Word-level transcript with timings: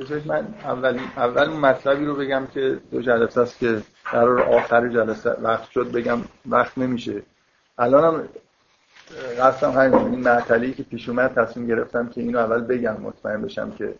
بذارید 0.00 0.26
من 0.26 0.54
اول 0.64 0.98
اول 1.16 1.48
مطلبی 1.48 2.04
رو 2.04 2.14
بگم 2.14 2.46
که 2.54 2.80
دو 2.90 3.02
جلسه 3.02 3.40
است 3.40 3.58
که 3.58 3.82
قرار 4.04 4.42
آخر 4.42 4.88
جلسه 4.88 5.30
وقت 5.30 5.70
شد 5.70 5.92
بگم 5.92 6.18
وقت 6.46 6.78
نمیشه. 6.78 7.22
الانم 7.78 8.28
قصدم 9.38 9.70
همین 9.70 9.94
این 9.94 10.20
معطلی 10.20 10.72
که 10.72 10.82
پیش 10.82 11.08
اومد 11.08 11.34
تصمیم 11.34 11.66
گرفتم 11.66 12.08
که 12.08 12.20
اینو 12.20 12.38
اول 12.38 12.60
بگم 12.60 12.96
مطمئن 13.00 13.42
بشم 13.42 13.70
که 13.70 13.94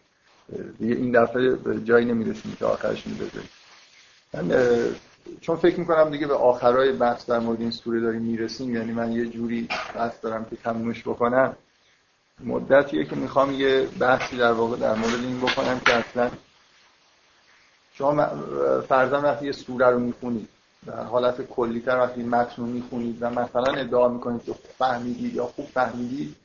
دیگه 0.78 0.94
این 0.94 1.22
دفعه 1.22 1.50
به 1.50 1.80
جایی 1.80 2.06
نمی‌رسیم 2.06 2.56
که 2.58 2.64
آخرش 2.64 3.06
میبذاریم 3.06 3.48
من 4.34 4.50
چون 5.40 5.56
فکر 5.56 5.80
می‌کنم 5.80 6.10
دیگه 6.10 6.26
به 6.26 6.34
آخرای 6.34 6.92
بحث 6.92 7.26
در 7.30 7.38
مورد 7.38 7.60
این 7.60 7.70
سوره 7.70 8.00
داریم 8.00 8.22
می‌رسیم 8.22 8.74
یعنی 8.76 8.92
من 8.92 9.12
یه 9.12 9.26
جوری 9.26 9.68
قصد 9.96 10.20
دارم 10.22 10.44
که 10.44 10.56
تمومش 10.56 11.02
بکنم. 11.02 11.56
مدتیه 12.44 13.04
که 13.04 13.16
می‌خوام 13.16 13.52
یه 13.52 13.82
بحثی 13.98 14.36
در 14.36 14.52
واقع 14.52 14.76
در 14.76 14.94
مورد 14.94 15.14
این 15.14 15.40
بکنم 15.40 15.80
که 15.80 15.94
اصلا 15.94 16.30
شما 17.94 18.26
فرضاً 18.88 19.20
وقتی 19.20 19.46
یه 19.46 19.52
سوره 19.52 19.86
رو 19.86 19.98
می‌خونید 19.98 20.48
در 20.86 21.02
حالت 21.04 21.42
کلیتر 21.42 21.98
وقتی 21.98 22.22
متن 22.22 22.62
رو 22.62 22.66
می‌خونید 22.66 23.18
و 23.20 23.30
مثلا 23.30 23.72
ادعا 23.74 24.08
می‌کنید 24.08 24.44
که 24.44 24.54
فهمیدید 24.78 25.34
یا 25.34 25.46
خوب 25.46 25.66
فهمیدید 25.66 26.36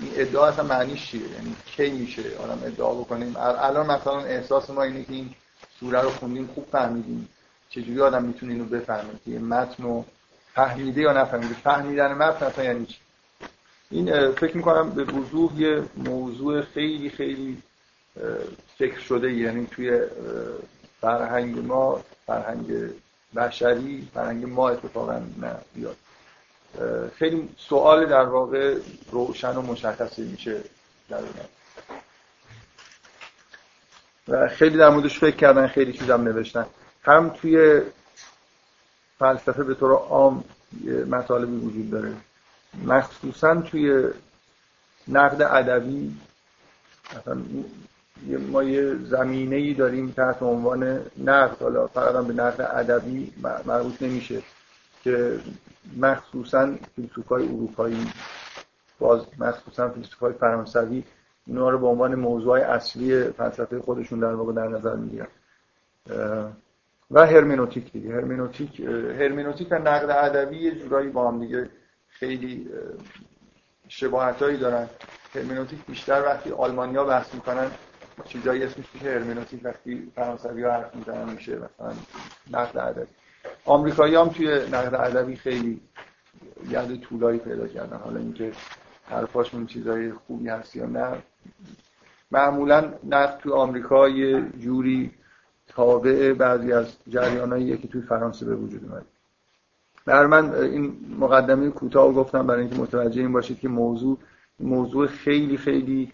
این 0.00 0.12
ادعا 0.14 0.46
اصلا 0.46 0.64
معنیش 0.64 1.10
چیه؟ 1.10 1.20
یعنی 1.20 1.56
کی 1.66 1.90
میشه 1.90 2.22
آدم 2.44 2.58
ادعا 2.64 2.94
بکنیم 2.94 3.36
الان 3.36 3.86
مثلا 3.86 4.20
احساس 4.20 4.70
ما 4.70 4.82
اینه 4.82 5.04
که 5.04 5.12
این 5.12 5.34
سوره 5.80 6.00
رو 6.00 6.10
خوندیم 6.10 6.46
خوب 6.54 6.66
فهمیدیم. 6.72 7.28
چجوری 7.70 8.00
آدم 8.00 8.22
می‌تونه 8.22 8.52
اینو 8.52 8.64
بفهمه 8.64 9.10
که 9.24 9.30
متن 9.30 9.82
رو 9.82 10.04
فهمیده 10.54 11.00
یا 11.00 11.12
نفهمیده؟ 11.12 11.54
فهمیدن 11.54 12.12
متن 12.12 12.46
اصلا 12.46 12.64
یعنی 12.64 12.86
چی؟ 12.86 12.96
این 13.90 14.30
فکر 14.32 14.56
می‌کنم 14.56 14.90
به 14.90 15.04
وضوح 15.04 15.60
یه 15.60 15.82
موضوع 15.96 16.62
خیلی 16.62 17.10
خیلی 17.10 17.62
فکر 18.78 18.98
شده 18.98 19.32
یعنی 19.32 19.66
توی 19.66 20.00
فرهنگ 21.00 21.66
ما 21.66 22.00
فرهنگ 22.26 22.72
بشری 23.36 24.08
فرهنگ 24.14 24.44
ما 24.44 24.68
اتفاقا 24.68 25.22
نه 25.40 25.56
بیاد. 25.74 25.96
خیلی 27.14 27.48
سوال 27.56 28.06
در 28.06 28.24
واقع 28.24 28.78
روشن 29.10 29.56
و 29.56 29.62
مشخصی 29.62 30.22
میشه 30.22 30.60
در 31.08 31.18
و 34.28 34.48
خیلی 34.48 34.78
در 34.78 34.88
موردش 34.88 35.18
فکر 35.18 35.36
کردن 35.36 35.66
خیلی 35.66 35.92
چیزم 35.92 36.20
نوشتن. 36.22 36.66
هم 37.02 37.28
توی 37.28 37.82
فلسفه 39.18 39.64
به 39.64 39.74
طور 39.74 39.92
عام 39.92 40.44
مطالبی 41.08 41.56
وجود 41.56 41.90
داره. 41.90 42.12
مخصوصا 42.84 43.54
توی 43.60 44.08
نقد 45.08 45.42
ادبی 45.42 46.16
مثلا 47.16 47.36
ما 48.50 48.62
یه 48.62 48.94
زمینه 48.94 49.56
ای 49.56 49.74
داریم 49.74 50.10
تحت 50.10 50.42
عنوان 50.42 51.00
نقد 51.24 51.62
حالا 51.62 51.86
فقط 51.86 52.24
به 52.24 52.34
نقد 52.34 52.60
ادبی 52.60 53.32
مربوط 53.66 54.02
نمیشه 54.02 54.42
که 55.04 55.38
مخصوصا 55.96 56.74
فیلسوفای 56.96 57.44
اروپایی 57.48 58.06
باز 58.98 59.20
مخصوصا 59.38 59.88
فیلسوفای 59.88 60.32
فرانسوی 60.32 61.04
اینا 61.46 61.70
رو 61.70 61.78
به 61.78 61.86
عنوان 61.86 62.14
موضوع 62.14 62.58
اصلی 62.58 63.24
فلسفه 63.24 63.80
خودشون 63.80 64.20
در 64.20 64.34
واقع 64.34 64.52
در 64.52 64.68
نظر 64.68 64.94
می‌گیرن. 64.94 65.28
و 67.10 67.26
هرمنوتیک 67.26 67.92
دیگه. 67.92 68.14
هرمنوتیک 68.14 68.80
هرمنوتیک 69.20 69.68
و 69.70 69.74
نقد 69.74 70.10
ادبی 70.10 70.56
یه 70.56 70.74
جورایی 70.74 71.08
با 71.10 71.30
هم 71.30 71.40
دیگه 71.40 71.68
خیلی 72.18 72.68
شباهتایی 73.88 74.56
دارن. 74.56 74.88
هرمنوتیک 75.34 75.78
بیشتر 75.86 76.22
وقتی 76.26 76.52
آلمانیا 76.52 77.04
بحث 77.04 77.34
می‌کنن 77.34 77.70
چیزایی 78.24 78.62
اسمش 78.62 78.84
میشه 78.94 79.10
هرمنوتیک 79.10 79.60
وقتی 79.64 80.12
فرانسوی 80.14 80.62
ها 80.62 80.72
حرف 80.72 80.94
می‌زنن 80.94 81.32
میشه 81.32 81.56
مثلا 81.56 81.92
نقد 82.50 82.78
ادبی. 82.78 83.06
آمریکایی 83.64 84.14
هم 84.14 84.28
توی 84.28 84.46
نقد 84.46 84.94
ادبی 84.94 85.36
خیلی 85.36 85.80
ید 86.70 87.00
طولایی 87.00 87.38
پیدا 87.38 87.68
کردن. 87.68 87.96
حالا 87.96 88.20
اینکه 88.20 88.52
حرفاشون 89.10 89.66
چیزای 89.66 90.12
خوبی 90.12 90.48
هست 90.48 90.76
یا 90.76 90.86
نه. 90.86 91.22
معمولا 92.30 92.92
نقد 93.04 93.38
توی 93.38 93.52
آمریکا 93.52 94.08
یه 94.08 94.42
جوری 94.58 95.10
تابع 95.68 96.32
بعضی 96.32 96.72
از 96.72 96.96
جریانایی 97.08 97.78
که 97.78 97.88
توی 97.88 98.02
فرانسه 98.02 98.46
به 98.46 98.54
وجود 98.54 98.84
اومد 98.84 99.06
بر 100.06 100.26
من 100.26 100.54
این 100.54 100.96
مقدمه 101.18 101.70
کوتاه 101.70 102.12
گفتم 102.12 102.46
برای 102.46 102.60
اینکه 102.60 102.76
متوجه 102.76 103.20
این 103.20 103.32
باشید 103.32 103.60
که 103.60 103.68
موضوع 103.68 104.18
موضوع 104.60 105.06
خیلی 105.06 105.56
خیلی 105.56 106.12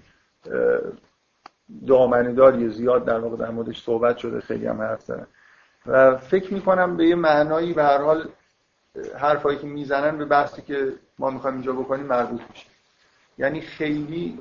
دامنه‌داری 1.87 2.69
زیاد 2.69 3.05
در 3.05 3.19
واقع 3.19 3.37
در 3.37 3.51
موردش 3.51 3.83
صحبت 3.83 4.17
شده 4.17 4.41
خیلی 4.41 4.67
هم 4.67 4.81
حرف 4.81 5.03
زدن. 5.03 5.27
و 5.87 6.17
فکر 6.17 6.55
می‌کنم 6.55 6.97
به 6.97 7.07
یه 7.07 7.15
معنایی 7.15 7.73
به 7.73 7.83
هر 7.85 7.99
حال 7.99 8.29
حرفایی 9.19 9.59
که 9.59 9.67
می‌زنن 9.67 10.19
به 10.19 10.25
بحثی 10.25 10.63
که 10.63 10.93
ما 11.19 11.31
می‌خوایم 11.31 11.57
اینجا 11.57 11.73
بکنیم 11.73 12.07
مربوط 12.07 12.41
میشه. 12.51 12.67
یعنی 13.39 13.61
خیلی 13.61 14.39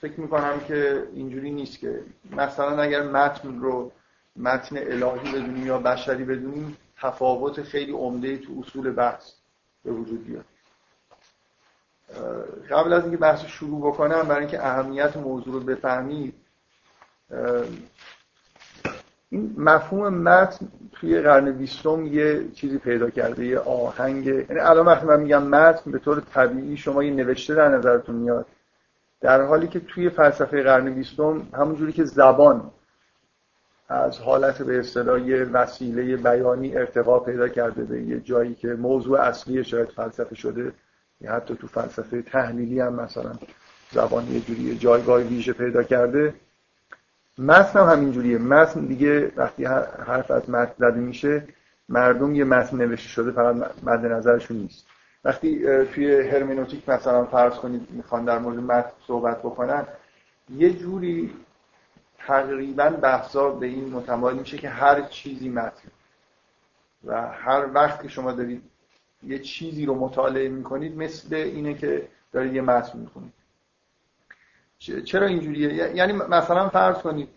فکر 0.00 0.20
می‌کنم 0.20 0.60
که 0.68 1.02
اینجوری 1.14 1.50
نیست 1.50 1.78
که 1.78 2.00
مثلا 2.36 2.82
اگر 2.82 3.02
متن 3.02 3.60
رو 3.60 3.92
متن 4.36 4.76
الهی 4.76 5.32
بدونیم 5.32 5.66
یا 5.66 5.78
بشری 5.78 6.24
بدونیم 6.24 6.76
تفاوت 7.00 7.62
خیلی 7.62 7.92
عمده 7.92 8.38
تو 8.38 8.52
اصول 8.60 8.90
بحث 8.90 9.32
به 9.84 9.92
وجود 9.92 10.26
بیاد. 10.26 10.44
قبل 12.70 12.92
از 12.92 13.02
اینکه 13.02 13.16
بحث 13.16 13.44
شروع 13.44 13.92
بکنم 13.92 14.22
برای 14.22 14.40
اینکه 14.40 14.66
اهمیت 14.66 15.16
موضوع 15.16 15.54
رو 15.54 15.60
بفهمید 15.60 16.34
این 19.30 19.54
مفهوم 19.58 20.08
متن 20.14 20.68
توی 20.92 21.20
قرن 21.20 21.52
بیستم 21.52 22.06
یه 22.06 22.48
چیزی 22.54 22.78
پیدا 22.78 23.10
کرده 23.10 23.46
یه 23.46 23.58
آهنگ. 23.58 24.26
یعنی 24.26 24.60
الان 24.60 24.86
وقتی 24.86 25.06
من 25.06 25.20
میگم 25.20 25.42
متن 25.42 25.90
به 25.90 25.98
طور 25.98 26.20
طبیعی 26.20 26.76
شما 26.76 27.02
یه 27.02 27.10
نوشته 27.10 27.54
در 27.54 27.68
نظرتون 27.68 28.14
میاد. 28.14 28.46
در 29.20 29.42
حالی 29.42 29.68
که 29.68 29.80
توی 29.80 30.10
فلسفه 30.10 30.62
قرن 30.62 30.94
بیستم 30.94 31.48
همونجوری 31.54 31.92
که 31.92 32.04
زبان 32.04 32.70
از 33.88 34.18
حالت 34.18 34.62
به 34.62 34.78
اصطلاح 34.78 35.42
وسیله 35.52 36.16
بیانی 36.16 36.76
ارتقا 36.76 37.18
پیدا 37.18 37.48
کرده 37.48 37.82
به 37.82 38.02
یه 38.02 38.20
جایی 38.20 38.54
که 38.54 38.68
موضوع 38.68 39.20
اصلی 39.20 39.64
شاید 39.64 39.88
فلسفه 39.88 40.34
شده. 40.34 40.72
یا 41.20 41.32
حتی 41.32 41.56
تو 41.56 41.66
فلسفه 41.66 42.22
تحلیلی 42.22 42.80
هم 42.80 42.94
مثلا 42.94 43.32
زبان 43.90 44.28
یه 44.28 44.40
جوری 44.40 44.78
جایگاه 44.78 45.20
ویژه 45.22 45.52
پیدا 45.52 45.82
کرده. 45.82 46.34
متن 47.38 47.80
هم 47.80 47.86
همینجوریه. 47.86 48.38
متن 48.38 48.86
دیگه 48.86 49.32
وقتی 49.36 49.64
حرف 50.06 50.30
از 50.30 50.50
متن 50.50 50.72
زده 50.78 51.00
میشه 51.00 51.44
مردم 51.88 52.34
یه 52.34 52.44
متن 52.44 52.76
نوشته 52.76 53.08
شده 53.08 53.30
فقط 53.30 53.56
مد 53.82 54.06
نظرشون 54.06 54.56
نیست. 54.56 54.86
وقتی 55.24 55.84
توی 55.84 56.28
هرمنوتیک 56.28 56.88
مثلا 56.88 57.24
فرض 57.24 57.54
کنید 57.54 57.88
می‌خوان 57.90 58.24
در 58.24 58.38
مورد 58.38 58.58
متن 58.58 58.90
صحبت 59.06 59.38
بکنن 59.38 59.86
یه 60.56 60.70
جوری 60.70 61.30
تقریبا 62.28 62.90
بحثا 62.90 63.50
به 63.50 63.66
این 63.66 63.88
متمایل 63.88 64.36
میشه 64.38 64.58
که 64.58 64.68
هر 64.68 65.02
چیزی 65.02 65.48
متن 65.48 65.88
و 67.04 67.32
هر 67.32 67.66
وقت 67.74 68.02
که 68.02 68.08
شما 68.08 68.32
دارید 68.32 68.62
یه 69.22 69.38
چیزی 69.38 69.86
رو 69.86 69.94
مطالعه 69.94 70.48
می‌کنید 70.48 70.96
مثل 70.96 71.34
اینه 71.34 71.74
که 71.74 72.08
دارید 72.32 72.54
یه 72.54 72.62
متن 72.62 72.98
می‌خونید. 72.98 73.32
چرا 75.04 75.26
اینجوریه؟ 75.26 75.96
یعنی 75.96 76.12
مثلا 76.12 76.68
فرض 76.68 76.96
کنید 76.96 77.28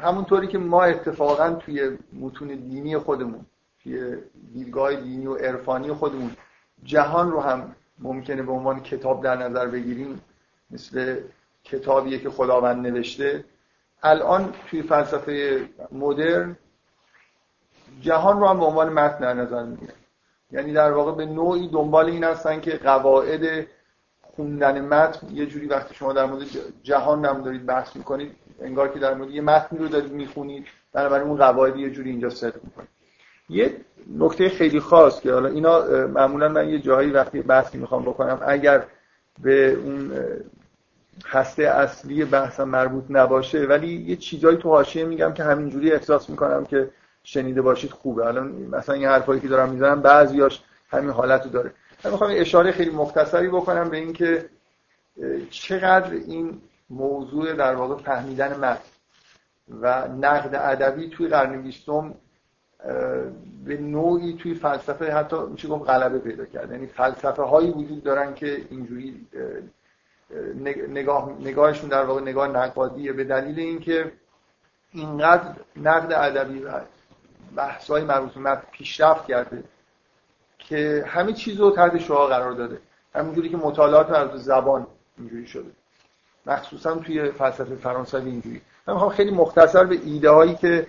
همونطوری 0.00 0.46
که 0.46 0.58
ما 0.58 0.82
اتفاقا 0.82 1.50
توی 1.50 1.98
متون 2.12 2.48
دینی 2.48 2.98
خودمون 2.98 3.46
توی 3.82 4.16
دیدگاه 4.52 4.94
دینی 4.94 5.26
و 5.26 5.34
عرفانی 5.34 5.92
خودمون 5.92 6.36
جهان 6.84 7.30
رو 7.30 7.40
هم 7.40 7.74
ممکنه 7.98 8.42
به 8.42 8.52
عنوان 8.52 8.80
کتاب 8.80 9.24
در 9.24 9.36
نظر 9.36 9.66
بگیریم 9.66 10.20
مثل 10.70 11.20
کتابیه 11.64 12.18
که 12.18 12.30
خداوند 12.30 12.86
نوشته. 12.86 13.44
الان 14.04 14.52
توی 14.70 14.82
فلسفه 14.82 15.64
مدرن 15.92 16.56
جهان 18.00 18.40
رو 18.40 18.46
هم 18.46 18.58
به 18.58 18.64
عنوان 18.64 18.92
متن 18.92 19.18
در 19.18 19.34
نظر 19.34 19.62
می‌گیرن 19.62 19.94
یعنی 20.52 20.72
در 20.72 20.92
واقع 20.92 21.12
به 21.12 21.26
نوعی 21.26 21.68
دنبال 21.68 22.06
این 22.06 22.24
هستن 22.24 22.60
که 22.60 22.70
قواعد 22.70 23.66
خوندن 24.22 24.80
متن 24.80 25.26
یه 25.32 25.46
جوری 25.46 25.66
وقتی 25.66 25.94
شما 25.94 26.12
در 26.12 26.24
مورد 26.26 26.42
جهان 26.82 27.24
هم 27.24 27.42
دارید 27.42 27.66
بحث 27.66 27.96
می‌کنید 27.96 28.32
انگار 28.60 28.88
که 28.88 28.98
در 28.98 29.14
مورد 29.14 29.30
یه 29.30 29.40
متنی 29.40 29.78
رو 29.78 29.88
دارید 29.88 30.12
می‌خونید 30.12 30.66
بنابراین 30.92 31.28
اون 31.28 31.36
قواعد 31.36 31.76
یه 31.76 31.90
جوری 31.90 32.10
اینجا 32.10 32.30
صدق 32.30 32.64
می‌کنید. 32.64 32.88
یه 33.48 33.76
نکته 34.18 34.48
خیلی 34.48 34.80
خاص 34.80 35.20
که 35.20 35.32
حالا 35.32 35.48
اینا 35.48 36.06
معمولا 36.06 36.48
من 36.48 36.68
یه 36.68 36.78
جایی 36.78 37.10
وقتی 37.10 37.42
بحثی 37.42 37.78
می‌خوام 37.78 38.02
بکنم 38.02 38.40
اگر 38.46 38.84
به 39.42 39.72
اون 39.72 40.12
هسته 41.26 41.62
اصلی 41.62 42.24
بحثم 42.24 42.64
مربوط 42.64 43.04
نباشه. 43.10 43.66
ولی 43.66 43.88
یه 43.88 44.16
چیزایی 44.16 44.56
تو 44.56 44.68
حاشیه 44.68 45.04
میگم 45.04 45.32
که 45.32 45.44
همینجوری 45.44 45.92
احساس 45.92 46.30
می‌کنم 46.30 46.64
که 46.64 46.90
شنیده 47.22 47.62
باشید 47.62 47.90
خوبه. 47.90 48.26
الان 48.26 48.48
مثلا 48.48 48.94
این 48.94 49.04
حرفایی 49.04 49.40
که 49.40 49.48
دارم 49.48 49.68
می‌زنم 49.68 50.02
بعضیاش 50.02 50.62
همین 50.88 51.10
حالت 51.10 51.44
رو 51.44 51.50
داره. 51.50 51.72
من 52.04 52.10
می‌خوام 52.10 52.30
اشاره 52.34 52.72
خیلی 52.72 52.90
مختصری 52.90 53.48
بکنم 53.48 53.88
به 53.88 53.96
اینکه 53.96 54.48
چقدر 55.50 56.12
این 56.12 56.60
موضوع 56.90 57.52
در 57.52 57.74
واقع 57.74 58.02
فهمیدن 58.02 58.56
متن 58.56 58.80
و 59.80 60.08
نقد 60.08 60.54
ادبی 60.54 61.08
توی 61.08 61.28
قرن 61.28 61.62
بیستم 61.62 62.14
به 63.64 63.76
نوعی 63.80 64.32
توی 64.32 64.54
فلسفه 64.54 65.12
حتی 65.12 65.36
میشه 65.52 65.68
گفت 65.68 65.90
غلبه 65.90 66.18
پیدا 66.18 66.44
کرد. 66.44 66.70
یعنی 66.70 66.86
فلسفه 66.86 67.42
هایی 67.42 67.70
وجود 67.70 68.02
دارن 68.02 68.34
که 68.34 68.66
اینجوری 68.70 69.26
نگاه 70.88 71.32
نگاهشون 71.40 71.88
در 71.88 72.04
واقع 72.04 72.20
نگاه 72.20 72.48
نقادیه 72.48 73.12
به 73.12 73.24
دلیل 73.24 73.60
اینکه 73.60 74.12
اینقدر 74.92 75.50
نقد 75.76 76.12
ادبی 76.12 76.58
و 76.58 76.80
بحث‌های 77.56 78.04
مربوط 78.04 78.34
به 78.34 78.58
پیشرفت 78.72 79.26
کرده 79.26 79.64
که 80.58 81.04
همه 81.06 81.32
چیز 81.32 81.60
رو 81.60 81.70
تحت 81.70 81.98
شعا 81.98 82.26
قرار 82.26 82.52
داده. 82.52 82.78
همینجوری 83.14 83.48
که 83.48 83.56
مطالعات 83.56 84.10
از 84.10 84.44
زبان 84.44 84.86
اینجوری 85.18 85.46
شده. 85.46 85.70
مخصوصا 86.46 86.94
توی 86.94 87.30
فلسفه 87.30 87.74
فرانسوی 87.74 88.30
اینجوری. 88.30 88.60
من 88.86 88.94
می‌خوام 88.94 89.10
خیلی 89.10 89.30
مختصر 89.30 89.84
به 89.84 89.98
ایده 90.04 90.30
هایی 90.30 90.54
که 90.54 90.86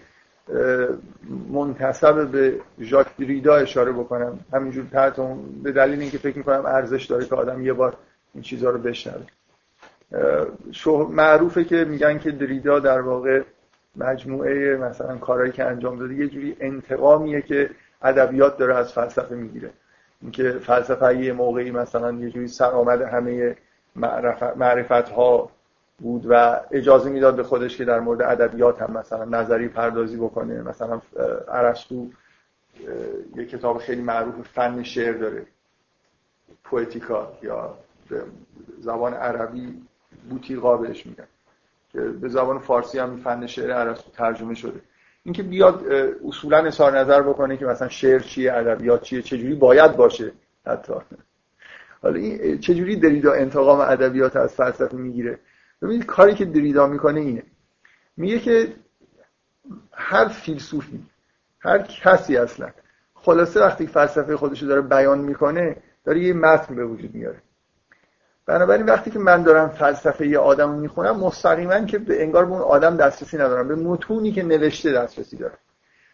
منتصب 1.50 2.28
به 2.28 2.62
ژاک 2.80 3.08
دریدا 3.20 3.56
اشاره 3.56 3.92
بکنم. 3.92 4.40
همینجور 4.54 4.86
تحت 4.92 5.16
به 5.64 5.72
دلیل 5.72 6.02
اینکه 6.02 6.18
فکر 6.18 6.38
می‌کنم 6.38 6.66
ارزش 6.66 7.06
داره 7.06 7.26
که 7.26 7.36
آدم 7.36 7.66
یه 7.66 7.74
بار 7.74 7.98
این 8.36 8.44
چیزها 8.44 8.70
رو 8.70 8.78
بشنوه. 8.78 9.26
معروفه 11.10 11.64
که 11.64 11.86
میگن 11.86 12.20
که 12.20 12.32
دریدا 12.32 12.80
در 12.80 13.02
واقع 13.02 13.42
مجموعه 13.96 14.78
مثلا 14.78 15.18
کارهایی 15.18 15.52
که 15.52 15.64
انجام 15.64 16.00
داده 16.00 16.16
یه 16.16 16.28
جوری 16.28 16.58
انتقامیه 16.60 17.42
که 17.42 17.70
ادبیات 18.02 18.58
داره 18.58 18.76
از 18.76 18.94
فلسفه 18.94 19.36
می‌گیره. 19.36 19.70
اینکه 20.22 20.52
فلسفه 20.52 21.18
یه 21.18 21.34
موقعی 21.34 21.72
مثلا 21.72 22.12
یه 22.12 22.30
جوری 22.30 22.48
سرآمد 22.48 23.02
همه 23.02 23.56
معرفت 24.56 25.10
ها 25.10 25.52
بود 26.00 26.26
و 26.30 26.60
اجازه 26.72 27.10
می‌داد 27.10 27.36
به 27.36 27.44
خودش 27.44 27.78
که 27.78 27.86
در 27.86 28.00
مورد 28.00 28.22
ادبیات 28.22 28.82
هم 28.82 28.98
مثلا 28.98 29.26
نظری 29.26 29.68
پردازی 29.68 30.18
بکنه. 30.18 30.62
مثلا 30.62 31.02
ارسطو 31.48 32.10
یه 33.36 33.46
کتاب 33.46 33.78
خیلی 33.78 34.02
معروف 34.02 34.36
فن 34.54 34.84
شعر 34.84 35.14
داره. 35.14 35.46
پویتیکا 36.64 37.34
یا 37.42 37.78
به 38.10 38.24
زبان 38.80 39.14
عربی 39.14 39.82
بوتیقا 40.30 40.78
بهش 40.78 41.06
میگن. 41.06 41.28
که 41.90 42.02
به 42.02 42.30
زبان 42.30 42.60
فارسی 42.60 43.00
هم 43.00 43.18
فن 43.18 43.48
شعر 43.48 43.72
ارسطو 43.72 44.12
ترجمه 44.12 44.54
شده. 44.54 44.82
اینکه 45.24 45.44
بیاد 45.44 45.84
اصولا 46.28 46.58
اظهار 46.58 47.00
نظر 47.00 47.22
بکنه 47.22 47.58
که 47.58 47.66
مثلا 47.66 47.90
شعر 47.90 48.20
چیه 48.20 48.54
ادبیات 48.54 49.02
چیه 49.02 49.22
چجوری 49.22 49.56
باید 49.56 49.96
باشه 49.96 50.32
حتی. 50.66 50.94
حالا 52.02 52.20
این 52.20 52.60
چجوری 52.60 52.96
دریدا 52.96 53.34
انتقام 53.34 53.80
ادبیات 53.80 54.36
از 54.36 54.54
فلسفه 54.54 54.98
می‌گیره؟ 54.98 55.40
ببینید 55.82 56.06
کاری 56.06 56.36
که 56.36 56.46
دریدا 56.46 56.88
می‌کنه 56.88 57.20
اینه. 57.20 57.44
میگه 58.18 58.40
که 58.40 58.76
هر 59.92 60.28
فیلسوفی 60.28 61.04
هر 61.60 61.82
کسی 61.82 62.38
اصلا 62.38 62.70
خلاصه 63.16 63.60
وقتی 63.60 63.88
فلسفه 63.88 64.38
خودش 64.38 64.62
رو 64.62 64.68
داره 64.68 64.82
بیان 64.82 65.20
می‌کنه 65.20 65.78
داره 66.06 66.20
یه 66.20 66.34
متن 66.34 66.76
به 66.76 66.86
وجود 66.86 67.16
میاره. 67.16 67.42
بنابراین 68.46 68.86
وقتی 68.86 69.12
که 69.12 69.20
من 69.20 69.44
دارم 69.44 69.70
فلسفه 69.70 70.28
یه 70.28 70.40
آدم 70.40 70.72
رو 70.72 70.78
می‌خونم 70.80 71.20
مستقیما 71.20 71.80
که 71.80 71.98
به 71.98 72.24
انگار 72.24 72.46
به 72.46 72.52
اون 72.52 72.62
آدم 72.62 72.98
دسترسی 72.98 73.38
ندارم 73.38 73.68
به 73.68 73.76
متونی 73.76 74.32
که 74.32 74.44
نوشته 74.44 74.92
دسترسی 74.92 75.38
دارم. 75.38 75.58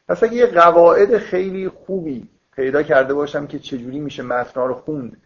پس 0.07 0.23
اگه 0.23 0.33
یه 0.33 0.45
قواعد 0.45 1.17
خیلی 1.17 1.69
خوبی 1.69 2.27
پیدا 2.55 2.83
کرده 2.83 3.13
باشم 3.13 3.47
که 3.47 3.59
چجوری 3.59 3.99
میشه 3.99 4.23
متنها 4.23 4.65
رو 4.65 4.73
خوند 4.73 5.17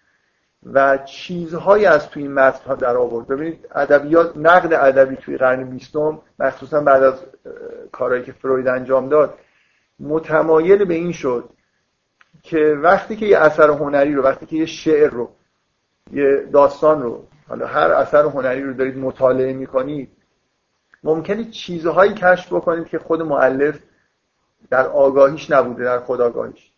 و 0.73 0.97
چیزهایی 0.97 1.85
از 1.85 2.09
توی 2.09 2.23
این 2.23 2.33
متنها 2.33 2.75
در 2.75 2.97
آورد. 2.97 3.27
ببینید 3.27 3.67
ادبیات 3.75 4.37
نقد 4.37 4.73
ادبی 4.73 5.15
توی 5.15 5.37
قرن 5.37 5.63
بیستم 5.63 6.19
مخصوصا 6.39 6.81
بعد 6.81 7.03
از 7.03 7.13
کارهایی 7.91 8.23
که 8.23 8.31
فروید 8.31 8.67
انجام 8.67 9.09
داد 9.09 9.33
متمایل 9.99 10.85
به 10.85 10.93
این 10.93 11.11
شد 11.11 11.49
که 12.43 12.77
وقتی 12.81 13.15
که 13.15 13.25
یه 13.25 13.37
اثر 13.37 13.69
هنری 13.69 14.13
رو 14.13 14.23
وقتی 14.23 14.45
که 14.45 14.55
یه 14.55 14.65
شعر 14.65 15.09
رو 15.09 15.29
یه 16.11 16.49
داستان 16.53 17.01
رو 17.01 17.27
حالا 17.47 17.67
هر 17.67 17.91
اثر 17.91 18.23
هنری 18.23 18.63
رو 18.63 18.73
دارید 18.73 18.97
مطالعه 18.97 19.53
می‌کنید 19.53 20.09
ممکنه 21.03 21.43
چیزهایی 21.43 22.13
کشف 22.13 22.53
بکنید 22.53 22.87
که 22.87 22.99
خود 22.99 23.21
معلف 23.21 23.79
در 24.69 24.87
آگاهیش 24.87 25.51
نبوده 25.51 25.83
در 25.83 25.99
خداگاهیش 25.99 26.71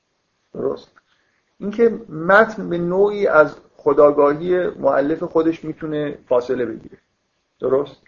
درست؟ 0.54 0.92
اینکه 1.60 1.90
متن 2.10 2.70
به 2.70 2.78
نوعی 2.78 3.28
از 3.28 3.56
خداگاهی 3.76 4.68
معلف 4.68 5.24
خودش 5.24 5.64
می‌تونه 5.64 6.18
فاصله 6.30 6.66
بگیره. 6.66 6.98
درست؟ 7.60 8.02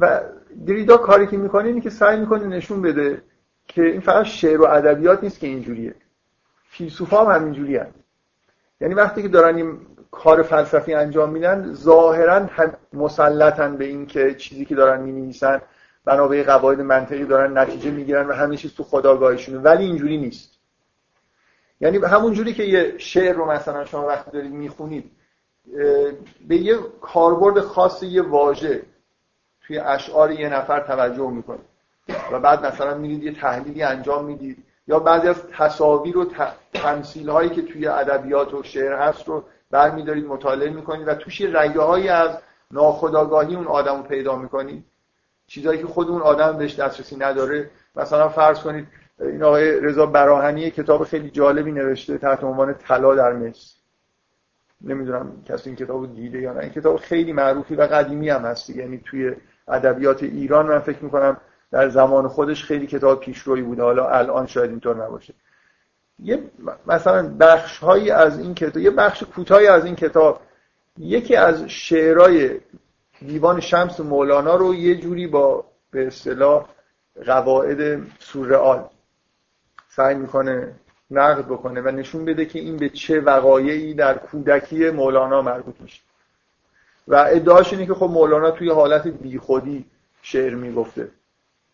و 0.00 0.20
دریدا 0.66 0.96
کاری 0.96 1.26
که 1.26 1.36
می‌کنه 1.36 1.68
اینه 1.68 1.80
که 1.80 1.90
سعی 1.90 2.20
می‌کنه 2.20 2.46
نشون 2.46 2.82
بده 2.82 3.22
که 3.68 3.82
این 3.82 4.00
فقط 4.00 4.24
شعر 4.24 4.60
و 4.60 4.64
ادبیات 4.64 5.24
نیست 5.24 5.38
که 5.38 5.46
اینجوریه. 5.46 5.94
فیلسوفا 6.64 7.24
هم 7.24 7.40
همینجوری 7.40 7.76
هست 7.76 8.01
یعنی 8.82 8.94
وقتی 8.94 9.22
که 9.22 9.28
دارن 9.28 9.56
این 9.56 9.78
کار 10.10 10.42
فلسفی 10.42 10.94
انجام 10.94 11.30
میدن 11.30 11.72
ظاهرا 11.72 12.46
مسلطن 12.92 13.76
به 13.76 13.84
این 13.84 14.06
که 14.06 14.34
چیزی 14.34 14.64
که 14.64 14.74
دارن 14.74 15.00
می‌نویسن 15.00 15.62
بنا 16.04 16.28
به 16.28 16.42
قواعد 16.42 16.80
منطقی 16.80 17.24
دارن 17.24 17.58
نتیجه 17.58 17.90
می‌گیرن 17.90 18.26
و 18.26 18.32
همه 18.32 18.56
چیز 18.56 18.74
تو 18.74 18.84
خداگاهشونه 18.84 19.58
ولی 19.58 19.84
اینجوری 19.84 20.18
نیست. 20.18 20.50
یعنی 21.80 21.98
همون 21.98 22.32
جوری 22.32 22.54
که 22.54 22.62
یه 22.62 22.98
شعر 22.98 23.34
رو 23.34 23.50
مثلا 23.50 23.84
شما 23.84 24.06
وقتی 24.06 24.30
دارید 24.30 24.52
می‌خونید 24.52 25.10
به 26.48 26.56
یه 26.56 26.78
کاربرد 27.00 27.60
خاص 27.60 28.02
یه 28.02 28.22
واژه 28.22 28.82
توی 29.66 29.78
اشعار 29.78 30.30
یه 30.32 30.48
نفر 30.48 30.80
توجه 30.80 31.30
می‌کنید 31.30 31.72
و 32.32 32.40
بعد 32.40 32.66
مثلا 32.66 32.94
میرید 32.94 33.22
یه 33.22 33.34
تحلیلی 33.34 33.82
انجام 33.82 34.24
می‌دید. 34.24 34.64
یا 34.86 34.98
بعضی 34.98 35.28
از 35.28 35.46
تصاویر 35.46 36.18
و 36.18 36.26
تمثیل 36.74 37.28
هایی 37.28 37.50
که 37.50 37.62
توی 37.62 37.86
ادبیات 37.86 38.54
و 38.54 38.62
شعر 38.62 38.92
هست 38.92 39.28
رو 39.28 39.44
برمیدارید 39.70 40.26
مطالعه 40.26 40.70
می‌کنید 40.70 41.08
و 41.08 41.14
توش 41.14 41.40
رگه 41.40 41.80
هایی 41.80 42.08
از 42.08 42.38
ناخداگاهی 42.70 43.54
اون 43.54 43.66
آدم 43.66 43.96
رو 43.96 44.02
پیدا 44.02 44.36
می‌کنید. 44.36 44.84
چیزهایی 45.46 45.80
که 45.80 45.86
خود 45.86 46.08
اون 46.08 46.22
آدم 46.22 46.58
بهش 46.58 46.80
دسترسی 46.80 47.16
نداره. 47.16 47.70
مثلا 47.96 48.28
فرض 48.28 48.60
کنید 48.60 48.86
این 49.20 49.42
آقای 49.42 49.80
رضا 49.80 50.06
براهنی 50.06 50.70
کتاب 50.70 51.04
خیلی 51.04 51.30
جالبی 51.30 51.72
نوشته 51.72 52.18
تحت 52.18 52.44
عنوان 52.44 52.74
طلا 52.74 53.14
در 53.14 53.32
مصر. 53.32 53.74
نمی‌دونم 54.80 55.32
کسی 55.48 55.70
این 55.70 55.76
کتاب 55.76 56.14
دیده 56.14 56.40
یا 56.40 56.52
نه. 56.52 56.60
این 56.60 56.70
کتاب 56.70 56.96
خیلی 56.96 57.32
معروفی 57.32 57.74
و 57.74 57.82
قدیمی 57.82 58.28
هم 58.28 58.42
هست 58.42 58.70
یعنی 58.70 59.00
توی 59.04 59.34
ادبیات 59.68 60.22
ایران 60.22 60.66
من 60.66 60.78
فکر 60.78 61.04
می‌کنم 61.04 61.36
در 61.72 61.88
زمان 61.88 62.28
خودش 62.28 62.64
خیلی 62.64 62.86
کتاب 62.86 63.20
پیشروی 63.20 63.62
بوده. 63.62 63.82
حالا 63.82 64.08
الان 64.08 64.46
شاید 64.46 64.70
اینطور 64.70 65.04
نباشه. 65.04 65.34
یه 66.18 66.42
مثلا 66.86 67.34
بخش 67.40 67.78
هایی 67.78 68.10
از 68.10 68.38
این 68.38 68.54
کتاب 68.54 68.82
یه 68.82 68.90
بخش 68.90 69.22
کوتاهی 69.22 69.66
از 69.66 69.84
این 69.84 69.96
کتاب 69.96 70.40
یکی 70.98 71.36
از 71.36 71.64
شعرهای 71.64 72.60
دیوان 73.26 73.60
شمس 73.60 74.00
مولانا 74.00 74.54
رو 74.56 74.74
یه 74.74 74.94
جوری 74.94 75.26
با 75.26 75.64
به 75.90 76.06
اصطلاح 76.06 76.66
قواعد 77.26 78.02
سورئال 78.18 78.88
سعی 79.88 80.14
می‌کنه 80.14 80.74
نقد 81.10 81.44
بکنه 81.44 81.80
و 81.80 81.88
نشون 81.88 82.24
بده 82.24 82.44
که 82.44 82.58
این 82.58 82.76
به 82.76 82.88
چه 82.88 83.20
وقایعی 83.20 83.94
در 83.94 84.18
کودکی 84.18 84.90
مولانا 84.90 85.42
مربوط 85.42 85.74
میشه. 85.80 86.02
و 87.08 87.14
ادعاش 87.28 87.72
اینه 87.72 87.86
که 87.86 87.94
خب 87.94 88.06
مولانا 88.06 88.50
توی 88.50 88.70
حالت 88.70 89.08
بیخودی 89.08 89.84
شعر 90.22 90.54
می‌گفته. 90.54 91.08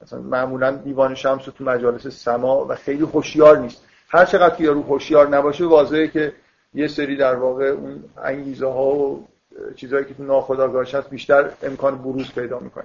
مثلا 0.03 0.21
معمولا 0.21 0.71
دیوان 0.71 1.15
شمس 1.15 1.45
تو 1.45 1.65
مجالس 1.65 2.07
سما 2.07 2.65
و 2.65 2.75
خیلی 2.75 3.03
هوشیار 3.03 3.59
نیست. 3.59 3.85
هر 4.09 4.25
چقدر 4.25 4.55
که 4.55 4.65
یارو 4.65 4.83
هوشیار 4.83 5.29
نباشه 5.29 5.65
واضحه 5.65 6.09
که 6.09 6.33
یه 6.75 6.89
سری 6.89 7.17
در 7.17 7.35
واقع 7.35 7.65
اون 7.65 8.05
انگیزه 8.25 8.67
ها 8.67 8.95
و 8.95 9.27
چیزهایی 9.77 10.05
که 10.05 10.15
تو 10.15 10.23
ناخودآگاهش 10.23 10.95
هست 10.95 11.11
بیشتر 11.11 11.51
امکان 11.63 11.99
بروز 11.99 12.33
پیدا 12.33 12.59
می‌کنه. 12.59 12.85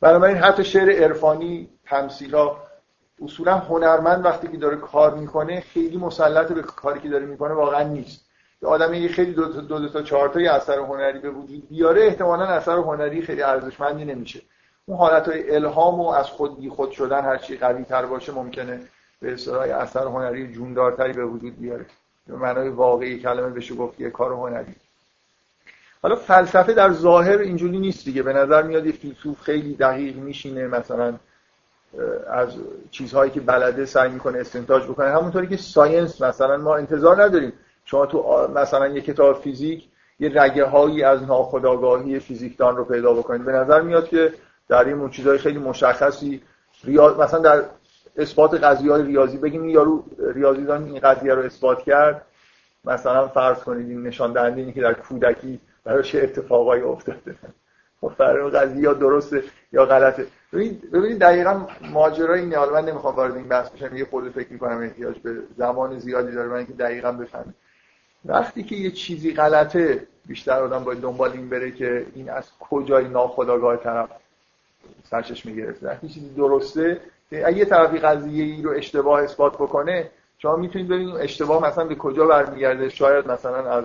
بنابراین 0.00 0.36
حتی 0.36 0.64
شعر 0.64 0.90
عرفانی 0.90 1.68
تمثیلا 1.86 2.56
اصولا 3.22 3.58
هنرمند 3.58 4.24
وقتی 4.24 4.48
که 4.48 4.56
داره 4.56 4.76
کار 4.76 5.14
می‌کنه 5.14 5.60
خیلی 5.60 5.96
مسلط 5.96 6.52
به 6.52 6.62
کاری 6.62 7.00
که 7.00 7.08
داره 7.08 7.26
می‌کنه 7.26 7.54
واقعا 7.54 7.82
نیست. 7.82 8.24
یه 8.62 8.68
آدمی 8.68 9.08
خیلی 9.08 9.32
دو, 9.32 9.44
دو, 9.44 9.78
دو, 9.78 9.88
تا 9.88 10.02
چهار 10.02 10.28
تا 10.28 10.40
اثر 10.54 10.78
هنری 10.78 11.18
به 11.18 11.30
وجود 11.30 11.68
بیاره 11.68 12.02
احتمالا 12.02 12.44
اثر 12.44 12.76
هنری 12.76 13.22
خیلی 13.22 13.42
ارزشمندی 13.42 14.04
نمیشه. 14.04 14.40
اون 14.90 14.98
حالت 14.98 15.28
های 15.28 15.54
الهام 15.54 16.00
و 16.00 16.08
از 16.08 16.26
خود 16.26 16.60
بی 16.60 16.68
خود 16.68 16.90
شدن 16.90 17.24
هر 17.24 17.36
چی 17.36 17.56
قوی 17.56 17.84
تر 17.84 18.06
باشه 18.06 18.32
ممکنه 18.32 18.80
به 19.20 19.32
اصطلاح 19.32 19.62
اثر 19.62 20.04
هنری 20.04 20.52
جوندارتری 20.52 21.12
به 21.12 21.24
وجود 21.24 21.58
بیاره. 21.60 21.86
به 22.26 22.36
معنای 22.36 22.68
واقعی 22.68 23.18
کلمه 23.18 23.50
بشه 23.50 23.74
گفت 23.74 24.00
یه 24.00 24.10
کار 24.10 24.32
هنری. 24.32 24.74
حالا 26.02 26.16
فلسفه 26.16 26.72
در 26.72 26.92
ظاهر 26.92 27.38
اینجوری 27.38 27.78
نیست 27.78 28.04
دیگه. 28.04 28.22
به 28.22 28.32
نظر 28.32 28.62
میاد 28.62 28.86
یه 28.86 28.92
فیلسوف 28.92 29.40
خیلی 29.40 29.74
دقیق 29.74 30.16
میشینه 30.16 30.66
مثلا 30.66 31.14
از 32.30 32.48
چیزهایی 32.90 33.30
که 33.30 33.40
بلده 33.40 33.84
سعی 33.84 34.10
می‌کنه 34.10 34.38
استنتاج 34.38 34.84
بکنه. 34.84 35.08
همونطوری 35.08 35.46
که 35.46 35.56
science 35.56 36.22
مثلا 36.22 36.56
ما 36.56 36.76
انتظار 36.76 37.22
نداریم. 37.22 37.52
شما 37.84 38.06
تو 38.06 38.48
مثلا 38.54 38.88
یه 38.88 39.00
کتاب 39.00 39.40
فیزیک 39.40 39.88
یه 40.20 40.42
رگه 40.42 40.64
هایی 40.64 41.02
از 41.02 41.22
ناخودآگاهی 41.22 42.20
فیزیکدان 42.20 42.76
رو 42.76 42.84
پیدا 42.84 43.12
بکنید. 43.14 43.44
به 43.44 43.52
نظر 43.52 43.80
میاد 43.80 44.08
که 44.08 44.32
در 44.70 44.84
این 44.84 45.10
چیزهای 45.10 45.38
خیلی 45.38 45.58
مشخصی. 45.58 46.42
ریاض... 46.84 47.18
مثلا 47.18 47.40
در 47.40 47.64
اثبات 48.16 48.54
قضیه 48.54 48.92
های 48.92 49.02
ریاضی 49.02 49.38
بگیم 49.38 49.68
یارو 49.68 50.04
ریاضیدان 50.34 50.84
این 50.84 50.98
قضیه 50.98 51.34
رو 51.34 51.42
اثبات 51.42 51.82
کرد. 51.82 52.22
مثلا 52.84 53.28
فرض 53.28 53.58
کنید 53.58 53.88
این 53.88 54.02
نشان 54.02 54.32
دهنده 54.32 54.60
اینه 54.60 54.72
که 54.72 54.80
در 54.80 54.92
کودکی 54.92 55.60
براش 55.84 56.14
اتفاقایی 56.14 56.82
افتاده. 56.82 57.36
خب 58.00 58.22
قضیه 58.54 58.82
یا 58.82 58.92
درسته 58.92 59.42
یا 59.72 59.86
غلطه. 59.86 60.26
ببینید 60.52 60.90
ببینید 60.90 61.18
دقیقا 61.18 61.66
ماجرای 61.92 62.40
اینه. 62.40 62.56
حالا 62.56 62.72
من 62.72 62.84
نمی‌خوام 62.84 63.16
وارد 63.16 63.36
این 63.36 63.48
بحث 63.48 63.70
بشم. 63.70 63.96
یه 63.96 64.04
خود 64.04 64.30
فکر 64.30 64.52
می‌کنم 64.52 64.78
احتیاج 64.78 65.18
به 65.18 65.36
زمان 65.56 65.98
زیادی 65.98 66.32
داره. 66.32 66.48
من 66.48 66.56
اینکه 66.56 66.72
دقیقا 66.72 67.12
بفهمم. 67.12 67.54
وقتی 68.24 68.62
که 68.62 68.76
یه 68.76 68.90
چیزی 68.90 69.34
غلطه 69.34 70.06
بیشتر 70.26 70.62
آدم 70.62 70.84
باید 70.84 71.00
دنبال 71.00 71.30
این 71.30 71.48
بره 71.48 71.70
که 71.70 72.06
این 72.14 72.30
از 72.30 72.44
کجای 72.60 73.08
ناخودآگاه 73.08 73.76
طرف 73.76 74.08
سرچش 75.10 75.46
می‌گرفته. 75.46 75.86
وقتی 75.86 76.08
چیزی 76.08 76.34
درسته 76.34 77.00
اگه 77.32 77.56
یه 77.56 77.64
طرفی 77.64 77.98
قضیه 77.98 78.44
ای 78.44 78.62
رو 78.62 78.70
اشتباه 78.70 79.22
اثبات 79.22 79.54
بکنه 79.54 80.10
شما 80.38 80.56
می‌تونید 80.56 80.88
ببینید 80.88 81.16
اشتباه 81.16 81.66
مثلا 81.66 81.84
به 81.84 81.94
کجا 81.94 82.26
برمیگرده. 82.26 82.88
شاید 82.88 83.30
مثلا 83.30 83.70
از 83.70 83.84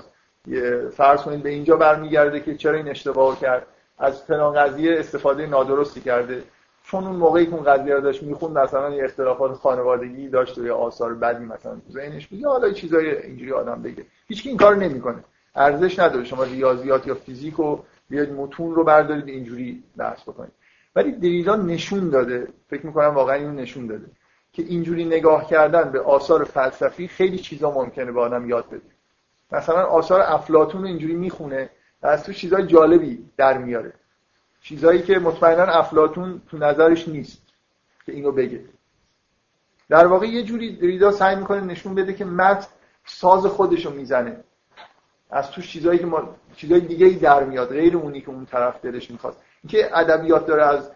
فرض 0.91 1.21
کنید 1.21 1.43
به 1.43 1.49
اینجا 1.49 1.75
برمیگرده 1.75 2.39
که 2.39 2.55
چرا 2.55 2.77
این 2.77 2.87
اشتباه 2.87 3.39
کرد. 3.39 3.67
از 3.99 4.21
فلان 4.21 4.53
قضیه 4.53 4.99
استفاده 4.99 5.47
نادرستی 5.47 6.01
کرده. 6.01 6.43
چون 6.83 7.03
اون 7.03 7.15
موقعی 7.15 7.45
که 7.45 7.53
اون 7.53 7.63
قضیه 7.63 7.95
رو 7.95 8.01
داشت 8.01 8.23
می‌خوند 8.23 8.57
مثلا 8.57 8.89
یه 8.89 9.03
اختلافات 9.03 9.53
خانوادگی 9.53 10.29
داشت 10.29 10.57
و 10.57 10.65
یا 10.65 10.75
آثار 10.75 11.13
بدی 11.13 11.45
مثلا 11.45 11.73
تو 11.73 11.91
ذهنش 11.91 12.27
بود. 12.27 12.45
حالا 12.45 12.71
چیزای 12.71 13.21
اینجوری 13.21 13.51
آدم 13.51 13.81
بگه. 13.81 14.05
هیچ 14.27 14.47
این 14.47 14.57
کارو 14.57 14.79
نمی‌کنه. 14.79 15.23
ارزش 15.55 15.99
نداره. 15.99 16.23
شما 16.23 16.43
ریاضیات 16.43 17.07
یا 17.07 17.15
فیزیک 17.15 17.53
رو 17.53 17.83
بیاید 18.09 18.31
متون 18.31 18.75
رو 18.75 18.83
بردارید 18.83 19.27
اینجوری 19.27 19.83
بحث 19.97 20.21
بکنید. 20.21 20.51
ولی 20.95 21.11
دریدا 21.11 21.55
نشون 21.55 22.09
داده 22.09 22.47
فکر 22.67 22.85
می‌کنم 22.85 23.15
واقعا 23.15 23.35
اینو 23.35 23.51
نشون 23.51 23.87
داده 23.87 24.05
که 24.53 24.63
اینجوری 24.63 25.05
نگاه 25.05 25.47
کردن 25.47 25.91
به 25.91 26.01
آثار 26.01 26.43
فلسفی 26.43 27.07
خیلی 27.07 27.37
چیزا 27.37 27.71
ممکنه 27.71 28.11
به 28.11 28.21
آدم 28.21 28.49
یاد 28.49 28.69
بده. 28.69 28.81
مثلا 29.51 29.85
آثار 29.85 30.21
افلاطون 30.21 30.81
رو 30.81 30.87
اینجوری 30.87 31.15
می‌خونه 31.15 31.69
و 32.01 32.07
از 32.07 32.23
تو 32.23 32.33
چیزای 32.33 32.67
جالبی 32.67 33.29
در 33.37 33.57
میاره. 33.57 33.93
چیزایی 34.61 35.01
که 35.01 35.19
مطمئنا 35.19 35.63
افلاتون 35.63 36.41
تو 36.47 36.57
نظرش 36.57 37.07
نیست 37.07 37.41
که 38.05 38.11
اینو 38.11 38.31
بگه. 38.31 38.61
در 39.89 40.07
واقع 40.07 40.27
یه 40.27 40.43
جوری 40.43 40.75
دریدا 40.75 41.11
سعی 41.11 41.35
می‌کنه 41.35 41.61
نشون 41.61 41.95
بده 41.95 42.13
که 42.13 42.25
متن 42.25 42.67
ساز 43.05 43.45
خودشو 43.45 43.91
می‌زنه. 43.91 44.43
از 45.29 45.51
تو 45.51 45.61
چیزایی 45.61 45.99
که 45.99 46.05
ما 46.05 46.35
چیزای 46.55 46.79
دیگه 46.79 47.05
ای 47.05 47.15
در 47.15 47.43
میاد 47.43 47.69
غیر 47.69 47.97
اونی 47.97 48.21
که 48.21 48.29
اون 48.29 48.45
طرف 48.45 48.81
دلش 48.81 49.11
می‌خواست. 49.11 49.37
اینکه 49.65 49.97
ادبیات 49.97 50.45
داره 50.45 50.63
از 50.63 50.91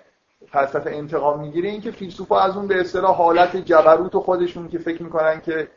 فلسفه 0.48 0.90
انتقام 0.90 1.42
می‌گیره 1.42 1.70
اینکه 1.70 1.92
فیلسوفا 1.92 2.40
از 2.40 2.58
اون 2.58 2.68
به 2.68 2.80
اصطلاح 2.80 3.16
حالت 3.16 3.58
جبروت 3.58 4.16
و 4.16 4.20
خودشون 4.20 4.70
که 4.70 4.78
فکر 4.78 5.04
می‌کنن 5.04 5.42
که 5.42 5.68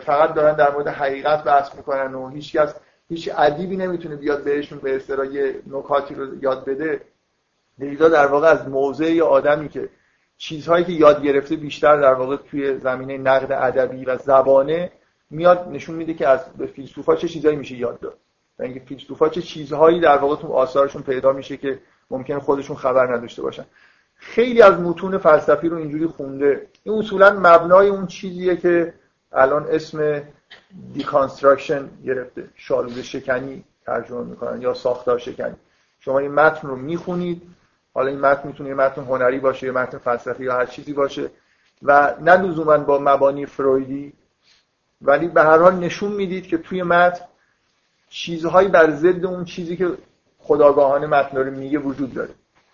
فقط 0.00 0.34
دارن 0.34 0.56
در 0.56 0.72
مورد 0.72 0.88
حقیقت 0.88 1.44
بحث 1.44 1.74
می‌کنن 1.74 2.14
و 2.14 2.28
هیچکس 2.28 2.74
هیچ 3.08 3.30
ادیبی 3.36 3.76
نمی‌تونه 3.76 4.16
بیاد 4.16 4.44
بهشون 4.44 4.78
به 4.78 4.96
اصطلاح 4.96 5.28
نکاتی 5.66 6.14
رو 6.14 6.42
یاد 6.42 6.64
بده. 6.64 7.00
دریدا 7.80 8.08
در 8.08 8.26
واقع 8.26 8.48
از 8.48 8.68
موضع 8.68 9.20
آدمی 9.22 9.68
که 9.68 9.88
چیزهایی 10.36 10.84
که 10.84 10.92
یاد 10.92 11.22
گرفته 11.22 11.56
بیشتر 11.56 12.00
در 12.00 12.14
واقع 12.14 12.36
توی 12.36 12.78
زمینه 12.78 13.18
نقد 13.18 13.52
ادبی 13.52 14.04
و 14.04 14.16
زبانه 14.16 14.92
میاد 15.30 15.68
نشون 15.68 15.96
میده 15.96 16.14
که 16.14 16.28
از 16.28 16.40
فیلسوفا 16.74 17.16
چه 17.16 17.28
چیزهایی 17.28 17.56
میشه 17.56 17.76
یاد 17.76 18.00
داد. 18.00 18.16
و 18.58 18.68
فیلسوفا 18.86 19.28
چه 19.28 19.42
چیزهایی 19.42 20.00
در 20.00 20.18
واقع 20.18 20.42
تو 20.42 20.52
آثارشون 20.52 21.02
پیدا 21.02 21.32
میشه 21.32 21.56
که 21.56 21.78
ممکنه 22.10 22.40
خودشون 22.40 22.76
خبر 22.76 23.16
نداشته 23.16 23.42
باشن. 23.42 23.64
خیلی 24.16 24.62
از 24.62 24.80
متون 24.80 25.18
فلسفی 25.18 25.68
رو 25.68 25.76
اینجوری 25.76 26.06
خونده. 26.06 26.66
این 26.82 26.98
اصولا 26.98 27.30
مبنای 27.30 27.88
اون 27.88 28.06
چیزیه 28.06 28.56
که 28.56 28.94
الان 29.32 29.66
اسم 29.70 30.22
deconstruction 30.94 31.88
گرفته. 32.04 32.44
شالوده 32.54 33.02
شکنی 33.02 33.64
ترجمه 33.86 34.24
می‌کنن 34.24 34.62
یا 34.62 34.74
ساختار 34.74 35.18
شکنی. 35.18 35.54
شما 36.00 36.18
این 36.18 36.32
متن 36.32 36.68
رو 36.68 36.76
می‌خونید. 36.76 37.42
حالا 37.94 38.08
این 38.08 38.20
متن 38.20 38.48
می‌تونه 38.48 38.68
یه 38.68 38.74
متن 38.74 39.02
هنری 39.02 39.38
باشه 39.38 39.66
یه 39.66 39.72
متن 39.72 39.98
فلسفی 39.98 40.44
یا 40.44 40.54
هر 40.54 40.66
چیزی 40.66 40.92
باشه. 40.92 41.30
و 41.82 42.14
نه 42.20 42.36
لزوما 42.36 42.78
با 42.78 42.98
مبانی 42.98 43.46
فرویدی. 43.46 44.12
ولی 45.02 45.28
به 45.28 45.42
هر 45.42 45.58
حال 45.58 45.74
نشون 45.74 46.12
می‌دید 46.12 46.46
که 46.46 46.58
توی 46.58 46.82
متن 46.82 47.24
چیزهایی 48.08 48.68
بر 48.68 48.90
ضد 48.90 49.24
اون 49.24 49.44
چیزی 49.44 49.76
که 49.76 49.90
خداگاهانه 50.46 51.06
متن 51.06 51.36
رو 51.36 51.50
میگه 51.50 51.78
وجود 51.78 52.14
داره. 52.14 52.30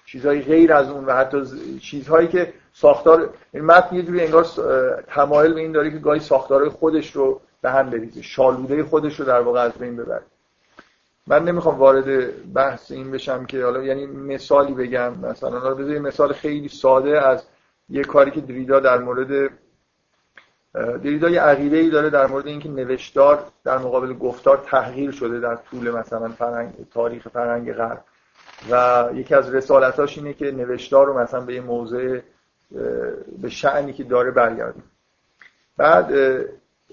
چیزهای 0.07 0.41
غیر 0.43 0.73
از 0.73 0.91
اون 0.91 1.05
و 1.05 1.12
حتی 1.12 1.43
چیزهایی 1.81 2.29
که 2.29 2.52
ساختار 2.73 3.31
این 3.52 3.64
متن 3.64 3.97
یه 3.97 4.02
جوری 4.02 4.21
انگار 4.21 4.47
تمایل 5.09 5.55
به 5.55 5.61
این 5.61 5.73
داره 5.73 5.91
که 5.91 5.99
گاهی 5.99 6.21
ساختارهای 6.21 6.69
خودش 6.69 7.17
رو 7.17 7.41
به 7.62 7.71
هم 7.71 7.91
بریزه. 7.91 8.23
شالوده 8.23 8.85
خودش 8.85 9.21
رو 9.21 9.26
در 9.26 9.41
واقع 9.41 9.61
از 9.61 9.73
بین 9.73 9.97
ببره. 9.97 10.23
من 11.26 11.45
نمی‌خوام 11.45 11.79
وارد 11.79 12.29
بحث 12.52 12.91
این 12.91 13.11
بشم 13.11 13.45
که 13.47 13.64
حالا 13.64 13.83
یعنی 13.83 14.07
مثالی 14.07 14.75
بگم. 14.75 15.19
مثلا 15.19 15.59
حالا 15.59 16.00
مثال 16.00 16.33
خیلی 16.33 16.69
ساده 16.69 17.26
از 17.26 17.45
یه 17.88 18.05
کاری 18.05 18.31
که 18.31 18.41
دریدا 18.41 18.81
در 18.81 18.99
مورد 18.99 19.50
دریدا 20.75 21.31
یه 21.31 21.41
عقیده 21.41 21.76
ای 21.76 21.91
داره 21.91 22.11
در 22.11 22.26
مورد 22.26 22.47
اینکه 22.47 22.69
نوشتار 22.69 23.45
در 23.64 23.79
مقابل 23.79 24.12
گفتار 24.12 24.62
تغییر 24.67 25.11
شده 25.11 25.41
در 25.41 25.57
طول 25.57 25.91
مثلا 25.91 26.29
فرهنگ 26.29 26.73
تاریخ 26.95 27.29
فرهنگ 27.29 27.73
غرب. 27.73 28.05
و 28.71 29.09
یکی 29.14 29.35
از 29.35 29.55
رسالتاش 29.55 30.19
اینه 30.19 30.35
که 30.35 30.50
نوشتار 30.50 31.07
رو 31.07 31.19
مثلا 31.19 31.41
به 31.41 31.55
یه 31.55 31.61
موضع 31.61 32.21
به 33.43 33.49
شعنی 33.49 33.93
که 33.93 34.05
داره 34.05 34.31
برگردیم 34.31 34.83
بعد 35.76 36.12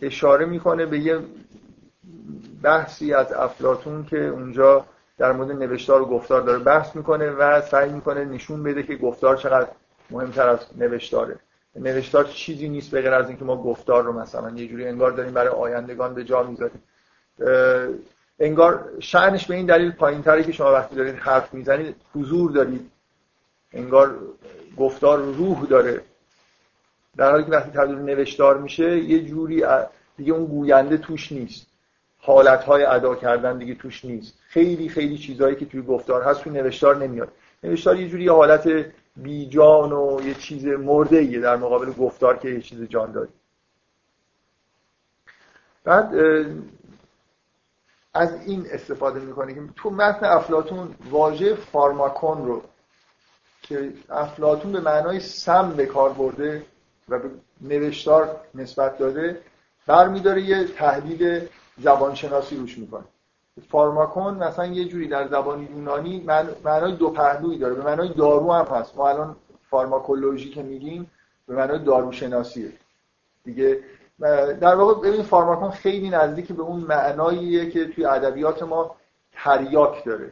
اشاره 0.02 0.46
می‌کنه 0.46 0.86
به 0.86 1.00
یه 1.00 1.20
بحثی 2.64 3.14
از 3.14 3.34
افلاتون 3.34 4.06
که 4.06 4.28
اونجا 4.28 4.86
در 5.18 5.32
مورد 5.32 5.52
نوشتار 5.52 6.02
و 6.02 6.06
گفتار 6.06 6.42
داره 6.42 6.60
بحث 6.60 6.96
می‌کنه 6.96 7.30
و 7.32 7.62
سعی 7.62 7.90
می‌کنه 7.90 8.26
نشون 8.26 8.64
بده 8.64 8.84
که 8.84 8.96
گفتار 8.96 9.38
چقدر 9.38 9.68
مهمتر 10.10 10.50
از 10.50 10.60
نوشتاره. 10.78 11.40
نوشتار 11.76 12.24
چیزی 12.24 12.70
نیست 12.70 12.92
به 12.92 13.02
غیر 13.02 13.14
از 13.14 13.28
اینکه 13.28 13.46
ما 13.46 13.64
گفتار 13.64 14.04
رو 14.04 14.20
مثلا 14.20 14.50
یه 14.50 14.68
جوری 14.68 14.88
انگار 14.88 15.12
داریم 15.12 15.34
برای 15.34 15.50
آیندگان 15.50 16.14
به 16.14 16.24
جا 16.24 16.44
می‌ذاریم. 16.44 16.84
انگار 18.40 18.90
شعنش 19.00 19.46
به 19.46 19.56
این 19.56 19.66
دلیل 19.66 19.92
پایین 19.92 20.22
که 20.22 20.52
شما 20.52 20.74
وقتی 20.74 20.96
دارید 20.96 21.16
حرف 21.16 21.54
می‌زنید 21.54 21.96
حضور 22.16 22.52
دارید. 22.52 22.92
انگار 23.74 24.20
گفتار 24.78 25.20
روح 25.20 25.66
داره. 25.66 26.02
در 27.18 27.32
حالی 27.32 27.44
که 27.44 27.52
وقتی 27.52 27.72
تبدیل 27.72 27.96
نوشتار 27.96 28.58
میشه 28.58 28.98
یه 28.98 29.26
جوری 29.26 29.64
دیگه 30.18 30.34
اون 30.34 30.46
گوینده 30.46 30.98
توش 30.98 31.32
نیست. 31.32 31.68
حالتهای 32.18 32.84
ادا 32.84 33.16
کردن 33.16 33.58
دیگه 33.58 33.76
توش 33.76 34.06
نیست. 34.06 34.34
خیلی 34.48 34.90
خیلی 34.90 35.18
چیزهایی 35.18 35.56
که 35.56 35.66
توی 35.66 35.82
گفتار 35.82 36.24
هست 36.24 36.42
توی 36.44 36.54
نوشتار 36.54 36.96
نمیاد. 36.98 37.32
نوشتار 37.64 38.00
یه 38.00 38.10
جوری 38.10 38.24
یه 38.24 38.32
حالت 39.20 39.24
بیجان 39.24 39.92
و 39.92 40.22
یه 40.22 40.34
چیز 40.34 40.66
مرده 40.66 41.18
ایه 41.18 41.40
در 41.40 41.56
مقابل 41.56 41.92
گفتار 41.92 42.38
که 42.38 42.50
یه 42.50 42.62
چیز 42.62 42.82
جان 42.82 43.12
داری. 43.12 43.32
بعد 45.84 46.16
از 48.14 48.48
این 48.48 48.68
استفاده 48.72 49.20
می‌کنه 49.20 49.54
که 49.54 49.62
تو 49.76 49.90
متن 49.90 50.26
افلاتون 50.26 50.96
واژه 51.10 51.56
فارماکون 51.56 52.46
رو 52.46 52.62
که 53.62 53.94
افلاتون 54.10 54.72
به 54.72 54.80
معنای 54.80 55.20
سم 55.20 55.74
به 55.78 55.86
کار 55.86 56.14
برده 56.14 56.66
و 57.10 57.20
به 57.20 57.30
نوشتار 57.62 58.42
نسبت 58.56 58.98
داده 58.98 59.42
برمیداره 59.88 60.42
یه 60.42 60.68
تحلیل 60.68 61.48
زبانشناسی 61.78 62.56
روش 62.56 62.78
می‌کنه. 62.78 63.06
فارماکون 63.72 64.34
مثلا 64.34 64.66
یه 64.66 64.86
جوری 64.86 65.08
در 65.08 65.28
زبان 65.28 65.62
یونانی 65.62 66.24
معنای 66.64 66.92
دو 66.92 67.10
پهلویی 67.10 67.60
داره. 67.60 67.74
به 67.76 67.84
معنای 67.84 68.14
دارو 68.14 68.54
هم 68.54 68.66
هست. 68.66 68.98
ما 68.98 69.10
الان 69.10 69.36
فارماکولوژی 69.70 70.50
که 70.50 70.64
میگیم 70.64 71.12
به 71.48 71.56
معنای 71.56 71.80
داروشناسیه. 71.80 72.74
دیگه 73.44 73.80
در 74.62 74.76
واقع 74.76 75.10
ببین 75.10 75.24
فارماکون 75.24 75.72
خیلی 75.72 76.10
نزدیک 76.10 76.52
به 76.52 76.62
اون 76.62 76.80
معناییه 76.80 77.70
که 77.72 77.88
توی 77.88 78.06
ادبیات 78.06 78.64
ما 78.64 78.96
تریاک 79.34 80.06
داره. 80.06 80.32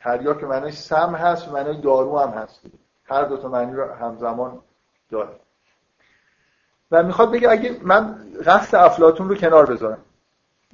تریاک 0.00 0.40
به 0.40 0.46
معنای 0.46 0.72
سم 0.72 1.14
هست 1.14 1.48
و 1.48 1.52
معنای 1.52 1.80
دارو 1.80 2.18
هم 2.18 2.28
هست. 2.28 2.60
هر 3.04 3.24
دو 3.24 3.36
تا 3.36 3.48
معنی 3.48 3.72
رو 3.72 3.92
همزمان 3.92 4.58
داره. 5.10 5.30
و 6.90 7.02
می‌خواد 7.02 7.32
بگه 7.32 7.50
اگه 7.50 7.76
من 7.82 8.18
قصد 8.46 8.74
افلاتون 8.74 9.28
رو 9.28 9.34
کنار 9.34 9.66
بذارم. 9.66 9.98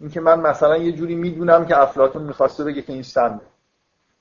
اینکه 0.01 0.21
من 0.21 0.41
مثلا 0.41 0.77
یه 0.77 0.93
جوری 0.93 1.15
می‌دونم 1.15 1.67
که 1.67 1.79
افلاتون 1.79 2.23
می‌خواسته 2.23 2.65
بگه 2.65 2.83
که 2.83 2.93
این 2.93 3.03
سمه 3.03 3.41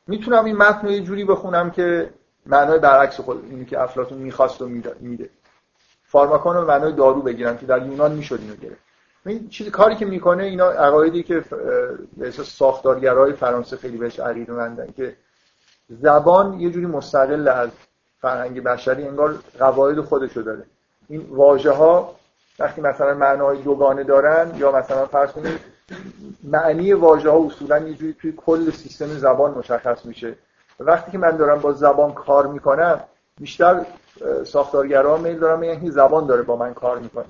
می‌تونم 0.07 0.46
این 0.46 0.57
متن 0.57 0.88
رو 0.88 0.93
یه 0.93 1.01
جوری 1.01 1.25
بخونم 1.25 1.72
که 1.72 2.10
معنای 2.46 2.79
برعکس 2.79 3.19
خود 3.19 3.46
اینی 3.50 3.65
که 3.65 3.81
افلاتون 3.81 4.17
می‌خواست 4.17 4.62
و 4.62 4.67
میده. 5.00 5.29
فارماکون 6.03 6.55
رو 6.55 6.67
معنای 6.67 6.93
دارو 6.93 7.22
بگیرم 7.22 7.57
که 7.57 7.65
در 7.65 7.88
یونان 7.88 8.12
می‌شد 8.12 8.39
اینو 8.41 8.55
گرفت. 8.55 8.81
این 9.25 9.50
چیزی 9.50 9.72
کاری 9.72 9.96
که 9.96 10.05
می‌کنه 10.05 10.43
اینا 10.43 10.69
عقایدی 10.69 11.24
که 11.24 11.43
به 12.17 12.27
اساس 12.27 12.57
ساختارگرای 12.57 13.34
فرانسه 13.34 13.77
خیلی 13.77 13.98
بهش 13.98 14.19
عقیده 14.19 14.53
مندن 14.53 14.93
که 14.98 15.15
زبان 15.89 16.60
یه 16.60 16.69
جوری 16.69 16.86
مستقل 16.86 17.48
از 17.48 17.69
فرهنگ 18.22 18.63
بشری 18.63 19.07
انگار 19.07 19.39
قواعد 19.60 20.01
خودشو 20.01 20.41
داره. 20.41 20.63
این 21.10 21.22
واژه 21.29 21.72
ها 21.72 22.15
وقتی 22.60 22.82
مثلا 22.82 23.14
معنای 23.14 23.62
دوگانه 23.62 24.04
دارن 24.04 24.52
یا 24.58 24.72
مثلا 24.72 25.06
فرض 25.06 25.32
کنید 25.32 25.60
معنی 26.44 26.94
واژه 26.94 27.30
ها 27.30 27.46
اصولا 27.46 27.80
یه 27.80 27.94
جوری 27.94 28.16
توی 28.22 28.34
کل 28.38 28.72
سیستم 28.72 29.08
زبان 29.08 29.52
مشخص 29.52 30.06
میشه. 30.06 30.36
وقتی 30.80 31.12
که 31.12 31.18
من 31.18 31.38
دارم 31.38 31.60
با 31.60 31.74
زبان 31.74 32.14
کار 32.14 32.48
می‌کنم 32.48 33.00
بیشتر 33.40 33.86
ساختارگرا 34.44 35.18
میل 35.18 35.40
دارم 35.40 35.64
یعنی 35.64 35.92
زبان 35.92 36.28
داره 36.28 36.42
با 36.42 36.56
من 36.56 36.74
کار 36.74 37.00
می‌کنه. 37.00 37.26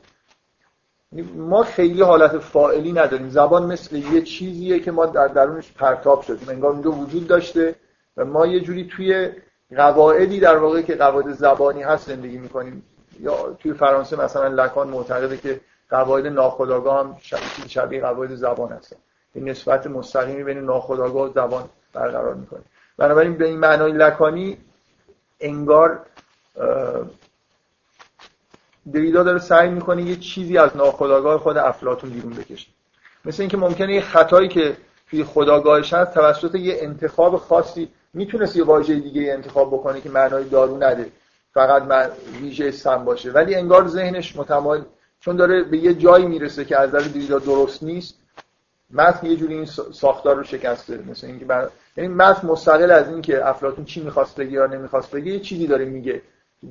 ما 1.36 1.64
خیلی 1.64 2.02
حالت 2.02 2.38
فائلی 2.38 2.92
نداریم. 2.92 3.30
زبان 3.30 3.66
مثل 3.66 3.96
یه 3.96 4.22
چیزیه 4.22 4.80
که 4.80 4.92
ما 4.92 5.06
در 5.06 5.28
درونش 5.28 5.74
پرتاب 5.74 6.22
شدیم. 6.22 6.50
انگار 6.50 6.72
اونجا 6.72 6.92
وجود 6.92 7.28
داشته 7.28 7.76
و 8.18 8.26
ما 8.26 8.46
یه 8.48 8.60
جوری 8.60 8.88
توی 8.88 9.32
قواعدی 9.76 10.40
در 10.40 10.58
واقع 10.58 10.82
که 10.82 10.96
قواعد 10.96 11.34
زبانی 11.34 11.84
هست 11.84 12.08
زندگی 12.08 12.38
می‌کنیم. 12.38 12.84
یا 13.20 13.58
توی 13.60 13.74
فرانسه 13.74 14.24
مثلا 14.24 14.48
لکان 14.48 14.88
معتقده 14.88 15.38
که 15.38 15.62
قواعد 15.90 16.28
ناخودآگاه 16.28 17.00
هم 17.00 17.18
شبیه 17.68 18.02
قواعد 18.02 18.36
زبان 18.36 18.72
هست. 18.72 18.96
این 19.34 19.50
نسبت 19.50 19.88
مستقیمی 19.88 20.44
بین 20.44 20.58
ناخودآگاه 20.58 21.30
و 21.30 21.34
زبان 21.34 21.70
برقرار 21.94 22.34
می‌کنه. 22.34 22.62
بنابراین 22.98 23.38
به 23.38 23.46
این 23.46 23.60
معنای 23.60 23.92
لکانی 23.92 24.58
انگار 25.40 26.00
دریدا 28.94 29.24
داره 29.24 29.40
سعی 29.40 29.70
می‌کنه 29.70 30.04
یه 30.04 30.16
چیزی 30.16 30.58
از 30.58 30.78
ناخودآگاه 30.78 31.40
خود 31.40 31.58
افلاطون 31.58 32.10
بیرون 32.10 32.34
بکشه. 32.34 32.68
مثل 33.26 33.42
اینکه 33.44 33.58
ممکنه 33.58 33.94
یه 33.94 34.02
خطایی 34.02 34.48
که 34.48 34.78
توی 35.10 35.24
خداگاهش 35.24 35.94
هست 35.94 36.14
توسط 36.14 36.56
یه 36.56 36.78
انتخاب 36.80 37.38
خاصی 37.38 37.90
می‌تونست 38.14 38.56
یه 38.56 38.64
واژه 38.64 39.00
دیگه 39.00 39.34
انتخاب 39.34 39.68
بکنه 39.74 40.02
که 40.02 40.10
معنای 40.10 40.44
دارو 40.44 40.78
نده. 40.78 41.12
فقط 41.58 41.84
من 41.84 42.10
ویژه 42.42 42.72
سم 42.72 43.06
باشه. 43.06 43.32
ولی 43.32 43.56
انگار 43.56 43.88
ذهنش 43.88 44.36
متمایل 44.36 44.84
چون 45.20 45.36
داره 45.36 45.64
به 45.64 45.78
یه 45.78 45.94
جایی 45.94 46.26
می‌رسه 46.26 46.66
که 46.66 46.80
از 46.80 46.90
نظر 46.90 47.08
دریدا 47.08 47.40
درست 47.40 47.84
نیست 47.84 48.16
متن 48.94 49.28
یه 49.28 49.36
جوری 49.36 49.54
این 49.54 49.66
ساختار 49.94 50.36
رو 50.36 50.44
شکسته 50.44 51.00
مثل 51.10 51.28
اینکه 51.28 51.46
بر... 51.46 51.70
یعنی 51.98 52.14
متن 52.14 52.48
مستقل 52.48 52.92
از 52.92 53.10
اینکه 53.10 53.48
افلاطون 53.50 53.86
چی 53.86 54.04
می‌خواست 54.04 54.36
بگه 54.36 54.52
یا 54.52 54.66
نمی‌خواست 54.66 55.12
بگه 55.12 55.32
یه 55.32 55.40
چیزی 55.40 55.68
داره 55.68 55.86
میگه. 55.86 56.22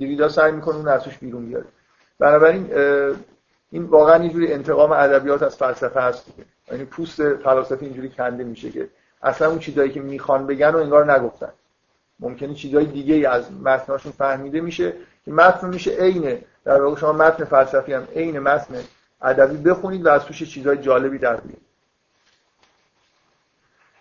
دریدا 0.01 0.29
سعی 0.29 0.53
می‌کنه 0.53 0.77
اون 0.77 0.89
ازش 0.89 1.19
بیرون 1.19 1.47
بیاره. 1.47 1.67
بنابراین 2.19 2.71
این 3.71 3.83
واقعا 3.85 4.25
یه 4.25 4.31
جوری 4.31 4.53
انتقام 4.53 4.93
ادبیات 4.93 5.43
از 5.43 5.57
فلسفه 5.57 6.01
هست 6.01 6.27
یعنی 6.73 6.85
پوست 6.85 7.35
فلاسفه 7.35 7.83
اینجوری 7.83 8.09
کنده 8.09 8.45
میشه 8.45 8.71
که 8.71 8.89
اصلا 9.23 9.49
اون 9.49 9.59
چیزایی 9.59 9.91
که 9.91 10.01
می‌خوان 10.01 10.47
بگن 10.47 10.71
و 10.71 10.77
انگار 10.77 11.13
نگفتن. 11.13 11.53
ممکنه 12.21 12.55
چیزای 12.55 12.85
دیگه 12.85 13.29
از 13.29 13.53
متناشون 13.53 14.13
فهمیده 14.13 14.61
میشه 14.61 14.93
که 15.25 15.31
متن 15.33 15.69
میشه 15.69 15.91
عین 15.91 16.39
در 16.65 16.83
واقع 16.83 17.01
شما 17.01 17.13
متن 17.13 17.45
فلسفی 17.45 17.93
هم 17.93 18.09
عین 18.17 18.39
متن 18.39 18.75
ادبی 19.23 19.57
بخونید 19.57 20.07
و 20.07 20.09
از 20.09 20.25
توش 20.25 20.43
چیزای 20.43 20.79
جالبی 20.79 21.19
در 21.19 21.37
بیارید. 21.37 21.67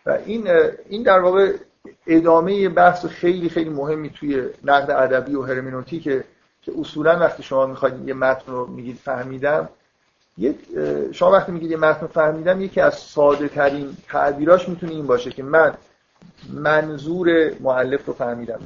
و 0.06 0.18
این 0.26 0.48
این 0.90 1.04
در 1.04 1.20
واقع 1.20 1.54
ادامه 2.08 2.70
بحث 2.70 3.06
خیلی 3.06 3.50
خیلی 3.50 3.70
مهمی 3.70 4.10
توی 4.10 4.50
نقد 4.64 4.92
ادبی 4.92 5.36
و 5.36 5.42
هرمنوتیک 5.42 6.04
که 6.62 6.72
اصولا 6.80 7.20
وقتی 7.20 7.44
شما 7.44 7.66
می‌خواید 7.66 8.08
یه 8.08 8.14
متن 8.14 8.52
رو 8.52 8.66
میگید 8.66 8.98
فهمیدم 8.98 9.70
شما 11.12 11.32
وقتی 11.32 11.52
میگید 11.52 11.72
یه 11.72 11.78
متن 11.78 12.08
فهمیدم 12.08 12.62
یکی 12.62 12.82
از 12.82 12.96
ساده 12.96 13.48
ترین 13.48 13.98
تعبیراش 14.08 14.70
می‌تونه 14.70 14.92
این 14.92 15.08
باشه 15.08 15.32
که 15.32 15.44
من 15.44 15.74
منظور 16.54 17.52
معلف 17.60 18.06
رو 18.06 18.14
فهمیدم. 18.14 18.60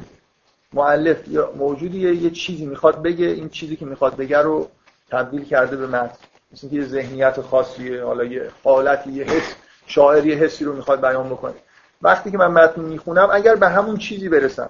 معلف 0.74 1.28
یا 1.28 1.54
موجودی 1.58 2.12
یه 2.14 2.30
چیزی 2.30 2.66
می‌خواد 2.66 3.02
بگه 3.02 3.26
این 3.26 3.50
چیزی 3.50 3.76
که 3.76 3.86
می‌خواد 3.86 4.16
بگه 4.16 4.38
رو 4.38 4.68
تبدیل 5.12 5.46
کرده 5.46 5.76
به 5.76 5.88
متن 5.88 6.18
مثل 6.52 6.68
اینکه 6.68 6.76
یه 6.76 6.86
ذهنیت 6.88 7.42
خاصیه 7.42 8.04
حالا 8.04 8.24
یه 8.24 8.50
حالتی 8.64 9.12
یه 9.12 9.24
حس 9.24 9.56
شاعر 9.88 10.26
یه 10.26 10.36
حسی 10.36 10.66
رو 10.66 10.74
می‌خواد 10.74 11.02
بیان 11.02 11.30
بکنه. 11.30 11.54
وقتی 12.02 12.32
که 12.32 12.38
من 12.38 12.48
متن 12.48 12.82
می‌خونم 12.82 13.30
اگر 13.34 13.56
به 13.56 13.70
همون 13.70 13.98
چیزی 13.98 14.30
برسم 14.30 14.70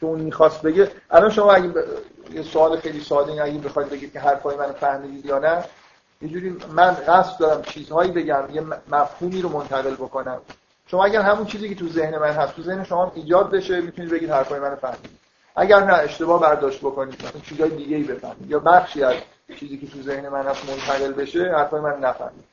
که 0.00 0.06
اون 0.06 0.20
می‌خواست 0.20 0.62
بگه 0.62 0.90
الان 1.10 1.30
شما 1.30 1.52
اگه 1.52 1.72
یه 2.34 2.42
سوال 2.42 2.76
خیلی 2.76 3.00
ساده 3.00 3.42
اگه 3.42 3.58
بخواید 3.58 3.88
بگید 3.88 4.12
که 4.12 4.20
حرفای 4.20 4.56
من 4.56 4.72
فهمیدید 4.72 5.26
یا 5.26 5.38
نه 5.38 5.64
یه 6.22 6.52
من 6.72 6.90
قصد 6.94 7.38
دارم 7.40 7.62
چیزهایی 7.62 8.12
بگم 8.12 8.42
یه 8.52 8.62
مفهومی 8.90 9.42
رو 9.42 9.48
منتقل 9.48 9.94
بکنم. 9.94 10.38
شما 10.86 11.04
اگر 11.04 11.20
همون 11.20 11.46
چیزی 11.46 11.68
که 11.68 11.74
تو 11.74 11.88
ذهن 11.88 12.18
من 12.18 12.30
هست 12.30 12.56
تو 12.56 12.62
ذهن 12.62 12.84
شما 12.84 13.12
ایجاد 13.14 13.50
بشه 13.50 13.80
می‌تونید 13.80 14.10
بگید 14.10 14.30
حرفای 14.30 14.60
من 14.60 14.74
فهمید 14.74 15.24
اگر 15.56 15.84
نه 15.84 15.92
اشتباه 15.92 16.40
برداشت 16.40 16.80
بکنید 16.80 17.24
مثلا 17.24 17.40
چیزای 17.40 17.70
دیگه 17.70 17.96
ای 17.96 18.02
بفهمید. 18.02 18.50
یا 18.50 18.58
بخشی 18.58 19.02
از 19.02 19.14
چیزی 19.56 19.78
که 19.78 19.86
تو 19.86 20.02
ذهن 20.02 20.28
من 20.28 20.46
هست 20.46 20.70
منتقل 20.70 21.12
بشه 21.12 21.52
حرفای 21.56 21.80
من 21.80 21.98
نفهمید. 21.98 22.44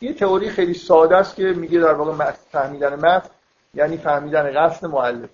یه 0.00 0.12
تئوری 0.12 0.50
خیلی 0.50 0.74
ساده 0.74 1.16
است 1.16 1.36
که 1.36 1.42
میگه 1.42 1.80
در 1.80 1.92
واقع 1.92 2.32
فهمیدن 2.32 2.94
متن 2.94 3.30
یعنی 3.74 3.96
فهمیدن 3.96 4.52
قصد 4.52 4.86
مؤلف 4.86 5.30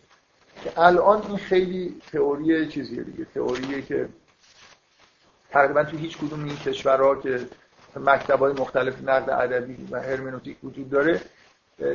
که 0.64 0.73
الان 0.77 1.23
این 1.29 1.37
خیلی 1.37 2.01
تئوری 2.12 2.69
چیزیه 2.69 3.03
دیگه. 3.03 3.27
تئوریه 3.35 3.83
که 3.83 4.09
تقریبا 5.51 5.85
تو 5.85 5.97
هیچ 5.97 6.19
کدوم 6.19 6.45
این 6.45 6.57
کشورها 6.57 7.14
که 7.14 7.40
مکتبای 7.97 8.53
مختلف 8.53 9.03
نقد 9.03 9.31
ادبی 9.31 9.88
و 9.90 10.03
هرمنوتیک 10.03 10.64
وجود 10.64 10.90
داره 10.90 11.21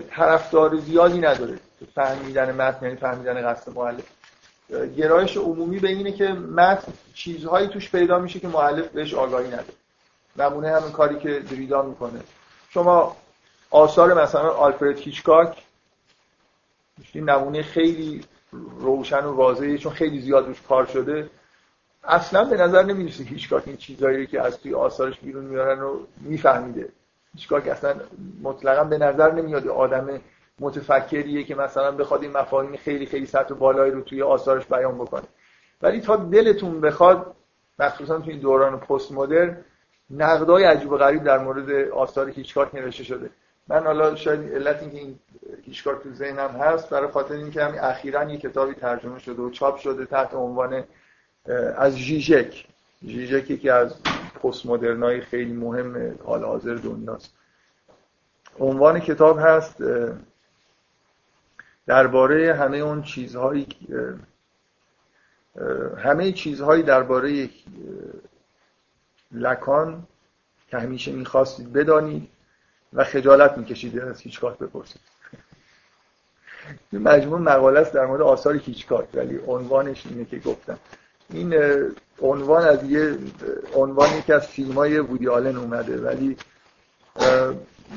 طرفدار 0.09 0.77
زیادی 0.77 1.19
نداره. 1.19 1.59
فهمیدن 1.95 2.55
متن 2.55 2.85
یعنی 2.85 2.97
فهمیدن 2.97 3.41
قصد 3.41 3.73
مؤلف. 3.73 4.03
گرایش 4.97 5.37
عمومی 5.37 5.79
به 5.79 5.87
اینه 5.87 6.11
که 6.11 6.27
متن 6.27 6.93
چیزهایی 7.13 7.67
توش 7.67 7.91
پیدا 7.91 8.19
میشه 8.19 8.39
که 8.39 8.47
مؤلف 8.47 8.87
بهش 8.87 9.13
آگاهی 9.13 9.47
نداره. 9.47 9.73
نمونه 10.37 10.71
همین 10.71 10.91
کاری 10.91 11.19
که 11.19 11.39
دریدا 11.39 11.81
می‌کنه. 11.81 12.19
شما 12.69 13.15
آثار 13.69 14.23
مثلا 14.23 14.49
آلفرد 14.49 14.97
هیچکاک 14.97 15.63
این 17.13 17.29
نمونه 17.29 17.63
خیلی 17.63 18.23
روشن 18.79 19.25
و 19.25 19.33
واضحه 19.33 19.77
چون 19.77 19.93
خیلی 19.93 20.21
زیاد 20.21 20.47
روش 20.47 20.61
کار 20.61 20.85
شده. 20.85 21.29
اصلا 22.03 22.43
به 22.43 22.57
نظر 22.57 22.83
نمی‌رسه 22.83 23.23
هیچکاک 23.23 23.63
این 23.65 23.77
چیزایی 23.77 24.27
که 24.27 24.41
از 24.41 24.59
توی 24.59 24.73
آثارش 24.73 25.19
بیرون 25.19 25.45
میارن 25.45 25.79
رو 25.79 26.07
میفهمیده. 26.17 26.89
هیچکاک 27.35 27.67
اصلا 27.67 27.95
مطلقا 28.43 28.83
به 28.83 28.97
نظر 28.97 29.31
نمیاد 29.31 29.67
آدم 29.67 30.21
متفکریه 30.59 31.43
که 31.43 31.55
مثلا 31.55 31.91
بخواد 31.91 32.21
این 32.21 32.31
مفاهیم 32.37 32.75
خیلی 32.75 33.05
خیلی 33.05 33.25
سطح 33.25 33.53
بالایی 33.53 33.91
رو 33.91 34.01
توی 34.01 34.21
آثارش 34.21 34.65
بیان 34.65 34.97
بکنه. 34.97 35.23
ولی 35.81 36.01
تا 36.01 36.15
دلتون 36.15 36.81
بخواد 36.81 37.35
مخصوصا 37.79 38.19
توی 38.19 38.37
دوران 38.37 38.79
پست 38.79 39.11
مدرن 39.11 39.57
نقدای 40.09 40.63
عجیب 40.63 40.91
و 40.91 40.97
غریب 40.97 41.23
در 41.23 41.37
مورد 41.37 41.89
آثار 41.89 42.29
هیچکاک 42.29 42.75
نوشته 42.75 43.03
شده. 43.03 43.29
من 43.67 43.83
حالا 43.83 44.15
شاید 44.15 44.53
علت 44.53 44.81
اینکه 44.81 44.97
این 44.97 45.19
هیچکاک 45.63 46.03
تو 46.03 46.13
ذهنم 46.13 46.49
هست 46.49 46.89
برای 46.89 47.07
خاطر 47.07 47.33
اینکه 47.33 47.63
همین 47.63 47.79
اخیرا 47.79 48.23
یه 48.23 48.37
کتابی 48.37 48.73
ترجمه 48.73 49.19
شده 49.19 49.41
و 49.41 49.49
چاپ 49.49 49.77
شده 49.77 50.05
تحت 50.05 50.33
عنوان 50.33 50.83
از 51.77 51.97
ژیژک. 51.97 52.65
ژیژک 53.05 53.49
یکی 53.51 53.69
از 53.69 53.95
پست 54.43 54.65
مدرنای 54.65 55.21
خیلی 55.21 55.53
مهم 55.53 56.19
حال 56.23 56.43
حاضر 56.43 56.75
دنیاست. 56.75 57.33
عنوان 58.59 58.99
کتاب 58.99 59.39
هست 59.39 59.83
درباره 61.87 62.53
همه 62.55 62.77
اون 62.77 63.03
چیزهایی 63.03 63.67
همه 65.97 66.31
چیزهایی 66.31 66.83
درباره 66.83 67.49
لکان 69.31 70.07
که 70.67 70.77
همیشه 70.77 71.11
می‌خواستید 71.11 71.73
بدانید 71.73 72.29
و 72.93 73.03
خجالت 73.03 73.57
می‌کشید 73.57 73.99
از 73.99 74.21
هیچکاک 74.21 74.57
بپرسید. 74.57 75.01
مجموع 76.93 77.39
مقاله 77.39 77.79
است 77.79 77.93
در 77.93 78.05
مورد 78.05 78.21
آثار 78.21 78.55
هیچکاک 78.55 79.07
ولی 79.13 79.39
عنوانش 79.47 80.05
اینه 80.05 80.25
که 80.25 80.39
گفتم. 80.39 80.79
این 81.33 81.55
عنوان 82.21 82.63
از 82.63 82.83
یه 82.83 83.17
عنوان 83.75 84.17
یکی 84.17 84.33
از 84.33 84.47
فیلم 84.47 84.71
های 84.71 84.99
وودی 84.99 85.27
آلن 85.27 85.57
اومده 85.57 86.01
ولی 86.01 86.37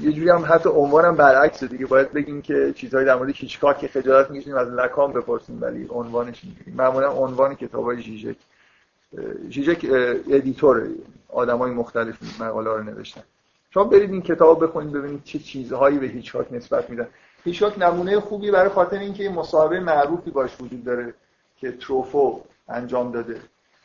یه 0.00 0.12
جوری 0.12 0.30
هم 0.30 0.44
حتی 0.48 0.68
عنوانم 0.68 1.16
برعکسه 1.16 1.66
دیگه. 1.66 1.86
باید 1.86 2.12
بگیم 2.12 2.42
که 2.42 2.72
چیزهایی 2.76 3.06
در 3.06 3.14
مورد 3.16 3.30
هیچکاک 3.34 3.78
که 3.78 3.88
خجالت 3.88 4.30
می‌کشیم 4.30 4.56
از 4.56 4.68
لکام 4.68 5.12
بپرسیم 5.12 5.58
ولی 5.62 5.86
عنوانش 5.90 6.44
میگیم 6.44 6.74
معمولا 6.76 7.12
عنوان 7.12 7.54
کتابای 7.54 8.02
ژیژک 8.02 8.36
ژیژک 9.50 9.86
editor 10.30 10.88
آدمای 11.28 11.70
مختلف 11.70 12.40
مقاله 12.42 12.70
رو 12.70 12.82
نوشتن. 12.82 13.22
شما 13.74 13.84
برید 13.84 14.10
این 14.10 14.22
کتاب 14.22 14.64
بخونید 14.64 14.92
ببینید 14.92 15.24
چه 15.24 15.38
چیزهایی 15.38 15.98
به 15.98 16.06
هیچکاک 16.06 16.52
نسبت 16.52 16.90
میدن. 16.90 17.08
هیچکاک 17.44 17.78
نمونه 17.78 18.20
خوبی 18.20 18.50
برای 18.50 18.68
خاطر 18.68 18.98
اینکه 18.98 19.30
مصاحبه 19.30 19.80
معروفی 19.80 20.30
باش 20.30 20.50
وجود 20.60 20.84
داره 20.84 21.14
که 21.56 21.72
تروفو 21.72 22.40
انجام 22.68 23.12
داده. 23.12 23.40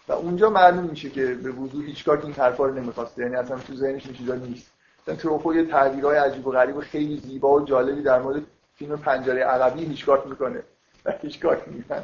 و 0.07 0.13
اونجا 0.13 0.49
معلوم 0.49 0.83
میشه 0.83 1.09
که 1.09 1.25
به 1.25 1.51
وضوح 1.51 1.85
هیچکاک 1.85 2.25
این 2.25 2.33
حرفا 2.33 2.65
رو 2.65 2.73
نمی‌خواسته. 2.73 3.21
یعنی 3.21 3.35
اصلا 3.35 3.57
تو 3.57 3.75
ذهنش 3.75 4.05
این 4.05 4.15
چیزا 4.15 4.35
نیست. 4.35 4.71
تروفو 5.17 5.53
یه 5.55 5.65
تعبیرهای 5.65 6.17
عجیب 6.17 6.47
و 6.47 6.51
غریب 6.51 6.77
و 6.77 6.81
خیلی 6.81 7.17
زیبا 7.17 7.53
و 7.53 7.65
جالبی 7.65 8.01
در 8.01 8.21
مورد 8.21 8.41
فیلم 8.75 8.97
پنجره 8.97 9.43
عقبی 9.43 9.85
هیچکاک 9.85 10.27
می‌کنه. 10.27 10.63
و 11.05 11.13
هیچکاک 11.21 11.67
میگن 11.67 12.03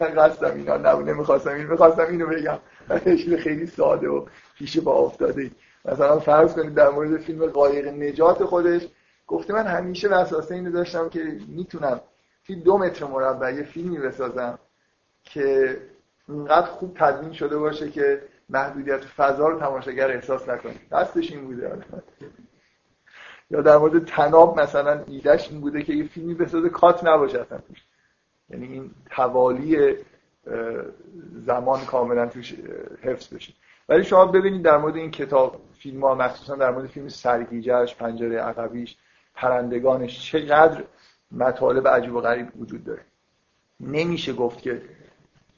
قصدم 0.00 0.54
اینا 0.54 0.76
نبود. 0.76 1.10
نمی‌خواستم 1.10 1.50
اینو 1.50 1.70
می‌خواستم 1.70 2.06
اینو 2.06 2.26
بگم. 2.26 2.58
خیلی 3.38 3.66
ساده 3.66 4.08
و 4.08 4.26
پیش 4.58 4.78
با 4.78 4.92
افتاده 4.92 5.50
مثلا 5.84 6.18
فرض 6.18 6.54
کنید 6.54 6.74
در 6.74 6.88
مورد 6.88 7.20
فیلم 7.20 7.46
قایق 7.46 7.88
نجات 7.88 8.44
خودش 8.44 8.88
گفته 9.26 9.52
من 9.52 9.66
همیشه 9.66 10.08
وسوسه 10.08 10.54
اینو 10.54 10.70
داشتم 10.70 11.08
که 11.08 11.38
می‌تونم 11.48 12.00
توی 12.46 12.56
دو 12.56 12.78
متر 12.78 13.04
مربع 13.04 13.54
یه 13.54 13.62
فیلمی 13.62 13.98
بسازم 13.98 14.58
که 15.22 15.76
اینقدر 16.28 16.66
خوب 16.66 16.96
تدوین 16.98 17.32
شده 17.32 17.58
باشه 17.58 17.90
که 17.90 18.22
محدودیت 18.48 19.04
فضا 19.04 19.48
رو 19.48 19.60
تماشاگر 19.60 20.10
احساس 20.10 20.48
نکنه 20.48 20.74
دستش 20.92 21.32
این 21.32 21.44
بوده. 21.44 21.78
یا 23.50 23.60
در 23.60 23.76
مورد 23.76 24.04
تناب 24.04 24.60
مثلا 24.60 25.04
ایدهش 25.06 25.50
این 25.50 25.60
بوده 25.60 25.82
که 25.82 25.92
یه 25.92 26.04
فیلمی 26.04 26.34
بسازه 26.34 26.68
کات 26.68 27.04
نباشه 27.04 27.40
اصلا. 27.40 27.58
توش 27.58 27.84
یعنی 28.50 28.66
این 28.66 28.90
حوالی 29.10 29.94
زمان 31.46 31.84
کاملا 31.84 32.26
توش 32.26 32.54
حفظ 33.02 33.34
بشه. 33.34 33.52
ولی 33.88 34.04
شما 34.04 34.26
ببینید 34.26 34.62
در 34.62 34.76
مورد 34.76 34.96
این 34.96 35.10
کتاب 35.10 35.60
فیلم 35.78 36.04
ها 36.04 36.14
مخصوصا 36.14 36.56
در 36.56 36.70
مورد 36.70 36.86
فیلم 36.86 37.08
سرگیجهش 37.08 37.94
پنجره 37.94 38.40
عقبیش 38.40 38.96
پرندگانش 39.34 40.32
چقدر 40.32 40.84
مطالب 41.30 41.88
عجیب 41.88 42.14
و 42.14 42.20
غریب 42.20 42.60
وجود 42.60 42.84
داره. 42.84 43.02
نمیشه 43.80 44.32
گفت 44.32 44.62
که 44.62 44.82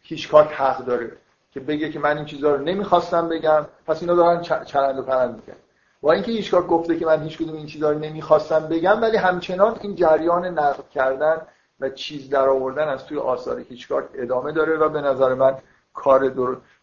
هیچکار 0.09 0.45
حق 0.45 0.85
داره 0.85 1.13
که 1.51 1.61
بگه 1.61 1.91
که 1.91 1.99
من 1.99 2.17
این 2.17 2.27
چیزها 2.27 2.55
رو 2.55 2.65
نمی‌خواستم 2.65 3.29
بگم 3.29 3.67
پس 3.87 4.03
اینا 4.03 4.15
دارن 4.15 4.65
چرند 4.65 4.99
و 4.99 5.03
پرند 5.03 5.35
میگن. 5.35 5.59
با 6.01 6.13
اینکه 6.13 6.33
هیچکار 6.33 6.63
گفته 6.67 6.99
که 6.99 7.07
من 7.07 7.23
هیچ 7.23 7.39
کدوم 7.39 7.57
این 7.57 7.67
چیزها 7.67 7.91
رو 7.91 7.99
نمی‌خواستم 7.99 8.69
بگم 8.69 9.03
ولی 9.03 9.17
همچنان 9.17 9.79
این 9.81 9.95
جریان 9.95 10.45
نقد 10.45 10.89
کردن 10.95 11.41
و 11.81 11.91
چیز 11.91 12.31
در 12.31 12.49
آوردن 12.49 12.89
از 12.89 13.07
توی 13.07 13.19
آثار 13.19 13.61
هیچکار 13.61 14.09
ادامه 14.15 14.53
داره 14.53 14.77
و 14.77 14.89
به 14.89 15.01
نظر 15.01 15.35
من 15.35 15.55
کار 15.95 16.33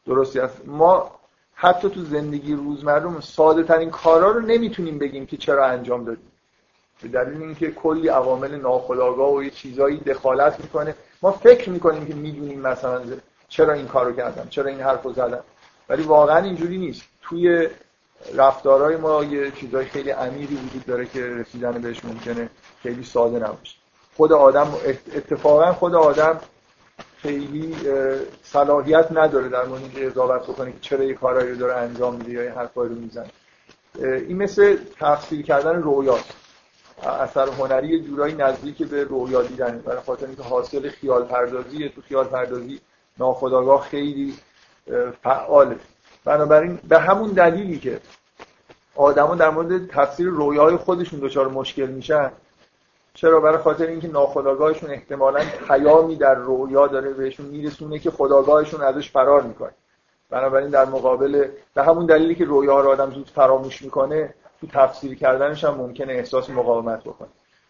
درستی 0.05 0.39
است. 0.39 0.61
ما 0.65 1.11
حتی 1.53 1.89
تو 1.89 2.01
زندگی 2.01 2.53
روزمره 2.53 3.21
ساده 3.21 3.63
ترین 3.63 3.89
کارا 3.89 4.31
رو 4.31 4.41
نمی‌تونیم 4.41 4.99
بگیم 4.99 5.25
که 5.25 5.37
چرا 5.37 5.65
انجام 5.65 6.05
دادیم. 6.05 6.31
به 7.01 7.07
دلیل 7.07 7.41
اینکه 7.41 7.71
کلی 7.71 8.07
عوامل 8.07 8.55
ناخودآگاه 8.55 9.33
و 9.33 9.43
یه 9.43 9.49
چیزایی 9.49 9.97
دخالت 9.97 10.59
می‌کنه. 10.59 10.95
ما 11.25 11.31
فکر 11.31 11.69
می‌کنیم 11.69 12.07
که 12.07 12.13
می‌دونیم 12.13 12.61
مثلا 12.61 13.01
چرا 13.47 13.73
این 13.73 13.87
کارو 13.87 14.15
کردم 14.15 14.47
چرا 14.49 14.65
این 14.69 14.81
حرفو 14.81 15.13
زدم. 15.13 15.43
ولی 15.89 16.03
واقعا 16.03 16.37
اینجوری 16.37 16.77
نیست. 16.77 17.01
توی 17.21 17.67
رفتارهای 18.35 18.95
ما 18.95 19.23
یه 19.23 19.51
چیزای 19.51 19.85
خیلی 19.85 20.09
عمیقی 20.09 20.55
وجود 20.55 20.85
داره 20.85 21.05
که 21.05 21.25
رسیدن 21.25 21.71
بهش 21.71 22.05
ممکنه 22.05 22.49
خیلی 22.83 23.03
ساده 23.03 23.39
نباشه. 23.39 23.75
خود 24.17 24.33
آدم 24.33 24.73
اتفاقا 25.15 25.73
خود 25.73 25.95
آدم 25.95 26.39
خیلی 27.17 27.75
صلاحیت 28.43 29.07
نداره 29.11 29.49
در 29.49 29.65
مورد 29.65 29.81
اینکه 29.81 30.09
قضاوت 30.09 30.43
بکنه 30.43 30.71
که 30.71 30.77
چرا 30.81 31.03
یه 31.03 31.13
کارایی 31.13 31.49
رو 31.49 31.55
داره 31.55 31.73
انجام 31.73 32.15
میده 32.15 32.31
یا 32.31 32.41
این 32.41 32.51
حرفایی 32.51 32.89
رو 32.89 32.95
می‌زنه. 32.95 33.29
این 33.99 34.37
مثل 34.37 34.77
تفسیر 34.99 35.41
کردن 35.41 35.81
رویاست. 35.81 36.44
اثر 37.03 37.47
هنری 37.47 38.01
جورایی 38.01 38.35
نزدیک 38.35 38.83
به 38.83 39.03
رویا 39.03 39.41
دیدن 39.41 39.79
برای 39.85 40.01
خاطر 40.01 40.25
اینکه 40.25 40.43
حاصل 40.43 40.89
خیال 40.89 41.25
پردازی 41.25 41.89
تو 41.89 42.01
خیال 42.01 42.25
پردازی 42.25 42.79
ناخودآگاه 43.19 43.81
خیلی 43.81 44.35
فعاله. 45.23 45.79
بنابراین 46.25 46.79
به 46.89 46.99
همون 46.99 47.31
دلیلی 47.31 47.79
که 47.79 47.99
آدما 48.95 49.35
در 49.35 49.49
مورد 49.49 49.87
تفسیر 49.87 50.27
رویاهای 50.27 50.75
خودشون 50.77 51.19
دچار 51.19 51.47
مشکل 51.47 51.85
میشن 51.85 52.31
چرا؟ 53.13 53.39
برای 53.39 53.57
خاطر 53.57 53.85
اینکه 53.85 54.07
ناخودآگاهشون 54.07 54.89
احتمالا 54.89 55.41
پیامی 55.67 56.15
در 56.15 56.35
رویا 56.35 56.87
داره 56.87 57.13
بهشون 57.13 57.45
میرسونه 57.45 57.99
که 57.99 58.11
خداگاهشون 58.11 58.81
ازش 58.81 59.11
فرار 59.11 59.41
می‌کنه. 59.41 59.71
بنابراین 60.29 60.69
در 60.69 60.85
مقابل 60.85 61.47
به 61.73 61.83
همون 61.83 62.05
دلیلی 62.05 62.35
که 62.35 62.45
رویا 62.45 62.81
رو 62.81 62.89
آدم 62.89 63.11
زود 63.11 63.31
فراموش 63.35 63.81
می‌کنه 63.81 64.33
تو 64.61 64.67
تفسیر 64.67 65.15
کردنش 65.15 65.63
هم 65.63 65.75
ممکنه 65.75 66.13
احساس 66.13 66.49
مقاومت 66.49 67.03
بکنه. 67.03 67.29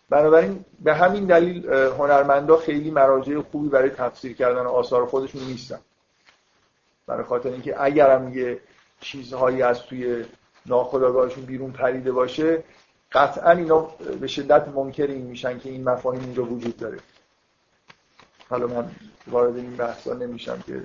بنابراین 0.10 0.65
به 0.80 0.93
همین 0.93 1.26
دلیل 1.26 1.74
هنرمندا 1.74 2.58
خیلی 2.58 2.91
مراجع 2.91 3.41
خوبی 3.41 3.69
برای 3.69 3.89
تفسیر 3.89 4.36
کردن 4.36 4.65
آثار 4.65 5.06
خودشون 5.06 5.41
نیستن. 5.43 5.80
برای 7.08 7.24
خاطر 7.24 7.50
اینکه 7.50 7.84
اگرم 7.84 8.38
یه 8.38 8.60
چیزهایی 9.00 9.62
از 9.62 9.82
توی 9.82 10.26
ناخودآگاهشون 10.65 11.45
بیرون 11.45 11.71
پریده 11.71 12.12
باشه 12.12 12.63
قطعا 13.12 13.52
اینا 13.52 13.80
به 14.21 14.28
شدت 14.28 14.67
منکر 14.67 15.08
این 15.08 15.26
میشن 15.26 15.60
که 15.60 15.69
این 15.69 15.89
مفاهیم 15.89 16.21
اینجا 16.21 16.43
وجود 16.43 16.78
داره. 16.78 16.98
حالا 18.50 18.67
من 18.67 18.91
وارد 19.28 19.56
این 19.56 19.76
بحثا 19.76 20.13
نمیشم 20.13 20.63
که 20.67 20.84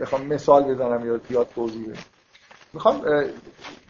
بخوام 0.00 0.26
مثال 0.26 0.74
بزنم 0.74 1.06
یا 1.06 1.20
زیاد 1.28 1.48
توضیح 1.54 1.88
بدم. 1.88 2.02
می‌خوام 2.74 3.24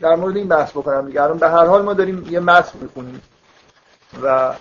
در 0.00 0.14
مورد 0.14 0.36
این 0.36 0.48
بحث 0.48 0.70
بکنم 0.70 1.06
دیگه. 1.06 1.28
به 1.28 1.48
هر 1.48 1.66
حال 1.66 1.82
ما 1.82 1.94
داریم 1.94 2.26
یه 2.30 2.40
متن 2.40 2.78
می‌خونیم 2.80 3.22
و 4.22 4.54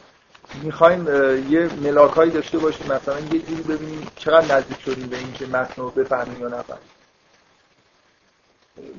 می‌خوایم 0.64 1.08
یه 1.52 1.70
ملاکایی 1.84 2.32
داشته 2.32 2.58
باشیم. 2.58 2.92
مثلا 2.92 3.20
یه 3.20 3.40
جوری 3.40 3.64
ببینیم 3.64 4.08
چقدر 4.16 4.56
نزدیک 4.56 4.80
شدیم 4.80 5.08
به 5.08 5.18
اینکه 5.18 5.48
متن 5.48 5.82
رو 5.82 5.90
بفهمیم 5.90 6.42
یا 6.42 6.48
نفهمیم. 6.48 6.84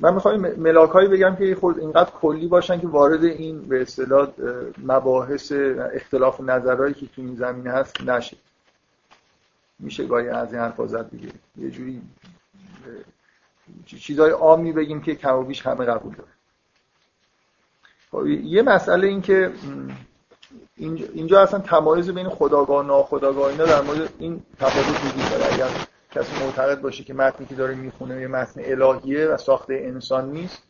من 0.01 0.13
می‌خوام 0.13 0.37
ملاکایی 0.37 1.07
بگم 1.07 1.35
که 1.35 1.55
خود 1.55 1.79
اینقدر 1.79 2.09
کلی 2.09 2.47
باشن 2.47 2.79
که 2.79 2.87
وارد 2.87 3.23
این 3.23 3.61
به 3.61 3.81
اصطلاح 3.81 4.27
مباحث 4.83 5.51
اختلاف 5.93 6.41
نظرهایی 6.41 6.93
که 6.93 7.05
تو 7.05 7.21
این 7.21 7.35
زمینه 7.35 7.71
هست 7.71 8.01
نشه. 8.01 8.37
میشه 9.79 10.05
گاهی 10.05 10.29
از 10.29 10.53
این 10.53 10.61
حرفا 10.61 10.87
زد 10.87 11.09
دیگه. 11.09 11.29
یه 11.57 11.71
جوری 11.71 12.01
چیزای 13.85 14.31
عامی 14.31 14.71
بگیم 14.71 15.01
که 15.01 15.15
کم 15.15 15.35
و 15.35 15.43
بیش 15.43 15.61
همه 15.61 15.85
قبول 15.85 16.15
داره. 16.15 16.29
خب 18.11 18.27
یه 18.27 18.61
مسئله 18.61 19.07
این 19.07 19.21
که 19.21 19.51
اینجا 21.13 21.41
اصلا 21.41 21.59
تمایز 21.59 22.09
بین 22.09 22.29
خداگاه 22.29 22.79
و 22.79 22.83
ناخداگاه 22.83 23.49
اینا 23.51 23.65
در 23.65 23.81
مورد 23.81 24.13
این 24.19 24.43
تفاوت 24.59 25.05
وجود 25.05 25.29
داره. 25.29 25.53
اگر 25.53 25.87
کسی 26.11 26.43
معتقد 26.45 26.81
باشه 26.81 27.03
که 27.03 27.13
متنی 27.13 27.45
که 27.45 27.55
داره 27.55 27.75
می‌خونه 27.75 28.21
یه 28.21 28.27
متن 28.27 28.61
الهیه 28.63 29.27
و 29.27 29.37
ساخته 29.37 29.73
انسان 29.73 30.31
نیست 30.31 30.63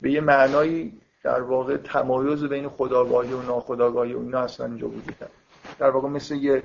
به 0.00 0.10
یه 0.10 0.20
معنایی 0.20 1.00
در 1.22 1.40
واقع 1.40 1.76
تمایز 1.76 2.44
بین 2.44 2.68
خداگاهی 2.68 3.32
و 3.32 3.42
ناخداگاهی 3.42 4.12
و 4.12 4.18
اینا 4.18 4.40
اصلا 4.40 4.66
اینجا 4.66 4.88
وجود 4.88 5.18
داره. 5.20 5.32
در 5.78 5.90
واقع 5.90 6.08
مثل 6.08 6.34
یه 6.34 6.62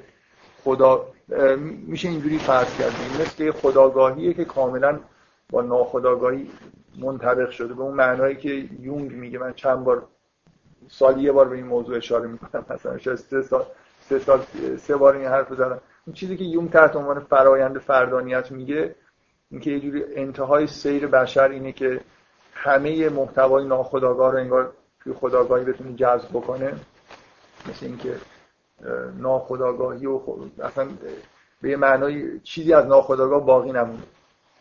خدا 0.63 1.06
میشه 1.88 2.10
اینجوری 2.10 2.38
فرض 2.38 2.78
کرد. 2.78 2.93
مثل 3.21 3.43
یه 3.43 3.52
خداگاهیه 3.52 4.34
که 4.34 4.45
کاملا 4.45 4.99
با 5.49 5.62
ناخداگاهی 5.62 6.49
منطبق 6.99 7.49
شده. 7.49 7.73
به 7.73 7.81
اون 7.81 7.93
معنایی 7.93 8.35
که 8.35 8.49
یونگ 8.79 9.12
میگه 9.12 9.39
من 9.39 9.53
چند 9.53 9.83
بار 9.83 10.07
سالی 10.88 11.21
یه 11.21 11.31
بار 11.31 11.49
به 11.49 11.55
این 11.55 11.65
موضوع 11.65 11.97
اشاره 11.97 12.27
می‌کنم. 12.27 12.65
مثلا 12.69 12.97
شاید 12.97 13.17
سه 13.17 13.41
سال 13.41 13.65
سه 14.01 14.19
سال 14.19 14.41
سه 14.77 14.95
بار 14.97 15.15
این 15.15 15.25
حرف 15.25 15.53
زدم 15.53 15.79
این 16.07 16.13
چیزی 16.13 16.38
که 16.38 16.43
یونگ 16.43 16.71
تحت 16.71 16.95
عنوان 16.95 17.19
فرایند 17.19 17.77
فردانیت 17.77 18.51
میگه 18.51 18.95
اینکه 19.51 19.71
یه 19.71 19.79
جوری 19.79 20.03
انتهای 20.15 20.67
سیر 20.67 21.07
بشر 21.07 21.49
اینه 21.49 21.71
که 21.71 21.99
همه 22.53 23.09
محتوای 23.09 23.65
ناخودآگاه 23.65 24.31
رو 24.31 24.38
انگار 24.38 24.73
توی 24.99 25.13
خداگاهی 25.13 25.65
بتونی 25.65 25.95
جذب 25.95 26.29
بکنه. 26.29 26.73
مثل 27.69 27.85
اینکه 27.85 28.15
ناخودآگاهی 29.17 30.05
و 30.05 30.21
اصلا 30.63 30.88
به 31.62 31.77
معنای 31.77 32.39
چیزی 32.39 32.73
از 32.73 32.85
ناخودآگاه 32.85 33.45
باقی 33.45 33.71
نمونه 33.71 34.03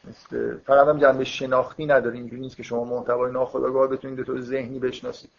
مثل 0.09 0.59
فقط 0.59 0.89
هم 0.89 0.99
جنبه 0.99 1.25
شناختی 1.25 1.87
نداره. 1.87 2.17
اینجوری 2.17 2.41
نیست 2.41 2.57
که 2.57 2.63
شما 2.63 2.85
محتوای 2.85 3.33
ناخودآگاه 3.33 3.89
بتونید 3.89 4.17
به 4.17 4.25
طور 4.25 4.41
ذهنی 4.41 4.79
بشناسید. 4.79 5.31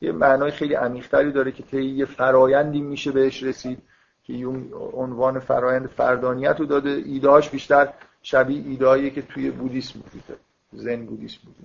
یه 0.00 0.12
معنای 0.12 0.50
خیلی 0.50 0.74
عمیق‌تری 0.74 1.32
داره 1.32 1.52
که 1.52 1.62
طی 1.62 1.82
یه 1.82 2.04
فرایندی 2.04 2.80
میشه 2.80 3.12
بهش 3.12 3.42
رسید 3.42 3.82
که 4.24 4.32
یون 4.32 4.72
عنوان 4.92 5.38
فرایند 5.38 5.86
فردانیت 5.86 6.60
رو 6.60 6.66
داده. 6.66 6.90
ایدهاش 6.90 7.50
بیشتر 7.50 7.92
شبیه 8.22 8.62
ایدهایی 8.66 9.10
که 9.10 9.22
توی 9.22 9.50
بودیسم 9.50 10.00
وجود 10.00 10.38
زن 10.72 11.06
بودیسم 11.06 11.40
بود 11.44 11.56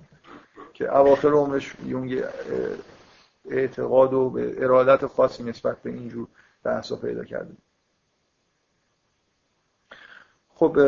که 0.74 0.96
اواخر 0.96 1.28
عمرش 1.28 1.74
یونگ 1.86 2.22
اعتقاد 3.50 4.14
و 4.14 4.30
به 4.30 4.64
ارادت 4.64 5.06
خاصی 5.06 5.42
نسبت 5.42 5.82
به 5.82 5.90
اینجور 5.90 6.26
بحثا 6.64 6.96
پیدا 6.96 7.24
کرده 7.24 7.52
خب 10.54 10.78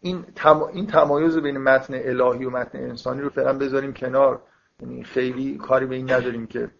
این, 0.00 0.24
این 0.72 0.86
تمایز 0.86 1.38
بین 1.38 1.58
متن 1.58 1.94
الهی 1.94 2.44
و 2.44 2.50
متن 2.50 2.78
انسانی 2.78 3.20
رو 3.20 3.30
فعلا 3.30 3.58
بذاریم 3.58 3.92
کنار. 3.92 4.42
یعنی 4.80 5.04
خیلی 5.04 5.58
کاری 5.58 5.86
به 5.86 5.94
این 5.94 6.10
نداریم 6.12 6.46
که 6.46 6.70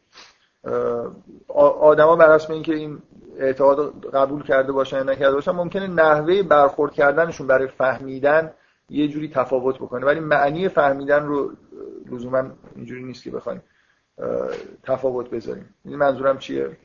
آدما 1.80 2.16
بر 2.16 2.30
اساس 2.30 2.50
اینکه 2.50 2.74
این 2.74 3.02
اعتقاد 3.38 4.06
قبول 4.14 4.42
کرده 4.42 4.72
باشن 4.72 4.96
یا 4.96 5.02
نکرده 5.02 5.34
باشن 5.34 5.50
ممکنه 5.50 5.86
نحوه 5.86 6.42
برخورد 6.42 6.92
کردنشون 6.92 7.46
برای 7.46 7.68
فهمیدن 7.68 8.52
یه 8.90 9.08
جوری 9.08 9.28
تفاوت 9.28 9.76
بکنه. 9.76 10.06
ولی 10.06 10.20
معنی 10.20 10.68
فهمیدن 10.68 11.26
رو 11.26 11.52
لزوما 12.10 12.50
اینجوری 12.76 13.04
نیست 13.04 13.24
که 13.24 13.30
بخوایم 13.30 13.62
تفاوت 14.82 15.30
بذاریم. 15.30 15.74
این 15.84 15.96
منظورم 15.96 16.38
چیه؟ 16.38 16.76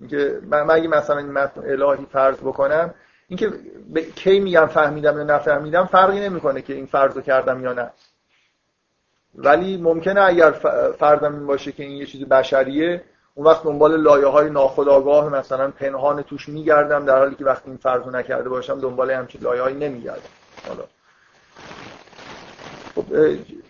اینکه 0.00 0.40
من 0.42 0.70
اگه 0.70 0.88
مثلا 0.88 1.18
این 1.18 1.32
متن 1.32 1.60
الهی 1.60 2.06
فرض 2.06 2.36
بکنم 2.36 2.94
اینکه 3.28 3.52
کی 4.14 4.40
میگم 4.40 4.66
فهمیدم 4.66 5.18
یا 5.18 5.24
نفهمیدم 5.24 5.86
فرقی 5.86 6.20
نمی‌کنه 6.20 6.62
که 6.62 6.74
این 6.74 6.86
فرض 6.86 7.18
کردم 7.18 7.62
یا 7.62 7.72
نه. 7.72 7.90
ولی 9.34 9.76
ممکنه 9.76 10.20
اگر 10.20 10.50
فرضم 10.98 11.34
این 11.34 11.46
باشه 11.46 11.72
که 11.72 11.82
این 11.82 11.96
یه 11.96 12.06
چیز 12.06 12.24
بشریه 12.24 13.04
اون 13.34 13.46
وقت 13.46 13.64
دنبال 13.64 14.00
لایه 14.00 14.26
های 14.26 14.50
ناخودآگاه 14.50 15.28
مثلا 15.28 15.70
پنهان 15.70 16.22
توش 16.22 16.48
میگردم 16.48 17.04
در 17.04 17.18
حالی 17.18 17.34
که 17.34 17.44
وقتی 17.44 17.70
این 17.70 17.76
فرض 17.76 18.06
نکرده 18.06 18.48
باشم 18.48 18.80
دنبال 18.80 19.10
همچین 19.10 19.40
لایه 19.40 19.62
هایی 19.62 19.76
نمیگردم. 19.76 20.22
حالا. 20.68 20.84
خب 22.94 23.04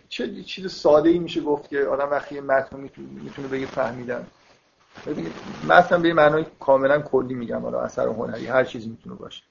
چه 0.09 0.42
چیز 0.42 0.73
ساده 0.73 1.09
ای 1.09 1.19
میشه 1.19 1.40
گفت 1.40 1.69
که 1.69 1.85
آدم 1.85 2.11
وقتی 2.11 2.40
متن 2.40 2.90
می‌تونه 3.25 3.49
بگه 3.49 3.66
فهمیدم؟ 3.66 4.27
ببینید 5.06 5.32
متن 5.68 6.02
به 6.02 6.14
معنای 6.14 6.46
کاملا 6.61 7.00
کلی 7.00 7.35
میگم 7.35 7.62
حالا 7.62 7.80
اثر 7.80 8.06
هنری 8.06 8.46
هر 8.46 8.64
چیزی 8.64 8.88
می‌تونه 8.88 9.16
باشه. 9.16 9.42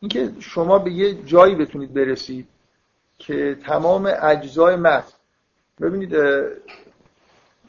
اینکه 0.00 0.32
شما 0.40 0.78
به 0.78 0.90
یه 0.90 1.22
جایی 1.22 1.54
بتونید 1.54 1.94
برسید 1.94 2.48
که 3.18 3.58
تمام 3.66 4.12
اجزای 4.22 4.76
متن 4.76 5.12
ببینید 5.80 6.16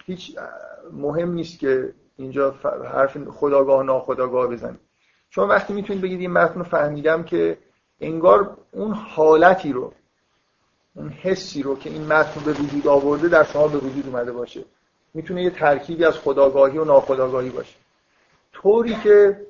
هیچ 0.05 0.37
مهم 0.93 1.31
نیست 1.31 1.59
که 1.59 1.93
اینجا 2.17 2.55
حرف 2.93 3.17
خداگاه 3.29 3.83
ناخداگاه 3.83 4.47
بزنید. 4.47 4.79
شما 5.29 5.47
وقتی 5.47 5.73
می‌تونید 5.73 6.01
بگید 6.01 6.19
این 6.19 6.31
متن 6.31 6.53
رو 6.59 6.63
فهمیدم 6.63 7.23
که 7.23 7.57
انگار 8.01 8.57
اون 8.71 8.93
حالتی 8.93 9.73
رو 9.73 9.93
اون 10.95 11.09
حسی 11.09 11.63
رو 11.63 11.79
که 11.79 11.89
این 11.89 12.05
متن 12.05 12.43
به 12.45 12.53
وجود 12.53 12.87
آورده 12.87 13.27
در 13.27 13.43
شما 13.43 13.67
به 13.67 13.77
وجود 13.77 14.07
اومده 14.07 14.31
باشه. 14.31 14.65
می‌تونه 15.15 15.43
یه 15.43 15.49
ترکیبی 15.49 16.05
از 16.05 16.17
خداگاهی 16.17 16.77
و 16.77 16.85
ناخداگاهی 16.85 17.49
باشه. 17.49 17.75
طوری 18.53 18.95
که 19.03 19.41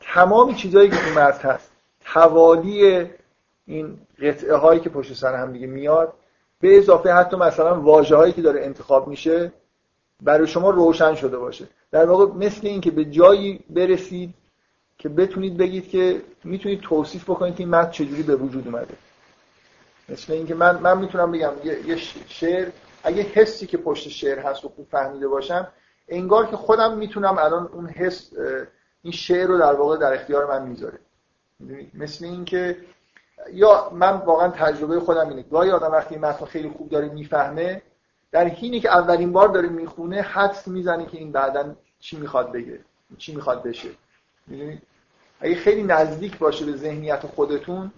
تمام 0.00 0.54
چیزهایی 0.54 0.90
که 0.90 0.96
تو 0.96 1.20
متن 1.20 1.48
هست 1.48 1.70
توالی 2.04 3.06
این 3.66 3.98
قطعه 4.22 4.54
هایی 4.54 4.80
که 4.80 4.90
پشت 4.90 5.14
سر 5.14 5.34
هم 5.34 5.52
دیگه 5.52 5.66
میاد 5.66 6.12
به 6.60 6.78
اضافه 6.78 7.12
حتی 7.12 7.36
مثلا 7.36 7.80
واژه 7.80 8.16
هایی 8.16 8.32
که 8.32 8.42
داره 8.42 8.64
انتخاب 8.64 9.08
میشه 9.08 9.52
برای 10.22 10.46
شما 10.46 10.70
روشن 10.70 11.14
شده 11.14 11.38
باشه. 11.38 11.68
در 11.90 12.06
واقع 12.06 12.34
مثل 12.34 12.66
این 12.66 12.80
که 12.80 12.90
به 12.90 13.04
جایی 13.04 13.60
برسید 13.70 14.34
که 14.98 15.08
بتونید 15.08 15.56
بگید 15.56 15.88
که 15.88 16.22
می‌تونید 16.44 16.80
توصیف 16.80 17.24
بکنید 17.24 17.54
که 17.56 17.60
این 17.60 17.70
متن 17.70 17.90
چجوری 17.90 18.22
به 18.22 18.36
وجود 18.36 18.66
اومده. 18.66 18.94
مثل 20.08 20.32
اینکه 20.32 20.54
من 20.54 20.78
من 20.78 20.98
می‌تونم 20.98 21.32
بگم 21.32 21.52
یه 21.64 21.96
شعر 22.28 22.68
اگه 23.04 23.22
حسی 23.22 23.66
که 23.66 23.78
پشت 23.78 24.08
شعر 24.08 24.38
هست 24.38 24.64
و 24.64 24.68
خوب 24.68 24.86
فهمیده 24.90 25.28
باشم 25.28 25.68
انگار 26.08 26.46
که 26.46 26.56
خودم 26.56 26.98
می‌تونم 26.98 27.38
الان 27.38 27.66
اون 27.66 27.86
حس 27.86 28.30
این 29.02 29.12
شعر 29.12 29.46
رو 29.46 29.58
در 29.58 29.74
واقع 29.74 29.96
در 29.96 30.14
اختیار 30.14 30.46
من 30.46 30.68
می‌ذاره. 30.68 30.98
مثل 31.94 32.24
اینکه 32.24 32.76
یا 33.52 33.90
من 33.90 34.10
واقعا 34.10 34.48
تجربه 34.48 35.00
خودم 35.00 35.28
اینه. 35.28 35.42
گاهی 35.42 35.70
آدم 35.70 35.92
وقتی 35.92 36.16
متن 36.16 36.46
خیلی 36.46 36.68
خوب 36.68 36.88
داره 36.88 37.08
می‌فهمه 37.08 37.82
در 38.32 38.44
حینی 38.44 38.80
که 38.80 38.88
اولین 38.88 39.32
بار 39.32 39.48
داره 39.48 39.68
می‌خونه 39.68 40.22
حدس 40.22 40.68
می‌زنه 40.68 41.06
که 41.06 41.18
این 41.18 41.32
بعدا 41.32 41.74
چی 42.00 42.16
می‌خواد 42.16 42.52
بگه 42.52 42.80
چی 43.18 43.34
می‌خواد 43.34 43.62
بشه. 43.62 43.88
می‌دونید 44.46 44.82
اگه 45.40 45.54
خیلی 45.54 45.82
نزدیک 45.82 46.38
باشه 46.38 46.66
به 46.66 46.76
ذهنیت 46.76 47.26
خودتون 47.26 47.92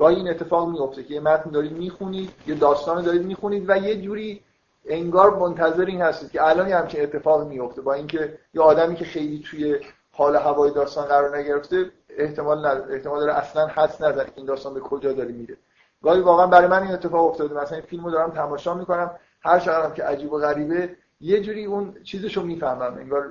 گاهی 0.00 0.16
این 0.16 0.28
اتفاق 0.28 0.68
میفته 0.68 1.04
که 1.04 1.14
یه 1.14 1.20
متن 1.20 1.50
دارید 1.50 1.72
می‌خونید 1.72 2.30
یه 2.46 2.54
داستان 2.54 3.02
دارید 3.02 3.22
می‌خونید 3.22 3.64
و 3.70 3.76
یه 3.76 4.02
جوری 4.02 4.42
انگار 4.86 5.36
منتظر 5.36 5.84
این 5.84 6.02
هستید 6.02 6.30
که 6.30 6.48
الان 6.48 6.68
همچین 6.68 7.02
اتفاق 7.02 7.48
میفته 7.48 7.80
با 7.82 7.92
اینکه 7.94 8.38
یه 8.54 8.62
آدمی 8.62 8.96
که 8.96 9.04
خیلی 9.04 9.42
توی 9.50 9.78
حال 10.12 10.36
هوای 10.36 10.70
داستان 10.70 11.04
قرار 11.04 11.36
نگرفته 11.36 11.90
احتمال 12.18 12.66
احتمال 12.66 13.20
داره 13.20 13.34
اصلا 13.34 13.66
حدس 13.66 14.00
نزنه 14.00 14.26
این 14.36 14.46
داستان 14.46 14.74
به 14.74 14.80
کجا 14.80 15.12
داره 15.12 15.32
میره. 15.32 15.56
گاهی 16.02 16.20
واقعا 16.20 16.46
برای 16.46 16.68
من 16.68 16.82
این 16.82 16.92
اتفاق 16.92 17.26
افتاده. 17.26 17.54
مثلا 17.54 17.76
این 17.76 17.86
فیلمو 17.86 18.10
دارم 18.10 18.30
تماشا 18.30 18.74
می‌کنم 18.74 19.10
هر 19.40 19.58
چقدرم 19.58 19.94
که 19.94 20.04
عجیب 20.04 20.32
و 20.32 20.38
غریبه 20.38 20.96
یه 21.20 21.40
جوری 21.40 21.64
اون 21.64 21.94
چیزشو 22.04 22.42
می‌فهمم. 22.42 22.98
انگار 22.98 23.28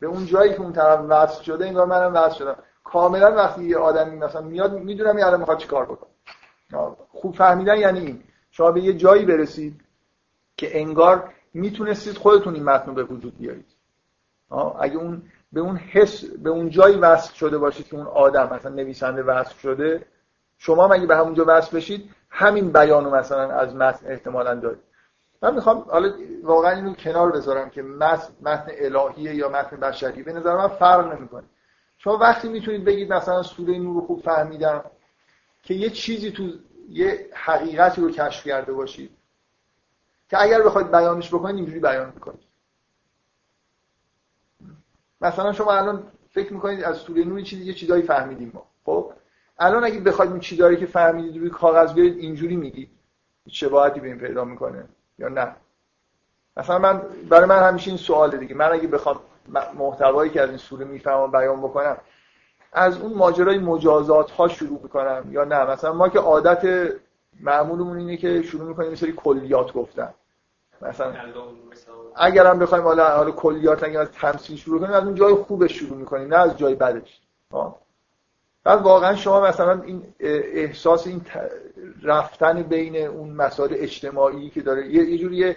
به 0.00 0.06
اون 0.06 0.26
جایی 0.26 0.54
که 0.54 0.60
اون 0.60 0.72
طرف 0.72 1.00
وصل 1.08 1.42
شده 1.42 1.66
انگار 1.66 1.86
منم 1.86 2.14
وصل 2.14 2.34
شدم. 2.34 2.56
کاملا 2.92 3.34
وقتی 3.34 3.64
یه 3.64 3.78
آدمی 3.78 4.16
مثلا 4.16 4.40
میاد 4.40 4.72
می‌دونم 4.72 5.18
یه 5.18 5.36
می‌خواد 5.36 5.58
چیکار 5.58 5.84
بکنه. 5.84 6.10
خوب 7.12 7.34
فهمیدن 7.34 7.76
یعنی 7.76 8.00
این. 8.00 8.22
شما 8.50 8.70
به 8.70 8.80
یه 8.80 8.92
جایی 8.92 9.24
برسید 9.24 9.80
که 10.56 10.80
انگار 10.80 11.32
می‌تونستید 11.54 12.16
خودتون 12.16 12.54
این 12.54 12.64
متن 12.64 12.94
به 12.94 13.04
وجود 13.04 13.38
بیارید. 13.38 13.66
اگه 14.80 14.96
اون 14.96 15.22
به 15.52 15.60
اون 15.60 15.76
حس 15.76 16.24
به 16.24 16.50
اون 16.50 16.70
جایی 16.70 16.96
وصل 16.96 17.34
شده 17.34 17.58
باشید 17.58 17.86
که 17.86 17.96
اون 17.96 18.06
آدم 18.06 18.48
مثلا 18.54 18.72
نویسنده 18.74 19.22
وصل 19.22 19.54
شده 19.54 20.06
شما 20.58 20.88
مگه 20.88 21.06
به 21.06 21.16
همونجا 21.16 21.44
وصل 21.48 21.76
بشید 21.76 22.10
همین 22.30 22.72
بیانو 22.72 23.10
مثلا 23.10 23.50
از 23.50 23.74
متن 23.74 24.06
احتمالا 24.06 24.54
دارید. 24.54 24.82
من 25.42 25.54
می‌خوام 25.54 25.78
حالا 25.78 26.12
واقعا 26.42 26.70
اینو 26.70 26.94
کنار 26.94 27.32
بذارم 27.32 27.70
که 27.70 27.82
متن 27.82 28.32
متن 28.42 28.70
الهیه 28.78 29.34
یا 29.34 29.48
متن 29.48 29.76
بشری 29.76 30.22
به 30.22 30.32
نظر 30.32 30.56
من 30.56 30.68
فرق 30.68 31.12
نمی‌کنه. 31.18 31.44
شما 31.98 32.16
وقتی 32.16 32.48
می‌تونید 32.48 32.84
بگید 32.84 33.12
مثلا 33.12 33.42
سوره 33.42 33.78
نور 33.78 33.94
رو 33.94 34.06
خوب 34.06 34.22
فهمیدم 34.22 34.84
که 35.62 35.74
یه 35.74 35.90
چیزی 35.90 36.30
تو 36.30 36.52
یه 36.88 37.30
حقیقتی 37.34 38.00
رو 38.00 38.10
کشف 38.10 38.46
کرده 38.46 38.72
باشید 38.72 39.10
که 40.30 40.42
اگر 40.42 40.62
بخواید 40.62 40.90
بیانش 40.90 41.34
بکنید 41.34 41.56
اینجوری 41.56 41.80
بیان 41.80 42.12
می‌کنید. 42.14 42.46
مثلا 45.20 45.52
شما 45.52 45.72
الان 45.72 46.12
فکر 46.30 46.52
می‌کنید 46.52 46.84
از 46.84 46.96
سوره 46.96 47.24
نور 47.24 47.40
چیزی 47.40 47.64
یه 47.64 47.74
چیزایی 47.74 48.02
فهمیدیم 48.02 48.50
ما. 48.54 48.66
خب؟ 48.84 49.12
الان 49.58 49.84
اگه 49.84 50.00
بخواید 50.00 50.30
این 50.30 50.40
چیزایی 50.40 50.76
که 50.76 50.86
فهمیدید 50.86 51.36
روی 51.36 51.50
کاغذ 51.50 51.92
بیارید 51.92 52.18
اینجوری 52.18 52.56
میگید 52.56 52.90
شباهتی 53.48 54.00
به 54.00 54.06
این 54.06 54.18
پیدا 54.18 54.44
می‌کنه 54.44 54.84
یا 55.18 55.28
نه. 55.28 55.56
مثلا 56.56 56.78
من 56.78 56.98
برای 57.28 57.46
من 57.46 57.68
همیشه 57.68 57.88
این 57.88 57.98
سواله 57.98 58.38
دیگه. 58.38 58.54
من 58.54 58.72
اگه 58.72 58.88
بخوام 58.88 59.20
محتوایی 59.78 60.30
که 60.30 60.42
از 60.42 60.48
این 60.48 60.58
سوره 60.58 60.84
می‌فهمم 60.84 61.30
بیان 61.30 61.60
بکنم. 61.60 61.96
از 62.72 63.00
اون 63.00 63.12
ماجرای 63.12 63.58
مجازات 63.58 64.30
ها 64.30 64.48
شروع 64.48 64.80
می‌کنم 64.82 65.24
یا 65.30 65.44
نه؟ 65.44 65.64
مثلا 65.64 65.92
ما 65.92 66.08
که 66.08 66.18
عادت 66.18 66.92
معمولمون 67.40 67.98
اینه 67.98 68.16
که 68.16 68.42
شروع 68.42 68.68
می‌کنیم 68.68 68.90
یه 68.90 68.96
سری 68.96 69.12
کلیات 69.12 69.72
گفتن. 69.72 70.14
مثلا 70.82 71.14
اگرم 72.16 72.58
بخوایم 72.58 72.84
حالا 72.84 73.16
حالا 73.16 73.30
کلیات 73.30 73.84
اگر 73.84 74.00
از 74.00 74.10
تمثیل 74.10 74.56
شروع 74.56 74.80
کنیم 74.80 74.92
از 74.92 75.04
اون 75.04 75.14
جای 75.14 75.34
خوبش 75.34 75.72
شروع 75.72 75.98
می‌کنیم 75.98 76.34
نه 76.34 76.36
از 76.36 76.58
جای 76.58 76.74
بدش. 76.74 77.20
بعد 78.64 78.82
واقعا 78.82 79.14
شما 79.14 79.40
مثلا 79.40 79.82
این 79.82 80.02
احساس 80.20 81.06
این 81.06 81.20
رفتن 82.02 82.62
بین 82.62 82.96
اون 82.96 83.32
مسائل 83.32 83.70
اجتماعی 83.72 84.50
که 84.50 84.60
داره 84.60 84.86
یه 84.86 85.18
جوری 85.18 85.56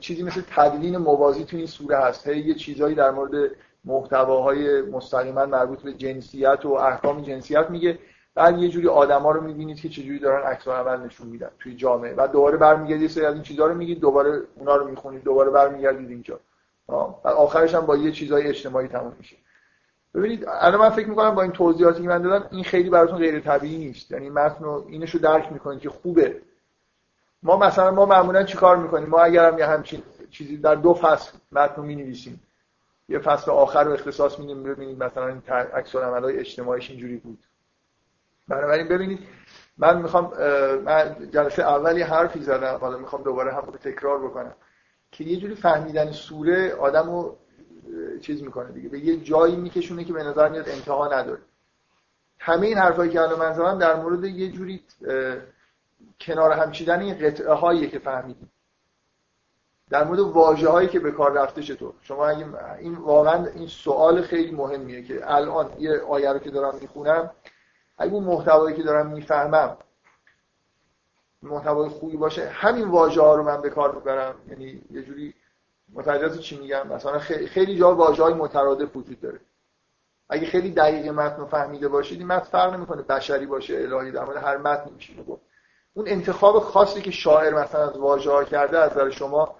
چیزی 0.00 0.22
مثل 0.22 0.42
تدوین 0.56 0.96
موازی 0.96 1.44
تو 1.44 1.56
این 1.56 1.66
سوره 1.66 1.96
هست. 1.96 2.28
هی 2.28 2.40
یه 2.40 2.54
چیزایی 2.54 2.94
در 2.94 3.10
مورد 3.10 3.50
محتواهای 3.84 4.82
مستقیما 4.82 5.46
مربوط 5.46 5.82
به 5.82 5.92
جنسیت 5.92 6.66
و 6.66 6.72
احکام 6.72 7.22
جنسیت 7.22 7.70
میگه. 7.70 7.98
بعد 8.34 8.58
یه 8.58 8.68
جوری 8.68 8.88
آدما 8.88 9.30
رو 9.30 9.40
می‌بینید 9.40 9.80
که 9.80 9.88
چجوری 9.88 10.18
دارن 10.18 10.46
عکس 10.46 10.68
عمل 10.68 11.06
نشون 11.06 11.26
میدن 11.26 11.50
توی 11.58 11.76
جامعه. 11.76 12.14
بعد 12.14 12.32
دوباره 12.32 12.56
برمیگردید 12.56 13.02
یه 13.02 13.08
سری 13.08 13.24
از 13.24 13.34
این 13.34 13.42
چیزا 13.42 13.66
رو 13.66 13.74
میگید 13.74 14.00
دوباره 14.00 14.42
اونا 14.56 14.76
رو 14.76 14.88
می‌خونید 14.88 15.22
دوباره 15.22 15.50
برمیگردید 15.50 16.10
اینجا. 16.10 16.40
بعد 17.24 17.34
آخرش 17.34 17.74
هم 17.74 17.86
با 17.86 17.96
یه 17.96 18.12
چیزای 18.12 18.46
اجتماعی 18.46 18.88
تموم 18.88 19.12
میشه. 19.18 19.36
ببینید 20.14 20.44
الان 20.48 20.80
من 20.80 20.90
فکر 20.90 21.08
می‌کنم 21.08 21.34
با 21.34 21.42
این 21.42 21.52
توضیحاتی 21.52 22.02
که 22.02 22.08
من 22.08 22.22
دادم 22.22 22.48
این 22.50 22.64
خیلی 22.64 22.90
براتون 22.90 23.18
غیر 23.18 23.40
طبیعی 23.40 23.78
نیست. 23.78 24.10
یعنی 24.10 24.30
متن 24.30 24.64
اینشو 24.64 25.18
درک 25.18 25.52
می‌کنید 25.52 25.80
که 25.80 25.90
خوبه. 25.90 26.42
ما 27.42 27.56
مثلا 27.56 27.90
ما 27.90 28.06
معمولا 28.06 28.42
چیکار 28.42 28.76
می‌کنیم؟ 28.76 29.08
ما 29.08 29.20
اگر 29.20 29.52
هم 29.52 29.58
یه 29.58 29.66
همچین 29.66 30.02
چیزی 30.30 30.56
در 30.56 30.74
دو 30.74 30.94
فصل 30.94 31.38
متن 31.52 31.82
می 31.82 31.96
نویسیم 31.96 32.42
یه 33.08 33.18
فصل 33.18 33.50
آخر 33.50 33.84
رو 33.84 33.92
اختصاص 33.92 34.38
میدیم 34.38 34.62
ببینید 34.62 35.02
مثلا 35.02 35.28
این 35.28 35.42
عکس 35.74 35.94
های 35.94 36.38
اجتماعیش 36.38 36.90
اینجوری 36.90 37.16
بود. 37.16 37.38
بنابراین 38.48 38.88
ببینید 38.88 39.18
من 39.78 40.02
می‌خوام 40.02 40.32
من 40.84 41.30
جلسه 41.30 41.62
اولی 41.62 42.02
حرفی 42.02 42.40
زدم 42.40 42.78
حالا 42.80 42.98
می‌خوام 42.98 43.22
دوباره 43.22 43.54
هم 43.54 43.60
تکرار 43.82 44.18
بکنم 44.18 44.54
که 45.12 45.24
یه 45.24 45.36
جوری 45.36 45.54
فهمیدن 45.54 46.12
سوره 46.12 46.74
آدمو 46.74 47.32
چیز 48.20 48.42
می‌کنه 48.42 48.72
دیگه. 48.72 48.88
به 48.88 48.98
یه 48.98 49.16
جایی 49.16 49.56
میکشونه 49.56 50.04
که 50.04 50.12
به 50.12 50.22
نظر 50.22 50.48
میاد 50.48 50.68
انتها 50.68 51.06
نداره. 51.06 51.40
همه 52.38 52.66
این 52.66 52.78
حرفایی 52.78 53.10
که 53.10 53.20
الان 53.20 53.38
من 53.38 53.52
زدم 53.52 53.78
در 53.78 53.96
مورد 53.96 54.24
یه 54.24 54.50
جوری 54.50 54.82
کنار 56.20 56.52
هم 56.52 56.72
چیدن 56.72 57.00
این 57.00 57.18
قطعه 57.18 57.52
هایی 57.52 57.90
که 57.90 57.98
فهمیدیم. 57.98 58.50
در 59.90 60.04
مورد 60.04 60.20
واژه 60.20 60.68
هایی 60.68 60.88
که 60.88 61.00
به 61.00 61.12
کار 61.12 61.32
رفته 61.32 61.62
چطور؟ 61.62 61.92
شما 62.02 62.26
اگه 62.26 62.46
این 62.78 62.94
واقعا 62.94 63.46
این 63.46 63.66
سوال 63.66 64.22
خیلی 64.22 64.50
مهمیه 64.50 65.02
که 65.02 65.34
الان 65.34 65.70
یه 65.78 66.00
آیه 66.00 66.32
رو 66.32 66.38
که 66.38 66.50
دارم 66.50 66.78
می‌خونم 66.80 67.30
اگه 67.98 68.12
اون 68.12 68.24
محتوایی 68.24 68.76
که 68.76 68.82
دارم 68.82 69.06
می‌فهمم 69.06 69.76
محتوای 71.42 71.88
خوبی 71.88 72.16
باشه 72.16 72.48
همین 72.48 72.88
واژه 72.88 73.22
ها 73.22 73.34
رو 73.34 73.42
من 73.42 73.60
به 73.60 73.70
کار 73.70 73.94
می‌برم. 73.94 74.34
یعنی 74.48 74.82
یه 74.90 75.02
جوری 75.02 75.34
متوجه 75.92 76.38
چی 76.38 76.58
میگم؟ 76.58 76.88
مثلا 76.88 77.18
خیلی, 77.18 77.46
خیلی 77.46 77.78
جا 77.78 77.94
واژه 77.94 78.22
های 78.22 78.34
مترادف 78.34 78.96
وجود 78.96 79.20
داره. 79.20 79.40
اگه 80.28 80.46
خیلی 80.46 80.70
دقیق 80.70 81.08
متن 81.08 81.36
رو 81.36 81.46
فهمیده 81.46 81.88
باشید 81.88 82.18
این 82.18 82.26
متن 82.26 82.44
فرق 82.44 82.74
نمی‌کنه 82.74 83.02
بشری 83.02 83.46
باشه 83.46 83.74
الهی 83.74 84.10
در 84.10 84.24
مورد 84.24 84.36
هر 84.36 84.56
متن 84.56 84.90
میشه 84.94 85.22
گفت 85.22 85.42
اون 85.94 86.08
انتخاب 86.08 86.58
خاصی 86.58 87.00
که 87.00 87.10
شاعر 87.10 87.54
مثلا 87.54 87.90
از 87.90 87.96
واژه 87.96 88.30
ها 88.30 88.44
کرده 88.44 88.78
از 88.78 88.92
نظر 88.92 89.10
شما 89.10 89.56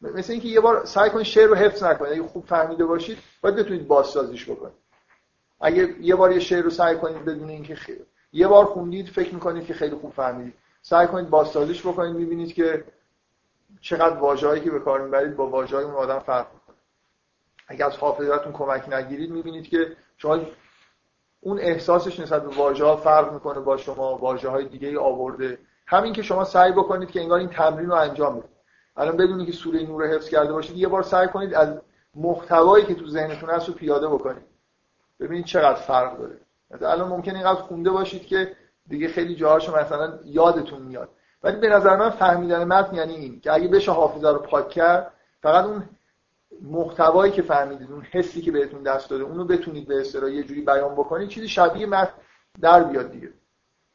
مثل 0.00 0.32
اینکه 0.32 0.48
یه 0.48 0.60
بار 0.60 0.84
سعی 0.84 1.10
کنید 1.10 1.26
شعر 1.26 1.48
رو 1.48 1.54
حفظ 1.54 1.82
نکنید. 1.82 2.12
اگه 2.12 2.22
خوب 2.22 2.46
فهمیده 2.46 2.84
باشید 2.84 3.18
باید 3.40 3.56
بتونید 3.56 3.88
بازسازیش 3.88 4.50
بکنید. 4.50 4.74
اگه 5.60 5.94
یه 6.00 6.14
بار 6.14 6.32
یه 6.32 6.40
شعر 6.40 6.62
رو 6.62 6.70
سعی 6.70 6.96
کنید 6.96 7.24
بدون 7.24 7.48
اینکه 7.48 7.74
خیلی 7.74 8.04
یه 8.32 8.48
بار 8.48 8.64
خوندید 8.64 9.08
فکر 9.08 9.34
می‌کنید 9.34 9.66
که 9.66 9.74
خیلی 9.74 9.94
خوب 9.96 10.12
فهمیدید. 10.12 10.54
سعی 10.82 11.06
کنید 11.06 11.30
بازسازیش 11.30 11.86
بکنید 11.86 12.16
می‌بینید 12.16 12.54
که 12.54 12.84
چقدر 13.80 14.16
واژه‌ای 14.16 14.60
که 14.60 14.70
به 14.70 14.80
کار 14.80 15.00
می‌برید 15.00 15.36
با 15.36 15.46
واژه‌های 15.46 15.84
اون 15.84 15.94
آدم 15.94 16.18
فرق 16.18 16.46
اگه 17.68 17.86
از 17.86 17.96
حافظتون 17.96 18.52
کمک 18.52 18.88
نگیرید 18.88 19.30
می‌بینید 19.30 19.68
که 19.68 19.96
شما 20.16 20.40
اون 21.44 21.58
احساسش 21.58 22.20
نسبت 22.20 22.42
به 22.42 22.56
واژه 22.56 22.84
ها 22.84 22.96
فرق 22.96 23.32
می‌کنه 23.32 23.60
با 23.60 23.76
شما 23.76 24.16
واژه 24.16 24.48
های 24.48 24.64
دیگه 24.64 24.88
ای 24.88 24.96
آورده. 24.96 25.58
همین 25.86 26.12
که 26.12 26.22
شما 26.22 26.44
سعی 26.44 26.72
بکنید 26.72 27.10
که 27.10 27.20
انگار 27.20 27.38
این 27.38 27.48
تمرین 27.48 27.88
رو 27.88 27.94
انجام 27.94 28.38
بدید. 28.38 28.50
الان 28.96 29.16
بدونید 29.16 29.46
که 29.46 29.52
سوره 29.52 29.82
نور 29.82 30.02
رو 30.02 30.14
حفظ 30.14 30.28
کرده 30.28 30.52
باشید 30.52 30.76
یه 30.76 30.88
بار 30.88 31.02
سعی 31.02 31.28
کنید 31.28 31.54
از 31.54 31.80
محتوایی 32.14 32.84
که 32.84 32.94
تو 32.94 33.06
ذهنتون 33.06 33.50
هست 33.50 33.68
رو 33.68 33.74
پیاده 33.74 34.08
بکنید. 34.08 34.44
ببینید 35.20 35.44
چقدر 35.44 35.74
فرق 35.74 36.18
داره. 36.18 36.38
الان 36.82 37.08
ممکنه 37.08 37.34
اینقدر 37.34 37.60
خونده 37.60 37.90
باشید 37.90 38.26
که 38.26 38.56
دیگه 38.88 39.08
خیلی 39.08 39.34
جاهاشو 39.34 39.76
مثلا 39.76 40.18
یادتون 40.24 40.82
میاد. 40.82 41.08
ولی 41.42 41.56
به 41.56 41.68
نظر 41.68 41.96
من 41.96 42.10
فهمیدن 42.10 42.64
متن 42.64 42.96
یعنی 42.96 43.14
این 43.14 43.40
که 43.40 43.52
اگه 43.52 43.68
بشه 43.68 43.92
حافظه 43.92 44.28
رو 44.28 44.38
پاک 44.38 44.68
کرد 44.68 45.12
فقط 45.42 45.64
اون 45.64 45.82
محتوایی 46.62 47.32
که 47.32 47.42
فهمیدید 47.42 47.92
اون 47.92 48.02
حسی 48.10 48.40
که 48.40 48.52
بهتون 48.52 48.82
دست 48.82 49.10
داده 49.10 49.24
اونو 49.24 49.44
بتونید 49.44 49.88
به 49.88 50.00
اصطلاح 50.00 50.30
یه 50.30 50.42
جوری 50.42 50.60
بیان 50.60 50.94
بکنید 50.94 51.28
چیزی 51.28 51.48
شبیه 51.48 51.86
متن 51.86 52.12
در 52.60 52.82
بیاد 52.84 53.10
دیگه. 53.10 53.30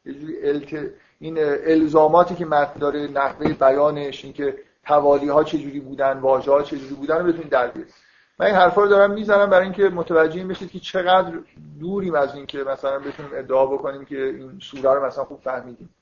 یه 0.04 0.14
جوری 0.14 0.48
الت... 0.48 0.90
این 1.18 1.38
الزاماتی 1.66 2.34
که 2.34 2.46
متن 2.46 2.80
داره 2.80 3.00
نحوه 3.06 3.52
بیانش 3.52 4.24
اینکه 4.24 4.58
حوالی 4.82 5.28
ها 5.28 5.44
چجوری 5.44 5.80
بودن 5.80 6.18
واژه 6.18 6.50
ها 6.50 6.62
چجوری 6.62 6.94
بودن 6.94 7.18
رو 7.18 7.32
بتونید 7.32 7.48
در 7.48 7.68
بیارید. 7.68 7.94
من 8.38 8.46
این 8.46 8.54
حرفا 8.54 8.82
رو 8.82 8.88
دارم 8.88 9.10
می‌زنم 9.10 9.50
برای 9.50 9.64
اینکه 9.64 9.88
متوجه 9.88 10.44
بشید 10.44 10.70
که 10.70 10.78
چقدر 10.78 11.38
دوریم 11.80 12.14
از 12.14 12.34
اینکه 12.34 12.58
مثلا 12.58 12.98
بتونیم 12.98 13.30
ادعا 13.34 13.66
بکنیم 13.66 14.04
که 14.04 14.24
این 14.24 14.58
سوره 14.62 14.94
رو 14.94 15.06
مثلا 15.06 15.24
خوب 15.24 15.40
فهمیدیم. 15.40 15.94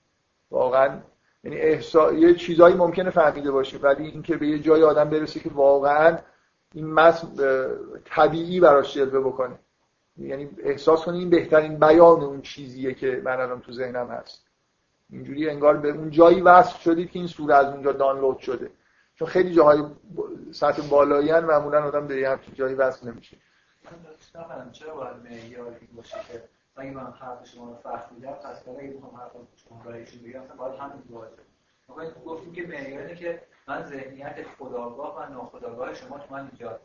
واقعا 0.51 0.99
یعنی 1.45 1.57
احسا... 1.57 2.13
یه 2.13 2.35
چیزایی 2.35 2.75
ممکنه 2.75 3.11
فهمیده 3.11 3.51
باشه 3.51 3.79
ولی 3.79 4.07
اینکه 4.07 4.37
به 4.37 4.47
یه 4.47 4.59
جای 4.59 4.83
آدم 4.83 5.11
برسه 5.11 5.41
که 5.41 5.51
واقعا 5.51 6.19
این 6.75 6.93
متن 6.93 7.29
طبیعی 8.05 8.61
براش 8.61 8.95
جلوه 8.95 9.21
بکنه. 9.21 9.59
یعنی 10.17 10.51
احساس 10.59 11.05
کنه 11.05 11.17
این 11.17 11.31
بهترین 11.31 11.79
بیان 11.79 12.21
اون 12.23 12.43
چیزیه 12.43 12.95
که 12.95 13.23
من 13.25 13.41
الان 13.41 13.61
تو 13.61 13.73
ذهنم 13.73 14.09
هست. 14.09 14.45
اینجوری 15.11 15.51
انگار 15.51 15.77
به 15.77 15.89
اون 15.91 16.11
جایی 16.11 16.41
وصل 16.41 16.79
شدید 16.79 17.11
که 17.11 17.19
این 17.19 17.29
سوره 17.29 17.55
از 17.55 17.67
اونجا 17.67 17.93
دانلود 17.93 18.39
شده. 18.39 18.71
چون 19.15 19.29
خیلی 19.29 19.55
جاهای 19.55 19.83
سطح 20.53 20.89
بالایی 20.89 21.31
هن 21.31 21.45
معمولا 21.45 21.85
آدم 21.85 22.07
به 22.07 22.17
یه 22.17 22.31
همچین 22.31 22.55
جایی 22.55 22.75
وصل 22.75 23.11
نمیشه. 23.11 23.37
من 24.35 24.71
چرا 24.73 24.95
باید 24.95 25.17
معیاری 25.17 25.87
باشه 25.97 26.17
که 26.29 26.43
من 26.83 27.13
حرف 27.13 27.47
شما 27.47 27.69
رو 27.71 27.77
فهمیدم 27.77 28.33
پس 28.33 28.63
برای 28.63 28.89
اگه 28.89 28.97
بخوام 28.97 29.17
حرف 29.17 29.33
شما 29.57 29.83
رو 29.85 29.91
بگم 29.91 30.57
باید 30.57 30.75
همین 30.81 31.03
باشه 31.11 31.48
گفتیم 32.27 32.53
که 32.53 32.67
معیار 32.67 33.15
که 33.15 33.43
من 33.69 33.85
ذهنیت 33.87 34.37
خداگاه 34.59 35.17
و 35.17 35.33
ناخداگاه 35.33 35.95
شما 35.95 36.19
تو 36.19 36.35
من 36.35 36.49
ایجاد 36.53 36.81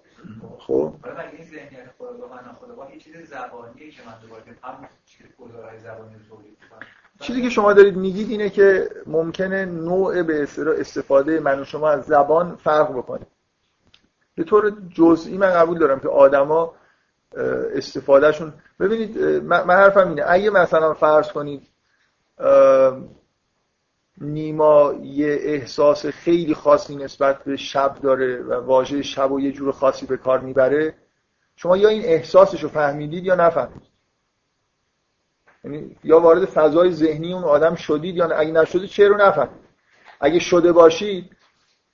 خب. 0.60 0.94
حالا 1.04 1.16
مگه 1.16 1.32
این 1.32 1.46
ذهنیت 1.46 1.90
خداگاه 1.98 2.32
و 2.32 2.46
ناخداگاه 2.46 2.94
یه 2.94 3.00
چیز 3.00 3.16
زبانیه 3.30 3.92
که 3.92 4.02
من 4.06 4.14
دوباره 4.22 4.44
هم 4.64 4.90
چیز 5.06 5.28
گزارهای 5.40 5.80
زبانی 5.80 6.14
رو 6.14 6.36
تولید 6.36 6.58
کنم 6.70 6.88
چیزی 7.20 7.42
که 7.42 7.50
شما 7.50 7.74
دارید 7.74 7.96
میگید 7.96 8.30
اینه 8.30 8.50
که 8.50 8.90
ممکنه 9.06 9.66
نوع 9.66 10.24
به 10.24 10.48
استفاده 10.80 11.40
من 11.40 11.60
و 11.60 11.66
شما 11.66 11.90
از 11.90 12.06
زبان 12.06 12.56
فرق 12.56 12.98
بکنه. 12.98 13.26
به 14.36 14.44
طور 14.44 14.74
جزئی 14.90 15.38
من 15.38 15.54
قبول 15.54 15.80
دارم 15.80 16.00
که 16.00 16.08
آدما 16.08 16.74
استفادهشون 17.76 18.54
ببینید 18.80 19.18
من 19.44 19.76
حرفم 19.76 20.08
اینه. 20.08 20.24
اگه 20.28 20.50
مثلا 20.50 20.94
فرض 20.94 21.32
کنید 21.32 21.68
نیما 24.22 24.94
یه 25.04 25.38
احساس 25.42 26.06
خیلی 26.06 26.54
خاصی 26.54 26.96
نسبت 26.96 27.44
به 27.44 27.58
شب 27.58 27.96
داره 28.02 28.42
و 28.42 28.54
واژه 28.54 29.02
شب 29.02 29.32
و 29.32 29.40
یه 29.40 29.52
جور 29.52 29.72
خاصی 29.72 30.06
به 30.06 30.18
کار 30.18 30.40
می‌بره. 30.40 30.94
شما 31.56 31.78
یا 31.78 31.90
این 31.90 32.06
احساسش 32.06 32.64
رو 32.64 32.70
فهمیدید 32.70 33.26
یا 33.26 33.36
نفهمیدید؟ 33.36 33.94
یعنی 35.64 35.96
یا 36.04 36.20
وارد 36.20 36.46
فضای 36.46 36.92
ذهنی 36.92 37.34
اون 37.34 37.44
آدم 37.44 37.76
شدید 37.76 38.16
یا 38.16 38.26
اگه 38.26 38.52
نشدید 38.52 38.90
چه 38.90 39.08
رو 39.08 39.18
نفهمید 39.18 39.64
اگه 40.20 40.40
شده 40.40 40.72
باشید 40.72 41.36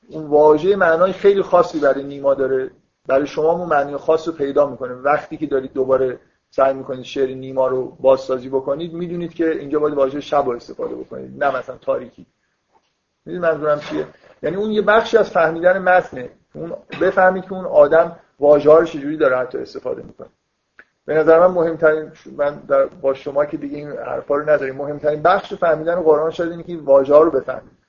اون 0.07 0.27
واژه 0.27 0.75
معنای 0.75 1.13
خیلی 1.13 1.41
خاصی 1.41 1.79
برای 1.79 2.03
نیما 2.03 2.33
داره. 2.33 2.71
برای 3.07 3.27
شما 3.27 3.51
اون 3.51 3.69
معنی 3.69 3.97
خاص 3.97 4.27
رو 4.27 4.33
پیدا 4.33 4.69
می‌کنه. 4.69 4.93
وقتی 4.93 5.37
که 5.37 5.45
دارید 5.45 5.73
دوباره 5.73 6.19
سعی 6.51 6.73
می‌کنید 6.73 7.03
شعر 7.03 7.29
نیما 7.29 7.67
رو 7.67 7.97
بازسازی 7.99 8.49
بکنید 8.49 8.93
می‌دونید 8.93 9.33
که 9.33 9.51
اینجا 9.51 9.79
باید 9.79 9.95
واژه 9.95 10.21
شب 10.21 10.45
رو 10.45 10.51
استفاده 10.51 10.95
بکنید 10.95 11.43
نه 11.43 11.57
مثلا 11.57 11.77
تاریکی. 11.77 12.25
می‌دونید 13.25 13.51
منظورم 13.51 13.79
چیه؟ 13.79 14.07
یعنی 14.43 14.55
اون 14.55 14.71
یه 14.71 14.81
بخشی 14.81 15.17
از 15.17 15.29
فهمیدن 15.29 15.77
متنه. 15.77 16.29
اون 16.53 16.73
بفهمید 17.01 17.43
که 17.43 17.53
اون 17.53 17.65
آدم 17.65 18.15
واژه 18.39 18.71
رو 18.71 18.85
چجوری 18.85 19.17
داره 19.17 19.37
حتی 19.37 19.57
استفاده 19.57 20.01
می‌کنه. 20.03 20.27
به 21.05 21.13
نظر 21.13 21.39
من 21.39 21.47
مهمترین 21.47 22.11
من 22.37 22.55
در 22.55 22.85
با 22.85 23.13
شما 23.13 23.45
که 23.45 23.57
دیگه 23.57 23.77
این 23.77 23.91
حرفا 23.91 24.35
رو 24.35 24.49
نداریم 24.49 24.75
مهمترین 24.75 25.21
بخش 25.21 25.53
فهمیدن 25.53 25.95
قرآن 25.95 26.31
شده 26.31 26.51
اینه 26.51 26.63
که 26.63 26.77
واژه 26.77 27.15
رو 27.15 27.31
بفهمید 27.31 27.79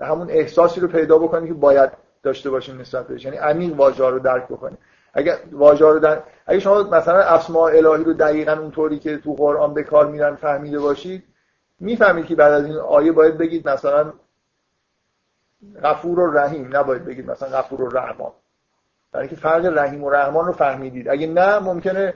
همون 0.00 0.30
احساسی 0.30 0.80
رو 0.80 0.88
پیدا 0.88 1.18
بکنید 1.18 1.48
که 1.48 1.54
باید 1.54 1.90
داشته 2.22 2.50
باشیم 2.50 2.80
نسبت 2.80 3.06
بهش. 3.06 3.24
یعنی 3.24 3.36
عمیق 3.36 3.76
واژه 3.76 4.08
رو 4.08 4.18
درک 4.18 4.44
بکنید 4.44 4.78
اگه 5.16 5.38
واژه 5.52 5.84
رو 5.84 5.98
در 5.98 6.22
اگه 6.46 6.60
شما 6.60 6.82
مثلا 6.82 7.18
اسماء 7.18 7.70
الهی 7.70 8.04
رو 8.04 8.12
دقیقا 8.12 8.52
اونطوری 8.52 8.98
که 8.98 9.18
تو 9.18 9.34
قرآن 9.34 9.74
به 9.74 9.82
کار 9.82 10.06
میرن 10.06 10.34
فهمیده 10.34 10.78
باشید 10.78 11.24
می‌فهمید 11.80 12.26
که 12.26 12.34
بعد 12.34 12.52
از 12.52 12.64
این 12.64 12.76
آیه 12.76 13.12
باید 13.12 13.38
بگید 13.38 13.68
مثلا 13.68 14.12
غفور 15.82 16.20
و 16.20 16.32
رحیم 16.38 16.76
نباید 16.76 17.04
بگید 17.04 17.30
مثلا 17.30 17.58
غفور 17.58 17.82
و 17.82 17.88
رحمان 17.88 18.32
برای 19.12 19.26
اینکه 19.26 19.42
فرق 19.42 19.78
رحیم 19.78 20.04
و 20.04 20.10
رحمان 20.10 20.46
رو 20.46 20.52
فهمیدید. 20.52 21.08
اگه 21.08 21.26
نه 21.26 21.58
ممکنه 21.58 22.14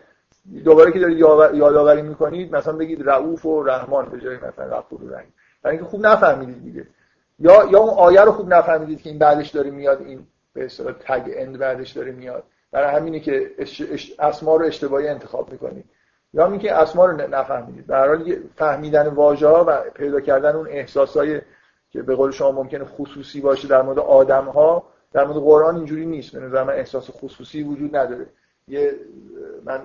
دوباره 0.64 0.92
که 0.92 0.98
دارید 0.98 1.18
یادآوری 1.18 2.02
می‌کنید 2.02 2.56
مثلا 2.56 2.72
بگید 2.72 3.08
رؤوف 3.10 3.46
و 3.46 3.62
رحمان 3.62 4.08
به 4.08 4.20
جای 4.20 4.36
مثلا 4.36 4.78
غفور 4.78 5.04
و 5.04 5.14
رحیم 5.14 5.32
برای 5.62 5.76
اینکه 5.76 5.90
خوب 5.90 6.06
نفهمیدید 6.06 6.64
دیگه. 6.64 6.86
یا 7.38 7.64
یا 7.70 7.78
اون 7.78 7.94
آیه 7.98 8.20
رو 8.20 8.32
خوب 8.32 8.54
نفهمیدید 8.54 9.02
که 9.02 9.10
این 9.10 9.18
بعدش 9.18 9.50
داره 9.50 9.70
میاد 9.70 10.02
این 10.02 10.26
به 10.52 10.64
اصطلاح 10.64 10.92
تگ 11.00 11.30
اند 11.34 11.58
بعدش 11.58 11.90
داره 11.90 12.12
میاد. 12.12 12.42
برای 12.72 12.96
همینه 12.96 13.20
که 13.20 13.50
اسما 14.18 14.56
رو 14.56 14.66
اشتباهی 14.66 15.08
انتخاب 15.08 15.52
می‌کنید 15.52 15.84
یا 16.32 16.46
اینکه 16.46 16.74
اسما 16.74 17.06
رو 17.06 17.16
نفهمیدید 17.16 17.86
در 17.86 18.08
حال 18.08 18.36
فهمیدن 18.56 19.06
واژه 19.06 19.48
ها 19.48 19.64
و 19.68 19.80
پیدا 19.94 20.20
کردن 20.20 20.56
اون 20.56 20.66
احساسای 20.66 21.40
که 21.90 22.02
به 22.02 22.14
قول 22.14 22.30
شما 22.30 22.52
ممکنه 22.52 22.84
خصوصی 22.84 23.40
باشه 23.40 23.68
در 23.68 23.82
مورد 23.82 23.98
آدم 23.98 24.44
ها 24.44 24.82
در 25.12 25.24
مورد 25.24 25.38
قرآن 25.38 25.76
اینجوری 25.76 26.06
نیست. 26.06 26.32
به 26.32 26.40
نظر 26.40 26.64
من 26.64 26.72
احساس 26.72 27.10
خصوصی 27.10 27.62
وجود 27.62 27.96
نداره. 27.96 28.26
یه 28.68 28.96
من 29.64 29.80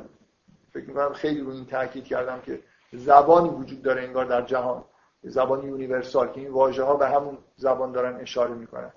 فکر 0.73 0.85
می‌کنم 0.85 1.13
خیلی 1.13 1.41
رو 1.41 1.49
این 1.49 1.65
تاکید 1.65 2.03
کردم 2.03 2.39
که 2.45 2.59
زبانی 2.93 3.49
وجود 3.49 3.81
داره 3.81 4.03
انگار 4.03 4.25
در 4.25 4.41
جهان. 4.41 4.83
زبان 5.23 5.67
یونیورسال 5.67 6.31
که 6.31 6.41
این 6.41 6.49
واژه 6.49 6.83
ها 6.83 6.95
به 6.95 7.07
همون 7.07 7.37
زبان 7.55 7.91
دارن 7.91 8.19
اشاره 8.19 8.53
می‌کنن. 8.53 8.91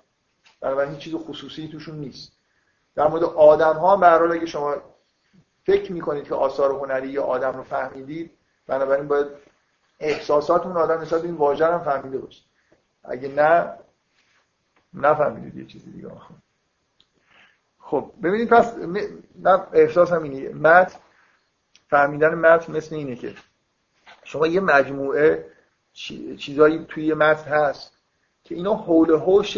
بنابراین 0.61 0.91
هیچ 0.91 0.99
چیز 0.99 1.15
خصوصی 1.15 1.67
توشون 1.67 1.95
نیست. 1.95 2.38
در 2.99 3.07
مورد 3.07 3.23
آدم 3.23 3.73
ها 3.73 3.97
به 3.97 4.31
اگه 4.31 4.45
شما 4.45 4.75
فکر 5.63 5.91
می‌کنید 5.91 6.23
که 6.23 6.35
آثار 6.35 6.71
هنری 6.71 7.07
یا 7.07 7.23
آدم 7.23 7.57
رو 7.57 7.63
فهمیدید 7.63 8.31
بنابراین 8.67 9.07
باید 9.07 9.27
احساسات 9.99 10.65
اون 10.65 10.77
آدم 10.77 11.01
نسبت 11.01 11.23
این 11.23 11.35
واژه 11.35 11.65
هم 11.65 11.79
فهمیده 11.79 12.17
باشید. 12.17 12.43
اگه 13.03 13.27
نه 13.27 13.73
نفهمیدید 14.93 15.55
یه 15.55 15.65
چیزی 15.65 15.91
دیگه 15.91 16.09
خب 17.79 18.11
ببینید 18.23 18.49
پس 18.49 18.75
من 19.35 19.67
احساس 19.73 20.11
هم 20.11 20.23
اینه. 20.23 20.49
متن 20.49 20.99
فهمیدن 21.89 22.35
متن 22.35 22.77
مثل 22.77 22.95
اینه 22.95 23.15
که 23.15 23.33
شما 24.23 24.47
یه 24.47 24.59
مجموعه 24.59 25.45
چیزایی 26.37 26.85
توی 26.89 27.05
یه 27.05 27.15
متن 27.15 27.51
هست 27.51 27.91
که 28.43 28.55
اینا 28.55 28.73
حول 28.73 29.09
هوش 29.09 29.57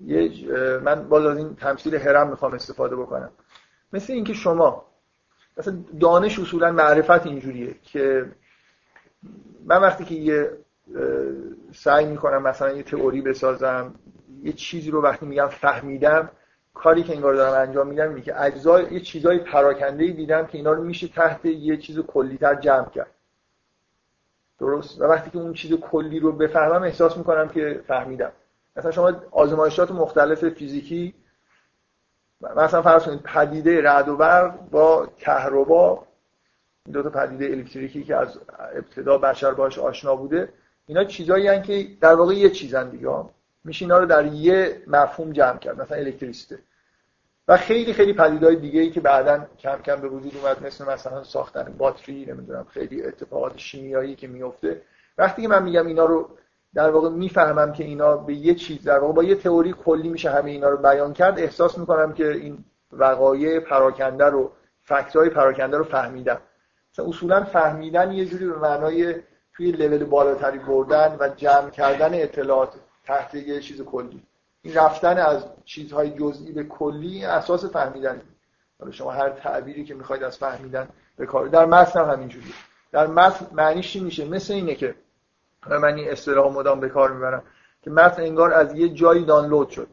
یه 0.00 0.30
من 0.78 1.08
باز 1.08 1.26
از 1.26 1.36
این 1.36 1.56
تمثیل 1.56 1.94
هرم 1.94 2.30
می‌خوام 2.30 2.52
استفاده 2.52 2.96
بکنم. 2.96 3.30
مثل 3.92 4.12
اینکه 4.12 4.32
شما 4.34 4.84
مثلا 5.56 5.78
دانش 6.00 6.38
اصولا 6.38 6.72
معرفت 6.72 7.26
اینجوریه 7.26 7.74
که 7.82 8.26
من 9.64 9.80
وقتی 9.80 10.04
که 10.04 10.14
یه 10.14 10.50
سعی 11.74 12.06
می‌کنم 12.06 12.42
مثلا 12.42 12.72
یه 12.72 12.82
تئوری 12.82 13.22
بسازم 13.22 13.94
یه 14.42 14.52
چیزی 14.52 14.90
رو 14.90 15.02
وقتی 15.02 15.26
میگم 15.26 15.46
فهمیدم 15.46 16.30
کاری 16.74 17.02
که 17.02 17.14
انگار 17.14 17.34
دارم 17.34 17.68
انجام 17.68 17.86
میدم 17.86 18.08
اینه 18.08 18.20
که 18.20 18.42
اجزا 18.42 18.80
یه 18.82 19.00
چیزای 19.00 19.38
پراکنده 19.38 20.04
ای 20.04 20.12
دیدم 20.12 20.46
که 20.46 20.58
اینا 20.58 20.72
رو 20.72 20.84
میشه 20.84 21.08
تحت 21.08 21.44
یه 21.44 21.76
چیز 21.76 21.98
کلیتر 21.98 22.54
جمع 22.54 22.88
کرد. 22.88 23.10
درست؟ 24.58 25.00
و 25.00 25.04
وقتی 25.04 25.30
که 25.30 25.38
اون 25.38 25.52
چیز 25.52 25.72
کلی 25.72 26.20
رو 26.20 26.32
بفهمم 26.32 26.82
احساس 26.82 27.16
می‌کنم 27.16 27.48
که 27.48 27.80
فهمیدم. 27.86 28.32
مثلا 28.78 28.90
شما 28.90 29.12
آزمایشات 29.30 29.90
مختلف 29.90 30.48
فیزیکی 30.48 31.14
مثلا 32.56 32.82
فرض 32.82 33.04
کنید 33.04 33.22
پدیده 33.22 33.82
رعد 33.82 34.08
و 34.08 34.16
برق 34.16 34.70
با 34.70 35.06
کهربا 35.18 36.06
دو 36.92 37.02
تا 37.02 37.10
پدیده 37.10 37.46
الکتریکی 37.46 38.04
که 38.04 38.16
از 38.16 38.38
ابتدا 38.74 39.18
بشر 39.18 39.54
باش 39.54 39.78
آشنا 39.78 40.16
بوده 40.16 40.52
اینا 40.86 41.04
چیزایی 41.04 41.62
که 41.62 41.86
در 42.00 42.14
واقع 42.14 42.34
یه 42.34 42.50
چیزن 42.50 42.90
دیگه 42.90 43.24
میشه 43.64 43.84
اینا 43.84 43.98
رو 43.98 44.06
در 44.06 44.26
یه 44.26 44.82
مفهوم 44.86 45.32
جمع 45.32 45.58
کرد 45.58 45.80
مثلا 45.80 45.98
الکتریسیته. 45.98 46.58
و 47.48 47.56
خیلی 47.56 47.92
خیلی 47.92 48.12
پدیدهای 48.12 48.56
دیگه 48.56 48.80
ای 48.80 48.90
که 48.90 49.00
بعدا 49.00 49.46
کم 49.58 49.76
کم 49.76 49.96
به 49.96 50.08
وجود 50.08 50.36
اومد 50.36 50.66
مثل 50.66 50.84
مثلا 50.84 51.24
ساختن 51.24 51.74
باتری 51.78 52.26
نمی‌دونم 52.26 52.66
خیلی 52.70 53.02
اتفاقات 53.02 53.58
شیمیایی 53.58 54.16
که 54.16 54.28
میفته 54.28 54.82
وقتی 55.18 55.42
که 55.42 55.48
من 55.48 55.62
میگم 55.62 55.86
اینا 55.86 56.04
رو 56.04 56.30
در 56.74 56.90
واقع 56.90 57.08
می‌فهمم 57.08 57.72
که 57.72 57.84
اینا 57.84 58.16
به 58.16 58.34
یه 58.34 58.54
چیز 58.54 58.84
در 58.84 58.98
واقع 58.98 59.12
با 59.12 59.24
یه 59.24 59.34
تئوری 59.34 59.72
کلی 59.84 60.08
میشه 60.08 60.30
همه 60.30 60.50
اینا 60.50 60.68
رو 60.68 60.76
بیان 60.76 61.12
کرد. 61.12 61.38
احساس 61.38 61.78
می‌کنم 61.78 62.12
که 62.12 62.30
این 62.30 62.64
وقایع 62.92 63.60
پراکنده 63.60 64.24
رو 64.24 64.52
فکتای 64.82 65.30
پراکنده 65.30 65.76
رو 65.76 65.84
فهمیدم. 65.84 66.40
مثلا 66.92 67.06
اصولا 67.06 67.44
فهمیدن 67.44 68.12
یه 68.12 68.24
جوری 68.24 68.46
به 68.46 68.58
معنای 68.58 69.14
توی 69.52 69.72
لول 69.72 70.04
بالاتری 70.04 70.58
بردن 70.58 71.16
و 71.20 71.28
جمع 71.28 71.70
کردن 71.70 72.14
اطلاعات 72.14 72.74
تحت 73.04 73.34
یه 73.34 73.60
چیز 73.60 73.82
کلی. 73.82 74.22
این 74.62 74.74
رفتن 74.74 75.18
از 75.18 75.44
چیزهای 75.64 76.10
جزئی 76.10 76.52
به 76.52 76.64
کلی 76.64 77.24
اساس 77.24 77.64
فهمیدن 77.64 78.22
حالا 78.80 78.92
شما 78.92 79.10
هر 79.10 79.30
تعبیری 79.30 79.84
که 79.84 79.94
می‌خواید 79.94 80.22
از 80.22 80.38
فهمیدن 80.38 80.88
به 81.16 81.26
کار 81.26 81.46
در 81.46 81.66
متن 81.66 82.00
هم 82.00 82.10
همینجوریه. 82.10 82.52
در 82.92 83.06
متن 83.06 83.46
معنیش 83.52 83.92
چی 83.92 84.00
میشه؟ 84.00 84.24
مثل 84.24 84.54
اینه 84.54 84.74
که 84.74 84.94
من 85.72 85.94
این 85.94 86.10
اصطلاح 86.10 86.52
مدام 86.52 86.80
به 86.80 86.88
کار 86.88 87.12
می‌برم 87.12 87.42
که 87.82 87.90
متن 87.90 88.22
انگار 88.22 88.52
از 88.52 88.74
یه 88.74 88.88
جایی 88.88 89.24
دانلود 89.24 89.68
شد 89.68 89.88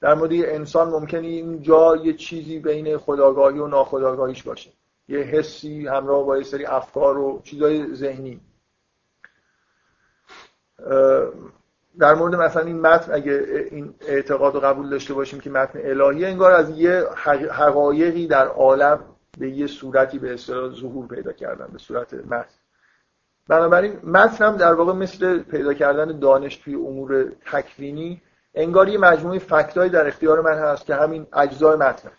در 0.00 0.14
مورد 0.14 0.32
یه 0.32 0.46
انسان 0.48 0.88
ممکنه 0.88 1.26
این 1.26 1.62
جا 1.62 1.96
یه 1.96 2.12
چیزی 2.12 2.58
بین 2.58 2.96
خداگاهی 2.96 3.58
و 3.58 3.66
ناخداگاهیش 3.66 4.42
باشه. 4.42 4.70
یه 5.08 5.18
حسی 5.18 5.86
همراه 5.86 6.26
با 6.26 6.36
یه 6.36 6.42
سری 6.42 6.66
افکار 6.66 7.18
و 7.18 7.40
چیزای 7.44 7.94
ذهنی. 7.94 8.40
در 11.98 12.14
مورد 12.14 12.34
مثلا 12.34 12.62
این 12.62 12.80
متن 12.80 13.12
اگه 13.12 13.66
این 13.70 13.94
اعتقاد 14.00 14.54
رو 14.54 14.60
قبول 14.60 14.90
داشته 14.90 15.14
باشیم 15.14 15.40
که 15.40 15.50
متن 15.50 15.78
الهیه 15.84 16.28
انگار 16.28 16.52
از 16.52 16.70
یه 16.70 17.04
حقایقی 17.50 18.26
در 18.26 18.46
عالم 18.46 19.00
به 19.38 19.50
یه 19.50 19.66
صورتی 19.66 20.18
به 20.18 20.34
اصطلاح 20.34 20.70
ظهور 20.70 21.06
پیدا 21.06 21.32
کردن 21.32 21.68
به 21.72 21.78
صورت 21.78 22.14
متن. 22.14 22.59
بنابراین 23.50 23.98
متن 24.04 24.44
هم 24.44 24.56
در 24.56 24.74
واقع 24.74 24.92
مثل 24.92 25.38
پیدا 25.38 25.74
کردن 25.74 26.18
دانش 26.18 26.56
توی 26.56 26.74
امور 26.74 27.32
تکوینی 27.52 28.22
انگار 28.54 28.88
یه 28.88 28.98
مجموعه 28.98 29.38
فکتایی 29.38 29.90
در 29.90 30.06
اختیار 30.06 30.40
من 30.40 30.58
هست 30.58 30.86
که 30.86 30.94
همین 30.94 31.26
اجزای 31.32 31.76
متن 31.76 32.10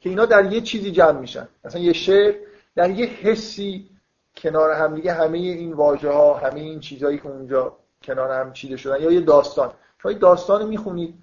که 0.00 0.08
اینا 0.08 0.26
در 0.26 0.52
یه 0.52 0.60
چیزی 0.60 0.90
جمع 0.90 1.20
میشن. 1.20 1.48
مثلا 1.64 1.80
یه 1.80 1.92
شعر 1.92 2.34
در 2.76 2.90
یه 2.90 3.06
حسی 3.06 3.90
کنار 4.36 4.70
هم 4.70 4.94
دیگه 4.94 5.12
همه 5.12 5.38
این 5.38 5.72
واژه 5.72 6.10
ها 6.10 6.34
همه 6.34 6.60
این 6.60 6.80
چیزهایی 6.80 7.18
که 7.18 7.26
اونجا 7.26 7.76
کنار 8.02 8.30
هم 8.30 8.52
چیده 8.52 8.76
شدن 8.76 9.02
یا 9.02 9.10
یه 9.10 9.20
داستان. 9.20 9.70
شما 10.02 10.12
داستان 10.12 10.66
می‌خونید 10.66 11.14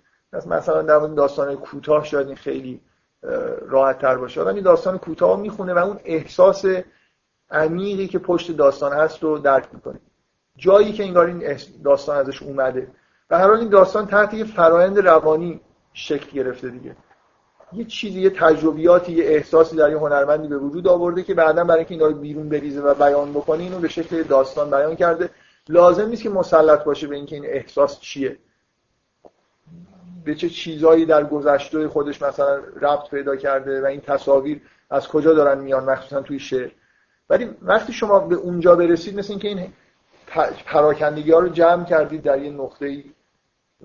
مثلا 0.47 0.81
در 0.81 0.97
مورد 0.97 1.15
داستان 1.15 1.55
کوتاه 1.55 2.05
شاید 2.05 2.33
خیلی 2.33 2.81
راحت 3.61 3.99
تر 3.99 4.15
باشه. 4.15 4.41
آدم 4.41 4.55
این 4.55 4.63
داستان 4.63 4.97
کوتاه 4.97 5.39
می‌خونه 5.39 5.73
و 5.73 5.77
اون 5.77 5.99
احساس 6.05 6.65
عمیقی 7.51 8.07
که 8.07 8.19
پشت 8.19 8.51
داستان 8.51 8.93
هست 8.93 9.23
رو 9.23 9.37
درک 9.37 9.67
می‌کنه 9.73 9.99
جایی 10.57 10.93
که 10.93 11.03
انگار 11.03 11.27
این 11.27 11.57
داستان 11.83 12.17
ازش 12.17 12.43
اومده. 12.43 12.87
و 13.29 13.37
هر 13.37 13.47
حال 13.47 13.59
این 13.59 13.69
داستان 13.69 14.07
تحت 14.07 14.33
یه 14.33 14.43
فرایند 14.43 14.99
روانی 14.99 15.61
شکل 15.93 16.31
گرفته 16.31 16.69
دیگه. 16.69 16.95
یه 17.73 17.85
چیزی 17.85 18.21
یه 18.21 18.29
تجربیاتی 18.29 19.11
یه 19.11 19.25
احساسی 19.25 19.75
در 19.75 19.91
یه 19.91 19.97
هنرمندی 19.97 20.47
به 20.47 20.57
وجود 20.57 20.87
آورده 20.87 21.23
که 21.23 21.33
بعدا 21.33 21.63
برای 21.63 21.77
اینکه 21.79 21.93
اینا 21.93 22.07
رو 22.07 22.13
بیرون 22.13 22.49
بریزه 22.49 22.81
و 22.81 22.93
بیان 22.93 23.33
بکنه 23.33 23.63
اینو 23.63 23.79
به 23.79 23.87
شکل 23.87 24.23
داستان 24.23 24.69
بیان 24.69 24.95
کرده. 24.95 25.29
لازم 25.69 26.09
نیست 26.09 26.23
که 26.23 26.29
مسلط 26.29 26.83
باشه 26.83 27.07
به 27.07 27.15
اینکه 27.15 27.35
این 27.35 27.45
احساس 27.45 27.99
چیه. 27.99 28.37
به 30.25 30.35
چه 30.35 30.49
چیزایی 30.49 31.05
در 31.05 31.23
گذشته 31.23 31.87
خودش 31.87 32.21
مثلا 32.21 32.55
ربط 32.81 33.09
پیدا 33.09 33.35
کرده 33.35 33.81
و 33.81 33.85
این 33.85 34.01
تصاویر 34.01 34.61
از 34.89 35.07
کجا 35.07 35.33
دارن 35.33 35.57
میان 35.57 35.83
مخصوصا 35.83 36.21
توی 36.21 36.39
شعر. 36.39 36.71
ولی 37.29 37.49
وقتی 37.61 37.93
شما 37.93 38.19
به 38.19 38.35
اونجا 38.35 38.75
برسید 38.75 39.19
مثل 39.19 39.29
اینکه 39.29 39.47
این 39.47 39.73
پراکندگی 40.65 41.31
ها 41.31 41.39
رو 41.39 41.49
جمع 41.49 41.85
کردید 41.85 42.21
در 42.21 42.41
یه 42.41 42.49
نقطه 42.49 42.85
ای 42.85 43.03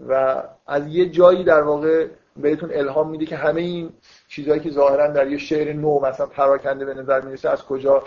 و 0.09 0.43
از 0.67 0.87
یه 0.87 1.09
جایی 1.09 1.45
در 1.45 1.63
واقع 1.63 2.07
بهتون 2.37 2.71
الهام 2.73 3.11
میده 3.11 3.27
که 3.27 3.37
همه 3.37 3.61
این 3.61 3.93
چیزهایی 4.29 4.61
که 4.61 4.71
ظاهرا 4.71 5.07
در 5.07 5.31
یه 5.31 5.39
شعر 5.39 5.73
نو 5.73 6.01
مثلا 6.01 6.27
پراکنده 6.27 6.85
به 6.85 6.95
نظر 6.95 7.21
می‌رسه 7.21 7.51
از 7.51 7.65
کجا 7.65 8.03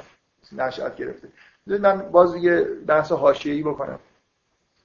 نشأت 0.51 0.95
گرفته. 0.95 1.27
من 1.67 2.11
باز 2.11 2.35
یه 2.35 2.67
بحث 2.87 3.11
حاشیه‌ای 3.11 3.63
بکنم. 3.63 3.99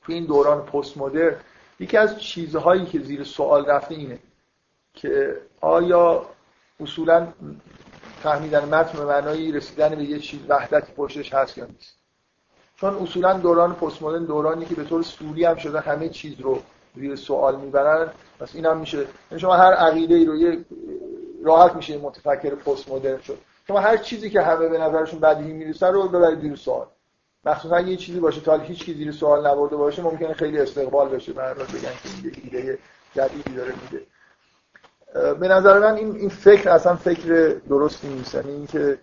تو 0.03 0.13
این 0.13 0.25
دوران 0.25 0.63
پست 0.63 0.99
مدرن 0.99 1.37
یکی 1.81 1.97
از 1.97 2.21
چیزهایی 2.21 2.87
که 2.87 2.99
زیر 2.99 3.25
سوال 3.25 3.67
رفته 3.67 3.95
اینه 3.95 4.19
که 4.95 5.37
آیا 5.61 6.27
اصولا 6.81 7.29
فهمیدن 8.23 8.65
متن 8.65 8.99
به 8.99 9.05
معنای 9.05 9.53
رسیدن 9.53 9.95
به 9.95 10.05
یه 10.05 10.19
چیز 10.19 10.41
وحدتی 10.49 10.93
پشتش 10.93 11.35
هست 11.35 11.59
یا 11.59 11.65
نیست. 11.65 11.95
چون 12.77 12.95
اصولا 12.95 13.33
دوران 13.33 13.75
پست 13.75 14.03
مدرن 14.03 14.25
دورانی 14.25 14.65
که 14.65 14.75
به 14.75 14.85
طور 14.85 15.03
سوری 15.03 15.45
هم 15.45 15.57
شده 15.57 15.81
همه 15.81 16.09
چیز 16.09 16.41
رو 16.41 16.63
زیر 16.97 17.17
سوال 17.17 17.57
می‌برن 17.57 18.09
پس 18.41 18.55
این 18.55 18.67
هم 18.67 18.79
میشه. 18.79 18.99
یعنی 18.99 19.41
شما 19.41 19.57
هر 19.57 19.73
عقیده 19.73 20.15
ای 20.15 20.25
رو 20.25 20.37
یه 20.37 20.65
راحت 21.45 21.75
میشه 21.75 21.99
متفکر 21.99 22.55
پست 22.55 22.89
مدرن 22.89 23.21
شد. 23.21 23.39
شما 23.69 23.81
هر 23.81 23.97
چیزی 23.97 24.31
که 24.31 24.43
همه 24.43 24.69
به 24.69 24.79
نظرشون 24.79 25.21
بدیهی 25.21 25.53
می‌رسه 25.53 25.87
رو 25.87 26.09
ببرید 26.09 26.41
زیر 26.41 26.57
سوال. 26.57 26.87
مخصوصا 27.45 27.81
یه 27.81 27.97
چیزی 27.97 28.21
باشه 28.21 28.41
تا 28.41 28.59
هیچ 28.59 28.85
کی 28.85 28.95
زیر 28.95 29.13
سوال 29.13 29.47
نبرده 29.47 29.77
باشه 29.77 30.03
ممکنه 30.03 30.35
خیلی 30.35 30.59
استقبال 30.59 31.09
بشه. 31.09 31.33
برای 31.33 31.55
بگن 31.55 32.33
که 32.33 32.41
ایده 32.45 32.79
جدیدی 33.15 33.55
داره 33.55 33.73
میده. 33.83 34.07
به 35.15 35.49
نظر 35.49 35.79
من 35.79 35.95
این 35.95 36.17
این 36.17 36.29
فکر 36.29 36.71
اصلا 36.71 36.97
فکر 36.97 37.57
درستی 37.69 38.09
نیست. 38.09 38.35
یعنی 38.35 38.51
اینکه 38.53 38.99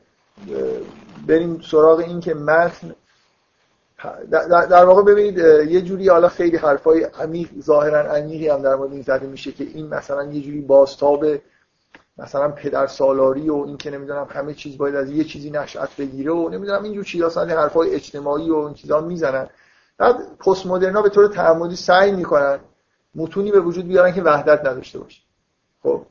بریم 1.27 1.61
سراغ 1.71 1.99
این 1.99 2.19
که 2.19 2.33
متن 2.33 2.95
در 4.49 4.85
واقع 4.85 5.01
ببینید 5.01 5.37
یه 5.71 5.81
جوری 5.81 6.09
حالا 6.09 6.29
خیلی 6.29 6.57
حرفای 6.57 7.03
عمیق 7.03 7.49
ظاهرا 7.61 7.99
عمیقی 7.99 8.49
هم 8.49 8.61
در 8.61 8.75
مورد 8.75 8.91
این 8.91 9.01
زده 9.01 9.27
میشه 9.27 9.51
که 9.51 9.63
این 9.63 9.87
مثلا 9.87 10.23
یه 10.23 10.41
جوری 10.41 10.61
بازتاب 10.61 11.25
مثلا 12.17 12.51
پدر 12.51 12.87
سالاری 12.87 13.49
و 13.49 13.55
این 13.55 13.77
که 13.77 13.91
نمی‌دونم 13.91 14.27
همه 14.29 14.53
چیز 14.53 14.77
باید 14.77 14.95
از 14.95 15.09
یه 15.09 15.23
چیزی 15.23 15.49
نشأت 15.49 15.95
بگیره 15.97 16.31
و 16.31 16.49
نمی‌دونم 16.49 16.83
اینجور 16.83 17.03
چیزا 17.03 17.27
اصلا 17.27 17.61
حرفای 17.61 17.95
اجتماعی 17.95 18.49
و 18.49 18.55
این 18.55 18.73
چیزا 18.73 19.01
می‌زنن. 19.01 19.49
بعد 19.97 20.37
پست 20.37 20.65
مدرنا 20.65 21.01
به 21.01 21.09
طور 21.09 21.27
تعمدی 21.27 21.75
سعی 21.75 22.11
می‌کنن 22.11 22.59
متونی 23.15 23.51
به 23.51 23.59
وجود 23.59 23.87
بیارن 23.87 24.13
که 24.13 24.21
وحدت 24.21 24.65
نداشته 24.65 24.99
باشه. 24.99 25.21
خب. 25.85 26.05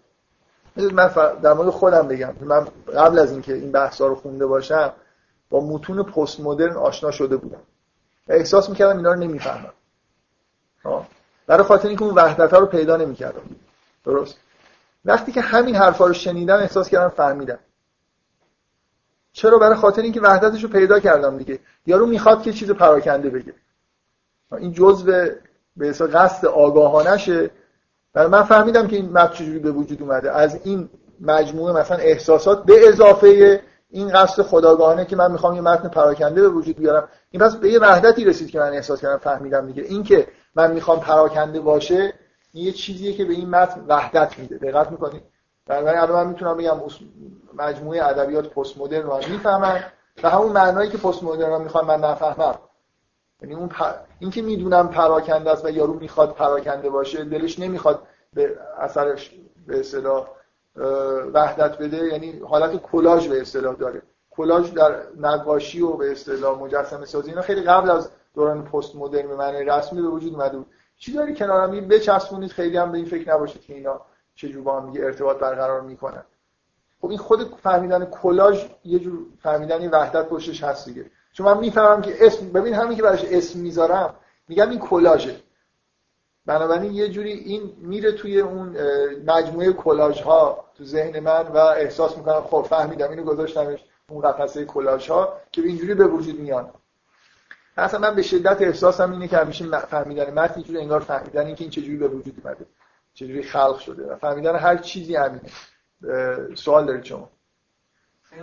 من 0.76 1.10
در 1.42 1.52
مورد 1.52 1.70
خودم 1.70 2.08
بگم. 2.08 2.34
من 2.40 2.68
قبل 2.96 3.18
از 3.18 3.32
اینکه 3.32 3.54
این 3.54 3.72
بحثا 3.72 4.06
رو 4.06 4.14
خونده 4.14 4.46
باشم 4.46 4.92
با 5.50 5.60
متون 5.60 6.02
پست 6.02 6.40
مدرن 6.40 6.76
آشنا 6.76 7.10
شده 7.10 7.36
بودم. 7.36 7.60
احساس 8.28 8.68
می‌کردم 8.68 8.96
اینا 8.96 9.12
رو 9.12 9.18
نمی‌فهمم. 9.18 9.72
برای 11.46 11.62
خاطر 11.62 11.88
اینکه 11.88 12.04
اون 12.04 12.14
وحدت 12.14 12.54
رو 12.54 12.66
پیدا 12.66 12.96
نمی‌کردم. 12.96 13.42
درست؟ 14.04 14.36
وقتی 15.04 15.32
که 15.32 15.40
همین 15.40 15.76
حرفا 15.76 16.06
رو 16.06 16.12
شنیدم 16.12 16.56
احساس 16.56 16.88
کردم 16.88 17.08
فهمیدم. 17.08 17.58
چرا؟ 19.32 19.58
برای 19.58 19.74
خاطر 19.74 20.02
اینکه 20.02 20.20
وحدتش 20.20 20.62
رو 20.62 20.68
پیدا 20.68 21.00
کردم 21.00 21.38
دیگه. 21.38 21.58
یارو 21.86 22.06
می‌خواد 22.06 22.42
که 22.42 22.52
چیز 22.52 22.70
پراکنده 22.70 23.30
بگه. 23.30 23.54
این 24.52 24.72
جزء 24.72 25.28
به 25.76 25.92
قصد 25.92 26.46
آگاهانشه 26.46 27.50
برای 28.14 28.28
من 28.28 28.42
فهمیدم 28.42 28.86
که 28.86 28.96
این 28.96 29.12
متن 29.12 29.34
چجوری 29.34 29.58
به 29.58 29.70
وجود 29.70 30.02
اومده. 30.02 30.32
از 30.32 30.60
این 30.64 30.88
مجموعه 31.20 31.80
مثلا 31.80 31.96
احساسات 31.96 32.64
به 32.64 32.88
اضافه 32.88 33.60
این 33.90 34.08
قصد 34.08 34.42
خداگاهانه 34.42 35.04
که 35.04 35.16
من 35.16 35.32
می‌خوام 35.32 35.54
یه 35.54 35.60
متن 35.60 35.88
پراکنده 35.88 36.42
به 36.42 36.48
وجود 36.48 36.76
بیارم. 36.76 37.08
این 37.30 37.42
پس 37.42 37.56
به 37.56 37.70
یه 37.70 37.78
وحدتی 37.78 38.24
رسید 38.24 38.50
که 38.50 38.58
من 38.58 38.72
احساس 38.72 39.00
کردم 39.00 39.18
فهمیدم 39.18 39.66
دیگه. 39.66 39.82
این 39.82 40.02
که 40.02 40.26
من 40.54 40.72
می‌خوام 40.72 41.00
پراکنده 41.00 41.60
باشه 41.60 42.12
یه 42.54 42.72
چیزیه 42.72 43.12
که 43.12 43.24
به 43.24 43.32
این 43.32 43.50
متن 43.50 43.84
وحدت 43.88 44.38
میده. 44.38 44.58
دقت 44.58 44.90
می‌کنید؟ 44.90 45.22
بنابراین 45.66 46.00
الان 46.00 46.24
من 46.24 46.30
می‌تونم 46.30 46.56
بگم 46.56 46.80
مجموعه 47.54 48.04
ادبیات 48.06 48.48
پست 48.48 48.78
مدرن 48.78 49.02
رو 49.02 49.16
می‌فهمن 49.16 49.84
و 50.22 50.30
همون 50.30 50.52
معنایی 50.52 50.90
که 50.90 50.98
پست 50.98 51.22
مدرن 51.22 51.60
می‌خوام 51.60 51.86
من 51.86 52.00
نفهمم. 52.00 52.54
یعنی 53.42 53.54
اون 53.54 53.68
پ... 53.68 53.82
این 54.18 54.30
که 54.30 54.42
می‌دونم 54.42 54.88
پراکنده 54.88 55.50
است 55.50 55.64
و 55.64 55.70
یارو 55.70 55.94
می‌خواد 55.94 56.34
پراکنده 56.34 56.90
باشه 56.90 57.24
دلش 57.24 57.58
نمی‌خواد 57.58 58.02
به 58.32 58.58
اثرش 58.78 59.34
به 59.66 59.80
اصطلاح 59.80 60.28
وحدت 61.34 61.78
بده. 61.78 61.96
یعنی 61.96 62.38
حالت 62.38 62.82
کلاژ 62.82 63.28
به 63.28 63.40
اصطلاح 63.40 63.74
داره. 63.74 64.02
کلاژ 64.30 64.72
در 64.72 65.02
نقاشی 65.20 65.82
و 65.82 65.92
به 65.92 66.12
اصطلاح 66.12 66.58
مجسمه 66.58 67.04
سازی 67.04 67.30
اینا 67.30 67.42
خیلی 67.42 67.60
قبل 67.60 67.90
از 67.90 68.10
دوران 68.34 68.64
پست 68.64 68.96
مدرن 68.96 69.28
به 69.28 69.36
معنی 69.36 69.64
رسمی 69.64 70.02
به 70.02 70.08
وجود 70.08 70.34
اومده 70.34 70.56
بود. 70.56 70.66
چی 70.96 71.12
داری 71.12 71.34
کنارم 71.34 71.70
این 71.70 71.88
بچسبونید 71.88 72.50
خیلی 72.50 72.76
هم 72.76 72.92
به 72.92 72.98
این 72.98 73.06
فکر 73.06 73.34
نباشید 73.34 73.62
که 73.62 73.74
اینا 73.74 74.00
چجور 74.34 74.62
با 74.62 74.80
هم 74.80 74.92
ارتباط 74.96 75.38
برقرار 75.38 75.80
می‌کنن. 75.80 76.22
خب 77.00 77.08
این 77.08 77.18
خود 77.18 77.54
فهمیدن 77.62 78.04
کلاژ 78.04 78.64
یه 78.84 78.98
جور 78.98 79.18
فهمیدن 79.42 79.90
وحدت 79.90 80.28
پشتش 80.28 80.64
هست 80.64 80.86
دیگه. 80.86 81.10
چون 81.34 81.46
من 81.46 81.58
می‌فهمم 81.58 82.02
که 82.02 82.26
اسم 82.26 82.52
ببین 82.52 82.74
همین 82.74 82.96
که 82.96 83.02
براش 83.02 83.24
اسم 83.24 83.58
می‌ذارم 83.58 84.14
میگم 84.48 84.70
این 84.70 84.78
کلاژه. 84.78 85.36
بنابراین 86.46 86.92
یه 86.92 87.08
جوری 87.08 87.32
این 87.32 87.72
میره 87.78 88.12
توی 88.12 88.40
اون 88.40 88.76
مجموعه 89.26 89.72
کلاژ 89.72 90.20
ها 90.22 90.64
تو 90.74 90.84
ذهن 90.84 91.20
من 91.20 91.42
و 91.42 91.56
احساس 91.56 92.18
می‌کنم 92.18 92.40
خب 92.40 92.66
فهمیدم 92.70 93.10
اینو 93.10 93.22
گذاشتمش 93.22 93.84
اون 94.10 94.30
قفسه 94.30 94.64
کلاژ 94.64 95.10
ها 95.10 95.40
که 95.52 95.62
اینجوری 95.62 95.94
به 95.94 96.06
وجود 96.06 96.40
میان. 96.40 96.70
اصلا 97.76 98.00
من 98.00 98.14
به 98.14 98.22
شدت 98.22 98.62
احساسم 98.62 99.12
اینه 99.12 99.28
که 99.28 99.36
همیشه 99.36 99.78
فهمیدن 99.78 100.30
متن 100.30 100.54
اینجوری 100.54 100.78
انگار 100.78 101.00
فهمیدن 101.00 101.46
اینکه 101.46 101.64
این 101.64 101.70
چجوری 101.70 101.96
به 101.96 102.08
وجود 102.08 102.40
اومده 102.44 102.66
چجوری 103.14 103.42
خلق 103.42 103.78
شده 103.78 104.12
و 104.12 104.16
فهمیدن 104.16 104.56
هر 104.56 104.76
چیزی 104.76 105.16
همینه. 105.16 105.50
سوال 106.54 106.86
دارید 106.86 107.04
شما؟ 107.04 107.30
خیلی 108.22 108.42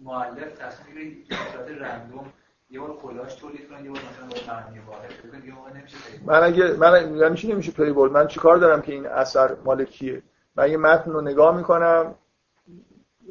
مؤلف 0.00 0.52
تصمیم 0.58 1.24
صورت 1.52 1.68
رندوم 1.80 2.32
یه 2.70 2.80
بار 2.80 2.96
کلاش 3.02 3.34
تولید 3.34 3.68
کنه 3.68 3.82
یه 3.82 3.90
بار 3.90 3.98
مثلا 3.98 4.54
معنی 4.54 4.78
واحد 4.78 5.10
یه 5.46 5.52
من 6.26 6.42
اگه 6.42 6.72
من 6.72 7.16
یعنی 7.16 7.52
نمیشه 7.52 7.72
پلی 7.72 7.92
بول 7.92 8.10
من 8.10 8.26
چیکار 8.26 8.56
دارم 8.56 8.82
که 8.82 8.92
این 8.92 9.06
اثر 9.06 9.56
مال 9.64 9.84
کیه؟ 9.84 10.22
من 10.56 10.70
یه 10.70 10.76
متن 10.76 11.10
رو 11.10 11.20
نگاه 11.20 11.56
می‌کنم 11.56 12.14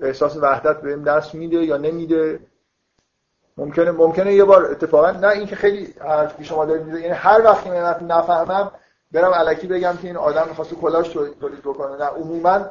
احساس 0.02 0.38
وحدت 0.38 0.82
بهم 0.82 1.04
دست 1.04 1.36
میده 1.36 1.58
یا 1.58 1.78
نمیده؟ 1.78 2.40
ممکنه 3.58 3.92
ممکنه 3.92 4.34
یه 4.34 4.44
بار 4.44 4.72
اتفاقا 4.72 5.12
نه 5.12 5.28
اینکه 5.28 5.56
خیلی 5.56 5.94
حرفی 6.00 6.46
شما 6.46 6.66
دارید 6.66 6.88
یعنی 6.88 7.08
هر 7.08 7.42
وقتی 7.44 7.70
من 7.70 8.08
نفهمم 8.08 8.72
برم 9.12 9.32
علکی 9.32 9.68
بگم 9.68 9.98
که 10.02 10.08
این 10.08 10.18
آدم 10.18 10.48
می‌خواست 10.48 10.74
کلاش 10.74 11.08
تولید 11.10 11.62
بکنه. 11.62 11.98
نه 11.98 12.06
عموما 12.06 12.66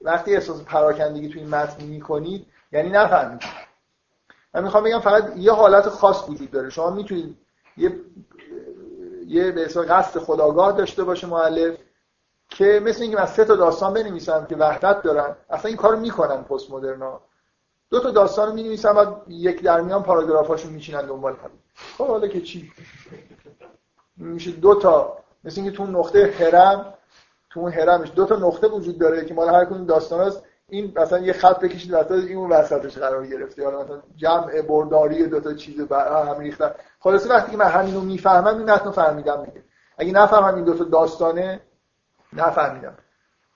وقتی 0.00 0.34
احساس 0.34 0.62
پراکندگی 0.64 1.28
تو 1.28 1.38
این 1.38 1.48
متن 1.48 1.84
می‌کنید 1.84 2.46
یعنی 2.72 2.90
نفهمید 2.90 3.42
من 4.54 4.64
می‌خوام 4.64 4.84
بگم 4.84 5.00
فقط 5.00 5.36
یه 5.36 5.52
حالت 5.52 5.88
خاص 5.88 6.28
وجود 6.28 6.50
داره. 6.50 6.70
شما 6.70 6.90
می‌تونید 6.90 7.36
یه 7.76 8.00
یه 9.26 9.52
به 9.52 9.64
قصد 9.64 10.20
خداگاه 10.20 10.72
داشته 10.72 11.04
باشه 11.04 11.26
مؤلف 11.26 11.76
که 12.48 12.82
مثل 12.84 13.02
اینکه 13.02 13.16
من 13.16 13.26
سه 13.26 13.44
تا 13.44 13.56
داستان 13.56 13.94
بنویسم 13.94 14.46
که 14.46 14.56
وحدت 14.56 15.02
دارن 15.02 15.36
اصلا 15.50 15.68
این 15.68 15.76
کارو 15.76 15.98
می‌کنن 15.98 16.42
پست 16.42 16.70
مدرنا 16.70 17.20
دو 17.90 18.00
تا 18.00 18.10
داستان 18.10 18.48
رو 18.48 18.54
می‌نویسن 18.54 18.96
و 18.96 19.14
یک 19.28 19.62
در 19.62 19.80
میان 19.80 20.02
پاراگرافاشو 20.02 20.70
میچینن 20.70 21.06
دنبال 21.06 21.32
هم. 21.32 21.50
خب 21.98 22.06
حالا 22.06 22.28
که 22.28 22.40
چی؟ 22.40 22.72
میشه 24.16 24.50
دو 24.50 24.74
تا 24.74 25.18
مثل 25.44 25.60
اینکه 25.60 25.76
تو 25.76 25.86
نقطه 25.86 26.34
هرم 26.38 26.94
تو 27.50 27.60
اون 27.60 27.72
هرمش 27.72 28.12
دو 28.14 28.26
تا 28.26 28.36
نقطه 28.36 28.68
وجود 28.68 28.98
داره 28.98 29.24
که 29.24 29.34
مال 29.34 29.48
هر 29.48 29.64
کدوم 29.64 29.84
داستان 29.84 30.26
هست 30.26 30.42
این 30.68 30.92
مثلا 30.96 31.18
یه 31.18 31.32
خط 31.32 31.60
بکشید 31.60 31.94
وسط 31.94 32.10
این 32.10 32.36
اون 32.36 32.50
وسطش 32.50 32.98
قرار 32.98 33.26
گرفته. 33.26 33.62
یا 33.62 33.70
مثلا 33.70 34.02
جمع 34.16 34.62
برداری 34.62 35.26
دو 35.26 35.40
تا 35.40 35.54
چیز 35.54 35.92
هم 35.92 36.38
ریختن. 36.38 36.70
خلاصه 37.00 37.30
وقتی 37.30 37.50
که 37.50 37.56
من 37.56 37.66
همینو 37.66 38.00
می‌فهمم 38.00 38.58
این 38.58 38.70
متن 38.70 38.90
فهمیدم 38.90 39.44
دیگه. 39.44 39.62
اگه 39.98 40.12
نفهمم 40.12 40.54
این 40.54 40.64
دو 40.64 40.74
تا 40.74 40.84
داستانه 40.84 41.60
نفهمیدم. 42.32 42.98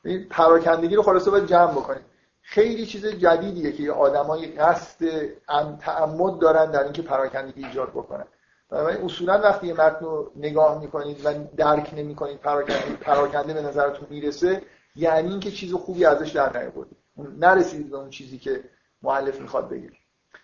این 0.04 0.28
پراکندگی 0.28 0.96
رو 0.96 1.02
خلاصه 1.02 1.30
باید 1.30 1.46
جمع 1.46 1.72
بکنید 1.72 2.02
خیلی 2.42 2.86
چیز 2.86 3.06
جدیدیه 3.06 3.72
که 3.72 3.92
آدمای 3.92 4.46
قصد 4.46 5.06
تعمد 5.80 6.38
دارن 6.38 6.70
در 6.70 6.82
اینکه 6.82 7.02
پراکندگی 7.02 7.64
ایجاد 7.64 7.88
بکنن. 7.88 8.24
بنابراین 8.70 9.04
اصولا 9.04 9.40
وقتی 9.40 9.66
یه 9.66 9.74
متن 9.74 10.04
رو 10.04 10.30
نگاه 10.36 10.80
می‌کنید 10.80 11.26
و 11.26 11.34
درک 11.56 11.94
نمی‌کنید 11.96 12.38
پراکنده 12.38 12.96
پراکنده 13.00 13.54
به 13.54 13.62
نظرتون 13.62 14.06
می‌رسه 14.10 14.62
یعنی 14.96 15.30
اینکه 15.30 15.50
چیز 15.50 15.74
خوبی 15.74 16.04
ازش 16.04 16.30
در 16.30 16.58
نیاوردید 16.58 17.01
نرسیدید 17.16 17.90
به 17.90 17.96
اون 17.96 18.10
چیزی 18.10 18.38
که 18.38 18.64
مؤلف 19.02 19.40
می‌خواد 19.40 19.68
بگه. 19.68 19.90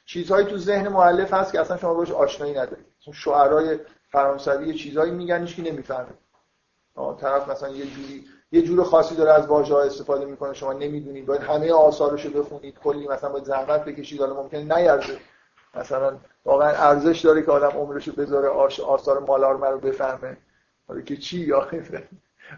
چیزهایی 0.07 0.47
تو 0.47 0.59
ذهن 0.59 0.89
مؤلف 0.89 1.33
هست 1.35 1.53
که 1.53 1.61
اصلا 1.61 1.77
شما 1.77 1.95
باش 1.95 2.11
آشنایی 2.11 2.53
ندارید. 2.55 2.87
شعرهای 3.15 3.79
فرانسوی 4.11 4.75
چیزهایی 4.75 5.13
میگن 5.13 5.47
که 5.47 5.63
نمی‌فهمه. 5.63 6.07
طرف 7.21 7.49
مثلا 7.49 7.69
یه 7.69 7.87
جوری 7.87 8.25
یه 8.53 8.63
جور 8.63 8.85
خاصی 8.85 9.15
داره 9.15 9.33
از 9.33 9.47
واژه 9.47 9.75
ها 9.75 9.83
استفاده 9.83 10.25
می‌کنه. 10.25 10.55
شما 10.55 10.73
نمی‌دونید. 10.73 11.27
باید 11.27 11.41
همه 11.41 11.73
آثارش 11.73 12.27
رو 12.27 12.43
بخونید. 12.43 12.79
کلی 12.79 13.09
مثلا 13.09 13.31
باید 13.31 13.45
زحمت 13.45 13.85
بکشید. 13.85 14.21
حالا 14.21 14.35
ممکنه 14.35 14.79
نیارزه. 14.79 15.19
مثلا 15.75 16.17
واقعا 16.45 16.69
ارزش 16.69 17.21
داره 17.21 17.43
که 17.43 17.51
آدم 17.51 17.79
عمرش 17.79 18.09
رو 18.09 18.15
بذاره 18.15 18.49
آثار 18.85 19.19
مالارمه 19.19 19.67
رو 19.67 19.79
بفهمه. 19.79 20.37
حالا 20.89 21.01
که 21.01 21.17
چی؟ 21.17 21.39
یا 21.39 21.69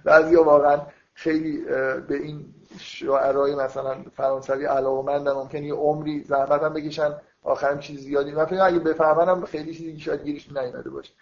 بعضیا 0.05 0.45
واقعا 0.45 0.81
خیلی 1.21 1.65
به 2.09 2.17
این 2.17 2.55
شعرهای 2.79 3.55
مثلا 3.55 3.97
فرانسوی 4.17 4.65
علاقه‌مندن 4.65 5.33
ممکنه 5.33 5.67
یه 5.67 5.75
عمری 5.75 6.25
زحمت 6.25 6.63
هم 6.63 6.73
بکشن 6.73 7.15
آخرم 7.43 7.79
چیز 7.79 8.01
زیادی. 8.01 8.33
من 8.33 8.45
فکر 8.45 8.61
اگه 8.61 8.79
بفهمنم 8.79 9.45
خیلی 9.45 9.75
چیزی 9.75 10.01
شاید 10.01 10.23
گیرش 10.23 10.53
نیومده 10.53 10.91
باشه. 10.91 11.13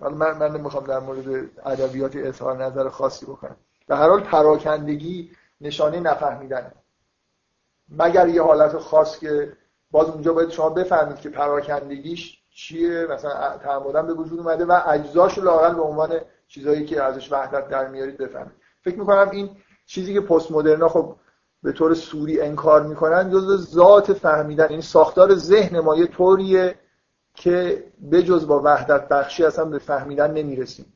حالا 0.00 0.16
من 0.16 0.38
من 0.38 0.56
نمی‌خوام 0.56 0.84
در 0.84 0.98
مورد 0.98 1.50
ادبیات 1.64 2.16
اظهار 2.16 2.64
نظر 2.64 2.88
خاصی 2.88 3.26
بکنم. 3.26 3.56
به 3.86 3.96
هر 3.96 4.08
حال 4.08 4.20
پراکندگی 4.20 5.30
نشانه 5.60 6.00
نفهمیدن. 6.00 6.72
مگر 7.88 8.28
یه 8.28 8.42
حالت 8.42 8.78
خاص 8.78 9.18
که 9.18 9.52
باز 9.90 10.08
اونجا 10.08 10.32
باید 10.32 10.50
شما 10.50 10.70
بفهمید 10.70 11.20
که 11.20 11.28
پراکندگیش 11.28 12.38
چیه؟ 12.50 13.06
مثلا 13.06 13.58
تعمدن 13.58 14.06
به 14.06 14.14
وجود 14.14 14.38
اومده 14.38 14.64
و 14.64 14.80
اجزاش 14.86 15.38
رو 15.38 15.74
به 15.74 15.82
عنوان 15.82 16.20
چیزایی 16.48 16.84
که 16.84 17.02
ازش 17.02 17.32
وحدت 17.32 17.68
در 17.68 17.88
میارید 17.88 18.18
بفهمید. 18.18 18.59
فکر 18.82 18.98
می‌کنم 18.98 19.30
این 19.30 19.50
چیزی 19.86 20.14
که 20.14 20.20
پست 20.20 20.52
مدرنا 20.52 20.88
خب 20.88 21.16
به 21.62 21.72
طور 21.72 21.94
سوری 21.94 22.40
انکار 22.40 22.86
می‌کنن 22.86 23.30
جز 23.30 23.70
ذات 23.74 24.12
فهمیدن 24.12 24.66
این 24.68 24.80
ساختار 24.80 25.34
ذهن 25.34 25.80
ما 25.80 25.96
یه 25.96 26.06
طوریه 26.06 26.78
که 27.34 27.84
بجز 28.12 28.46
با 28.46 28.60
وحدت 28.64 29.08
بخشی 29.08 29.44
اصلا 29.44 29.64
به 29.64 29.78
فهمیدن 29.78 30.30
نمی‌رسیم. 30.30 30.92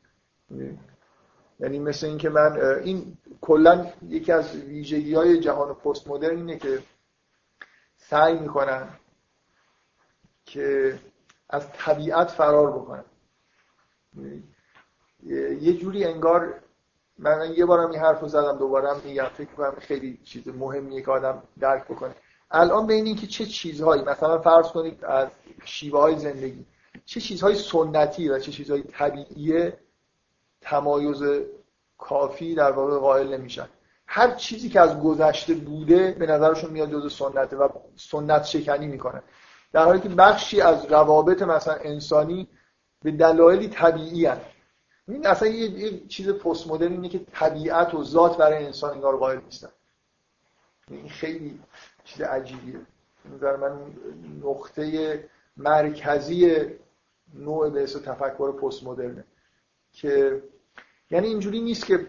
یعنی 1.61 1.79
مثل 1.79 2.07
اینکه 2.07 2.29
من 2.31 2.61
این 2.85 3.17
کلا 3.41 3.87
یکی 4.09 4.33
از 4.33 4.57
ویژگی 4.57 5.15
های 5.15 5.41
جهان 5.41 5.75
پست 5.75 6.09
مدرن 6.09 6.37
اینه 6.37 6.59
که 6.59 6.83
سعی 7.97 8.39
می‌کنن 8.39 8.89
که 10.45 10.99
از 11.51 11.73
طبیعت 11.73 12.31
فرار 12.31 12.71
بکنن. 12.71 13.05
یه 15.61 15.77
جوری 15.79 16.05
انگار 16.05 16.55
من 17.19 17.55
یه 17.57 17.67
بارم 17.67 17.91
این 17.91 18.01
حرف 18.01 18.21
رو 18.21 18.29
زدم 18.29 18.59
دوبارم 18.59 19.01
میگم. 19.05 19.25
فکر 19.25 19.55
کنم 19.57 19.75
خیلی 19.81 20.19
چیز 20.25 20.49
مهمیه 20.49 21.03
که 21.03 21.11
آدم 21.11 21.43
درک 21.61 21.85
بکنه. 21.85 22.15
الان 22.51 22.87
بین 22.87 23.07
اینکه 23.07 23.27
چه 23.27 23.47
چیزهایی 23.47 24.03
مثلا 24.03 24.39
فرض 24.39 24.67
کنید 24.67 25.05
از 25.05 25.29
شیوه 25.65 26.01
های 26.01 26.19
زندگی 26.19 26.67
چه 27.05 27.21
چیزهای 27.21 27.55
سنتی 27.55 28.29
و 28.29 28.39
چه 28.39 28.53
چیزهای 28.53 28.83
طبیعیه 28.83 29.79
تمایز 30.61 31.23
کافی 31.99 32.55
در 32.55 32.73
واقع 32.73 32.99
قائل 32.99 33.35
نمیشن. 33.35 33.69
هر 34.07 34.35
چیزی 34.35 34.69
که 34.69 34.81
از 34.81 35.01
گذشته 35.01 35.55
بوده 35.55 36.17
به 36.19 36.27
نظرشون 36.27 36.71
میاد 36.71 36.91
جز 36.91 37.13
سنته 37.13 37.57
و 37.57 37.69
سنت 37.97 38.45
شکنی 38.45 38.87
می‌کنه. 38.87 39.23
در 39.73 39.85
حالی 39.85 40.01
که 40.01 40.09
بخشی 40.09 40.61
از 40.61 40.85
روابط 40.85 41.43
مثلا 41.43 41.75
انسانی 41.75 42.49
به 43.03 43.11
دلایلی 43.11 43.69
طبیعی 43.69 44.27
هست 44.27 44.54
این 45.09 45.27
اصلا 45.27 45.49
یه, 45.49 46.07
چیز 46.09 46.29
پست 46.29 46.67
مدرن 46.67 46.93
اینه 46.93 47.09
که 47.09 47.19
طبیعت 47.33 47.95
و 47.95 48.05
ذات 48.05 48.37
برای 48.37 48.65
انسان 48.65 48.91
انگار 48.91 49.17
قائل 49.17 49.41
نیستن. 49.45 49.69
این 50.89 51.09
خیلی 51.09 51.61
چیز 52.05 52.23
عجیبیه. 52.23 52.81
نظر 53.35 53.57
من 53.57 53.79
نقطه 54.43 55.25
مرکزی 55.57 56.57
نوع 57.35 57.71
به 57.71 57.87
تفکر 57.87 58.53
پست 58.53 58.85
مدرنه 58.85 59.25
که 59.93 60.43
یعنی 61.11 61.27
اینجوری 61.27 61.61
نیست 61.61 61.87
که 61.87 62.07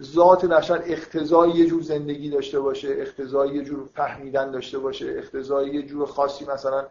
ذات 0.00 0.44
بشر 0.44 0.82
اختزای 0.86 1.50
یه 1.50 1.66
جور 1.66 1.82
زندگی 1.82 2.30
داشته 2.30 2.60
باشه 2.60 2.96
اختزای 2.98 3.54
یه 3.54 3.64
جور 3.64 3.86
فهمیدن 3.94 4.50
داشته 4.50 4.78
باشه 4.78 5.14
اختزای 5.18 5.70
یه 5.70 5.82
جور 5.82 6.06
خاصی 6.06 6.44
مثلا 6.44 6.86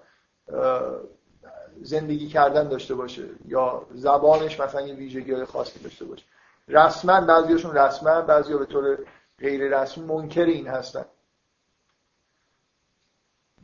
زندگی 1.82 2.28
کردن 2.28 2.68
داشته 2.68 2.96
باشه 2.96 3.24
یا 3.48 3.86
زبانش 3.94 4.60
مثلا 4.60 4.82
یه 4.82 4.94
ویژگی 4.94 5.46
خاصی 5.46 5.80
داشته 5.80 6.06
باشه. 6.06 6.24
رسما 6.68 7.22
بعضیاشون 7.22 7.78
رسما 7.78 8.22
بعضیا 8.22 8.58
به 8.58 8.66
طور 8.66 8.98
غیر 9.40 9.80
رسمی 9.80 10.04
منکر 10.06 10.46
این 10.46 10.68
هستن. 10.68 11.06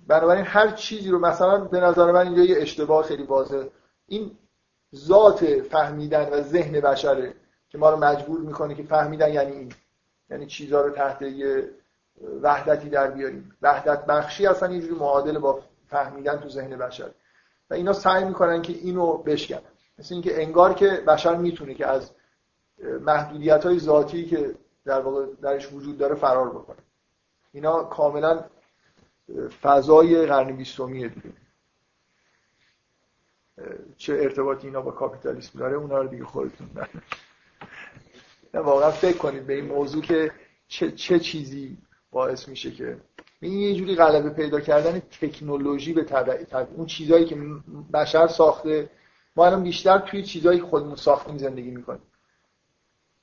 بنابراین 0.07 0.45
هر 0.45 0.71
چیزی 0.71 1.09
رو 1.09 1.19
مثلا 1.19 1.57
به 1.57 1.79
نظر 1.79 2.11
من 2.11 2.27
اینجا 2.27 2.43
یه 2.43 2.61
اشتباه 2.61 3.03
خیلی 3.03 3.23
واضح 3.23 3.63
این 4.07 4.37
ذات 4.95 5.45
فهمیدن 5.61 6.29
و 6.29 6.41
ذهن 6.41 6.79
بشره 6.79 7.33
که 7.69 7.77
ما 7.77 7.89
رو 7.89 7.97
مجبور 7.97 8.39
می‌کنه 8.39 8.75
که 8.75 8.83
فهمیدن 8.83 9.33
یعنی 9.33 9.51
این. 9.51 9.73
یعنی 10.29 10.45
چیزها 10.45 10.81
رو 10.81 10.89
تحت 10.89 11.21
یه 11.21 11.69
وحدتی 12.41 12.89
در 12.89 13.11
بیاریم. 13.11 13.57
وحدت 13.61 14.05
بخشی 14.05 14.47
اصلا 14.47 14.73
یه 14.73 14.81
جوری 14.81 14.95
معادل 14.95 15.37
با 15.37 15.59
فهمیدن 15.89 16.37
تو 16.37 16.49
ذهن 16.49 16.77
بشر. 16.77 17.11
و 17.69 17.73
اینا 17.73 17.93
سعی 17.93 18.23
می‌کنن 18.23 18.61
که 18.61 18.73
اینو 18.73 19.17
بشکنن. 19.17 19.61
مثل 19.99 20.13
اینکه 20.13 20.41
انگار 20.41 20.73
که 20.73 20.87
بشر 20.87 21.35
می‌تونه 21.35 21.73
که 21.73 21.87
از 21.87 22.11
محدودیت 23.01 23.65
های 23.65 23.79
ذاتی 23.79 24.25
که 24.25 24.55
در 24.85 25.01
واقع 25.01 25.25
درش 25.41 25.73
وجود 25.73 25.97
داره 25.97 26.15
فرار 26.15 26.49
بکنه. 26.49 26.77
اینا 27.51 27.83
کاملا 27.83 28.45
فضای 29.61 30.25
قرن 30.25 30.55
بیستمیه 30.55 31.07
دیگه. 31.07 31.33
چه 33.97 34.13
ارتباطی 34.13 34.67
اینا 34.67 34.81
با 34.81 34.91
کاپیتالیسم 34.91 35.59
داره 35.59 35.75
اونا 35.75 36.01
رو 36.01 36.07
دیگه 36.07 36.25
خودتون 36.25 36.69
واقعا 38.53 38.91
فکر 38.91 39.17
کنید 39.17 39.47
به 39.47 39.53
این 39.53 39.65
موضوع 39.65 40.01
که 40.01 40.31
چه, 40.67 40.91
چه 40.91 41.19
چیزی 41.19 41.77
باعث 42.11 42.47
میشه 42.47 42.71
که 42.71 42.97
این 43.41 43.59
یه 43.59 43.75
جوری 43.75 43.95
غلبه 43.95 44.29
پیدا 44.29 44.59
کردن 44.59 44.99
تکنولوژی 44.99 45.93
به 45.93 46.03
تبع 46.03 46.65
اون 46.75 46.85
چیزهایی 46.85 47.25
که 47.25 47.37
بشر 47.93 48.27
ساخته. 48.27 48.89
ما 49.35 49.45
الان 49.45 49.63
بیشتر 49.63 49.99
توی 49.99 50.23
چیزهایی 50.23 50.59
که 50.59 50.65
خودمون 50.65 50.95
ساختیم 50.95 51.37
زندگی 51.37 51.71
می‌کنیم. 51.71 52.01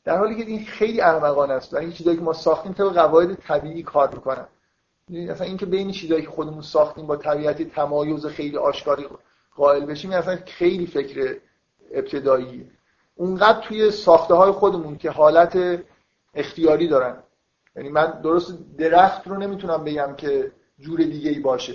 در 0.05 0.19
حالی 0.19 0.37
که 0.37 0.51
این 0.51 0.65
خیلی 0.65 1.01
احمقانه 1.01 1.53
است 1.55 1.75
این 1.75 1.93
چیزایی 1.93 2.17
که 2.17 2.23
ما 2.23 2.33
ساختیم 2.33 2.73
طبق 2.73 2.93
قواعد 2.93 3.35
طبیعی 3.35 3.83
کار 3.83 4.15
می‌کنن. 4.15 4.47
اصلا 5.31 5.47
اینکه 5.47 5.67
بین 5.67 5.91
چیزایی 5.91 6.23
که 6.23 6.29
خودمون 6.29 6.62
ساختیم 6.62 7.07
با 7.07 7.17
طبیعت 7.17 7.62
تمایز 7.62 8.27
خیلی 8.27 8.57
آشکاری 8.57 9.07
قائل 9.57 9.85
بشیم 9.85 10.11
اصلا 10.11 10.39
خیلی 10.47 10.87
فکر 10.87 11.37
ابتدایی. 11.93 12.71
اونقدر 13.15 13.61
توی 13.61 13.91
ساخته 13.91 14.35
های 14.35 14.53
خودمون 14.53 14.97
که 14.97 15.11
حالت 15.11 15.83
اختیاری 16.35 16.89
دارن. 16.89 17.17
یعنی 17.77 17.89
من 17.89 18.20
درست 18.25 18.59
درخت 18.79 19.27
رو 19.27 19.37
نمی‌تونم 19.37 19.85
بگم 19.85 20.14
که 20.16 20.53
جور 20.79 20.99
دیگه 20.99 21.31
ای 21.31 21.39
باشه. 21.39 21.75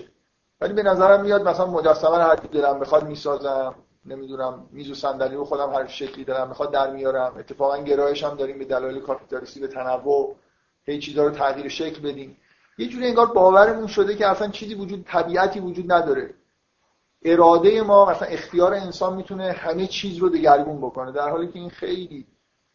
ولی 0.61 0.73
به 0.73 0.83
نظرم 0.83 1.21
میاد 1.21 1.47
مثلا 1.47 1.65
مجسمه 1.65 2.17
هر 2.17 2.35
دلم 2.35 2.79
بخواد 2.79 3.07
می‌سازم 3.07 3.75
نمی‌دونم 4.05 4.69
میز 4.71 4.91
و 4.91 4.93
صندلی 4.93 5.35
رو 5.35 5.45
خودم 5.45 5.73
هر 5.73 5.87
شکلی 5.87 6.23
دارم 6.23 6.47
می‌خواد 6.47 6.71
در 6.71 6.91
میارم. 6.91 7.37
اتفاقا 7.37 7.77
گرایش 7.77 8.23
هم 8.23 8.35
داریم 8.35 8.59
به 8.59 8.65
دلایل 8.65 8.99
کاپیتالیستی 8.99 9.59
به 9.59 9.67
تنوع 9.67 10.35
هی 10.83 10.99
چیزا 10.99 11.23
رو 11.23 11.31
تغییر 11.31 11.67
شکل 11.67 12.01
بدیم. 12.01 12.37
یه 12.77 12.87
جوری 12.87 13.07
انگار 13.07 13.25
باورمون 13.25 13.87
شده 13.87 14.15
که 14.15 14.27
اصلا 14.27 14.47
چیزی 14.47 14.75
وجود 14.75 15.05
طبیعتی 15.07 15.59
وجود 15.59 15.91
نداره. 15.91 16.33
اراده 17.25 17.81
ما 17.81 18.05
مثلا 18.05 18.27
اختیار 18.27 18.73
انسان 18.73 19.15
می‌تونه 19.15 19.51
همه 19.51 19.87
چیز 19.87 20.17
رو 20.17 20.29
دگرگون 20.29 20.77
بکنه. 20.77 21.11
در 21.11 21.29
حالی 21.29 21.47
که 21.47 21.59
این 21.59 21.69
خیلی 21.69 22.27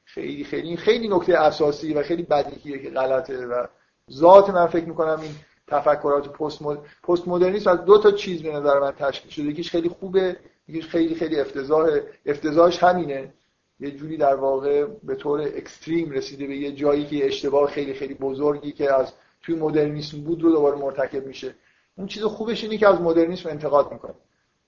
خیلی 0.05 0.45
خیلی 0.45 0.77
خیلی 0.77 1.09
نکته 1.09 1.39
اساسی 1.39 1.95
و 1.95 2.03
خیلی 2.03 2.23
بدیهیه 2.23 2.83
که 2.83 2.91
غلطه 2.91 3.47
و 3.47 3.67
ذات 4.13 4.51
من 4.51 4.67
فکر 4.67 4.85
می‌کنم 4.85 5.21
این 5.21 5.31
تفکرات 5.67 6.29
پست 6.29 6.63
پست 7.03 7.29
مدرنیسم 7.29 7.71
از 7.71 7.85
دو 7.85 7.99
تا 7.99 8.11
چیز 8.11 8.43
به 8.43 8.53
نظر 8.53 8.79
من 8.79 8.93
تشکیل 8.93 9.31
شده. 9.31 9.45
یکیش 9.45 9.71
خیلی 9.71 9.89
خوبه 9.89 10.37
یکیش 10.69 10.87
خیلی 10.87 11.15
خیلی 11.15 11.41
افتضاح 11.41 11.91
افتضاحش 12.27 12.83
همینه. 12.83 13.35
یه 13.81 13.91
جوری 13.91 14.17
در 14.17 14.35
واقع 14.35 14.85
به 15.03 15.15
طور 15.15 15.41
اکستریم 15.41 16.11
رسیده 16.11 16.47
به 16.47 16.57
یه 16.57 16.73
جایی 16.73 17.05
که 17.07 17.27
اشتباه 17.27 17.71
خیلی 17.71 17.95
خیلی 17.95 18.15
بزرگی 18.15 18.73
که 18.73 18.95
از 18.95 19.13
توی 19.43 19.55
مدرنیسم 19.55 20.21
بود 20.21 20.43
رو 20.43 20.51
دوباره 20.51 20.77
مرتکب 20.77 21.27
میشه. 21.27 21.55
اون 21.97 22.07
چیز 22.07 22.23
خوبش 22.23 22.65
اینه 22.65 22.79
که 22.79 22.89
از 22.89 23.01
مدرنیسم 23.01 23.49
انتقاد 23.49 23.93
می‌کنه. 23.93 24.15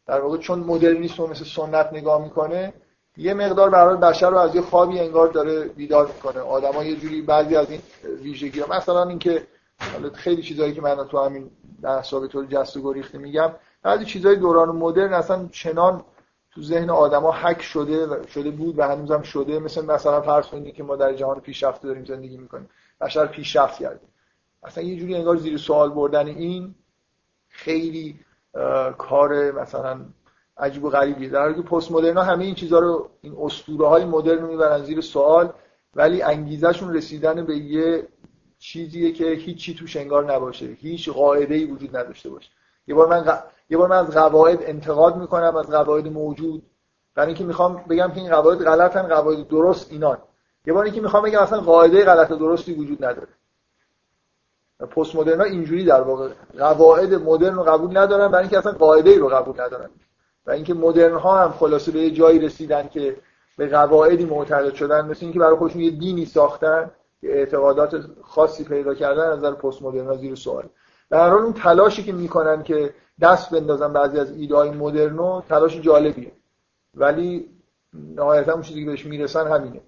در 0.07 0.21
واقع 0.21 0.39
چون 0.39 0.59
مدرنیسم 0.59 1.23
رو 1.23 1.31
مثل 1.31 1.45
سنت 1.45 1.93
نگاه 1.93 2.25
می‌کنه 2.25 2.73
یه 3.17 3.35
مقدار 3.35 3.71
برای 3.71 3.97
بشر 3.97 4.31
رو 4.31 4.37
از 4.37 4.55
یه 4.55 4.63
خوابی 4.63 5.01
انگار 5.01 5.29
داره 5.29 5.65
بیدار 5.65 6.07
می‌کنه. 6.07 6.41
آدما 6.41 6.85
یه 6.85 6.97
جوری 6.97 7.23
بعضی 7.23 7.57
از 7.57 7.71
این 7.71 7.81
ویژگی 8.23 8.61
ها 8.61 8.77
مثلا 8.77 9.09
اینکه 9.09 9.47
خیلی 10.15 10.43
چیزایی 10.43 10.75
که 10.75 10.83
من 10.83 11.05
تو 11.05 11.19
همین 11.19 11.51
در 11.83 12.03
به 12.21 12.29
طور 12.29 12.47
جست 12.47 12.77
و 12.77 12.83
گریخته 12.83 13.19
میگم 13.19 13.53
بعضی 13.83 14.05
چیزای 14.05 14.37
دوران 14.37 14.69
مدرن 14.69 15.13
اصلا 15.13 15.49
چنان 15.53 16.05
تو 16.51 16.63
ذهن 16.63 16.91
آدما 16.91 17.33
حک 17.33 17.63
شده 17.63 18.27
شده 18.27 18.51
بود 18.51 18.79
و 18.79 18.83
هنوزم 18.83 19.23
شده. 19.23 19.59
مثل 19.59 19.85
مثلا 19.85 20.21
فرض 20.21 20.47
کنید 20.47 20.75
که 20.75 20.83
ما 20.83 20.97
در 20.97 21.13
جهان 21.13 21.41
پیشرفته 21.41 21.89
داریم 21.89 22.05
زندگی 22.05 22.37
می‌کنیم. 22.37 22.69
بشر 23.01 23.27
پیشرفت 23.27 23.79
کرده. 23.79 24.01
اصلا 24.63 24.85
یه 24.85 24.97
جوری 24.97 25.15
انگار 25.15 25.37
زیر 25.37 25.59
سوال 25.59 25.91
بردن 25.91 26.27
این 26.27 26.75
خیلی 27.49 28.21
کار 28.99 29.53
مثلا 29.53 30.01
عجیب 30.59 30.85
و 30.85 30.91
غریبیه 30.91 31.29
در 31.29 31.41
حالی 31.41 31.55
که 31.55 31.63
پست 31.63 31.93
مدرنا 31.93 32.23
همه 32.23 32.45
این 32.45 32.55
چیزها 32.55 32.79
رو 32.79 33.09
این 33.21 33.37
اسطوره 33.43 33.89
های 33.89 34.05
مدرن 34.05 34.43
رو 34.43 34.49
می‌برن 34.49 34.85
زیر 34.85 35.01
سوال 35.01 35.53
ولی 35.95 36.23
انگیزشون 36.23 36.95
رسیدن 36.95 37.47
به 37.47 37.57
یه 37.57 38.09
چیزیه 38.59 39.13
که 39.13 39.25
هیچی 39.25 39.75
توش 39.75 39.97
انگار 39.97 40.35
نباشه. 40.35 40.67
هیچ 40.67 41.09
قاعده 41.09 41.55
ای 41.55 41.65
وجود 41.65 41.97
نداشته 41.97 42.31
باشه. 42.31 42.51
یه 42.87 42.95
بار 42.95 43.09
من 43.09 43.39
یه 43.71 43.79
بار 43.79 43.89
من 43.89 43.97
از 43.97 44.11
قواعد 44.11 44.59
انتقاد 44.63 45.17
می‌کنم 45.17 45.57
از 45.57 45.67
قواعد 45.67 46.09
موجود. 46.09 46.63
برای 47.15 47.29
اینکه 47.29 47.45
می‌خوام 47.45 47.85
بگم 47.91 48.11
که 48.15 48.21
این 48.21 48.31
قواعد 48.31 48.59
غلطن 48.59 49.03
قواعد 49.03 49.49
درست 49.49 49.93
اینان. 49.93 50.19
یه 50.67 50.73
بار 50.73 50.85
اینکه 50.85 51.01
می‌خوام 51.01 51.23
بگم 51.23 51.41
اصلا 51.41 51.61
قاعده 51.61 52.05
غلط 52.05 52.31
و 52.31 52.37
درستی 52.37 52.75
وجود 52.75 53.05
نداره. 53.05 53.29
پست 54.91 55.17
مدرنا 55.17 55.45
اینجوری 55.45 55.85
در 55.85 56.01
واقع 56.01 56.29
قواعد 56.59 57.15
مدرن 57.15 57.55
رو 57.55 57.63
قبول 57.63 57.97
ندارن 57.97 58.29
برای 58.29 58.43
اینکه 58.43 58.59
اصلا 58.59 58.73
قاعده 58.73 59.11
ای 59.11 59.19
رو 59.19 59.29
قبول 59.29 59.61
ندارن. 59.61 59.91
و 60.47 60.51
اینکه 60.51 60.75
مدرن 60.75 61.15
ها 61.15 61.45
هم 61.45 61.51
خلاصه 61.53 61.93
به 61.93 61.99
یه 61.99 62.11
جایی 62.11 62.39
رسیدن 62.39 62.89
که 62.89 63.17
به 63.59 63.69
قواعدی 63.69 64.25
معتقد 64.25 64.75
شدن 64.75 65.07
مثل 65.07 65.25
اینکه 65.25 65.39
برای 65.39 65.57
خودشون 65.57 65.81
یه 65.81 65.91
دینی 65.91 66.25
ساختن 66.25 66.91
که 67.21 67.33
اعتقادات 67.33 68.05
خاصی 68.23 68.65
پیدا 68.65 68.95
کردن 68.95 69.31
از 69.31 69.39
نظر 69.39 69.53
پست 69.53 69.83
مدرن 69.83 70.17
زیر 70.17 70.35
سوال. 70.35 70.65
در 71.11 71.31
حال 71.31 71.43
اون 71.43 71.53
تلاشی 71.53 72.05
که 72.05 72.13
می‌کنن 72.13 72.63
که 72.63 72.95
دست 73.21 73.51
بندازن 73.51 73.93
بعضی 73.93 74.19
از 74.19 74.31
ایده 74.31 74.57
های 74.57 74.71
مدرنو 74.71 75.43
تلاش 75.49 75.81
جالبیه. 75.81 76.33
ولی 76.95 77.51
نهایتا 77.95 78.53
اون 78.53 78.63
چیزی 78.63 78.85
که 78.85 78.91
بهش 78.91 79.07
می‌رسن 79.07 79.47
همینه. 79.47 79.81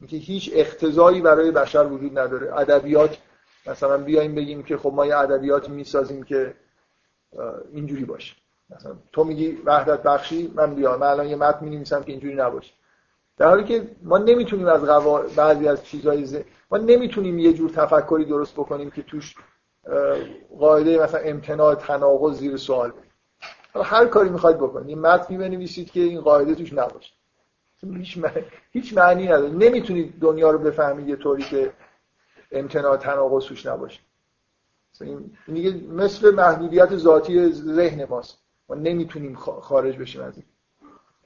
اینکه 0.00 0.16
هیچ 0.16 0.50
اختزایی 0.54 1.20
برای 1.20 1.50
بشر 1.50 1.86
وجود 1.86 2.18
نداره. 2.18 2.58
ادبیات 2.58 3.18
مثلا 3.66 3.98
بیایم 3.98 4.34
بگیم 4.34 4.62
که 4.62 4.76
خب 4.76 4.92
ما 4.94 5.06
یه 5.06 5.16
ادبیات 5.16 5.68
می‌سازیم 5.68 6.22
که 6.22 6.54
اینجوری 7.72 8.04
باشه. 8.04 8.36
مثلا 8.70 8.96
تو 9.12 9.24
میگی 9.24 9.58
وحدت 9.64 10.02
بخشی 10.02 10.52
من 10.54 10.74
بیا 10.74 10.96
من 10.96 11.06
الان 11.06 11.26
یه 11.26 11.36
متن 11.36 11.64
می‌نویسم 11.64 12.02
که 12.02 12.12
اینجوری 12.12 12.34
نباشه. 12.34 12.72
در 13.36 13.48
حالی 13.48 13.64
که 13.64 13.90
ما 14.02 14.18
نمی‌تونیم 14.18 14.66
از 14.66 14.84
قوا... 14.84 15.22
بعضی 15.36 15.68
از 15.68 15.84
چیزهای 15.84 16.24
ز... 16.24 16.36
ما 16.70 16.78
نمی‌تونیم 16.78 17.38
یه 17.38 17.52
جور 17.52 17.70
تفکری 17.70 18.24
درست 18.24 18.54
بکنیم 18.54 18.90
که 18.90 19.02
توش 19.02 19.34
قاعده 20.58 21.02
مثلا 21.02 21.20
امتناع 21.20 21.74
تناقض 21.74 22.38
زیر 22.38 22.56
سوال 22.56 22.92
حالا 23.74 23.86
هر 23.86 24.06
کاری 24.06 24.28
می‌خواید 24.28 24.56
بکنید. 24.56 24.88
یه 24.88 24.96
متن 24.96 25.38
بنویسید 25.38 25.90
که 25.90 26.00
این 26.00 26.20
قاعده 26.20 26.54
توش 26.54 26.72
نباشه. 26.72 27.12
هیچ 27.82 28.18
معنی, 28.18 28.44
هیچ 28.72 28.94
معنی 28.96 29.26
نداره. 29.26 29.50
نمی‌تونید 29.50 30.20
دنیا 30.20 30.50
رو 30.50 30.58
بفهمید 30.58 31.08
یه 31.08 31.16
طوری 31.16 31.42
که 31.42 31.72
امتناع 32.52 32.96
تناقض 32.96 33.44
توش 33.44 33.66
نباشه. 33.66 34.00
این 35.00 35.36
دیگه 35.46 35.74
مثل 35.88 36.34
محدودیت 36.34 36.96
ذاتی 36.96 37.52
ذهن 37.52 38.04
ماست. 38.04 38.45
ما 38.68 38.76
نمی‌تونیم 38.76 39.34
خارج 39.34 39.98
بشیم 39.98 40.22
از 40.22 40.36
این. 40.36 40.44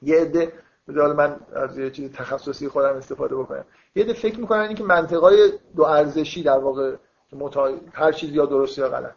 یه 0.01 0.21
عده 0.21 0.53
حالا 0.87 1.13
من 1.13 1.35
از 1.55 1.77
یه 1.77 1.89
چیز 1.89 2.11
تخصصی 2.11 2.67
خودم 2.67 2.95
استفاده 2.95 3.35
بکنم. 3.35 3.65
یه 3.95 4.03
عده 4.03 4.13
فکر 4.13 4.39
می‌کنن 4.39 4.59
اینکه 4.59 4.83
منطقای 4.83 5.53
دو 5.75 5.83
ارزشی 5.83 6.43
در 6.43 6.57
واقع 6.57 6.95
متا... 7.33 7.69
هر 7.93 8.11
چیز 8.11 8.31
یا 8.31 8.45
درست 8.45 8.77
یا 8.77 8.89
غلط. 8.89 9.13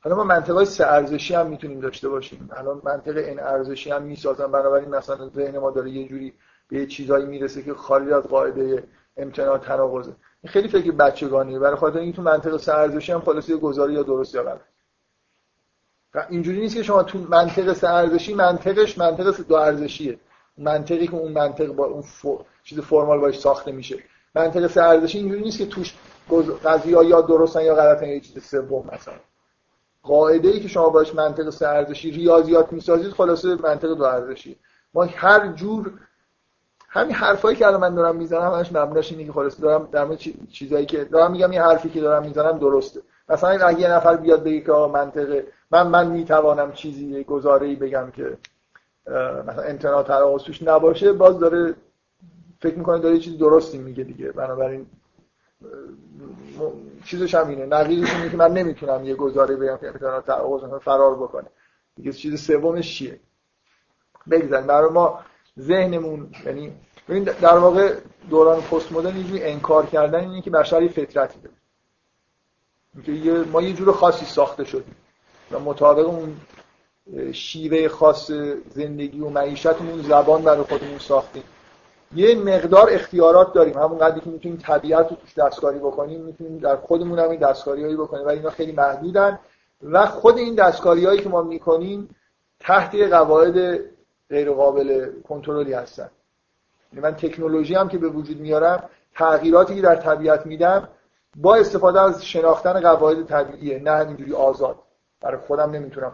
حالا 0.00 0.16
ما 0.16 0.24
منطقای 0.24 0.64
سه 0.64 0.86
ارزشی 0.86 1.34
هم 1.34 1.46
می‌تونیم 1.46 1.80
داشته 1.80 2.08
باشیم. 2.08 2.50
الان 2.52 2.80
منطق 2.84 3.16
این 3.16 3.40
ارزشی 3.40 3.90
هم 3.90 4.02
می‌سازن. 4.02 4.46
بنابراین 4.46 4.88
مثلا 4.88 5.28
ذهن 5.28 5.58
ما 5.58 5.70
داره 5.70 5.90
یه 5.90 6.08
جوری 6.08 6.34
به 6.68 6.86
چیزایی 6.86 7.26
می‌رسه 7.26 7.62
که 7.62 7.74
خارج 7.74 8.12
از 8.12 8.22
قاعده 8.22 8.84
امتناع 9.16 9.58
تناقضه. 9.58 10.12
این 10.42 10.52
خیلی 10.52 10.68
فکر 10.68 10.90
بچگانیه. 10.90 11.58
برای 11.58 11.76
خاطر 11.76 11.98
اینکه 11.98 12.16
تو 12.16 12.22
منطق 12.22 12.56
سه 12.56 12.74
ارزشی 12.74 13.12
هم 13.12 13.20
خلاص 13.20 13.50
گذاری 13.50 13.92
یا 13.92 14.02
درست 14.02 14.34
یا 14.34 14.42
غلط. 14.42 14.60
اینجوری 16.30 16.60
نیست 16.60 16.74
که 16.74 16.82
شما 16.82 17.02
تو 17.02 17.18
منطق 17.18 17.72
سه 17.72 17.88
ارزشی 17.88 18.34
منطقش 18.34 18.98
منطق 18.98 19.36
دو 19.48 19.54
ارزشیه. 19.54 20.18
منطقی 20.58 21.06
که 21.06 21.14
اون 21.14 21.32
منطق 21.32 21.66
با 21.66 21.84
اون 21.84 22.04
چیز 22.64 22.80
فرمال 22.80 23.18
باش 23.18 23.38
ساخته 23.38 23.72
میشه. 23.72 23.96
منطق 24.34 24.66
سه 24.66 24.82
ارزشی 24.82 25.18
اینجوری 25.18 25.42
نیست 25.42 25.58
که 25.58 25.66
توش 25.66 25.94
قضیه 26.64 27.04
یا 27.04 27.20
درستن 27.20 27.62
یا 27.62 27.74
غلطن 27.74 28.06
یا 28.06 28.18
چیز 28.18 28.44
سوم 28.44 28.90
مثلا. 28.92 29.14
قاعده 30.02 30.48
ای 30.48 30.60
که 30.60 30.68
شما 30.68 30.88
باش 30.88 31.14
منطق 31.14 31.50
سه 31.50 31.68
ارزشی 31.68 32.10
ریاضیات 32.10 32.72
می‌سازید 32.72 33.12
خلاصه 33.12 33.54
منطق 33.54 33.88
دو 33.88 34.04
ارزشی 34.04 34.56
ما 34.94 35.04
هر 35.04 35.52
جور 35.52 35.92
همین 36.88 37.14
حرفایی 37.14 37.56
که 37.56 37.66
الان 37.66 37.80
من 37.80 37.94
دارم 37.94 38.16
می‌زنم 38.16 38.54
همش 38.54 38.72
مبناش 38.72 39.12
اینه 39.12 39.24
که 39.24 39.32
خلاصه 39.32 39.62
دارم 39.62 39.88
در 39.92 40.04
مورد 40.04 40.18
چیزایی 40.52 40.86
که 40.86 41.04
دارم 41.04 41.32
میگم 41.32 41.50
این 41.50 41.60
حرفی 41.60 41.90
که 41.90 42.00
دارم 42.00 42.22
می‌زنم 42.22 42.58
درسته. 42.58 43.00
مثلا 43.28 43.66
اگه 43.66 43.80
یه 43.80 43.88
نفر 43.88 44.16
بیاد 44.16 44.44
بگه 44.44 44.60
که 44.60 44.72
منطقه 44.72 45.46
من 45.70 45.86
من 45.86 46.10
می‌توانم 46.10 46.72
چیزی 46.72 47.24
گزاره 47.24 47.76
بگم 47.76 48.10
که 48.10 48.38
مثلا 49.46 49.62
امتناع 49.62 50.38
توش 50.38 50.62
نباشه 50.62 51.12
باز 51.12 51.38
داره 51.38 51.74
فکر 52.60 52.74
می‌کنه 52.74 52.98
داره 52.98 53.18
چیزی 53.18 53.36
درستی 53.36 53.78
میگه 53.78 54.04
دیگه. 54.04 54.32
بنابراین 54.32 54.86
چیزش 57.04 57.34
هم 57.34 57.48
اینه. 57.48 57.66
نقیزش 57.66 58.14
اینه 58.14 58.30
که 58.30 58.36
من 58.36 58.52
نمی‌تونم 58.52 59.04
یه 59.04 59.14
گزاره 59.14 59.56
بگم 59.56 59.76
که 59.76 59.88
امتناع 59.88 60.20
تراوز 60.20 60.80
فرار 60.82 61.14
بکنه. 61.14 61.46
دیگه 61.96 62.12
چیز 62.12 62.40
سومش 62.40 62.98
چیه؟ 62.98 63.20
بگذاریم. 64.30 64.66
برای 64.66 64.90
ما 64.90 65.20
ذهنمون 65.60 66.30
یعنی 66.46 66.72
در 67.20 67.58
واقع 67.58 67.94
دوران 68.30 68.60
پست 68.60 68.92
مدرن 68.92 69.16
یه 69.16 69.40
انکار 69.44 69.86
کردن 69.86 70.20
اینه 70.20 70.42
که 70.42 70.50
بشر 70.50 70.88
فطرتی 70.88 71.38
داره. 71.40 71.54
ما 73.44 73.62
یه 73.62 73.72
جور 73.72 73.92
خاصی 73.92 74.26
ساخته 74.26 74.64
شدیم. 74.64 74.96
و 75.52 75.58
مطابق 75.58 76.06
اون 76.06 76.36
شیوه 77.32 77.88
خاص 77.88 78.30
زندگی 78.74 79.20
و 79.20 79.28
معیشتمون 79.28 80.02
زبان 80.02 80.42
برای 80.42 80.62
خودمون 80.62 80.98
ساختیم. 80.98 81.42
یه 82.14 82.34
مقدار 82.34 82.88
اختیارات 82.90 83.52
داریم. 83.52 83.78
همون 83.78 83.98
قدری 83.98 84.20
که 84.20 84.30
می‌تونیم 84.30 84.58
طبیعت 84.62 85.10
رو 85.10 85.16
توش 85.16 85.34
دستکاری 85.34 85.78
بکنیم 85.78 86.20
می‌تونیم 86.20 86.58
در 86.58 86.76
خودمون 86.76 87.18
هم 87.18 87.30
این 87.30 87.40
دستکاری 87.40 87.84
هایی 87.84 87.96
بکنیم 87.96 88.26
ولی 88.26 88.36
اینا 88.36 88.50
خیلی 88.50 88.72
محدودن. 88.72 89.38
و 89.82 90.06
خود 90.06 90.38
این 90.38 90.54
دستکاری 90.54 91.04
هایی 91.04 91.20
که 91.20 91.28
ما 91.28 91.42
می‌کنیم 91.42 92.08
تحت 92.60 92.94
قواعد 92.94 93.80
غیر 94.30 94.50
قابل 94.50 95.10
کنترلی 95.28 95.72
هستن. 95.72 96.10
یعنی 96.92 97.02
من 97.02 97.14
تکنولوژی 97.14 97.74
هم 97.74 97.88
که 97.88 97.98
به 97.98 98.08
وجود 98.08 98.40
میارم 98.40 98.82
تغییراتی 99.14 99.74
که 99.74 99.82
در 99.82 99.96
طبیعت 99.96 100.46
میدم 100.46 100.88
با 101.36 101.54
استفاده 101.54 102.00
از 102.00 102.24
شناختن 102.24 102.80
قواعد 102.80 103.26
طبیعیه 103.26 103.78
نه 103.78 104.06
اینجوری 104.06 104.34
آزاد. 104.34 104.76
برای 105.20 105.38
خودم 105.38 105.70
نمی‌تونم. 105.70 106.12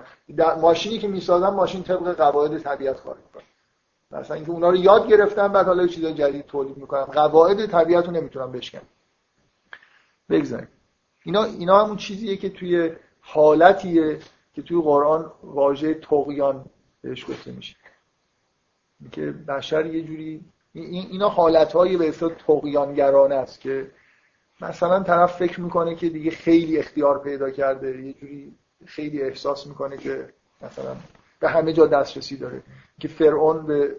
ماشینی 0.60 0.98
که 0.98 1.08
می‌سازم 1.08 1.48
ماشین 1.48 1.82
طبق 1.82 2.16
قواعد 2.16 2.58
طبیعت 2.58 3.02
کار 3.02 3.16
می‌کنه. 3.16 3.42
مثلا 4.10 4.36
اینکه 4.36 4.50
اونا 4.50 4.70
رو 4.70 4.76
یاد 4.76 5.08
گرفتم 5.08 5.48
بعد 5.48 5.66
حالا 5.66 5.86
چیزای 5.86 6.14
جدید 6.14 6.46
تولید 6.46 6.76
می‌کنم. 6.76 7.04
قواعد 7.04 7.66
طبیعت 7.66 8.06
رو 8.06 8.12
نمی‌تونم 8.12 8.52
بشکنم. 8.52 8.86
بگذاریم. 10.30 10.68
اینا 11.24 11.44
اینا 11.44 11.84
همون 11.84 11.96
چیزیه 11.96 12.36
که 12.36 12.48
توی 12.48 12.92
حالتیه 13.20 14.18
که 14.54 14.62
توی 14.62 14.82
قرآن 14.82 15.32
واژه 15.42 15.94
تقیان 15.94 16.64
بهش 17.02 17.24
گفته 17.30 17.52
میشه. 17.52 17.76
که 19.12 19.30
بشر 19.30 19.86
یه 19.86 20.02
جوری 20.02 20.44
اینا 20.72 21.28
حالتهایی 21.28 21.96
به 21.96 22.08
اصطلاح 22.08 22.32
تقیانگرانه 22.34 23.34
است 23.34 23.60
که 23.60 23.90
مثلا 24.60 25.02
طرف 25.02 25.36
فکر 25.36 25.60
می‌کنه 25.60 25.94
که 25.94 26.08
دیگه 26.08 26.30
خیلی 26.30 26.78
اختیار 26.78 27.22
پیدا 27.22 27.50
کرده 27.50 28.02
یه 28.02 28.12
جوری 28.12 28.54
خیلی 28.86 29.22
احساس 29.22 29.66
می‌کنه 29.66 29.96
که 29.96 30.28
مثلا 30.62 30.96
به 31.40 31.48
همه 31.48 31.72
جا 31.72 31.86
دسترسی 31.86 32.36
داره. 32.36 32.62
که 33.00 33.08
فرعون 33.08 33.66
به 33.66 33.96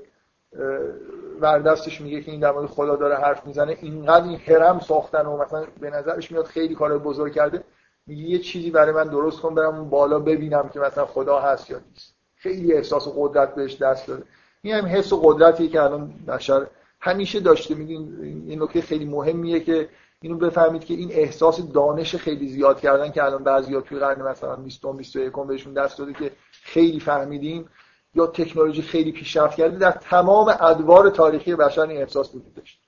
وردستش 1.40 2.02
میگه 2.02 2.22
که 2.22 2.32
این 2.32 2.40
در 2.40 2.52
مورد 2.52 2.66
خدا 2.66 2.96
داره 2.96 3.16
حرف 3.16 3.48
می‌زنه 3.48 3.78
اینقدر 3.82 4.28
این 4.28 4.38
حرم 4.38 4.80
ساختن 4.80 5.26
و 5.26 5.38
مثلا 5.38 5.66
به 5.80 5.90
نظرش 5.90 6.32
میاد 6.32 6.46
خیلی 6.46 6.76
کار 6.76 6.98
بزرگ 6.98 7.34
کرده 7.34 7.64
میگه 8.08 8.24
یه 8.24 8.40
چیزی 8.40 8.72
برای 8.72 8.92
من 8.92 9.04
درست 9.04 9.42
کن 9.42 9.56
برم 9.56 9.90
بالا 9.90 10.20
ببینم 10.20 10.70
که 10.70 10.80
مثلا 10.80 11.06
خدا 11.06 11.40
هست 11.40 11.70
یا 11.70 11.80
نیست. 11.90 12.16
خیلی 12.36 12.74
احساس 12.74 13.08
قدرت 13.18 13.56
بهش 13.56 13.82
دست 13.82 14.08
داده. 14.08 14.24
این 14.62 14.76
هم 14.76 14.86
حس 14.86 15.14
و 15.14 15.22
قدرتی 15.24 15.68
که 15.68 15.82
الان 15.82 16.14
بشر 16.28 16.68
همیشه 17.00 17.40
داشته. 17.40 17.76
میگین 17.76 18.18
این 18.48 18.64
نکته 18.64 18.82
خیلی 18.82 19.06
مهمیه 19.06 19.60
که 19.60 19.90
اینو 20.26 20.38
بفهمید 20.38 20.86
که 20.86 20.94
این 20.94 21.12
احساس 21.12 21.72
دانش 21.72 22.16
خیلی 22.16 22.48
زیاد 22.48 22.80
کردن 22.80 23.12
که 23.12 23.24
الان 23.24 23.44
بعضیا 23.44 23.82
توی 23.82 24.00
قرن 24.00 24.22
مثلا 24.22 24.56
20 24.56 24.86
21 24.86 25.34
بهشون 25.48 25.74
دست 25.74 25.98
داده 25.98 26.14
که 26.14 26.32
خیلی 26.52 27.00
فهمیدیم 27.00 27.70
یا 28.16 28.28
تکنولوژی 28.28 28.82
خیلی 28.82 29.12
پیشرفت 29.12 29.58
کرده 29.58 29.78
در 29.78 29.92
تمام 29.92 30.48
ادوار 30.60 31.10
تاریخی 31.10 31.56
بشر 31.56 31.82
این 31.82 32.02
احساس 32.02 32.36
وجود 32.36 32.54
داشت. 32.54 32.80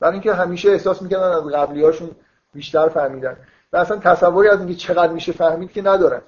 برای 0.00 0.12
اینکه 0.12 0.34
همیشه 0.34 0.70
احساس 0.70 1.02
می‌کردن 1.02 1.30
از 1.30 1.44
قبلیاشون 1.44 2.10
بیشتر 2.54 2.88
فهمیدن. 2.88 3.36
و 3.72 3.76
اصلا 3.76 3.96
تصوری 3.96 4.48
از 4.48 4.58
اینکه 4.58 4.74
چقدر 4.74 5.12
میشه 5.12 5.32
فهمید 5.32 5.72
که 5.72 5.82
ندارن. 5.82 6.22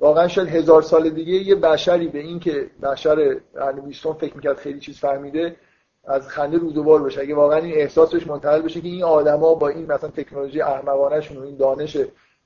واقعا 0.00 0.28
شاید 0.28 0.48
هزار 0.48 0.82
سال 0.82 1.10
دیگه 1.10 1.32
یه 1.32 1.54
بشری 1.54 2.08
به 2.08 2.18
اینکه 2.18 2.70
بشر 2.82 3.40
قرن 3.54 3.80
20 3.80 4.12
فکر 4.12 4.36
می‌کرد 4.36 4.56
خیلی 4.56 4.80
چیز 4.80 4.98
فهمیده 4.98 5.56
از 6.04 6.28
خنده 6.28 6.58
رودوبار 6.58 7.02
بشه. 7.02 7.20
اگه 7.20 7.34
واقعا 7.34 7.58
این 7.58 7.74
احساسش 7.74 8.26
منتقل 8.26 8.62
بشه 8.62 8.80
که 8.80 8.88
این 8.88 9.02
آدما 9.02 9.54
با 9.54 9.68
این 9.68 9.92
مثلا 9.92 10.10
تکنولوژی 10.10 10.60
احمقانهشون 10.60 11.36
و 11.36 11.42
این 11.42 11.56
دانش 11.56 11.96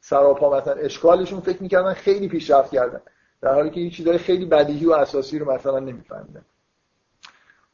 سراپا 0.00 0.59
مثلا 0.59 0.74
اشکالشون 0.74 1.40
فکر 1.40 1.62
می‌کردن 1.62 1.94
خیلی 1.94 2.28
پیشرفت 2.28 2.72
کردن. 2.72 3.00
در 3.40 3.55
حالی 3.55 3.70
که 3.70 3.80
این 3.80 3.90
چیزای 3.90 4.18
خیلی 4.18 4.44
بدیهی 4.44 4.86
و 4.86 4.92
اساسی 4.92 5.38
رو 5.38 5.52
مثلا 5.52 5.78
نمیفهمیدن. 5.78 6.44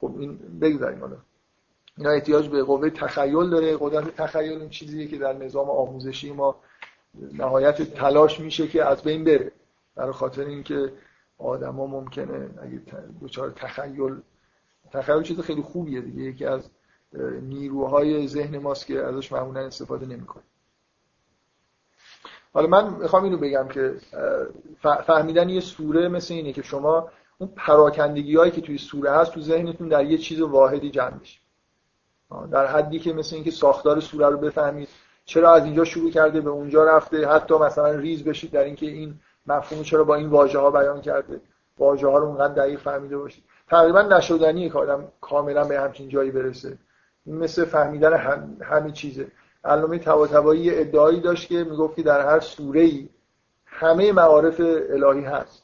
خب 0.01 0.15
این 0.19 0.39
بگذاریم 0.61 1.01
حالا. 1.01 1.17
اینا 1.99 2.11
احتیاج 2.11 2.49
به 2.49 2.63
قوه 2.63 2.91
تخیل 2.91 3.51
داره. 3.51 3.77
قدرت 3.81 4.17
تخیل 4.17 4.61
این 4.61 4.69
چیزیه 4.69 5.07
که 5.07 5.19
در 5.19 5.33
نظام 5.33 5.71
آموزشی 5.71 6.33
ما 6.33 6.57
نهایت 7.33 7.83
تلاش 7.83 8.41
میشه 8.41 8.69
که 8.69 8.85
از 8.85 9.03
بین 9.03 9.25
بره. 9.25 9.53
برای 9.95 10.13
خاطر 10.13 10.45
اینکه 10.45 10.93
آدما 11.39 11.87
ممکنه 11.87 12.51
اگه 12.63 12.81
دچار 13.23 13.51
تخیل 13.51 14.17
تخیل 14.93 15.23
چیز 15.23 15.41
خیلی 15.41 15.63
خوبیه 15.63 16.01
دیگه. 16.01 16.23
یکی 16.23 16.45
از 16.45 16.71
نیروهای 17.43 18.29
ذهن 18.29 18.59
ماست 18.59 18.87
که 18.87 19.05
ازش 19.05 19.33
معمولا 19.33 19.61
استفاده 19.61 20.07
نمی‌کنه. 20.07 20.43
حالا 22.53 22.67
من 22.67 22.95
می‌خوام 22.95 23.25
اینو 23.25 23.37
بگم 23.37 23.69
که 23.69 23.95
فهمیدن 25.07 25.49
یه 25.49 25.61
سوره 25.61 26.09
مثل 26.09 26.35
اینه 26.35 26.53
که 26.53 26.63
شما 26.63 27.09
اون 27.39 27.51
پراکندگی 27.57 28.37
هایی 28.37 28.51
که 28.51 28.61
توی 28.61 28.79
سوره 28.79 29.11
هست 29.11 29.33
تو 29.33 29.41
ذهنتون 29.41 29.89
در 29.89 30.05
یه 30.05 30.19
چیز 30.19 30.41
واحدی 30.41 30.91
جمع 30.91 31.19
بشه 31.19 31.41
در 32.51 32.67
حدی 32.67 32.99
که 32.99 33.13
مثل 33.13 33.35
اینکه 33.35 33.51
ساختار 33.51 34.01
سوره 34.01 34.29
رو 34.29 34.39
بفهمید 34.39 34.89
چرا 35.25 35.55
از 35.55 35.65
اینجا 35.65 35.85
شروع 35.85 36.11
کرده 36.11 36.41
به 36.41 36.51
اونجا 36.51 36.85
رفته 36.85 37.29
حتی 37.29 37.55
مثلا 37.55 37.91
ریز 37.91 38.25
بشید 38.25 38.51
در 38.51 38.65
اینکه 38.65 38.87
این 38.87 39.21
مفهوم 39.47 39.83
چرا 39.83 40.05
با 40.05 40.15
این 40.15 40.29
واژه 40.29 40.59
ها 40.59 40.71
بیان 40.71 41.01
کرده. 41.01 41.41
واژه 41.79 42.07
ها 42.09 42.19
رو 42.19 42.27
اونقدر 42.27 42.55
دقیق 42.55 42.81
فهمیده 42.81 43.19
باشید. 43.19 43.45
تقریبا 43.71 44.03
نشدنیه 44.03 44.69
که 44.69 44.79
آدم 44.79 45.09
کاملا 45.21 45.65
به 45.65 45.81
همچین 45.81 46.09
جایی 46.09 46.31
برسه. 46.31 46.79
مثل 47.27 47.65
فهمیدن 47.65 48.17
هم، 48.17 48.57
همه 48.63 48.93
چیزه. 48.93 49.27
علامه 49.65 49.99
طباطبایی 49.99 50.79
ادعایی 50.79 51.21
داشت 51.21 51.49
که 51.49 51.65
می‌گفت 51.65 51.97
که 51.97 52.03
در 52.03 52.27
هر 52.27 52.41
سوره 52.41 52.81
ای 52.81 53.09
همه 53.67 54.13
معارف 54.13 54.61
الهی 54.91 55.25
هست. 55.25 55.63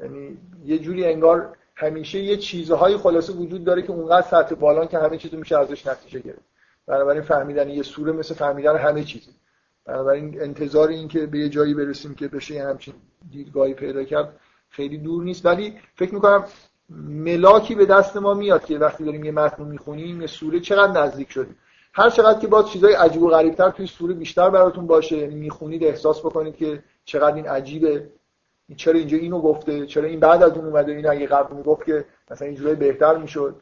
یعنی 0.00 0.38
یه 0.64 0.78
جوری 0.78 1.04
انگار 1.04 1.56
همیشه 1.74 2.18
یه 2.18 2.36
چیزهای 2.36 2.96
خلاصه 2.96 3.32
وجود 3.32 3.64
داره 3.64 3.82
که 3.82 3.90
اونقدر 3.90 4.26
سطح 4.26 4.54
بالان 4.54 4.88
که 4.88 4.98
همه 4.98 5.18
چیزو 5.18 5.36
میشه 5.36 5.58
ازش 5.58 5.86
نتیجه 5.86 6.20
گرفت. 6.20 6.48
بنابراین 6.86 7.22
فهمیدن 7.22 7.68
یه 7.68 7.82
سوره 7.82 8.12
مثل 8.12 8.34
فهمیدن 8.34 8.76
همه 8.76 9.04
چیزه. 9.04 9.30
بنابراین 9.84 10.42
انتظار 10.42 10.88
این 10.88 11.08
که 11.08 11.26
به 11.26 11.38
یه 11.38 11.48
جایی 11.48 11.74
برسیم 11.74 12.14
که 12.14 12.28
بشه 12.28 12.62
همچین 12.62 12.94
دیدگاهی 13.30 13.74
پیدا 13.74 14.04
کرد 14.04 14.40
خیلی 14.70 14.98
دور 14.98 15.22
نیست 15.24 15.46
ولی 15.46 15.74
فکر 15.94 16.14
می‌کنم 16.14 16.44
ملاکی 17.08 17.74
به 17.74 17.86
دست 17.86 18.16
ما 18.16 18.34
میاد 18.34 18.64
که 18.64 18.78
وقتی 18.78 19.04
داریم 19.04 19.24
یه 19.24 19.32
متن 19.32 19.64
می‌خونیم 19.64 20.20
یه 20.20 20.26
سوره 20.26 20.60
چقدر 20.60 21.02
نزدیک 21.02 21.30
شدیم. 21.30 21.56
هر 21.92 22.10
چقدر 22.10 22.38
که 22.38 22.46
با 22.46 22.62
چیزای 22.62 22.94
عجیب 22.94 23.22
و 23.22 23.28
غریبتر 23.28 23.70
توی 23.70 23.86
سوره 23.86 24.14
بیشتر 24.14 24.50
براتون 24.50 24.86
باشه 24.86 25.16
یعنی 25.16 25.34
می‌خونید 25.34 25.84
احساس 25.84 26.20
بکنید 26.20 26.56
که 26.56 26.82
چقدر 27.04 27.36
این 27.36 27.48
عجیبه. 27.48 28.10
چرا 28.76 28.98
اینجا 28.98 29.16
اینو 29.16 29.40
گفته؟ 29.40 29.86
چرا 29.86 30.04
این 30.04 30.20
بعد 30.20 30.42
از 30.42 30.52
اون 30.52 30.64
اومده؟ 30.64 30.92
این 30.92 31.08
اگه 31.08 31.26
قبل 31.26 31.56
می‌گفت 31.56 31.86
که 31.86 32.04
مثلا 32.30 32.48
اینجوری 32.48 32.74
بهتر 32.74 33.16
می‌شد. 33.16 33.56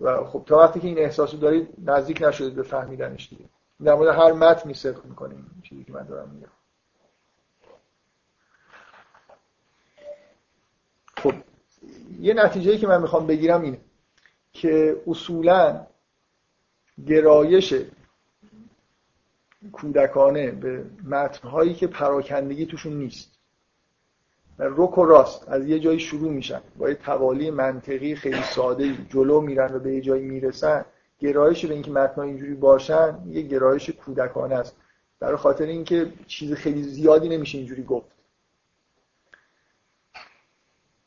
و 0.00 0.24
خب 0.24 0.42
تا 0.46 0.58
وقتی 0.58 0.80
که 0.80 0.88
این 0.88 0.98
احساسو 0.98 1.36
دارید 1.36 1.68
نزدیک 1.84 2.22
نشدید 2.22 2.54
به 2.54 2.62
فهمیدنش 2.62 3.28
دیگه. 3.28 3.44
در 3.84 3.94
مورد 3.94 4.14
هر 4.14 4.32
متن 4.32 4.72
صدق 4.72 5.04
می‌کنیم. 5.04 5.62
چیزی 5.62 5.84
که 5.84 5.92
من 5.92 6.06
دارم 6.06 6.30
میگم. 6.34 6.48
خب 11.22 11.34
یه 12.20 12.34
نتیجه 12.34 12.78
که 12.78 12.86
من 12.86 13.02
می‌خوام 13.02 13.26
بگیرم 13.26 13.62
اینه 13.62 13.78
که 14.52 15.02
اصولا 15.06 15.86
گرایش 17.06 17.74
کودکانه 19.72 20.50
به 20.50 20.84
متنهایی 21.04 21.74
که 21.74 21.86
پراکندگی 21.86 22.66
توشون 22.66 22.92
نیست 22.92 23.30
رک 24.58 24.98
و 24.98 25.04
راست 25.04 25.48
از 25.48 25.66
یه 25.66 25.78
جایی 25.78 26.00
شروع 26.00 26.32
میشن. 26.32 26.60
با 26.78 26.88
یه 26.88 26.94
توالی 26.94 27.50
منطقی 27.50 28.14
خیلی 28.14 28.42
ساده 28.42 28.94
جلو 29.10 29.40
میرن 29.40 29.74
و 29.74 29.78
به 29.78 29.94
یه 29.94 30.00
جایی 30.00 30.24
می‌رسن. 30.24 30.84
گرایش 31.18 31.66
به 31.66 31.74
اینکه 31.74 31.90
متنها 31.90 32.22
اینجوری 32.22 32.54
باشن 32.54 33.18
یه 33.26 33.42
گرایش 33.42 33.90
کودکانه 33.90 34.54
است. 34.54 34.76
برای 35.20 35.36
خاطر 35.36 35.64
اینکه 35.64 36.12
چیز 36.26 36.52
خیلی 36.52 36.82
زیادی 36.82 37.28
نمیشه 37.28 37.58
اینجوری 37.58 37.82
گفت. 37.82 38.11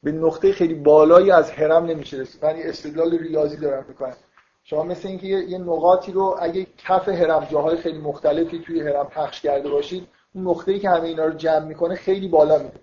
به 0.05 0.11
نقطه 0.11 0.51
خیلی 0.51 0.73
بالایی 0.73 1.31
از 1.31 1.51
هرم 1.51 1.85
نمیشه 1.85 2.17
رسید. 2.17 2.45
من 2.45 2.55
استدلال 2.55 3.17
ریاضی 3.17 3.57
دارم 3.57 3.85
می‌کنم. 3.87 4.15
شما 4.63 4.83
مثل 4.83 5.07
اینکه 5.07 5.27
یه 5.27 5.57
نقاطی 5.57 6.11
رو 6.11 6.35
اگه 6.39 6.67
کف 6.77 7.09
هرم 7.09 7.47
جاهای 7.51 7.77
خیلی 7.77 7.97
مختلفی 7.97 8.59
توی 8.59 8.81
هرم 8.81 9.05
پخش 9.05 9.41
کرده 9.41 9.69
باشید 9.69 10.07
اون 10.35 10.47
نقطه‌ای 10.47 10.79
که 10.79 10.89
همه 10.89 11.07
اینا 11.07 11.25
رو 11.25 11.33
جمع 11.33 11.65
می‌کنه 11.65 11.95
خیلی 11.95 12.27
بالا 12.27 12.57
میره. 12.57 12.79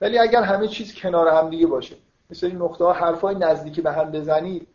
ولی 0.00 0.18
اگر 0.18 0.42
همه 0.42 0.68
چیز 0.68 0.94
کنار 0.94 1.28
هم 1.28 1.50
دیگه 1.50 1.66
باشه 1.66 1.96
مثل 2.30 2.46
این 2.46 2.56
نقطه 2.56 2.84
ها 2.84 2.92
حرفای 2.92 3.34
نزدیکی 3.34 3.80
به 3.80 3.92
هم 3.92 4.10
بزنید 4.10 4.68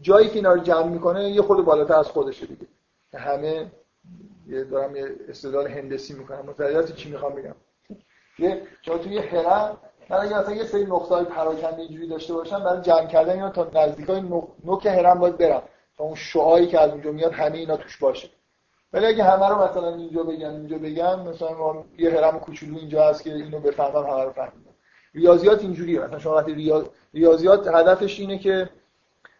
جایی 0.00 0.28
که 0.28 0.34
اینا 0.34 0.52
رو 0.52 0.60
جمع 0.60 0.86
می‌کنه 0.86 1.30
یه 1.30 1.42
خود 1.42 1.64
بالاتر 1.64 1.94
از 1.94 2.08
خودشه 2.08 2.46
دیگه. 2.46 2.66
همه 3.14 3.66
یه 4.48 4.64
دارم 4.64 4.96
یه 4.96 5.10
استدلال 5.28 5.68
هندسی 5.68 6.14
می‌کنم. 6.14 6.46
متوجه 6.46 6.94
چی 6.94 7.10
می‌خوام 7.10 7.34
بگم؟ 7.34 7.54
یه 8.38 8.62
جا 8.82 8.98
توی 8.98 9.18
هرم 9.18 9.78
من 10.10 10.16
اگه 10.16 10.38
مثلا 10.38 10.54
یه 10.54 10.64
سری 10.64 10.84
نقطه‌های 10.84 11.24
پراکنده 11.24 11.82
اینجوری 11.82 12.06
داشته 12.06 12.34
باشم 12.34 12.64
برای 12.64 12.82
جمع 12.82 13.06
کردن 13.06 13.32
اینا 13.32 13.50
تا 13.50 13.70
نزدیکای 13.74 14.20
نوک 14.64 14.86
هرم 14.86 15.18
باید 15.18 15.38
برم 15.38 15.62
تا 15.98 16.04
اون 16.04 16.14
شعایی 16.14 16.66
که 16.66 16.80
از 16.80 16.90
اونجا 16.90 17.12
میاد 17.12 17.32
همه 17.32 17.58
اینا 17.58 17.76
توش 17.76 17.98
باشه. 17.98 18.28
ولی 18.92 19.06
اگه 19.06 19.24
همه 19.24 19.48
رو 19.48 19.62
مثلا 19.62 19.94
اینجا 19.94 20.22
بگم 20.22 20.50
اینجا 20.50 20.78
بگم 20.78 21.20
مثلا 21.20 21.84
یه 21.98 22.10
هرم 22.10 22.40
کوچولو 22.40 22.76
اینجا 22.78 23.08
هست 23.08 23.22
که 23.22 23.34
اینو 23.34 23.60
بفهمم 23.60 24.06
همه 24.06 24.24
رو 24.24 24.32
فهمیدم. 24.32 24.70
ریاضیات 25.14 25.62
اینجوریه. 25.62 26.00
مثلا 26.00 26.18
شما 26.18 26.34
وقتی 26.34 26.82
ریاضیات 27.14 27.68
هدفش 27.68 28.20
اینه 28.20 28.38
که 28.38 28.70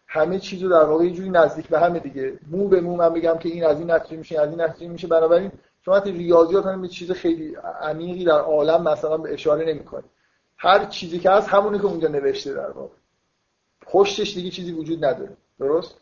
همه 0.07 0.39
چیزو 0.39 0.69
در 0.69 0.83
واقع 0.83 1.05
یه 1.05 1.11
جوری 1.11 1.29
نزدیک 1.29 1.67
به 1.67 1.79
همه 1.79 1.99
دیگه. 1.99 2.39
مو 2.51 2.67
به 2.67 2.81
مو 2.81 2.95
من 2.95 3.13
بگم 3.13 3.37
که 3.37 3.49
این 3.49 3.65
از 3.65 3.79
این 3.79 3.91
نتیجه 3.91 4.17
میشه 4.17 4.41
از 4.41 4.49
این 4.49 4.61
نتیجه 4.61 4.91
میشه. 4.91 5.07
بنابراین 5.07 5.51
شما 5.85 5.95
وقتی 5.95 6.11
ریاضیات 6.11 6.65
هم 6.65 6.81
به 6.81 6.87
چیز 6.87 7.11
خیلی 7.11 7.55
عمیقی 7.81 8.25
در 8.25 8.39
عالم 8.39 8.83
مثلا 8.83 9.17
به 9.17 9.33
اشاره 9.33 9.65
نمی‌کنه 9.65 10.03
هر 10.63 10.85
چیزی 10.85 11.19
که 11.19 11.29
هست 11.29 11.49
همونی 11.49 11.79
که 11.79 11.85
اونجا 11.85 12.07
نوشته 12.07 12.53
در 12.53 12.71
واقع. 12.71 12.95
پشتش 13.81 14.33
دیگه 14.33 14.49
چیزی 14.49 14.71
وجود 14.71 15.05
نداره. 15.05 15.37
درست؟ 15.59 15.95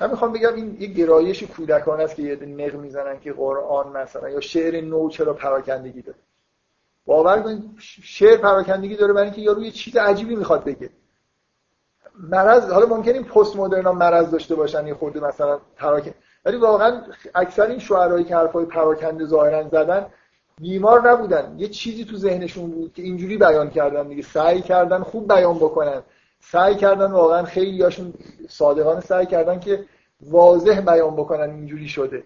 من 0.00 0.10
می‌خوام 0.10 0.32
بگم 0.32 0.54
این 0.54 0.76
یه 0.80 0.86
گرایش 0.86 1.42
کودکان 1.42 2.00
است 2.00 2.16
که 2.16 2.22
یه 2.22 2.36
نق 2.36 2.74
می‌زنن 2.74 3.20
که 3.20 3.32
قرآن 3.32 3.88
مثلا 3.88 4.28
یا 4.28 4.40
شعر 4.40 4.80
نو 4.80 5.08
چرا 5.08 5.34
پراکندگی 5.34 6.02
داره. 6.02 6.18
باور 7.06 7.42
کنید 7.42 7.70
شعر 8.02 8.36
پراکندگی 8.36 8.96
داره 8.96 9.12
برای 9.12 9.26
اینکه 9.26 9.40
یارو 9.40 9.62
یه 9.62 9.70
چیز 9.70 9.96
عجیبی 9.96 10.36
می‌خواد 10.36 10.64
بگه. 10.64 10.90
مرض 12.18 12.70
حالا 12.70 12.86
ممکن 12.86 13.12
این 13.12 13.24
پست 13.24 13.56
مدرن 13.56 13.88
مرض 13.88 14.30
داشته 14.30 14.54
باشن 14.54 14.86
یه 14.86 14.94
خورده 14.94 15.20
مثلا 15.20 15.60
پراکن 15.76 16.14
ولی 16.44 16.56
واقعا 16.56 17.02
اکثر 17.34 17.66
این 17.66 17.78
شعرهایی 17.78 18.24
که 18.24 18.36
حرفای 18.36 18.64
پراکنده 18.64 19.24
ظاهرا 19.24 19.68
زدن 19.68 20.06
بیمار 20.62 21.10
نبودن. 21.10 21.54
یه 21.58 21.68
چیزی 21.68 22.04
تو 22.04 22.16
ذهنشون 22.16 22.70
بود 22.70 22.92
که 22.92 23.02
اینجوری 23.02 23.36
بیان 23.36 23.70
کردن 23.70 24.08
دیگه. 24.08 24.22
سعی 24.22 24.62
کردن 24.62 25.02
خوب 25.02 25.34
بیان 25.34 25.56
بکنن. 25.56 26.02
سعی 26.40 26.74
کردن 26.74 27.10
واقعا 27.12 27.42
خیلی 27.42 27.76
یاشون 27.76 28.14
صادقانه 28.48 29.00
سعی 29.00 29.26
کردن 29.26 29.60
که 29.60 29.84
واضح 30.20 30.80
بیان 30.80 31.16
بکنن 31.16 31.50
اینجوری 31.50 31.88
شده. 31.88 32.24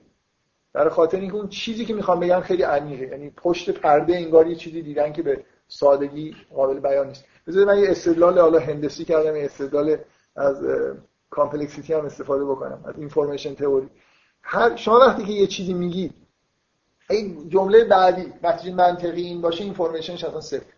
برای 0.73 0.91
خاطر 0.91 1.21
اینکه 1.21 1.37
اون 1.37 1.49
چیزی 1.49 1.85
که 1.85 1.95
می‌خوام 1.95 2.21
بگم 2.21 2.41
خیلی 2.41 2.63
عمیقه. 2.63 3.07
یعنی 3.07 3.31
پشت 3.31 3.71
پرده 3.71 4.17
انگار 4.17 4.47
یه 4.47 4.55
چیزی 4.55 4.83
دیدن 4.83 5.13
که 5.13 5.23
به 5.23 5.45
سادگی 5.69 6.37
قابل 6.55 6.81
بیان 6.81 7.07
نیست. 7.07 7.25
بذارید 7.47 7.69
من 7.69 7.79
یه 7.79 7.91
استدلال 7.91 8.39
حالا 8.39 8.59
هندسی 8.59 9.05
کردم 9.05 9.37
یه 9.37 9.45
استدلال 9.45 9.97
از 10.37 10.57
complexity 11.31 11.93
هم 11.93 12.05
استفاده 12.05 12.45
بکنم 12.45 12.85
از 12.85 12.95
information 12.99 13.55
theory. 13.55 13.89
هر 14.43 14.77
شما 14.77 14.99
وقتی 14.99 15.25
که 15.25 15.33
یه 15.33 15.47
چیزی 15.47 15.75
میگید 15.75 16.26
این 17.11 17.49
جمله 17.49 17.85
بعدی 17.85 18.33
وقتی 18.43 18.73
منطقی 18.73 19.23
این 19.23 19.41
باشه 19.41 19.65
information 19.65 20.16
ش 20.16 20.25
اصلا 20.25 20.41
صفر. 20.41 20.73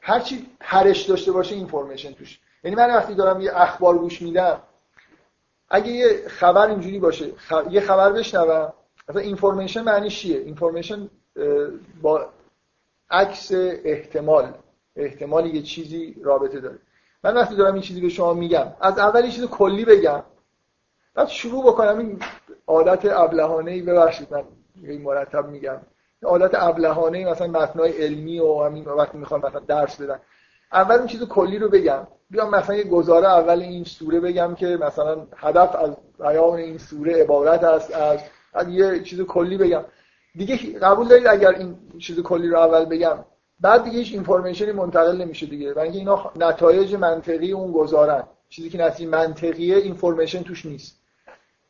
هر 0.00 0.20
چی 0.20 0.46
پرش 0.60 1.02
داشته 1.02 1.32
باشه 1.32 1.54
information 1.54 2.12
توش. 2.12 2.40
یعنی 2.64 2.76
من 2.76 2.90
وقتی 2.90 3.14
دارم 3.14 3.40
یه 3.40 3.50
اخبار 3.54 3.98
گوش 3.98 4.22
میدم 4.22 4.62
اگه 5.68 5.88
یه 5.88 6.28
خبر 6.28 6.66
اینجوری 6.66 6.98
باشه 6.98 7.32
یه 7.70 7.80
خبر 7.80 8.12
بشنوم 8.12 8.72
مثلا 9.08 9.22
information 9.22 9.82
معنی 9.82 10.10
چیه؟ 10.10 10.38
information 10.38 11.10
با 12.02 12.28
عکس 13.10 13.52
احتمال 13.84 14.54
احتمال 14.96 15.46
یه 15.46 15.62
چیزی 15.62 16.16
رابطه 16.22 16.60
داره. 16.60 16.78
من 17.24 17.34
وقتی 17.34 17.56
دارم 17.56 17.74
این 17.74 17.82
چیزی 17.82 18.00
به 18.00 18.08
شما 18.08 18.34
میگم 18.34 18.72
از 18.80 18.98
اول 18.98 19.24
یه 19.24 19.30
چیز 19.30 19.44
کلی 19.44 19.84
بگم 19.84 20.22
بعد 21.16 21.28
شروع 21.28 21.64
بکنم 21.66 21.98
این 21.98 22.18
عادت 22.66 23.04
ابلهانه 23.04 23.70
ای 23.70 23.82
ببخشید 23.82 24.28
من 24.30 24.42
این 24.82 25.02
مرتب 25.02 25.48
میگم. 25.48 25.80
عادت 26.24 26.50
ابلهانه 26.54 27.30
مثلا 27.30 27.46
متنای 27.46 27.92
علمی 27.92 28.40
و 28.40 28.62
همین 28.62 28.84
وقتی 28.84 29.18
می‌خوام 29.18 29.42
مثلا 29.46 29.60
درس 29.60 30.00
بدم. 30.00 30.20
اول 30.72 30.94
اون 30.94 31.06
چیز 31.06 31.22
کلی 31.22 31.58
رو 31.58 31.68
بگم. 31.68 32.06
بیام 32.30 32.50
مثلا 32.50 32.76
یه 32.76 32.84
گزاره 32.84 33.28
اول 33.28 33.60
این 33.60 33.84
سوره 33.84 34.20
بگم 34.20 34.54
که 34.54 34.66
مثلا 34.66 35.26
هدف 35.36 35.76
از 35.76 35.96
بیان 36.18 36.58
این 36.58 36.78
سوره 36.78 37.22
عبارت 37.22 37.64
است 37.64 37.94
از, 37.94 38.20
از 38.54 38.68
یه 38.68 39.02
چیز 39.02 39.20
کلی 39.20 39.56
بگم. 39.56 39.84
دیگه 40.34 40.78
قبول 40.78 41.08
دارید 41.08 41.26
اگر 41.26 41.50
این 41.50 41.76
چیز 41.98 42.20
کلی 42.20 42.48
رو 42.48 42.58
اول 42.58 42.84
بگم 42.84 43.24
بعد 43.60 43.84
دیگه 43.84 43.98
هیچ 43.98 44.12
information 44.12 44.67
ی 44.67 44.72
منتقل 44.72 45.16
نمیشه 45.16 45.46
دیگه. 45.46 45.72
برای 45.72 45.88
اینکه 45.88 45.98
اینا 45.98 46.32
نتایج 46.36 46.94
منطقی 46.94 47.52
اون 47.52 47.72
گزاره‌ن. 47.72 48.22
چیزی 48.48 48.70
که 48.70 48.78
نتیجه 48.78 49.10
منطقیه 49.10 49.76
information 49.76 50.42
توش 50.42 50.66
نیست. 50.66 51.05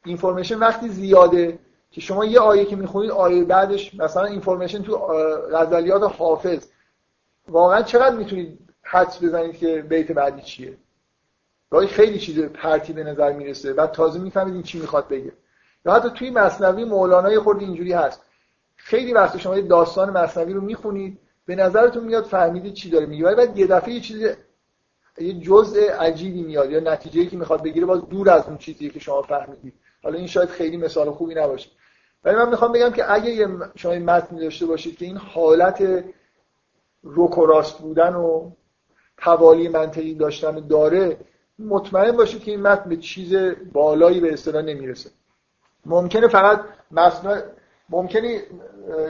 information 0.07 0.59
وقتی 0.59 0.89
زیاده 0.89 1.59
که 1.91 2.01
شما 2.01 2.25
یه 2.25 2.41
آیه 2.41 2.65
که 2.65 2.77
می‌خونید 2.77 3.11
آیه 3.11 3.45
بعدش 3.45 3.95
مثلا 3.95 4.25
information 4.25 4.83
تو 4.83 4.97
غزلیات 5.53 6.03
حافظ. 6.19 6.67
واقعا 7.49 7.83
چقدر 7.83 8.17
می‌تونید 8.17 8.59
حدس 8.83 9.25
بزنید 9.25 9.57
که 9.59 9.83
بیت 9.83 10.13
بعدی 10.13 10.43
چیه؟ 10.43 10.77
گاهی 11.71 11.87
خیلی 11.87 12.19
چیز 12.19 12.41
پرتی 12.41 12.93
به 12.93 13.05
نظر 13.05 13.33
می‌رسه 13.33 13.73
بعد 13.73 13.93
تازه 13.93 14.21
می‌فهمید 14.21 14.55
این 14.55 14.63
چی 14.63 14.81
می‌خواد 14.81 15.09
بگه. 15.09 15.33
یا 15.87 15.93
حتی 15.93 16.11
توی 16.11 16.31
مصنوی 16.31 16.85
مولانا 16.85 17.33
یه 17.33 17.41
خورده 17.41 17.65
اینجوری 17.65 17.93
هست. 17.93 18.23
خیلی 18.77 19.13
وقت 19.13 19.39
شما 19.39 19.57
یه 19.57 19.63
داستان 19.63 20.11
مصنوی 20.11 20.53
رو 20.53 20.61
می‌خونید 20.61 21.19
به 21.47 21.55
نظرتون 21.55 22.05
میاد 22.05 22.25
فهمیدید 22.25 22.75
چی 22.75 22.91
داره 22.91 23.07
میگه. 23.07 23.35
بعد 23.35 23.59
یه 23.59 23.67
دفعه 23.67 23.95
یه 23.95 24.01
چیز 24.01 24.23
یه 25.19 25.33
جزء 25.33 25.81
عجیبی 26.01 26.43
میاد 26.43 26.71
یا 26.71 26.81
نتیجه‌ای 26.81 27.27
که 27.27 27.37
می‌خواد 27.37 27.63
بگیره 27.63 27.87
باز 27.87 28.09
دور 28.09 28.31
از 28.31 28.47
اون 28.47 28.59
چیزی 28.59 28.91
که 28.91 29.01
شما 29.01 29.23
فهمیدید. 29.23 29.75
حالا 30.03 30.19
این 30.19 30.27
شاید 30.27 30.49
خیلی 30.49 30.77
مثال 30.77 31.11
خوبی 31.11 31.35
نباشه. 31.35 31.71
ولی 32.25 32.37
من 32.37 32.49
می‌خوام 32.49 32.73
بگم 32.73 32.91
که 32.91 33.13
اگه 33.13 33.49
شما 33.75 33.93
این 33.93 34.05
متن 34.05 34.37
داشته 34.37 34.67
باشید 34.67 34.99
که 34.99 35.05
این 35.05 35.17
حالت 35.17 36.05
روک 37.03 37.39
و 37.39 37.47
راست 37.47 37.79
بودن 37.79 38.15
و 38.15 38.51
توالی 39.19 39.69
منطقی 39.69 40.15
داشتن 40.15 40.67
داره 40.67 41.17
مطمئن 41.59 42.13
باشید 42.13 42.45
که 42.45 42.51
این 42.51 42.63
متن 42.63 42.89
به 42.89 42.97
چیز 42.97 43.35
بالایی 43.73 44.21
به 44.21 44.33
اصطلاح 44.33 44.63
نمی‌رسه. 44.63 45.11
ممکنه 45.87 46.29
فقط 46.29 46.61
متن 46.91 47.43
ممکنه 47.89 48.43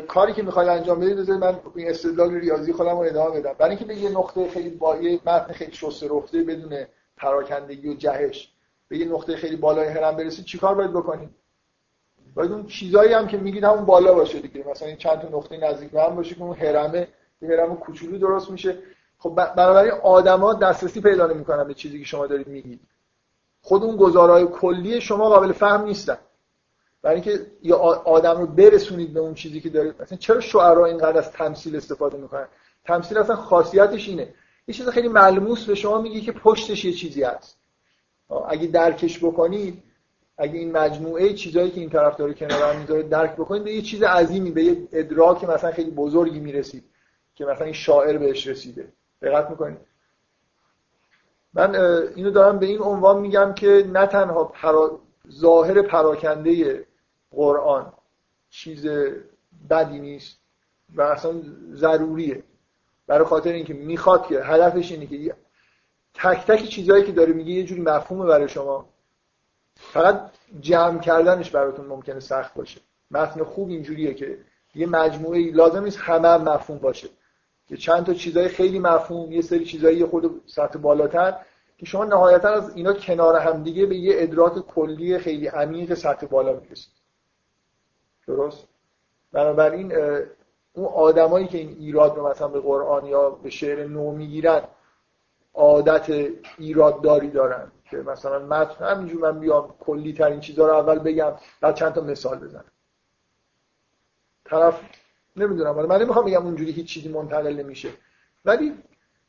کاری 0.09 0.33
که 0.33 0.43
می‌خواد 0.43 0.69
انجام 0.69 1.01
بدید 1.01 1.17
بذارید 1.17 1.45
من 1.45 1.59
این 1.75 1.91
استدلال 1.91 2.35
ریاضی 2.35 2.73
خودم 2.73 2.91
رو 2.91 2.99
ادامه 2.99 3.41
بدم. 3.41 3.53
برای 3.53 3.71
اینکه 3.71 3.85
به 3.85 3.97
یه 3.97 4.11
نقطه 4.11 4.49
خیلی 4.49 4.71
با 4.71 4.97
یه 4.97 5.21
متن 5.27 5.53
خیلی 5.53 5.73
شسته 5.73 6.09
رفته 6.09 6.43
بدون 6.43 6.87
پراکندگی 7.17 7.89
و 7.89 7.95
جهش. 7.95 8.56
به 8.89 8.99
یه 8.99 9.07
نقطه 9.07 9.37
خیلی 9.37 9.57
بالای 9.57 9.89
هرم 9.89 10.17
برسید 10.17 10.45
چیکار 10.45 10.75
باید 10.75 10.93
بکنید 10.93 11.31
باید 12.35 12.53
اون 12.53 12.67
چیزایی 12.67 13.13
هم 13.13 13.27
که 13.27 13.37
میگید 13.37 13.65
همون 13.65 13.85
بالا 13.85 14.15
باشه 14.15 14.41
دیگه. 14.41 14.65
مثلا 14.71 14.89
این 14.89 14.97
چند 14.97 15.21
تا 15.21 15.29
نقطه 15.29 15.57
نزدیک 15.57 15.91
به 15.91 16.03
هم 16.03 16.17
باشه 16.17 16.35
که 16.35 16.43
اون 16.43 16.57
هرمه 16.57 17.09
یه 17.43 17.49
هرم 17.49 17.77
کوچولو 17.77 18.19
درست 18.19 18.51
میشه. 18.51 18.79
خب 19.19 19.35
بنابراین 19.57 19.93
آدما 19.93 20.55
دسترسی 20.55 21.01
پیدا 21.01 21.27
نمی‌کنن 21.27 21.65
به 21.65 21.75
چیزی 21.75 21.99
که 21.99 22.05
شما 22.05 22.27
دارید 22.27 22.47
میگید. 22.47 22.81
خود 23.63 23.83
اون 23.83 23.97
گزارهای 23.97 24.47
کلی 24.47 25.01
شما 25.01 25.29
قابل 25.29 25.53
فهم 25.53 25.85
نیستن. 25.85 26.19
برای 27.03 27.15
اینکه 27.15 27.47
یه 27.63 27.75
آدم 27.75 28.41
رو 28.41 28.47
برسونید 28.47 29.15
به 29.15 29.21
اون 29.21 29.35
چیزی 29.35 29.61
که 29.61 29.69
دارید. 29.71 30.03
مثلا 30.03 30.19
چرا 30.19 30.41
شعرا 30.41 30.87
اینقدر 30.87 31.19
از 31.19 31.33
تمثیل 31.33 31.77
استفاده 31.77 32.19
می‌کنن؟ 32.19 32.47
تمثیل 32.85 33.19
اصلا 33.19 33.37
خاصیتش 33.37 34.09
اینه. 34.09 34.35
یه 34.69 34.75
چیز 34.75 34.89
خیلی 34.89 35.09
ملموس 35.09 35.65
به 35.65 35.75
شما 35.75 36.01
میگه 36.01 36.21
که 36.21 36.33
پشتش 36.33 36.85
یه 36.85 36.93
چیزی 36.93 37.23
هست. 37.23 37.59
اگه 38.49 38.67
درکش 38.67 39.25
بکنید 39.25 39.83
اگه 40.39 40.59
این 40.59 40.73
مجموعه 40.73 41.33
چیزایی 41.33 41.71
که 41.71 41.81
این 41.81 41.91
طرف 41.91 42.17
داره 42.17 42.35
کنار 42.35 42.77
می‌ذاره 42.77 43.03
درک 43.03 43.33
بکنید 43.33 43.65
به 43.65 43.73
یه 43.73 43.83
چیز 43.83 44.03
عظیمی 44.03 44.51
به 44.51 44.65
یه 44.65 44.89
ادراک 44.93 45.45
مثلا 45.45 45.73
خیلی 45.73 45.91
بزرگی 45.91 46.41
می‌رسید 46.41 46.85
که 47.35 47.45
مثلا 47.45 47.65
این 47.65 47.75
شاعر 47.75 48.19
بهش 48.19 48.47
رسیده. 48.47 48.93
دقت 49.23 49.51
می‌کنید. 49.51 49.79
من 51.55 51.77
اینو 52.17 52.31
دارم 52.31 52.59
به 52.59 52.67
این 52.67 52.81
عنوان 52.81 53.21
میگم 53.21 53.55
که 53.55 53.87
نه 53.93 54.07
تنها 54.07 54.45
پرا... 54.45 55.01
ظاهر 55.31 55.83
پراکنده 55.83 56.85
قرآن 57.31 57.93
چیز 58.51 58.87
بدی 59.71 59.99
نیست 59.99 60.39
و 60.95 61.03
اصلا 61.03 61.35
ضروریه. 61.73 62.43
برای 63.07 63.25
خاطر 63.25 63.53
اینکه 63.53 63.75
می‌خواد 63.75 64.27
که 64.27 64.41
هدفش 64.45 64.93
اینه 64.93 65.07
که 65.07 65.35
تک 66.19 66.47
تک 66.47 66.65
چیزهایی 66.65 67.05
که 67.05 67.13
داره 67.13 67.33
میگه 67.33 67.53
یه 67.53 67.65
جوری 67.65 67.81
مفهومه 67.81 68.27
برای 68.27 68.49
شما. 68.49 68.89
فقط 69.75 70.31
جمع 70.61 71.01
کردنش 71.01 71.51
براتون 71.51 71.87
ممکنه 71.87 72.21
سخت 72.21 72.55
باشه. 72.55 72.81
متن 73.11 73.45
خوب 73.45 73.69
اینجوریه 73.69 74.15
که 74.15 74.39
یه 74.75 74.87
مجموعه 74.87 75.51
لازم 75.53 75.85
نیست 75.85 75.99
همه 75.99 76.29
هم 76.29 76.43
مفهوم 76.43 76.79
باشه. 76.79 77.09
یه 77.71 77.77
چند 77.77 78.07
تا 78.07 78.15
چیزای 78.15 78.49
خیلی 78.49 78.79
مفهوم 78.79 79.33
یه 79.33 79.43
سری 79.43 79.65
چیزایی 79.65 80.05
خود 80.05 80.41
سطح 80.47 80.79
بالاتر 80.79 81.35
که 81.79 81.87
شما 81.87 82.05
نهایتا 82.05 82.49
از 82.49 82.77
اینا 82.77 82.93
کنار 82.93 83.37
همدیگه 83.37 83.87
به 83.87 83.97
یه 83.97 84.15
ادراک 84.19 84.67
کلی 84.67 85.19
خیلی 85.19 85.47
عمیق 85.47 85.95
سطح 85.95 86.27
بالا 86.27 86.53
می‌رسید. 86.53 86.93
درست؟ 88.27 88.67
بنابراین 89.33 89.93
اون 90.73 90.87
آدمایی 90.87 91.47
که 91.47 91.59
این 91.59 91.77
ایراد 91.79 92.17
رو 92.17 92.29
مثلا 92.29 92.49
به 92.49 92.61
قرآن 92.61 93.07
یا 93.07 93.31
به 93.31 93.51
شعر 93.51 93.87
نو 93.87 94.13
می‌گیرن 94.13 94.63
عادت 95.57 96.31
ایرادداری 96.59 97.31
دارن 97.31 97.73
که 97.91 97.97
مثلا 97.97 98.39
متن 98.39 98.85
همینجور 98.85 99.33
من 99.33 99.41
بیام 99.41 99.75
کلی 99.81 100.13
ترین 100.13 100.41
چیزها 100.41 100.67
رو 100.67 100.75
اول 100.75 100.99
بگم 100.99 101.33
بعد 101.61 101.75
چند 101.75 101.93
تا 101.93 102.01
مثال 102.01 102.39
بزنم. 102.39 102.65
طرف 104.45 104.81
نمی‌دونم 105.37 105.87
من 105.87 106.03
نمی‌خوام 106.03 106.25
بگم 106.25 106.47
اونجوری 106.47 106.73
هیچ 106.73 106.87
چیزی 106.87 107.09
منتقل 107.09 107.57
نمیشه. 107.57 107.89
ولی 108.45 108.75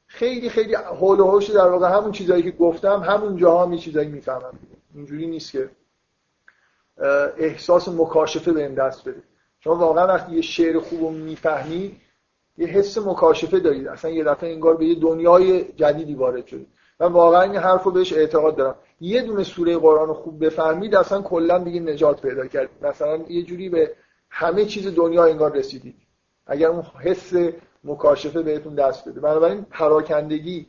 خیلی 0.07 0.49
خیلی 0.49 0.75
حول 0.75 1.19
و 1.19 1.31
حوش 1.31 1.49
در 1.49 1.67
واقع 1.67 1.89
همون 1.89 2.11
چیزایی 2.11 2.43
که 2.43 2.51
گفتم 2.51 2.99
همون 2.99 3.37
جاها 3.37 3.65
می 3.65 3.79
چیزایی 3.79 4.07
می‌فهمم. 4.07 4.59
اینجوری 4.95 5.27
نیست 5.27 5.51
که 5.51 5.69
احساس 7.37 7.89
مکاشفه 7.89 8.51
به 8.51 8.67
دست 8.67 9.09
بده. 9.09 9.21
شما 9.59 9.75
واقعا 9.75 10.07
وقتی 10.07 10.35
یه 10.35 10.41
شعر 10.41 10.79
خوب 10.79 11.01
رو 11.01 11.09
می‌فهمید 11.09 12.01
یه 12.57 12.67
حس 12.67 12.97
مکاشفه 12.97 13.59
دارید 13.59 13.87
اصلا 13.87 14.11
یه 14.11 14.23
دفعه 14.23 14.51
انگار 14.51 14.77
به 14.77 14.85
یه 14.85 14.95
دنیای 14.95 15.63
جدیدی 15.63 16.15
وارد 16.15 16.45
شدید 16.45 16.67
من 16.99 17.11
واقعا 17.11 17.41
این 17.41 17.55
حرف 17.55 17.83
رو 17.83 17.91
بهش 17.91 18.13
اعتقاد 18.13 18.55
دارم. 18.55 18.75
یه 19.01 19.21
دونه 19.21 19.43
سوره 19.43 19.77
قرآن 19.77 20.07
رو 20.07 20.13
خوب 20.13 20.45
بفهمید 20.45 20.95
اصلا 20.95 21.21
کلا 21.21 21.57
دیگه 21.57 21.79
نجات 21.79 22.21
پیدا 22.21 22.47
کرد. 22.47 22.69
مثلا 22.81 23.17
یه 23.29 23.43
جوری 23.43 23.69
به 23.69 23.91
همه 24.29 24.65
چیز 24.65 24.95
دنیا 24.95 25.25
انگار 25.25 25.57
رسیدید. 25.57 25.95
اگر 26.47 26.67
اون 26.67 26.83
حس 26.99 27.33
مکاشفه 27.83 28.41
بهتون 28.41 28.75
دست 28.75 29.09
بده. 29.09 29.19
بنابراین 29.19 29.61
پراکندگی 29.61 30.67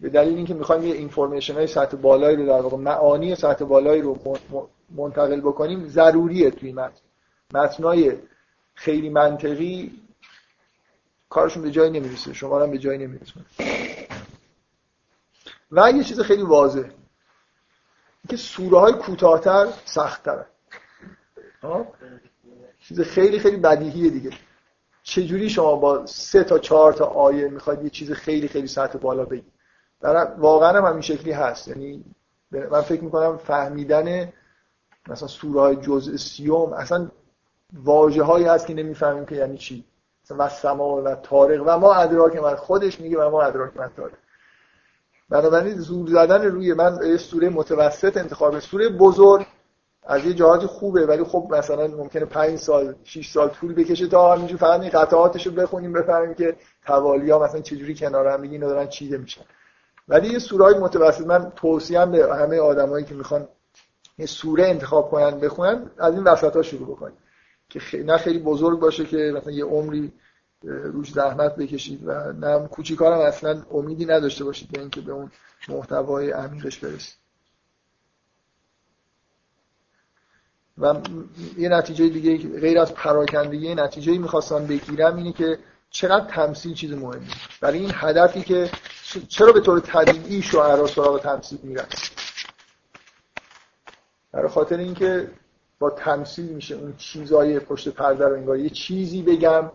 به 0.00 0.08
دلیل 0.08 0.36
اینکه 0.36 0.54
می‌خوایم 0.54 0.82
یه 0.82 0.94
اینفورمیشن 0.94 1.54
های 1.54 1.66
سطح 1.66 1.96
بالایی 1.96 2.36
رو 2.36 2.46
در 2.46 2.60
واقع 2.60 2.76
معانی 2.76 3.34
سطح 3.34 3.64
بالایی 3.64 4.02
رو 4.02 4.18
منتقل 4.96 5.40
بکنیم 5.40 5.88
ضروریه 5.88 6.50
توی 6.50 6.72
متن. 6.72 7.00
متنای 7.54 8.12
خیلی 8.74 9.08
منطقی 9.08 9.92
کارشون 11.36 11.62
به 11.62 11.70
جایی 11.70 11.90
نمی‌رسه 11.90 12.32
شما 12.32 12.62
هم 12.62 12.70
به 12.70 12.78
جایی 12.78 12.98
نمی‌رسه. 12.98 13.32
و 15.72 15.90
یه 15.90 16.04
چیز 16.04 16.20
خیلی 16.20 16.42
واضح 16.42 16.88
که 18.28 18.36
سوره 18.36 18.78
های 18.78 18.92
کوتاهتر 18.92 19.66
سخت 19.84 20.22
تره 20.22 20.46
چیز 22.80 23.00
خیلی 23.00 23.38
خیلی 23.38 23.56
بدیهیه 23.56 24.10
دیگه. 24.10 24.30
چجوری 25.02 25.50
شما 25.50 25.76
با 25.76 26.06
سه 26.06 26.44
تا 26.44 26.58
چهار 26.58 26.92
تا 26.92 27.04
آیه 27.04 27.48
می‌خواید 27.48 27.82
یه 27.82 27.90
چیز 27.90 28.12
خیلی 28.12 28.48
خیلی 28.48 28.66
سطح 28.66 28.98
بالا 28.98 29.24
بگید 29.24 29.52
واقعا 30.38 30.78
هم 30.78 30.84
همین 30.84 31.02
شکلی 31.02 31.32
هست. 31.32 31.68
یعنی 31.68 32.04
من 32.50 32.82
فکر 32.82 33.04
می‌کنم 33.04 33.36
فهمیدن 33.36 34.32
مثلا 35.08 35.28
سوره 35.28 35.60
های 35.60 35.76
جزء 35.76 36.16
سیوم 36.16 36.72
اصلا 36.72 37.10
واجه 37.72 38.22
هایی 38.22 38.44
هست 38.44 38.66
که 38.66 38.74
نمی‌فهمیم 38.74 39.26
که 39.26 39.34
یعنی 39.34 39.58
چی. 39.58 39.84
و 40.30 40.48
سما 40.48 41.02
و 41.02 41.14
تارق 41.14 41.62
و 41.66 41.78
ما 41.78 41.94
ادراک 41.94 42.36
من 42.36 42.54
خودش 42.54 43.00
میگه 43.00 43.18
و 43.18 43.30
ما 43.30 43.42
ادراک 43.42 43.76
من 43.76 43.90
تارق 43.96 44.12
بنابراین 45.28 45.74
زور 45.74 46.08
زدن 46.08 46.44
روی 46.44 46.74
من 46.74 46.98
یه 47.06 47.16
سوره 47.16 47.48
متوسط 47.48 48.16
انتخاب 48.16 48.58
سوره 48.58 48.88
بزرگ 48.88 49.46
از 50.02 50.24
یه 50.24 50.34
جهات 50.34 50.66
خوبه 50.66 51.06
ولی 51.06 51.24
خب 51.24 51.46
مثلا 51.50 51.86
ممکنه 51.86 52.24
5 52.24 52.58
سال 52.58 52.94
6 53.04 53.30
سال 53.30 53.48
طول 53.48 53.74
بکشه 53.74 54.06
تا 54.06 54.34
همینجور 54.34 54.58
فقط 54.58 54.80
این 54.80 54.90
قطعاتش 54.90 55.46
رو 55.46 55.52
بخونیم 55.52 55.92
بفهمیم 55.92 56.34
که 56.34 56.56
توالیا 56.86 57.38
مثلا 57.38 57.60
چجوری 57.60 57.94
کنار 57.94 58.28
هم 58.28 58.42
دیگه 58.42 58.58
دارن 58.58 58.88
چیده 58.88 59.18
میشن. 59.18 59.42
ولی 60.08 60.28
یه 60.28 60.38
سورای 60.38 60.78
متوسط 60.78 61.26
من 61.26 61.52
توصیه 61.56 62.06
به 62.06 62.34
همه 62.36 62.60
آدمایی 62.60 63.04
که 63.04 63.14
می‌خوان 63.14 63.48
یه 64.18 64.26
سوره 64.26 64.66
انتخاب 64.66 65.10
کنن 65.10 65.40
بخونن 65.40 65.90
از 65.98 66.14
این 66.14 66.24
وسط 66.24 66.56
ها 66.56 66.62
شروع 66.62 66.96
بکنن 66.96 67.12
که 67.68 67.80
نه 68.04 68.18
خیلی 68.18 68.38
بزرگ 68.38 68.78
باشه 68.78 69.04
که 69.04 69.32
مثلا 69.36 69.52
یه 69.52 69.64
عمری 69.64 70.12
روش 70.62 71.12
زحمت 71.12 71.56
بکشید 71.56 72.00
و 72.06 72.32
نه 72.32 72.68
کوچیکارم 72.68 73.20
اصلا 73.20 73.62
امیدی 73.70 74.06
نداشته 74.06 74.44
باشید 74.44 74.70
به 74.70 74.80
اینکه 74.80 75.00
به 75.00 75.12
اون 75.12 75.30
محتوای 75.68 76.30
عمیقش 76.30 76.78
برسید. 76.78 77.16
و 80.78 80.94
یه 81.58 81.68
نتیجه 81.68 82.08
دیگه 82.08 82.60
غیر 82.60 82.78
از 82.78 82.94
پراکندگی 82.94 83.74
نتیجه 83.74 84.18
می‌خواستم 84.18 84.66
بگیرم 84.66 85.16
اینه 85.16 85.32
که 85.32 85.58
چقدر 85.90 86.24
تمثیل 86.24 86.74
چیز 86.74 86.92
مهمی 86.92 87.28
برای 87.60 87.78
این 87.78 87.90
هدفی 87.94 88.42
که 88.42 88.70
چرا 89.28 89.52
به 89.52 89.60
طور 89.60 89.80
طبیعی 89.80 90.42
شعرا 90.42 90.86
سراغ 90.86 91.20
تمثیل 91.20 91.58
میرن؟ 91.62 91.86
برای 94.32 94.48
خاطر 94.48 94.76
اینکه 94.76 95.30
با 95.78 95.90
تمثیل 95.90 96.44
میشه 96.44 96.74
اون 96.74 96.94
چیزای 96.98 97.60
پشت 97.60 97.88
پرده 97.88 98.28
رو 98.28 98.34
انگار. 98.34 98.58
یه 98.58 98.70
چیزی 98.70 99.22
بگم 99.22 99.70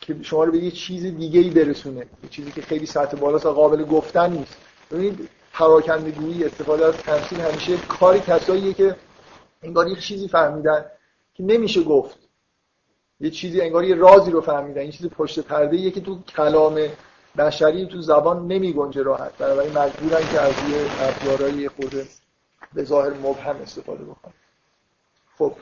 که 0.00 0.16
شما 0.22 0.44
رو 0.44 0.52
به 0.52 0.58
یه 0.58 0.70
چیز 0.70 1.02
دیگه 1.02 1.40
ای 1.40 1.50
برسونه. 1.50 2.00
یه 2.22 2.28
چیزی 2.30 2.52
که 2.52 2.62
خیلی 2.62 2.86
سطح 2.86 3.16
بالاست 3.16 3.46
و 3.46 3.52
قابل 3.52 3.84
گفتن 3.84 4.32
نیست. 4.32 4.56
ببینید 4.90 5.28
پراکندگی 5.52 6.44
استفاده 6.44 6.86
از 6.86 6.96
تمثیل 6.96 7.40
همیشه 7.40 7.76
کاری 7.76 8.20
کساییه 8.20 8.72
که 8.72 8.96
انگار 9.62 9.88
یه 9.88 9.96
چیزی 9.96 10.28
فهمیدن 10.28 10.84
که 11.34 11.42
نمیشه 11.42 11.82
گفت. 11.82 12.18
یه 13.20 13.30
چیزی 13.30 13.60
انگار 13.60 13.84
یه 13.84 13.94
رازی 13.94 14.30
رو 14.30 14.40
فهمیدن. 14.40 14.80
این 14.80 14.90
چیزی 14.90 15.08
پشت 15.08 15.40
پرده 15.40 15.90
که 15.90 16.00
تو 16.00 16.22
کلام 16.22 16.80
بشری 17.38 17.86
تو 17.86 18.00
زبان 18.00 18.46
نمی 18.46 18.72
گنجه 18.72 19.02
راحت. 19.02 19.38
بنابراین 19.38 19.78
مجبورن 19.78 20.20
که 20.32 20.40
از 20.40 20.54
یه 20.70 20.86
ابزارهای 21.00 21.68
خود 21.68 22.08
به 22.74 22.84
ظاهر 22.84 23.10
مبهم 23.10 23.56
استفاده 23.56 24.04
بکنن. 24.04 24.32
خب. 25.38 25.54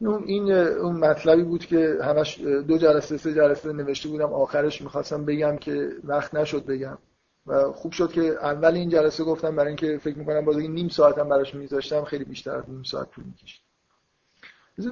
این 0.00 0.52
اون 0.52 0.96
مطلبی 0.96 1.42
بود 1.42 1.66
که 1.66 1.98
همش 2.02 2.40
دو 2.40 2.78
جلسه 2.78 3.16
سه 3.16 3.34
جلسه 3.34 3.72
نوشته 3.72 4.08
بودم. 4.08 4.32
آخرش 4.32 4.82
می‌خواستم 4.82 5.24
بگم 5.24 5.56
که 5.56 5.90
وقت 6.04 6.34
نشد 6.34 6.66
بگم. 6.66 6.98
و 7.46 7.72
خوب 7.72 7.92
شد 7.92 8.12
که 8.12 8.22
اول 8.22 8.74
این 8.74 8.88
جلسه 8.88 9.24
گفتم 9.24 9.56
برای 9.56 9.68
اینکه 9.68 9.98
فکر 9.98 10.18
می‌کنم 10.18 10.44
باز 10.44 10.56
نیم 10.56 10.88
ساعتم 10.88 11.28
براش 11.28 11.54
میذاشتم. 11.54 12.04
خیلی 12.04 12.24
بیشتر 12.24 12.56
از 12.56 12.70
نیم 12.70 12.82
ساعت 12.82 13.10
طول 13.10 13.24
می‌کشید. 13.24 13.60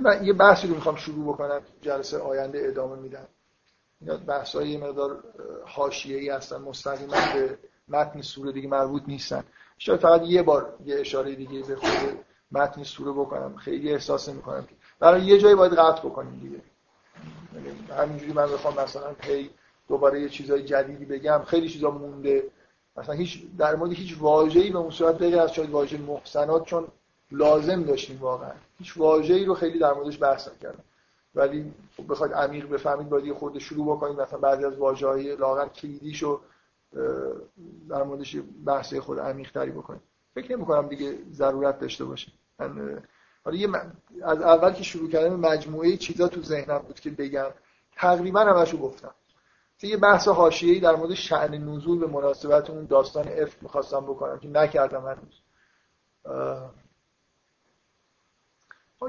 من 0.03 0.25
یه 0.25 0.33
بحثی 0.33 0.69
رو 0.69 0.75
می‌خوام 0.75 0.97
شروع 0.97 1.35
بکنم. 1.35 1.61
جلسه 1.81 2.19
آینده 2.19 2.63
ادامه 2.65 2.97
میدم. 2.97 3.29
اینا 4.01 4.17
بحث 4.17 4.57
های 4.57 4.77
مقدار 4.77 5.25
حاشیه‌ای 5.67 6.29
هستن 6.29 6.57
مستقیما 6.57 7.17
به 7.35 7.59
متن 7.89 8.21
سوره 8.21 8.53
دیگه 8.53 8.69
مربوط 8.69 9.03
نیستن. 9.07 9.45
شاید 9.79 10.01
فقط 10.01 10.23
یه 10.25 10.43
بار 10.43 10.75
یه 10.85 11.01
اشاره 11.01 11.35
دیگه 11.35 11.63
به 11.69 11.77
خود 11.77 11.91
متن 12.53 12.83
سوره 12.83 13.13
بکنم. 13.13 13.57
خیلی 13.57 13.93
احساس 13.93 14.29
نمی‌کنم 14.29 14.69
برای 14.99 15.23
یه 15.23 15.39
جایی 15.39 15.55
باید 15.55 15.73
قطع 15.73 16.01
بکنیم 16.09 16.41
دیگه. 16.41 16.63
همینجوری 17.97 18.33
من 18.33 18.47
بخوام 18.47 18.75
مثلا 18.85 19.13
پی 19.13 19.51
دوباره 19.89 20.21
یه 20.21 20.29
چیزای 20.29 20.63
جدیدی 20.63 21.05
بگم. 21.05 21.43
خیلی 21.47 21.69
چیزا 21.69 21.91
مونده. 21.91 22.45
مثلا 22.97 23.15
هیچ 23.15 23.43
در 23.59 23.77
مورد 23.77 23.93
هیچ 23.93 24.17
واژه‌ای 24.21 24.71
به 24.71 24.79
اون 24.79 24.91
صورت 24.91 25.15
بغیر 25.15 25.41
از 25.41 25.53
شاید 25.53 25.71
واژه 25.71 25.99
محسنات 25.99 26.65
چون 26.65 26.89
لازم 27.33 27.83
داشتیم 27.83 28.19
واقعا. 28.21 28.53
هیچ 28.79 28.97
واژه‌ای 28.97 29.45
رو 29.45 29.55
خیلی 29.55 29.79
در 29.79 29.93
موردش 29.93 30.23
بحث 30.23 30.49
نکردم. 30.49 30.85
ولی 31.35 31.73
خب 31.97 32.13
بخواید 32.13 32.33
عمیق 32.33 32.69
بفهمید 32.69 33.09
باید 33.09 33.25
یه 33.25 33.35
خورده 33.35 33.59
شروع 33.59 33.97
بکنید 33.97 34.21
مثلا 34.21 34.39
بعضی 34.39 34.65
از 34.65 34.77
واژه‌های 34.77 35.37
لاغر 35.37 35.69
کلیدیشو 35.69 36.41
در 37.89 38.03
موردش 38.03 38.37
بحث 38.67 38.95
خود 38.95 39.19
عمیق 39.19 39.53
تری 39.53 39.71
بکنید 39.71 40.10
فکر 40.43 40.57
نمی 40.57 40.65
کنم 40.65 40.89
دیگه 40.89 41.19
ضرورت 41.33 41.79
داشته 41.79 42.05
باشه. 42.05 42.33
من 42.59 43.03
حالا 43.45 43.57
یه 43.57 43.69
از 44.23 44.43
اول 44.43 44.73
که 44.73 44.83
شروع 44.83 45.11
کردم 45.11 45.41
مجموعه 45.41 45.97
چیزا 45.97 46.29
تو 46.29 46.43
ذهنم 46.43 46.79
بود 46.79 47.01
که 47.01 47.11
بگم. 47.11 47.51
تقریبا 47.97 48.41
همشو 48.41 48.79
گفتم. 48.79 49.15
یه 49.83 49.97
بحث 49.97 50.29
حاشیه‌ای 50.29 50.81
در 50.81 50.97
مورد 50.97 51.15
شأن 51.15 51.55
نزول 51.55 51.99
به 51.99 52.07
مناسبت 52.07 52.71
اون 52.71 52.85
داستان 52.85 53.29
افت 53.29 53.63
می‌خواستم 53.63 54.01
بکنم 54.01 54.39
که 54.39 54.49
نکردم 54.49 55.01
هنوز. 55.07 55.41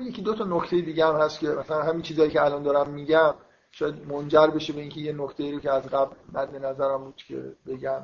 یکی 0.01 0.21
دو 0.21 0.35
تا 0.35 0.43
نکته 0.43 0.81
دیگه 0.81 1.05
هم 1.05 1.15
هست 1.15 1.39
که 1.39 1.47
مثلا 1.47 1.83
همین 1.83 2.01
چیزایی 2.01 2.31
که 2.31 2.41
الان 2.41 2.63
دارم 2.63 2.89
میگم 2.89 3.33
شاید 3.71 4.07
منجر 4.07 4.47
بشه 4.47 4.73
به 4.73 4.81
اینکه 4.81 4.99
یه 4.99 5.13
نکته 5.13 5.51
رو 5.51 5.59
که 5.59 5.71
از 5.71 5.83
قبل 5.83 6.15
مد 6.33 6.65
نظرم 6.65 7.03
بود 7.03 7.15
که 7.15 7.55
بگم. 7.67 8.03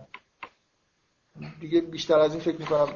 دیگه 1.60 1.82
بیشتر 1.82 2.20
از 2.20 2.32
این 2.32 2.42
فکر 2.42 2.58
می‌کنم 2.58 2.88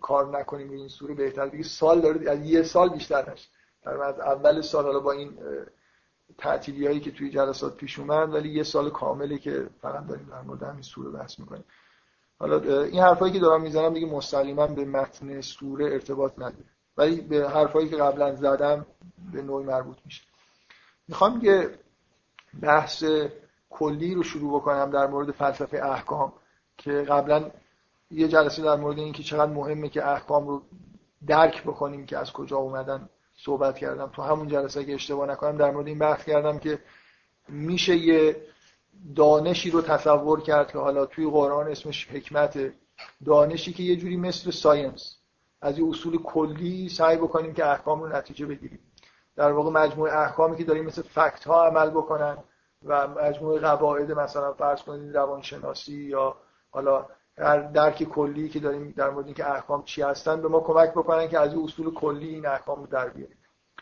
کار 0.00 0.38
نکنیم 0.38 0.70
این 0.70 0.88
سوره 0.88 1.14
بهتر. 1.14 1.46
دیگه 1.46 1.64
سال 1.64 2.00
داره 2.00 2.30
از 2.30 2.44
یه 2.44 2.62
سال 2.62 2.88
بیشتر 2.88 3.32
نشه 3.32 3.48
در 3.82 4.02
از 4.02 4.20
اول 4.20 4.60
سال 4.60 4.84
حالا 4.84 5.00
با 5.00 5.12
این 5.12 5.38
تعطیلی 6.38 6.86
هایی 6.86 7.00
که 7.00 7.10
توی 7.10 7.30
جلسات 7.30 7.76
پیش 7.76 7.98
اومد 7.98 8.34
ولی 8.34 8.48
یه 8.48 8.62
سال 8.62 8.90
کامله 8.90 9.38
که 9.38 9.66
فقط 9.82 10.06
داریم 10.06 10.28
در 10.30 10.40
مورد 10.40 10.62
همین 10.62 10.82
سوره 10.82 11.10
بحث 11.10 11.38
می‌کنیم. 11.38 11.64
حالا 12.38 12.82
این 12.84 13.02
حرفایی 13.02 13.32
که 13.32 13.38
دارم 13.38 13.62
می‌زنم 13.62 13.94
دیگه 13.94 14.06
مستقیما 14.06 14.66
به 14.66 14.84
متن 14.84 15.40
سوره 15.40 15.86
ارتباط 15.86 16.32
نداره. 16.38 16.64
ولی 16.96 17.20
به 17.20 17.48
حرفایی 17.48 17.88
که 17.88 17.96
قبلا 17.96 18.34
زدم 18.34 18.86
به 19.32 19.42
نوعی 19.42 19.66
مربوط 19.66 19.96
میشه. 20.04 20.22
می‌خوام 21.08 21.40
یه 21.42 21.78
بحث 22.62 23.04
کلی 23.70 24.14
رو 24.14 24.22
شروع 24.22 24.60
بکنم 24.60 24.90
در 24.90 25.06
مورد 25.06 25.30
فلسفه 25.30 25.84
احکام. 25.84 26.32
که 26.78 26.92
قبلا 26.92 27.50
یه 28.10 28.28
جلسه 28.28 28.62
در 28.62 28.76
مورد 28.76 28.98
اینکه 28.98 29.22
چقدر 29.22 29.52
مهمه 29.52 29.88
که 29.88 30.08
احکام 30.08 30.48
رو 30.48 30.62
درک 31.26 31.62
بکنیم 31.62 32.06
که 32.06 32.18
از 32.18 32.32
کجا 32.32 32.56
اومدن 32.56 33.08
صحبت 33.36 33.78
کردم. 33.78 34.10
تو 34.12 34.22
همون 34.22 34.48
جلسه 34.48 34.84
که 34.84 34.94
اشتباه 34.94 35.28
نکنم 35.28 35.56
در 35.56 35.70
مورد 35.70 35.86
این 35.86 35.98
بحث 35.98 36.24
کردم 36.24 36.58
که 36.58 36.78
میشه 37.48 37.96
یه 37.96 38.36
دانشی 39.16 39.70
رو 39.70 39.82
تصور 39.82 40.40
کرد 40.40 40.72
که 40.72 40.78
حالا 40.78 41.06
توی 41.06 41.30
قرآن 41.30 41.68
اسمش 41.68 42.08
حکمت 42.08 42.72
دانشی 43.24 43.72
که 43.72 43.82
یه 43.82 43.96
جوری 43.96 44.16
مثل 44.16 44.50
ساینس. 44.50 45.16
از 45.60 45.78
این 45.78 45.88
اصول 45.88 46.22
کلی 46.22 46.88
سعی 46.88 47.16
بکنیم 47.16 47.54
که 47.54 47.66
احکام 47.66 48.02
رو 48.02 48.08
نتیجه 48.16 48.46
بگیریم. 48.46 48.78
در 49.36 49.52
واقع 49.52 49.70
مجموعه 49.70 50.18
احکامی 50.18 50.56
که 50.56 50.64
داریم 50.64 50.84
مثل 50.84 51.02
فکت 51.02 51.44
ها 51.44 51.66
عمل 51.66 51.90
بکنن 51.90 52.38
و 52.84 53.08
مجموعه 53.08 53.60
قواعد 53.60 54.12
مثلا 54.12 54.52
فرض 54.52 54.82
کنید 54.82 55.16
روانشناسی 55.16 55.94
یا 55.94 56.36
حالا 56.70 57.06
هر 57.38 57.60
درک 57.60 58.02
کلی 58.02 58.48
که 58.48 58.60
داریم 58.60 58.94
در 58.96 59.10
مورد 59.10 59.26
اینکه 59.26 59.50
احکام 59.50 59.82
چی 59.82 60.02
هستن 60.02 60.42
به 60.42 60.48
ما 60.48 60.60
کمک 60.60 60.90
بکنن 60.90 61.28
که 61.28 61.38
از 61.38 61.54
این 61.54 61.64
اصول 61.64 61.94
کلی 61.94 62.28
این 62.28 62.46
احکام 62.46 62.80
رو 62.80 62.86
در 62.86 63.08
بیاریم. 63.08 63.36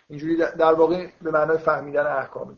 اینجوری 0.09 0.37
در 0.37 0.73
واقع 0.73 1.07
به 1.23 1.31
معنای 1.31 1.59
فهمیدن 1.59 2.07
احکام. 2.07 2.57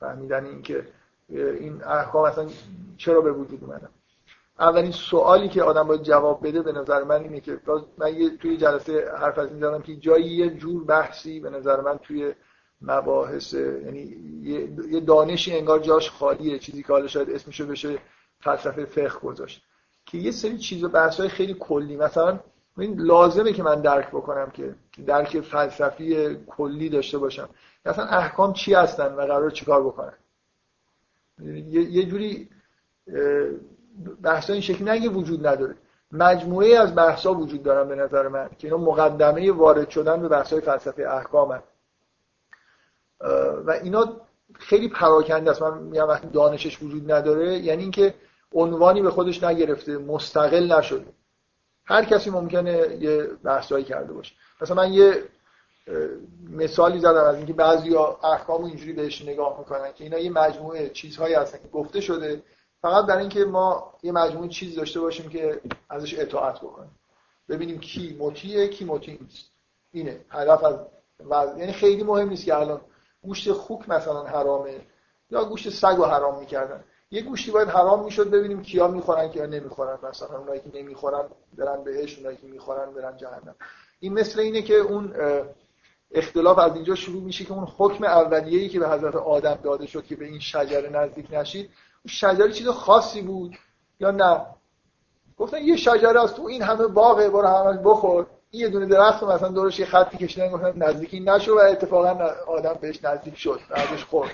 فهمیدن 0.00 0.46
اینکه 0.46 0.86
این 1.28 1.84
احکام 1.84 2.24
اصلا 2.24 2.48
چرا 2.96 3.20
به 3.20 3.32
وجود 3.32 3.64
اومدن. 3.64 3.88
اولین 4.58 4.92
سوالی 4.92 5.48
که 5.48 5.62
آدم 5.62 5.82
باید 5.82 6.02
جواب 6.02 6.46
بده 6.46 6.62
به 6.62 6.72
نظر 6.72 7.04
من 7.04 7.22
اینه 7.22 7.40
که 7.40 7.60
من 7.98 8.14
یه 8.14 8.36
توی 8.36 8.56
جلسه 8.56 9.10
حرف 9.18 9.38
از 9.38 9.52
این 9.52 9.82
که 9.82 9.96
جایی 9.96 10.26
یه 10.26 10.50
جور 10.50 10.84
بحثی 10.84 11.40
به 11.40 11.50
نظر 11.50 11.80
من 11.80 11.98
توی 11.98 12.34
مباحث 12.82 13.54
یعنی 13.54 14.00
یه 14.90 15.00
دانشی 15.00 15.56
انگار 15.56 15.78
جاش 15.78 16.10
خالیه. 16.10 16.58
چیزی 16.58 16.82
که 16.82 16.92
حالا 16.92 17.06
شاید 17.06 17.30
اسمشو 17.30 17.66
بشه 17.66 17.98
فلسفه 18.40 18.84
فقه 18.84 19.18
گذاشت. 19.18 19.62
که 20.06 20.18
یه 20.18 20.30
سری 20.30 20.58
چیز 20.58 20.84
و 20.84 20.88
بحث 20.88 21.20
های 21.20 21.28
خیلی 21.28 21.54
کلی 21.60 21.96
مثلا 21.96 22.40
این 22.78 23.00
لازمه 23.00 23.52
که 23.52 23.62
من 23.62 23.80
درک 23.80 24.08
بکنم 24.08 24.50
که 24.50 24.74
درک 25.06 25.40
فلسفی 25.40 26.36
کلی 26.46 26.88
داشته 26.88 27.18
باشم. 27.18 27.48
مثلا 27.86 28.04
احکام 28.04 28.52
چی 28.52 28.74
هستن 28.74 29.14
و 29.14 29.20
قرار 29.20 29.50
چیکار 29.50 29.82
بکنن؟ 29.82 30.12
یه 31.70 32.06
جوری 32.06 32.48
بحثا 34.22 34.52
این 34.52 34.62
شکلی 34.62 34.90
نگه 34.90 35.08
وجود 35.08 35.46
نداره. 35.46 35.76
مجموعه 36.12 36.78
از 36.78 36.94
بحثا 36.94 37.34
وجود 37.34 37.62
دارن 37.62 37.88
به 37.88 37.94
نظر 37.94 38.28
من 38.28 38.50
که 38.58 38.66
اینا 38.66 38.76
مقدمه 38.76 39.52
وارد 39.52 39.90
شدن 39.90 40.20
به 40.20 40.28
بحث 40.28 40.52
های 40.52 40.62
فلسفه 40.62 41.02
احکام. 41.02 41.62
و 43.66 43.70
اینا 43.82 44.20
خیلی 44.58 44.88
پراکنده 44.88 45.50
است. 45.50 45.62
من 45.62 45.78
میگم 45.78 46.08
وقتی 46.08 46.28
دانشش 46.28 46.82
وجود 46.82 47.12
نداره 47.12 47.58
یعنی 47.58 47.82
اینکه 47.82 48.14
عنوانی 48.52 49.02
به 49.02 49.10
خودش 49.10 49.42
نگرفته 49.42 49.98
مستقل 49.98 50.72
نشده. 50.72 51.06
هر 51.84 52.04
کسی 52.04 52.30
ممکنه 52.30 52.96
یه 53.00 53.22
بحثایی 53.22 53.84
کرده 53.84 54.12
باشه. 54.12 54.34
مثلا 54.60 54.76
من 54.76 54.92
یه 54.92 55.22
مثالی 56.50 57.00
زدم 57.00 57.24
از 57.24 57.36
اینکه 57.36 57.52
بعضی 57.52 57.96
احکام 58.24 58.64
اینجوری 58.64 58.92
بهش 58.92 59.22
نگاه 59.22 59.58
می‌کنن 59.58 59.92
که 59.92 60.04
اینا 60.04 60.18
یه 60.18 60.30
مجموعه 60.30 60.88
چیزهایی 60.88 61.34
هستن 61.34 61.58
که 61.58 61.68
گفته 61.68 62.00
شده. 62.00 62.42
فقط 62.82 63.06
برای 63.06 63.20
اینکه 63.20 63.44
ما 63.44 63.94
یه 64.02 64.12
مجموعه 64.12 64.48
چیز 64.48 64.74
داشته 64.74 65.00
باشیم 65.00 65.28
که 65.28 65.60
ازش 65.90 66.18
اطاعت 66.18 66.60
بکنیم. 66.60 66.90
ببینیم 67.48 67.78
کی 67.78 68.16
مطیعه 68.20 68.68
کی 68.68 68.84
مطیع 68.84 69.18
نیست. 69.20 69.50
اینه. 69.92 70.20
هدف 70.30 70.64
از 70.64 70.74
یعنی 71.58 71.72
خیلی 71.72 72.02
مهم 72.02 72.28
نیست 72.28 72.44
که 72.44 72.54
الان 72.54 72.80
گوشت 73.26 73.52
خوک 73.52 73.88
مثلا 73.88 74.22
حرامه 74.22 74.80
یا 75.30 75.44
گوشت 75.44 75.70
سگ 75.70 75.94
رو 75.96 76.04
حرام 76.04 76.38
می‌کردن. 76.38 76.84
یه 77.10 77.22
گوشتی 77.22 77.50
باید 77.50 77.68
حرام 77.68 78.04
می‌شد 78.04 78.30
ببینیم 78.30 78.62
کیا 78.62 78.88
می‌خورن 78.88 79.28
کیا 79.28 79.46
نمی‌خورن. 79.46 79.98
مثلا 80.02 80.38
اونایی 80.38 80.60
که 80.60 80.78
نمی‌خورن 80.78 81.24
برن 81.58 81.84
بهش 81.84 82.18
اونایی 82.18 82.36
که 82.36 82.46
می‌خورن 82.46 82.92
برن 82.92 83.16
جهنم. 83.16 83.54
این 84.00 84.12
مثل 84.12 84.40
اینه 84.40 84.62
که 84.62 84.74
اون 84.74 85.14
اختلاف 86.10 86.58
از 86.58 86.74
اینجا 86.74 86.94
شروع 86.94 87.22
میشه 87.22 87.44
که 87.44 87.52
اون 87.52 87.68
حکم 87.78 88.04
اولیه‌ای 88.04 88.68
که 88.68 88.80
به 88.80 88.88
حضرت 88.88 89.14
آدم 89.14 89.58
داده 89.62 89.86
شد 89.86 90.04
که 90.04 90.16
به 90.16 90.24
این 90.24 90.40
شجره 90.40 90.88
نزدیک 90.88 91.26
نشید 91.30 91.70
اون 92.04 92.08
شجره 92.08 92.52
چیز 92.52 92.68
خاصی 92.68 93.22
بود 93.22 93.56
یا 94.00 94.10
نه؟ 94.10 94.46
گفتن 95.36 95.62
یه 95.62 95.76
شجره 95.76 96.22
از 96.22 96.34
تو 96.34 96.42
این 96.42 96.62
همه 96.62 96.86
باغه 96.86 97.30
برو 97.30 97.46
همش 97.46 97.78
بخور. 97.84 98.26
یه 98.52 98.68
دونه 98.68 98.86
درخت 98.86 99.22
مثلا 99.22 99.48
دورش 99.48 99.78
یه 99.78 99.86
خطی 99.86 100.16
کشیدن 100.16 100.50
گفتن 100.50 100.72
نزدیکی 100.76 101.20
نشو 101.20 101.54
و 101.54 101.58
اتفاقا 101.58 102.24
آدم 102.46 102.78
بهش 102.80 103.04
نزدیک 103.04 103.36
شد 103.38 103.60
بعدش 103.70 104.04
خورد. 104.04 104.30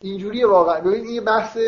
اینجوریه 0.00 0.46
واقعا. 0.46 0.80
ببین 0.80 1.06
این 1.06 1.24
بحث 1.24 1.58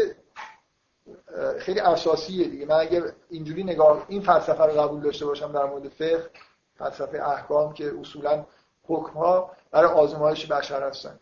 خیلی 1.59 1.81
اساسیه 1.81 2.49
دیگه. 2.49 2.67
من 2.67 2.75
اگه 2.75 3.13
اینجوری 3.31 3.65
نگاه 3.65 4.05
این 4.09 4.23
فلسفه 4.23 4.65
رو 4.65 4.81
قبول 4.81 5.01
داشته 5.01 5.27
باشم 5.27 5.53
در 5.53 5.65
مورد 5.65 5.89
فقه 5.89 6.31
فلسفه 6.75 7.29
احکام 7.29 7.73
که 7.73 7.93
اصولا 8.01 8.47
حکم 8.85 9.19
ها 9.19 9.51
برای 9.71 9.93
آزمایش 9.93 10.47
بشر 10.47 10.89
هستن. 10.89 11.19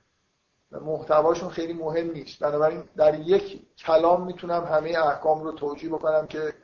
و 0.72 0.80
محتواشون 0.80 1.48
خیلی 1.48 1.72
مهم 1.72 2.11
نیست. 2.11 2.38
بنابراین 2.38 2.88
در 2.96 3.14
یک 3.14 3.66
کلام 3.78 4.26
می‌تونم 4.26 4.64
همه 4.64 4.98
احکام 4.98 5.42
رو 5.42 5.52
توجیه 5.52 5.90
بکنم 5.90 6.26
که 6.26 6.54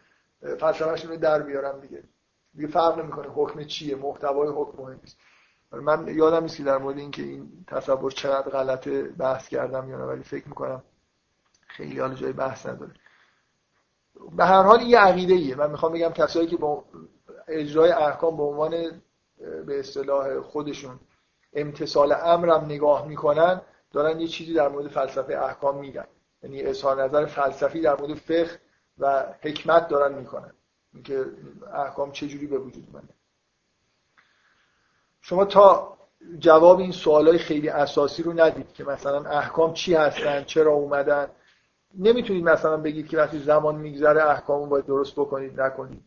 فلسفهشون 0.41 1.11
رو 1.11 1.17
در 1.17 1.43
بیارم 1.43 1.81
دیگه. 1.81 2.03
دیگه 2.55 2.69
فرق 2.69 2.99
نمی‌کنه 2.99 3.29
حکم 3.29 3.65
چیه 3.65 3.97
محتوای 3.97 4.49
حکم 4.49 4.83
مهم 4.83 5.01
نیست 5.03 5.19
من 5.73 6.09
یادم 6.09 6.43
نیست 6.43 6.57
که 6.57 6.63
در 6.63 6.79
مورد 6.79 6.99
اینکه 6.99 7.23
این 7.23 7.65
تصور 7.67 8.11
چقدر 8.11 8.51
غلطه 8.51 9.03
بحث 9.03 9.49
کردم 9.49 9.91
یا 9.91 9.99
نه 9.99 10.05
ولی 10.05 10.23
فکر 10.23 10.49
می‌کنم 10.49 10.83
خیلی 11.67 12.01
حال 12.01 12.15
جای 12.15 12.33
بحث 12.33 12.67
نداره. 12.67 12.93
به 14.37 14.45
هر 14.45 14.63
حال 14.63 14.83
یه 14.83 14.99
عقیده 14.99 15.35
ایه 15.35 15.55
من 15.55 15.71
می‌خوام 15.71 15.93
بگم 15.93 16.09
کسایی 16.09 16.47
که 16.47 16.57
با 16.57 16.85
اجرای 17.49 17.91
احکام 17.93 18.37
به 18.37 18.43
عنوان 18.43 19.03
به 19.67 19.81
اصطلاح 19.81 20.41
خودشون 20.41 21.01
امتصال 21.55 22.13
امرم 22.13 22.65
نگاه 22.65 23.09
می‌کنن 23.09 23.61
دارن 23.93 24.21
یه 24.21 24.29
چیزی 24.29 24.55
در 24.55 24.69
مورد 24.69 24.89
فلسفه 24.89 25.35
احکام 25.35 25.79
میگن. 25.79 26.07
یعنی 26.43 26.63
اظهار 26.63 27.05
نظر 27.05 27.27
فلسفی 27.27 27.81
در 27.81 28.01
مورد 28.01 28.15
فقه 28.15 28.59
و 28.99 29.35
حکمت 29.41 29.89
دارن 29.89 30.15
می‌کنن. 30.15 30.53
اینکه 30.95 31.27
احکام 31.75 32.13
چجوری 32.13 32.47
به 32.47 32.59
وجود 32.59 32.89
اومده. 32.93 33.15
شما 35.21 35.45
تا 35.45 35.99
جواب 36.39 36.79
این 36.79 36.93
سوالای 36.93 37.39
خیلی 37.39 37.69
اساسی 37.69 38.23
رو 38.23 38.33
ندید 38.33 38.73
که 38.73 38.85
مثلا 38.85 39.31
احکام 39.31 39.73
چی 39.73 39.95
هستن 39.95 40.45
چرا 40.45 40.73
اومدن. 40.73 41.29
نمی‌تونید 41.99 42.45
مثلا 42.45 42.77
بگید 42.77 43.09
که 43.09 43.17
وقتی 43.17 43.39
زمان 43.39 43.77
میگذره 43.77 44.31
احکام 44.31 44.69
باید 44.69 44.87
درست 44.87 45.13
بکنید 45.13 45.61
نکنید. 45.61 46.03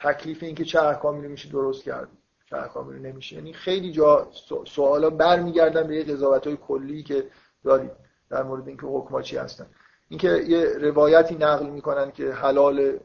تکلیف 0.00 0.42
این 0.42 0.54
که 0.54 0.64
چه 0.64 0.82
احکامی 0.82 1.24
رو 1.24 1.30
میشه 1.30 1.48
درست 1.48 1.84
کرد 1.84 2.08
چه 2.50 2.56
احکامی 2.56 2.92
رو 2.92 3.02
نمیشه. 3.02 3.36
یعنی 3.36 3.52
خیلی 3.52 3.92
جا 3.92 4.28
سوالا 4.66 5.10
برمیگردن 5.10 5.86
به 5.86 5.96
یه 5.96 6.04
قضاوت 6.04 6.46
های 6.46 6.56
کلی 6.56 7.02
که 7.02 7.26
دارید 7.64 7.90
در 8.30 8.42
مورد 8.42 8.68
اینکه 8.68 8.86
حکما 8.86 9.22
چی 9.22 9.36
هستن. 9.36 9.66
اینکه 10.08 10.28
یه 10.28 10.64
روایتی 10.64 11.34
نقل 11.34 11.66
می‌کنن 11.66 12.10
که 12.10 12.32
حلال 12.32 12.98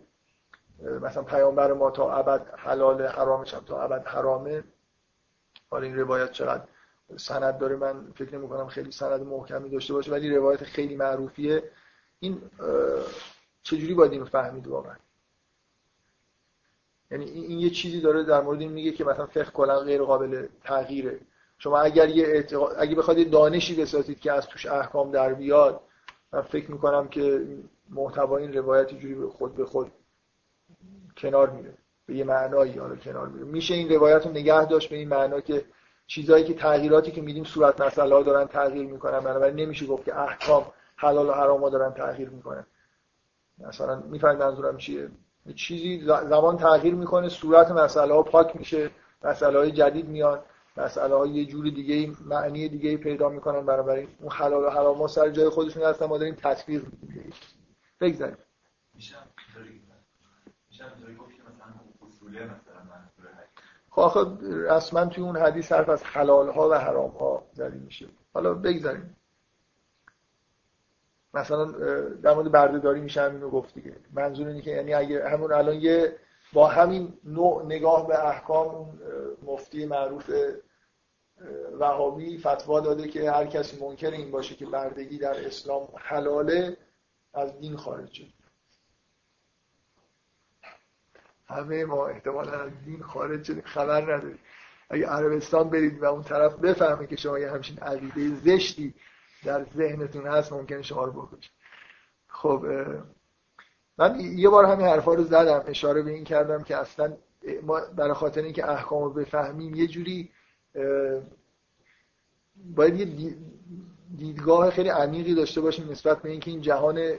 مثلا 0.82 1.24
پیامبر 1.24 1.74
ما 1.74 1.92
تا 1.92 2.14
ابد 2.14 2.54
حلال 2.58 3.02
حرامش 3.02 3.54
هم 3.54 3.64
تا 3.66 3.82
ابد 3.82 4.06
حرامه. 4.08 4.64
حالا 5.70 5.86
این 5.86 5.96
روایت 5.96 6.32
چقدر 6.32 6.64
سند 7.18 7.58
داره؟ 7.58 7.76
من 7.76 8.12
فکر 8.16 8.36
نمی 8.36 8.50
کنم 8.50 8.68
خیلی 8.68 8.92
سند 8.92 9.22
محکمی 9.22 9.70
داشته 9.70 9.94
باشه 9.94 10.12
ولی 10.12 10.36
روایت 10.36 10.64
خیلی 10.64 10.96
معروفیه. 10.96 11.64
این 12.20 12.42
چجوری 13.64 13.94
باید 13.94 14.12
این 14.12 14.26
فهمید 14.26 14.68
واقعا؟ 14.68 14.96
یعنی 17.12 17.26
این 17.26 17.60
یه 17.60 17.70
چیزی 17.70 18.02
داره 18.02 18.24
در 18.24 18.42
مورد 18.42 18.62
این 18.62 18.72
میگه 18.72 18.92
که 18.92 19.04
مثلا 19.04 19.26
فقه 19.26 19.52
کلا 19.52 19.80
غیر 19.80 20.04
قابل 20.04 20.48
تغییره. 20.64 21.20
شما 21.58 21.80
اگر 21.80 22.10
یه 22.10 22.26
اعتقاد 22.26 22.76
اگه 22.80 22.96
بخواد 22.96 23.18
یه 23.18 23.26
دانشی 23.26 23.82
بسازید 23.82 24.20
که 24.20 24.32
از 24.32 24.48
توش 24.48 24.66
احکام 24.66 25.12
در 25.12 25.34
بیاد 25.34 25.82
من 26.34 26.42
فکر 26.42 26.72
می‌کنم 26.72 27.08
که 27.08 27.48
محتوا 27.90 28.38
این 28.38 28.54
روایت 28.54 28.94
جوری 28.94 29.26
خود 29.26 29.56
به 29.56 29.66
خود 29.66 29.92
کنار 31.22 31.50
میره. 31.50 31.74
به 32.06 32.16
یه 32.16 32.24
معنایی 32.24 32.78
حالا 32.78 32.96
کنار 32.96 33.28
میره. 33.28 33.46
میشه 33.46 33.74
این 33.74 33.90
روایت 33.90 34.26
رو 34.26 34.32
نگه 34.32 34.66
داشت 34.66 34.90
به 34.90 34.96
این 34.96 35.10
معنا 35.10 35.42
که 35.42 35.66
چیزهایی 36.08 36.44
که 36.44 36.54
تغییراتی 36.54 37.12
که 37.12 37.22
میدیم 37.22 37.44
صورت 37.44 37.82
مسئله 37.82 38.16
ها 38.16 38.24
دارن 38.24 38.48
تغییر 38.48 38.88
می‌کنن 38.88 39.20
بنابراین 39.20 39.56
نمیشه 39.56 39.86
گفت 39.86 40.06
که 40.06 40.20
احکام 40.20 40.66
حلال 40.96 41.30
و 41.30 41.32
حرام 41.32 41.62
ها 41.62 41.70
دارن 41.70 41.94
تغییر 41.94 42.30
می‌کنن. 42.30 42.66
مثلا 43.60 44.00
می‌فهمید 44.00 44.40
منظورم 44.40 44.78
چیه؟ 44.78 45.10
چیزی 45.56 46.06
زمان 46.06 46.58
تغییر 46.58 46.96
می‌کنه 46.96 47.30
صورت 47.30 47.72
مسئله 47.72 48.14
ها 48.14 48.24
پاک 48.24 48.56
میشه 48.56 48.90
مسئله 49.24 49.60
های 49.60 49.72
جدید 49.72 50.08
میان 50.08 50.40
مسئله 50.78 51.16
های 51.16 51.30
یه 51.30 51.46
جور 51.46 51.66
دیگه 51.70 52.16
معنی 52.26 52.70
دیگه 52.70 52.98
پیدا 52.98 53.30
می‌کنن 53.30 53.66
بنابراین 53.66 54.08
اون 54.20 54.32
حلال 54.32 54.64
و 54.64 54.70
حرام 54.70 54.98
ها 54.98 55.08
سر 55.08 55.30
جای 55.30 55.50
خودشون 55.50 55.84
هستن 55.84 56.06
ما 56.06 56.18
داریم 56.18 56.36
تطبیق 56.36 56.84
میدیم 57.02 57.34
بگذاریم. 58.02 58.38
خب 63.90 64.00
آخه 64.00 64.20
رسما 64.44 65.06
توی 65.06 65.24
اون 65.24 65.38
حدیث 65.38 65.72
حرف 65.72 65.90
از 65.90 66.04
حلال 66.04 66.50
ها 66.50 66.70
و 66.70 66.74
حرام 66.74 67.12
ها 67.12 67.44
زدی 67.54 67.80
میشه. 67.80 68.08
حالا 68.34 68.54
بگذاریم. 68.54 69.16
مثلا 71.34 71.66
در 72.12 72.34
مورد 72.34 72.52
بردهداری 72.52 73.02
میشه 73.02 73.22
همینو 73.22 73.50
گفت 73.50 73.74
دیگه. 73.74 73.96
منظور 74.14 74.48
اینه 74.48 74.62
که 74.62 74.72
یعنی 74.72 74.94
اگه 74.94 75.30
همون 75.30 75.54
الان 75.54 75.76
یه 75.76 76.16
با 76.54 76.68
همین 76.68 77.14
نوع 77.24 77.66
نگاه 77.66 78.08
به 78.08 78.28
احکام 78.28 79.00
مفتی 79.44 79.86
معروف 79.86 80.32
وهابی 81.80 82.38
فتوا 82.38 82.80
داده 82.80 83.08
که 83.08 83.32
هر 83.32 83.46
کسی 83.46 83.86
منکر 83.86 84.12
این 84.12 84.32
باشه 84.32 84.56
که 84.56 84.66
بردگی 84.66 85.18
در 85.18 85.48
اسلام 85.48 85.88
حلاله 85.98 86.78
از 87.34 87.60
دین 87.60 87.78
خارج 87.78 88.12
شد 88.12 88.39
همه 91.50 91.86
ما 91.86 92.08
احتمالا 92.08 92.52
از 92.52 92.72
دین 92.86 93.02
خارج 93.02 93.44
شدیم 93.44 93.64
خبر 93.66 94.02
نداریم. 94.02 94.40
اگه 94.90 95.06
عربستان 95.06 95.70
برید 95.70 96.02
و 96.02 96.06
اون 96.06 96.24
طرف 96.24 96.56
بفهمه 96.56 97.08
که 97.08 97.16
شما 97.16 97.40
یه 97.40 97.52
همچین 97.52 97.80
عقیده 97.80 98.36
زشتی 98.36 98.94
در 99.44 99.66
ذهنتون 99.76 100.28
هست 100.28 100.54
ممکنه 100.54 100.82
شما 100.82 101.04
رو 101.04 101.12
بکشه. 101.12 101.50
خب 102.28 102.66
من 103.98 104.20
یه 104.20 104.50
بار 104.50 104.66
همین 104.66 104.88
حرفا 104.88 105.14
رو 105.14 105.24
زدم 105.24 105.64
اشاره 105.68 106.02
به 106.02 106.12
این 106.12 106.24
کردم 106.24 106.64
که 106.64 106.78
اصلا 106.78 107.14
ما 107.64 107.82
برای 107.96 108.14
خاطر 108.14 108.42
اینکه 108.42 108.70
احکام 108.70 109.04
رو 109.04 109.14
بفهمیم 109.14 109.76
یه 109.76 109.88
جوری 109.88 110.30
باید 112.76 113.00
یه 113.00 113.36
دیدگاه 114.18 114.70
خیلی 114.70 114.90
عمیقی 114.90 115.36
داشته 115.36 115.62
باشیم 115.62 115.92
نسبت 115.92 116.22
به 116.22 116.30
اینکه 116.30 116.52
این 116.52 116.62
جهان 116.62 117.14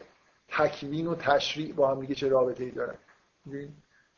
تکوین 0.48 1.06
و 1.06 1.14
تشریع 1.14 1.74
با 1.74 1.90
هم 1.90 2.00
دیگه 2.00 2.14
چه 2.14 2.28
رابطه 2.28 2.64
ای 2.64 2.70
دارن 2.70 2.98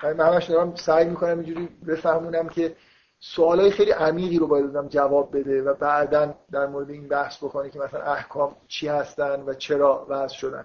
من 0.02 0.20
همش 0.20 0.44
دارم 0.44 0.74
سعی 0.74 1.04
می‌کنم 1.04 1.38
اینجوری 1.38 1.68
بفهمونم 1.86 2.48
که 2.48 2.76
سوالای 3.20 3.70
خیلی 3.70 3.90
عمیقی 3.90 4.38
رو 4.38 4.46
باید 4.46 4.72
دادم 4.72 4.88
جواب 4.88 5.38
بده 5.38 5.62
و 5.62 5.74
بعدا 5.74 6.34
در 6.52 6.66
مورد 6.66 6.90
این 6.90 7.08
بحث 7.08 7.36
بکنه 7.36 7.70
که 7.70 7.78
مثلا 7.78 8.00
احکام 8.00 8.56
چی 8.68 8.88
هستن 8.88 9.40
و 9.40 9.54
چرا 9.54 10.06
وضع 10.08 10.34
شدن. 10.34 10.64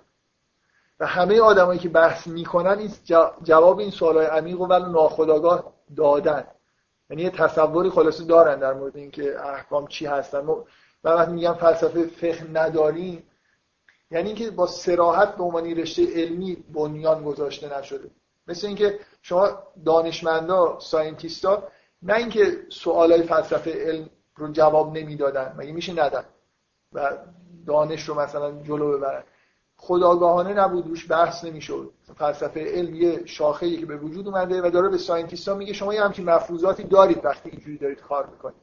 و 0.99 1.05
همه 1.07 1.41
آدمایی 1.41 1.79
که 1.79 1.89
بحث 1.89 2.27
می‌کنن 2.27 2.79
این 2.79 2.91
جواب 3.43 3.79
این 3.79 3.91
سوالای 3.91 4.25
عمیق 4.25 4.61
و 4.61 4.65
ولی 4.65 4.91
ناخودآگاه 4.91 5.73
دادن. 5.95 6.43
یعنی 7.09 7.23
یه 7.23 7.29
تصوری 7.29 7.89
خلاصه 7.89 8.23
دارن 8.23 8.59
در 8.59 8.73
مورد 8.73 8.97
اینکه 8.97 9.45
احکام 9.45 9.87
چی 9.87 10.05
هستن. 10.05 10.41
من 11.03 11.13
وقتی 11.13 11.31
میگم 11.31 11.53
فلسفه 11.53 12.03
فقه 12.03 12.47
نداریم 12.53 13.23
یعنی 14.11 14.27
اینکه 14.27 14.51
با 14.51 14.67
سراحت 14.67 15.35
به 15.35 15.43
عنوان 15.43 15.65
رشته 15.65 16.13
علمی 16.13 16.55
بنیان 16.73 17.23
گذاشته 17.23 17.79
نشده. 17.79 18.09
مثل 18.47 18.67
اینکه 18.67 18.99
شما 19.27 19.49
دانشمندا 19.85 20.79
ساینتیستا 20.79 21.63
نه 22.01 22.13
اینکه 22.13 22.65
سوالای 22.69 23.23
فلسفه 23.23 23.71
علم 23.71 24.09
رو 24.35 24.51
جواب 24.51 24.97
نمی‌دادن 24.97 25.55
مگه 25.57 25.71
میشه 25.71 25.93
ندن 25.93 26.23
و 26.93 27.17
دانش 27.65 28.03
رو 28.03 28.19
مثلا 28.19 28.63
جلو 28.63 28.97
ببرن؟ 28.97 29.23
خداگاهانه 29.77 30.53
نبود 30.53 30.87
روش 30.87 31.11
بحث 31.11 31.43
نمی‌شد. 31.43 31.91
فلسفه 32.15 32.65
علم 32.65 32.95
یه 32.95 33.25
شاخه‌ای 33.25 33.77
که 33.77 33.85
به 33.85 33.97
وجود 33.97 34.27
اومده 34.27 34.61
و 34.61 34.69
داره 34.69 34.89
به 34.89 34.97
ساینتیستا 34.97 35.55
میگه 35.55 35.73
شما 35.73 35.93
یه 35.93 36.03
همچین 36.03 36.25
مفروضاتی 36.25 36.83
دارید 36.83 37.25
وقتی 37.25 37.49
اینجوری 37.49 37.77
دارید 37.77 38.01
کار 38.01 38.25
می‌کنید. 38.25 38.61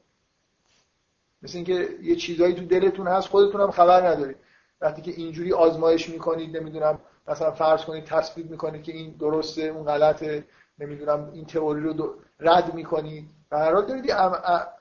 مثل 1.42 1.56
اینکه 1.56 1.88
یه 2.02 2.16
چیزایی 2.16 2.54
تو 2.54 2.64
دلتون 2.64 3.06
هست 3.06 3.28
خودتون 3.28 3.60
هم 3.60 3.70
خبر 3.70 4.06
ندارید. 4.06 4.36
وقتی 4.80 5.02
که 5.02 5.10
اینجوری 5.10 5.52
آزمایش 5.52 6.08
می‌کنید 6.08 6.56
نمی‌دونم 6.56 6.98
مثلا 7.28 7.50
فرض 7.50 7.84
کنید 7.84 8.04
تثبیت 8.04 8.46
می‌کنید 8.46 8.82
که 8.82 8.92
این 8.92 9.16
درسته 9.20 9.62
اون 9.62 9.84
غلطه 9.84 10.44
نمی‌دونم 10.78 11.30
این 11.32 11.44
تئوری 11.44 11.80
رو 11.80 12.14
رد 12.40 12.74
می‌کنید 12.74 13.28
به 13.50 13.58
هر 13.58 13.72
دارید 13.72 14.10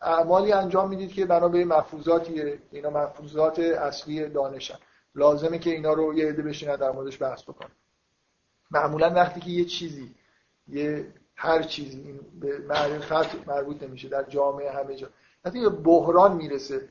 اعمالی 0.01 0.51
انجام 0.51 0.89
می‌دید 0.89 1.13
که 1.13 1.25
بنا 1.25 1.47
به 1.47 1.65
مفروضاتیه 1.65 2.59
اینا 2.71 2.89
مفروضات 2.89 3.59
اصلی 3.59 4.29
دانشن. 4.29 4.75
لازمه 5.15 5.59
که 5.59 5.69
اینا 5.69 5.93
رو 5.93 6.13
یه 6.13 6.29
عده 6.29 6.41
بشینن 6.41 6.75
در 6.75 6.91
موردش 6.91 7.21
بحث 7.21 7.43
بکنن. 7.43 7.71
معمولا 8.71 9.09
وقتی 9.09 9.39
که 9.39 9.49
یه 9.49 9.65
چیزی 9.65 10.15
یه 10.67 11.13
هر 11.35 11.63
چیزی 11.63 12.01
این 12.01 12.19
به 12.39 12.57
معرفت 12.57 13.47
مربوط 13.47 13.83
نمیشه 13.83 14.09
در 14.09 14.23
جامعه 14.23 14.71
همه 14.71 14.95
جا. 14.95 15.09
وقتی 15.45 15.61
به 15.61 15.69
بحران 15.69 16.35
می‌رسه 16.35 16.89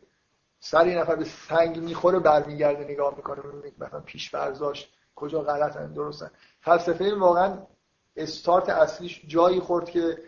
سر 0.61 0.87
یه 0.87 0.99
نفر 0.99 1.17
به 1.17 1.25
سنگ 1.25 1.79
می‌خوره 1.79 2.19
برمیگرده 2.19 2.85
نگاه 2.85 3.15
می‌کنه 3.17 3.43
مثلا 3.79 4.01
پیش 4.01 4.31
برزاش 4.31 4.89
کجا 5.23 5.41
غلطن 5.43 5.93
درستن. 5.93 6.31
فلسفه 6.61 7.15
واقعا 7.15 7.59
استارت 8.17 8.69
اصلیش 8.69 9.23
جایی 9.27 9.61
خورد 9.61 9.91
که 9.91 10.19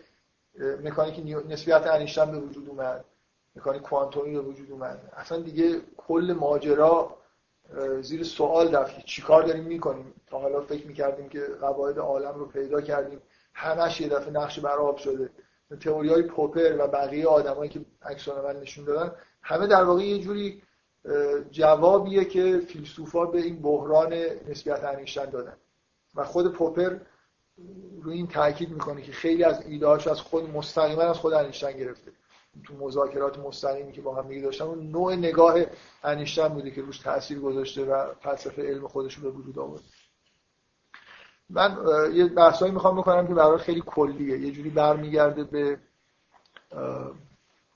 مکانیک 0.83 1.45
نسبیت 1.49 1.87
انیشتن 1.87 2.31
به 2.31 2.37
وجود 2.37 2.69
اومد 2.69 3.05
مکانیک 3.55 3.81
کوانتومی 3.81 4.33
به 4.33 4.39
وجود 4.39 4.71
اومد. 4.71 5.11
اصلا 5.13 5.41
دیگه 5.41 5.81
کل 5.97 6.35
ماجرا 6.39 7.15
زیر 8.01 8.23
سوال 8.23 8.75
رفت 8.75 9.05
چیکار 9.05 9.43
داریم 9.43 9.63
می‌کنیم. 9.63 10.13
تا 10.27 10.39
حالا 10.39 10.61
فکر 10.61 10.87
می‌کردیم 10.87 11.29
که 11.29 11.41
قواعد 11.61 11.99
عالم 11.99 12.35
رو 12.35 12.45
پیدا 12.45 12.81
کردیم. 12.81 13.21
همش 13.53 14.01
یه 14.01 14.09
دفعه 14.09 14.29
نقش 14.29 14.59
براب 14.59 14.97
شده. 14.97 15.29
تئوری 15.81 16.09
های 16.09 16.23
پوپر 16.23 16.75
و 16.79 16.87
بقیه 16.87 17.27
آدمایی 17.27 17.69
که 17.69 17.81
عکسان 18.01 18.57
نشون 18.57 18.85
دادن 18.85 19.11
همه 19.41 19.67
در 19.67 19.83
واقع 19.83 20.01
یه 20.03 20.19
جوری 20.19 20.61
جوابیه 21.51 22.25
که 22.25 22.61
فیلسوفا 22.67 23.25
به 23.25 23.41
این 23.41 23.61
بحران 23.61 24.13
نسبیت 24.49 24.83
انیشتن 24.83 25.25
دادن. 25.25 25.57
و 26.15 26.23
خود 26.23 26.53
پوپر 26.53 26.97
روی 28.01 28.15
این 28.15 28.27
تاکید 28.27 28.69
می‌کنه 28.69 29.01
که 29.01 29.11
خیلی 29.11 29.43
از 29.43 29.67
ایدهاش 29.67 30.07
از 30.07 30.21
خود 30.21 30.49
مستقیما 30.49 31.01
از 31.01 31.17
خود 31.17 31.33
انیشتن 31.33 31.71
گرفته. 31.71 32.11
تو 32.63 32.73
مذاکرات 32.79 33.39
مستقیمی 33.39 33.91
که 33.91 34.01
با 34.01 34.15
هم 34.15 34.27
دیگه 34.27 34.41
داشتن 34.41 34.65
اون 34.65 34.91
نوع 34.91 35.15
نگاه 35.15 35.59
انیشتن 36.03 36.47
بوده 36.47 36.71
که 36.71 36.81
روش 36.81 36.99
تاثیر 36.99 37.39
گذاشته 37.39 37.85
و 37.85 38.13
فلسفه 38.13 38.61
علم 38.61 38.87
خودش 38.87 39.15
رو 39.15 39.31
به 39.31 39.37
وجود 39.37 39.59
آورد. 39.59 39.81
من 41.49 41.77
یه 42.13 42.25
بحثایی 42.25 42.71
می‌خوام 42.71 42.97
بکنم 42.97 43.27
که 43.27 43.33
برای 43.33 43.57
خیلی 43.57 43.83
کلیه. 43.85 44.39
یه 44.39 44.51
جوری 44.51 44.69
برمیگرده 44.69 45.43
به 45.43 45.79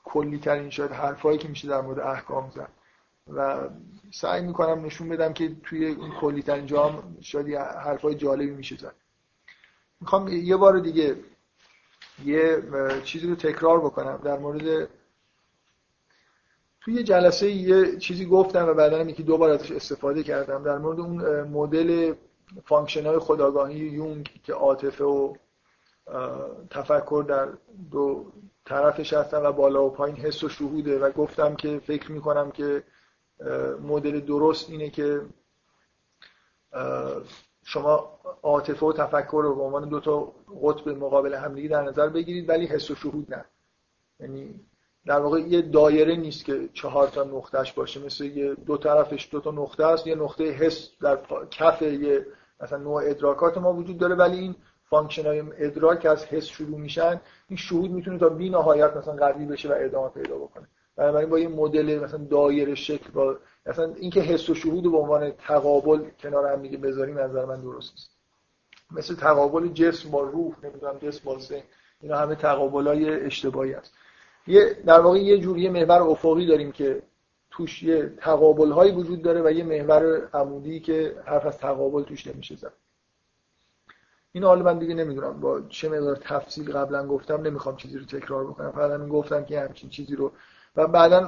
کلی 0.03 0.39
ترین 0.39 0.69
شاید 0.69 0.91
حرفایی 0.91 1.37
که 1.37 1.47
میشه 1.47 1.67
در 1.67 1.81
مورد 1.81 1.99
احکام 1.99 2.51
زد. 2.55 2.78
و 3.27 3.69
سعی 4.11 4.41
می‌کنم 4.41 4.85
نشون 4.85 5.09
بدم 5.09 5.33
که 5.33 5.55
توی 5.63 5.85
این 5.85 6.11
کلی 6.21 6.43
ترین 6.43 6.65
جام 6.65 7.17
شاید 7.21 7.55
حرفای 7.55 8.15
جالبی 8.15 8.51
میشه 8.51 8.77
زد 8.77 8.95
می‌خوام 10.01 10.27
یه 10.27 10.57
بار 10.57 10.79
دیگه 10.79 11.15
یه 12.25 12.63
چیزی 13.03 13.27
رو 13.27 13.35
تکرار 13.35 13.79
بکنم. 13.79 14.19
در 14.23 14.37
مورد 14.37 14.89
توی 16.81 16.93
یه 16.93 17.03
جلسه 17.03 17.51
یه 17.51 17.97
چیزی 17.97 18.25
گفتم 18.25 18.67
و 18.67 18.73
بعدا 18.73 19.01
یکی 19.01 19.23
دو 19.23 19.37
بار 19.37 19.49
ازش 19.49 19.71
استفاده 19.71 20.23
کردم. 20.23 20.63
در 20.63 20.77
مورد 20.77 20.99
اون 20.99 21.43
مدل 21.43 22.13
function 22.65 23.05
های 23.05 23.19
خودآگاهی 23.19 23.79
یونگ 23.79 24.29
که 24.43 24.53
عاطفه 24.53 25.03
و 25.03 25.35
تفکر 26.69 27.25
در 27.27 27.49
دو 27.91 28.31
طرفش 28.65 29.13
هستن 29.13 29.37
و 29.37 29.51
بالا 29.51 29.85
و 29.85 29.89
پایین 29.89 30.17
حس 30.17 30.43
و 30.43 30.49
شهوده 30.49 30.99
و 30.99 31.11
گفتم 31.11 31.55
که 31.55 31.79
فکر 31.79 32.11
می‌کنم 32.11 32.51
که 32.51 32.83
مدل 33.81 34.19
درست 34.19 34.69
اینه 34.69 34.89
که 34.89 35.21
شما 37.63 38.19
عاطفه 38.43 38.85
و 38.85 38.93
تفکر 38.93 39.41
رو 39.43 39.55
به 39.55 39.61
عنوان 39.61 39.89
دو 39.89 39.99
تا 39.99 40.33
قطب 40.63 40.89
مقابل 40.89 41.33
همدیگه 41.33 41.69
در 41.69 41.81
نظر 41.83 42.09
بگیرید 42.09 42.49
ولی 42.49 42.65
حس 42.65 42.91
و 42.91 42.95
شهود 42.95 43.33
نه. 43.33 43.45
یعنی 44.19 44.59
در 45.05 45.19
واقع 45.19 45.39
یه 45.39 45.61
دایره 45.61 46.15
نیست 46.15 46.45
که 46.45 46.69
چهار 46.73 47.07
تا 47.07 47.23
نقطهش 47.23 47.71
باشه. 47.71 48.05
مثل 48.05 48.25
یه 48.25 48.55
دو 48.55 48.77
طرفش 48.77 49.29
دو 49.31 49.39
تا 49.39 49.51
نقطه 49.51 49.85
است 49.85 50.07
یه 50.07 50.15
نقطه 50.15 50.43
حس 50.43 50.89
در 51.01 51.17
کف 51.51 51.81
یه 51.81 52.25
مثلا 52.61 52.77
نوع 52.77 53.01
ادراکات 53.05 53.57
ما 53.57 53.73
وجود 53.73 53.97
داره 53.97 54.15
ولی 54.15 54.39
این 54.39 54.55
function 54.89 55.25
های 55.25 55.43
ادراک 55.57 56.05
از 56.05 56.25
حس 56.25 56.45
شروع 56.45 56.79
میشن. 56.79 57.21
این 57.47 57.57
شهود 57.57 57.91
می‌تونه 57.91 58.17
تا 58.17 58.29
بی 58.29 58.49
نهایت 58.49 58.97
مثلا 58.97 59.15
قوی 59.15 59.45
بشه 59.45 59.69
و 59.69 59.75
ادامه 59.77 60.09
پیدا 60.09 60.35
بکنه. 60.37 60.67
بنابراین 60.99 61.29
با 61.29 61.39
یه 61.39 61.47
مدل 61.47 61.99
مثلا 62.03 62.25
دایره 62.25 62.75
شکل 62.75 63.11
با 63.11 63.37
مثلا 63.65 63.93
اینکه 63.93 64.21
حس 64.21 64.49
و 64.49 64.55
شهود 64.55 64.91
به 64.91 64.97
عنوان 64.97 65.31
تقابل 65.31 66.09
کنار 66.19 66.51
هم 66.53 66.61
دیگه 66.61 66.77
بذاریم 66.77 67.19
نظر 67.19 67.45
من 67.45 67.61
درست 67.61 67.93
نیست 67.93 68.09
مثل 68.91 69.15
تقابل 69.15 69.67
جسم 69.67 70.11
با 70.11 70.21
روح 70.21 70.55
نمی‌دونم 70.63 70.97
جسم 70.97 71.21
با 71.23 71.39
ذهن 71.39 71.63
اینا 72.01 72.17
همه 72.17 72.35
تقابلای 72.35 73.09
اشتباهی 73.09 73.73
است 73.73 73.93
یه 74.47 74.77
در 74.85 74.99
واقع 74.99 75.17
یه 75.19 75.37
جوری 75.37 75.69
محور 75.69 76.01
افقی 76.01 76.45
داریم 76.45 76.71
که 76.71 77.01
توش 77.51 77.83
یه 77.83 78.13
تقابل 78.17 78.71
هایی 78.71 78.91
وجود 78.91 79.21
داره 79.21 79.41
و 79.41 79.51
یه 79.51 79.63
محور 79.63 80.29
عمودی 80.33 80.79
که 80.79 81.15
حرف 81.25 81.45
از 81.45 81.57
تقابل 81.57 82.03
توش 82.03 82.27
نمیشه 82.27 82.55
زد. 82.55 82.73
این 84.31 84.43
حالا 84.43 84.63
من 84.63 84.79
دیگه 84.79 84.93
نمی‌دونم. 84.93 85.39
با 85.39 85.61
چه 85.69 85.89
مقدار 85.89 86.15
تفصیل 86.15 86.71
قبلا 86.71 87.07
گفتم 87.07 87.41
نمی‌خوام 87.41 87.75
چیزی 87.75 87.97
رو 87.97 88.05
تکرار 88.05 88.47
بکنم. 88.47 88.71
فقط 88.71 89.07
گفتم 89.07 89.45
که 89.45 89.59
همچین 89.59 89.89
چیزی 89.89 90.15
رو 90.15 90.31
و 90.75 90.87
بعدا 90.87 91.21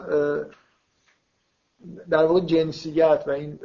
در 2.10 2.26
واقع 2.26 2.40
جنسیت 2.40 3.24
و 3.28 3.32
این 3.32 3.60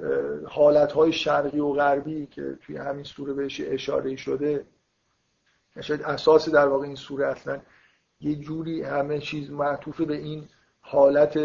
حالتهای 0.47 1.13
شرقی 1.13 1.61
و 1.61 1.73
غربی 1.73 2.27
که 2.27 2.59
توی 2.63 2.77
همین 2.77 3.05
سوره 3.05 3.33
بهش 3.33 3.61
اشاره 3.65 4.17
شده 4.17 4.67
شاید 5.81 6.03
اساس 6.03 6.49
در 6.49 6.69
واقع 6.69 6.87
این 6.87 6.95
سوره 6.95 7.27
اصلا. 7.27 7.61
یه 8.21 8.37
جوری 8.37 8.83
همه 8.83 9.19
چیز 9.19 9.51
معطوف 9.51 10.01
به 10.01 10.17
این 10.17 10.49
حالت 10.81 11.39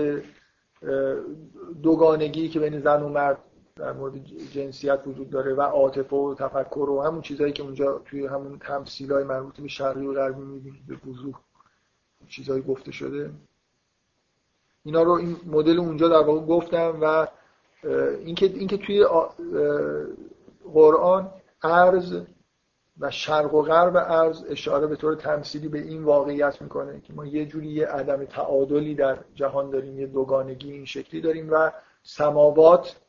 دوگانگی 1.84 2.50
که 2.50 2.60
بین 2.60 2.80
زن 2.80 3.04
و 3.04 3.10
مرد 3.10 3.38
در 3.76 3.94
مورد 3.94 4.18
جنسیت 4.54 5.00
وجود 5.06 5.30
داره 5.30 5.54
و 5.54 5.62
عاطفه 5.62 6.16
و 6.16 6.36
تفکر 6.36 6.90
و 6.90 7.02
همون 7.02 7.22
چیزهایی 7.22 7.54
که 7.54 7.64
اونجا 7.64 8.02
توی 8.06 8.26
همون 8.26 8.60
تمثیل 8.60 9.12
های 9.12 9.24
مربوط 9.24 9.62
به 9.62 9.68
شرقی 9.68 10.06
و 10.06 10.14
غربی 10.14 10.42
می‌بینید 10.42 10.88
به 10.88 11.10
وضوح 11.10 11.34
چیزهایی 12.28 12.62
گفته 12.62 12.92
شده. 12.92 13.32
اینا 14.84 15.04
رو 15.04 15.12
این 15.12 15.38
مدل 15.46 15.80
اونجا 15.80 16.08
در 16.08 16.28
واقع 16.28 16.46
گفتم 16.46 16.98
و 17.02 17.28
اینکه 18.26 18.46
اینکه 18.46 18.78
توی 18.78 19.06
قرآن 20.74 21.32
ارز 21.64 22.22
و 23.00 23.12
شرق 23.12 23.54
و 23.54 23.62
غرب 23.62 23.96
ارز 23.96 24.44
اشاره 24.50 24.88
به 24.88 24.96
طور 24.96 25.16
تمثیلی 25.16 25.68
به 25.68 25.80
این 25.80 26.04
واقعیت 26.04 26.62
می‌کنه 26.62 27.02
که 27.02 27.14
ما 27.14 27.26
یه 27.26 27.46
جوری 27.46 27.68
یه 27.68 27.88
عدم 27.88 28.26
تعادلی 28.26 28.96
در 28.96 29.18
جهان 29.36 29.70
داریم 29.70 30.00
یه 30.00 30.08
دوگانگی 30.08 30.72
این 30.72 30.86
شکلی 30.86 31.22
داریم 31.22 31.50
و 31.52 31.72
سماوات 32.04 33.00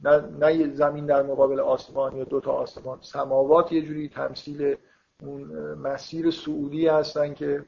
نه, 0.00 0.20
نه 0.20 0.74
زمین 0.74 1.06
در 1.06 1.22
مقابل 1.22 1.60
آسمان 1.60 2.16
یا 2.16 2.24
دوتا 2.24 2.52
آسمان 2.52 2.98
سماوات 3.00 3.72
یه 3.72 3.82
جوری 3.82 4.08
تمثیل 4.08 4.76
اون 5.22 5.44
مسیر 5.74 6.30
سعودی 6.30 6.88
هستن 6.88 7.34
که 7.34 7.64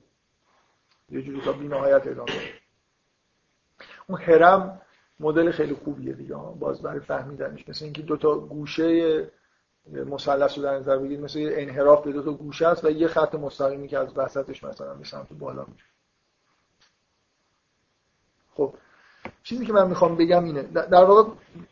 یه 1.11 1.23
جوری 1.23 1.41
تا 1.41 1.53
بی 1.53 1.69
نهایت 1.69 2.07
ادامه 2.07 2.33
اون 4.07 4.21
هرم 4.21 4.81
مدل 5.21 5.51
خیلی 5.51 5.75
خوبیه 5.75 6.13
دیگه 6.13 6.35
باز 6.35 6.83
برای 6.83 7.01
فهمیدنش. 7.01 7.69
مثل 7.69 7.85
اینکه 7.85 8.03
دو 8.03 8.17
تا 8.17 8.39
گوشه 8.39 9.31
مثلث 9.93 10.59
رو 10.59 10.65
در 10.65 10.79
نظر 10.79 10.99
بگیرید 10.99 11.21
مثل 11.21 11.51
انحراف 11.53 12.05
به 12.05 12.13
دو 12.13 12.23
تا 12.23 12.33
گوشه 12.33 12.67
است 12.67 12.85
و 12.85 12.91
یه 12.91 13.09
خط 13.09 13.35
مستقیمی 13.35 13.89
که 13.89 13.99
از 13.99 14.17
وسطش 14.17 14.65
مثلا 14.65 14.95
به 14.95 15.05
سمت 15.05 15.33
بالا 15.33 15.65
میره 15.65 15.85
خب 18.55 18.75
چیزی 19.43 19.67
که 19.67 19.73
من 19.73 19.89
می‌خوام 19.89 20.17
بگم 20.17 20.45
اینه. 20.45 20.63
در 20.63 21.05
واقع 21.05 21.31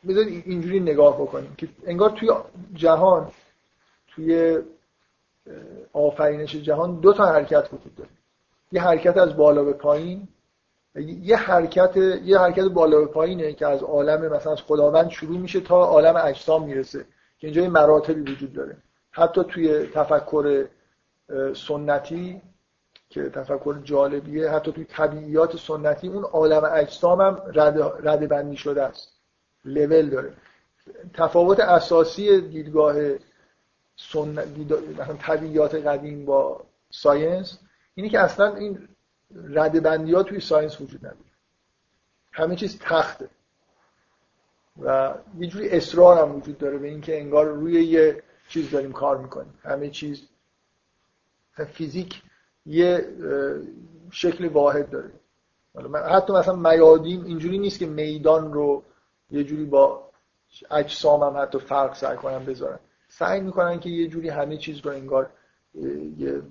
بذارید 0.08 0.42
اینجوری 0.46 0.80
نگاه 0.80 1.22
بکنیم 1.22 1.54
که 1.58 1.68
انگار 1.86 2.10
توی 2.10 2.30
جهان 2.74 3.32
توی 4.08 4.58
آفرینش 5.92 6.56
جهان 6.56 7.00
دو 7.00 7.12
تا 7.12 7.26
حرکت 7.26 7.68
وجود 7.72 7.94
داره. 7.94 8.10
یه 8.72 8.82
حرکت 8.82 9.16
از 9.16 9.36
بالا 9.36 9.64
به 9.64 9.72
پایین 9.72 10.28
یه 11.00 11.36
حرکت 11.36 11.96
یه 11.96 12.38
حرکت 12.38 12.64
بالا 12.64 13.00
به 13.00 13.06
پایینه 13.06 13.52
که 13.52 13.66
از 13.66 13.82
عالم 13.82 14.32
مثلا 14.32 14.52
از 14.52 14.62
خداوند 14.62 15.10
شروع 15.10 15.38
میشه 15.38 15.60
تا 15.60 15.84
عالم 15.84 16.16
اجسام 16.16 16.64
می‌رسه. 16.64 17.06
که 17.38 17.46
اینجا 17.46 17.68
مراتبی 17.68 18.32
وجود 18.32 18.52
داره. 18.52 18.76
حتی 19.10 19.44
توی 19.44 19.86
تفکر 19.86 20.66
سنتی 21.54 22.42
که 23.08 23.30
تفکر 23.30 23.78
جالبیه 23.84 24.50
حتی 24.50 24.72
توی 24.72 24.84
طبیعیات 24.84 25.56
سنتی 25.56 26.08
اون 26.08 26.24
عالم 26.24 26.70
اجسام 26.72 27.20
هم 27.20 27.42
رده 28.04 28.28
بندی 28.28 28.56
شده 28.56 28.82
است. 28.82 29.08
لول 29.64 30.10
داره. 30.10 30.32
تفاوت 31.14 31.60
اساسی 31.60 32.40
دیدگاه 32.40 32.94
سن... 33.96 34.44
طبیعیات 35.20 35.74
قدیم 35.74 36.24
با 36.24 36.64
science 36.90 37.58
اینی 37.94 38.10
که 38.10 38.20
اصلا 38.20 38.54
این 38.54 38.88
رده 39.34 39.82
بندی 39.82 40.12
ها 40.12 40.22
توی 40.22 40.40
science 40.40 40.80
وجود 40.80 41.06
نداره. 41.06 41.18
همه 42.32 42.56
چیز 42.56 42.78
تخته. 42.78 43.28
و 44.82 45.14
یه 45.38 45.48
جوری 45.48 45.70
اصرار 45.70 46.18
هم 46.18 46.36
وجود 46.36 46.58
داره 46.58 46.78
به 46.78 46.88
اینکه 46.88 47.20
انگار 47.20 47.46
روی 47.46 47.84
یه 47.84 48.22
چیز 48.48 48.70
داریم 48.70 48.92
کار 48.92 49.18
می‌کنیم. 49.18 49.54
همه 49.62 49.90
چیز 49.90 50.22
فیزیک 51.72 52.22
یه 52.66 53.08
شکل 54.10 54.48
واحد 54.48 54.90
داره. 54.90 55.10
حتی 56.08 56.32
مثلا 56.32 56.56
میادین 56.56 57.24
اینجوری 57.24 57.58
نیست 57.58 57.78
که 57.78 57.86
میدان 57.86 58.52
رو 58.52 58.82
یه 59.30 59.44
جوری 59.44 59.64
با 59.64 60.10
اجسام 60.70 61.22
هم 61.22 61.42
حتی 61.42 61.58
فرق 61.58 61.94
سعی 61.94 62.16
کنن 62.16 62.44
بذارن. 62.44 62.78
سعی 63.08 63.40
می‌کنن 63.40 63.80
که 63.80 63.90
یه 63.90 64.08
جوری 64.08 64.28
همه 64.28 64.56
چیز 64.56 64.80
رو 64.80 64.90
انگار 64.90 65.30
یه 66.18 66.42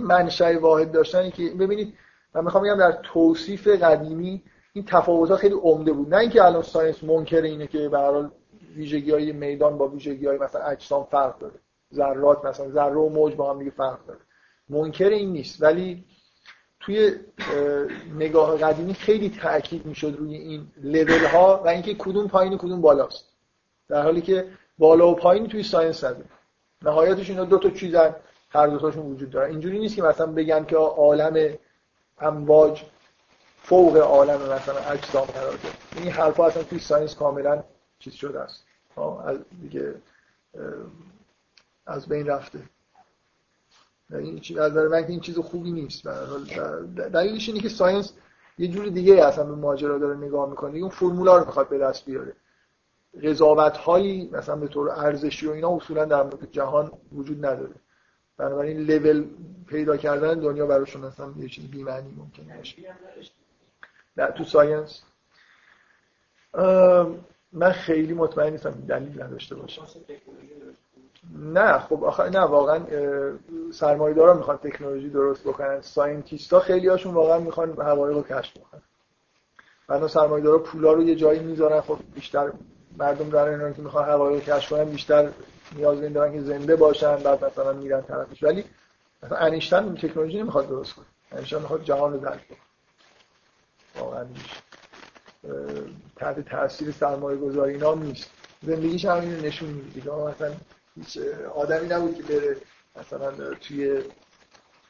منشأ 0.00 0.58
واحد 0.58 0.92
داشتن 0.92 1.30
که 1.30 1.50
ببینید 1.50 1.94
من 2.34 2.44
می‌خوام 2.44 2.64
بگم 2.64 2.76
در 2.76 2.92
توصیف 2.92 3.68
قدیمی 3.68 4.42
این 4.72 4.84
تفاوت 4.84 5.30
ها 5.30 5.36
خیلی 5.36 5.54
عمده 5.54 5.92
بود. 5.92 6.14
نه 6.14 6.20
اینکه 6.20 6.44
الان 6.44 6.62
science 6.62 7.04
منکر 7.04 7.42
اینه 7.42 7.66
که 7.66 7.88
به 7.88 7.98
هر 7.98 8.10
حال 8.10 8.30
ویژگی 8.76 9.10
های 9.10 9.32
میدان 9.32 9.78
با 9.78 9.88
ویژگی 9.88 10.26
های 10.26 10.38
مثلا 10.38 10.62
اجسام 10.62 11.04
فرق 11.10 11.38
داره. 11.38 11.54
ذرات 11.94 12.44
مثلا 12.44 12.70
ذره 12.70 12.94
و 12.94 13.08
موج 13.08 13.34
با 13.34 13.50
هم 13.50 13.58
دیگه 13.58 13.70
فرق 13.70 14.06
داره. 14.06 14.20
منکر 14.68 15.08
این 15.08 15.32
نیست. 15.32 15.62
ولی 15.62 16.04
توی 16.80 17.12
نگاه 18.18 18.58
قدیمی 18.58 18.94
خیلی 18.94 19.30
تاکید 19.42 19.86
می‌شد 19.86 20.16
روی 20.18 20.34
این 20.34 20.66
لول 20.82 21.24
ها 21.24 21.62
و 21.64 21.68
اینکه 21.68 21.94
کدوم 21.94 22.28
پایین 22.28 22.52
و 22.52 22.56
کدوم 22.56 22.80
بالاست. 22.80 23.24
در 23.88 24.02
حالی 24.02 24.20
که 24.20 24.48
بالا 24.78 25.10
و 25.10 25.14
پایین 25.14 25.46
توی 25.46 25.62
science 25.62 26.04
نداره 26.04 26.24
نهایتش 26.82 27.30
اینا 27.30 27.44
دو 27.44 27.58
تا 27.58 27.70
چیزن 27.70 28.16
هر 28.50 28.66
دو 28.66 28.78
تاشون 28.78 29.06
وجود 29.06 29.30
داره. 29.30 29.50
اینجوری 29.50 29.78
نیست 29.78 29.96
که 29.96 30.02
مثلا 30.02 30.26
بگن 30.26 30.64
که 30.64 30.76
عالم 30.76 31.58
امواج 32.22 32.84
فوق 33.62 33.96
عالم 33.96 34.52
مثلا 34.52 34.78
اجسام 34.78 35.24
قرار 35.24 35.56
داره 35.56 35.74
این 35.96 36.08
حرفا 36.08 36.46
اصلا 36.46 36.62
توی 36.62 36.78
science 36.78 37.14
کاملا 37.14 37.64
چیز 37.98 38.12
شده 38.12 38.40
است. 38.40 38.64
از 39.26 39.38
دیگه 39.62 39.94
از 41.86 42.08
بین 42.08 42.26
رفته. 42.26 42.58
این 44.10 44.40
چیز 44.40 44.58
از 44.58 44.76
من 44.76 45.02
که 45.02 45.10
این 45.10 45.20
چیز 45.20 45.38
خوبی 45.38 45.72
نیست. 45.72 46.06
دلیلش 46.96 47.48
اینه 47.48 47.60
که 47.60 47.68
science 47.68 48.12
یه 48.58 48.68
جوری 48.68 48.90
دیگه 48.90 49.26
اصلا 49.26 49.44
به 49.44 49.54
ماجرا 49.54 49.98
داره 49.98 50.16
نگاه 50.16 50.50
می‌کنه. 50.50 50.78
اون 50.78 50.88
فرمولا 50.88 51.36
رو 51.36 51.46
می‌خواد 51.46 51.68
به 51.68 51.78
دست 51.78 52.04
بیاره. 52.04 52.32
قضاوت 53.22 53.76
هایی 53.76 54.30
مثلا 54.32 54.56
به 54.56 54.68
طور 54.68 54.90
ارزشی 54.90 55.46
و 55.46 55.50
اینا 55.50 55.76
اصولا 55.76 56.04
در 56.04 56.22
مورد 56.22 56.50
جهان 56.50 56.92
وجود 57.12 57.46
نداره. 57.46 57.74
بنابراین 58.36 58.78
لول 58.78 59.24
پیدا 59.66 59.96
کردن 59.96 60.34
دنیا 60.40 60.66
براشون 60.66 61.04
اصلا 61.04 61.32
یه 61.38 61.48
چیز 61.48 61.70
بی 61.70 61.82
معنی 61.82 62.14
ممکنه 62.16 62.56
باشه 62.56 62.76
نه 64.16 64.26
تو 64.26 64.44
science. 64.44 65.02
من 67.52 67.72
خیلی 67.72 68.14
مطمئن 68.14 68.52
نیستم 68.52 68.70
دلیل 68.70 69.22
نداشته 69.22 69.54
باشه. 69.54 69.82
نه 71.38 71.78
خب 71.78 72.04
آخه 72.04 72.30
نه 72.30 72.40
واقعا 72.40 72.84
سرمایه 73.72 74.14
دارا 74.14 74.34
می‌خوان 74.34 74.56
تکنولوژی 74.56 75.08
درست 75.08 75.44
بکنن. 75.44 75.80
scientist 75.80 76.52
ها 76.52 76.60
خیلی 76.60 76.88
هاشون 76.88 77.14
واقعا 77.14 77.38
می‌خوان 77.38 77.72
حقایق 77.72 78.16
رو 78.16 78.22
کشف 78.22 78.56
بکنن. 78.58 78.82
بعد 79.88 80.06
سرمایه 80.06 80.44
دارا 80.44 80.58
پولا 80.58 80.92
رو 80.92 81.02
یه 81.02 81.14
جایی 81.14 81.40
می‌ذارن. 81.40 81.80
خب 81.80 81.98
بیشتر 82.14 82.52
مردم 82.98 83.30
در 83.30 83.44
اینا 83.44 83.72
که 83.72 83.82
می‌خوان 83.82 84.04
حقایق 84.04 84.46
رو 84.46 84.54
کشف 84.56 84.70
کنن 84.70 84.84
بیشتر 84.84 85.30
نیاز 85.76 86.00
دارن 86.00 86.32
که 86.32 86.40
زنده 86.40 86.76
باشن 86.76 87.16
بعد 87.16 87.44
مثلا 87.44 87.72
میرن 87.72 88.02
طرفش. 88.02 88.42
ولی 88.42 88.64
مثلا 89.22 89.38
انیشتن 89.38 89.94
تکنولوژی 89.94 90.38
نمی‌خواد 90.38 90.68
درست 90.68 90.94
کنه. 90.94 91.04
انیشتن 91.32 91.58
می‌خواد 91.58 91.84
جهان 91.84 92.12
رو 92.12 92.18
درک 92.18 92.48
کنه. 92.48 92.58
واقعا 93.94 94.26
تحت 96.16 96.40
تاثیر 96.40 96.90
سرمایه 96.92 97.38
گذاری 97.38 97.72
اینا 97.72 97.94
نیست. 97.94 98.30
زندگیش 98.62 99.04
هم 99.04 99.20
اینو 99.20 99.40
نشون 99.40 99.68
میده 99.68 100.10
مثلا 100.10 100.52
هیچ 100.96 101.18
آدمی 101.54 101.88
نبود 101.88 102.16
که 102.16 102.22
بره 102.22 102.56
مثلا 102.96 103.54
توی 103.54 104.02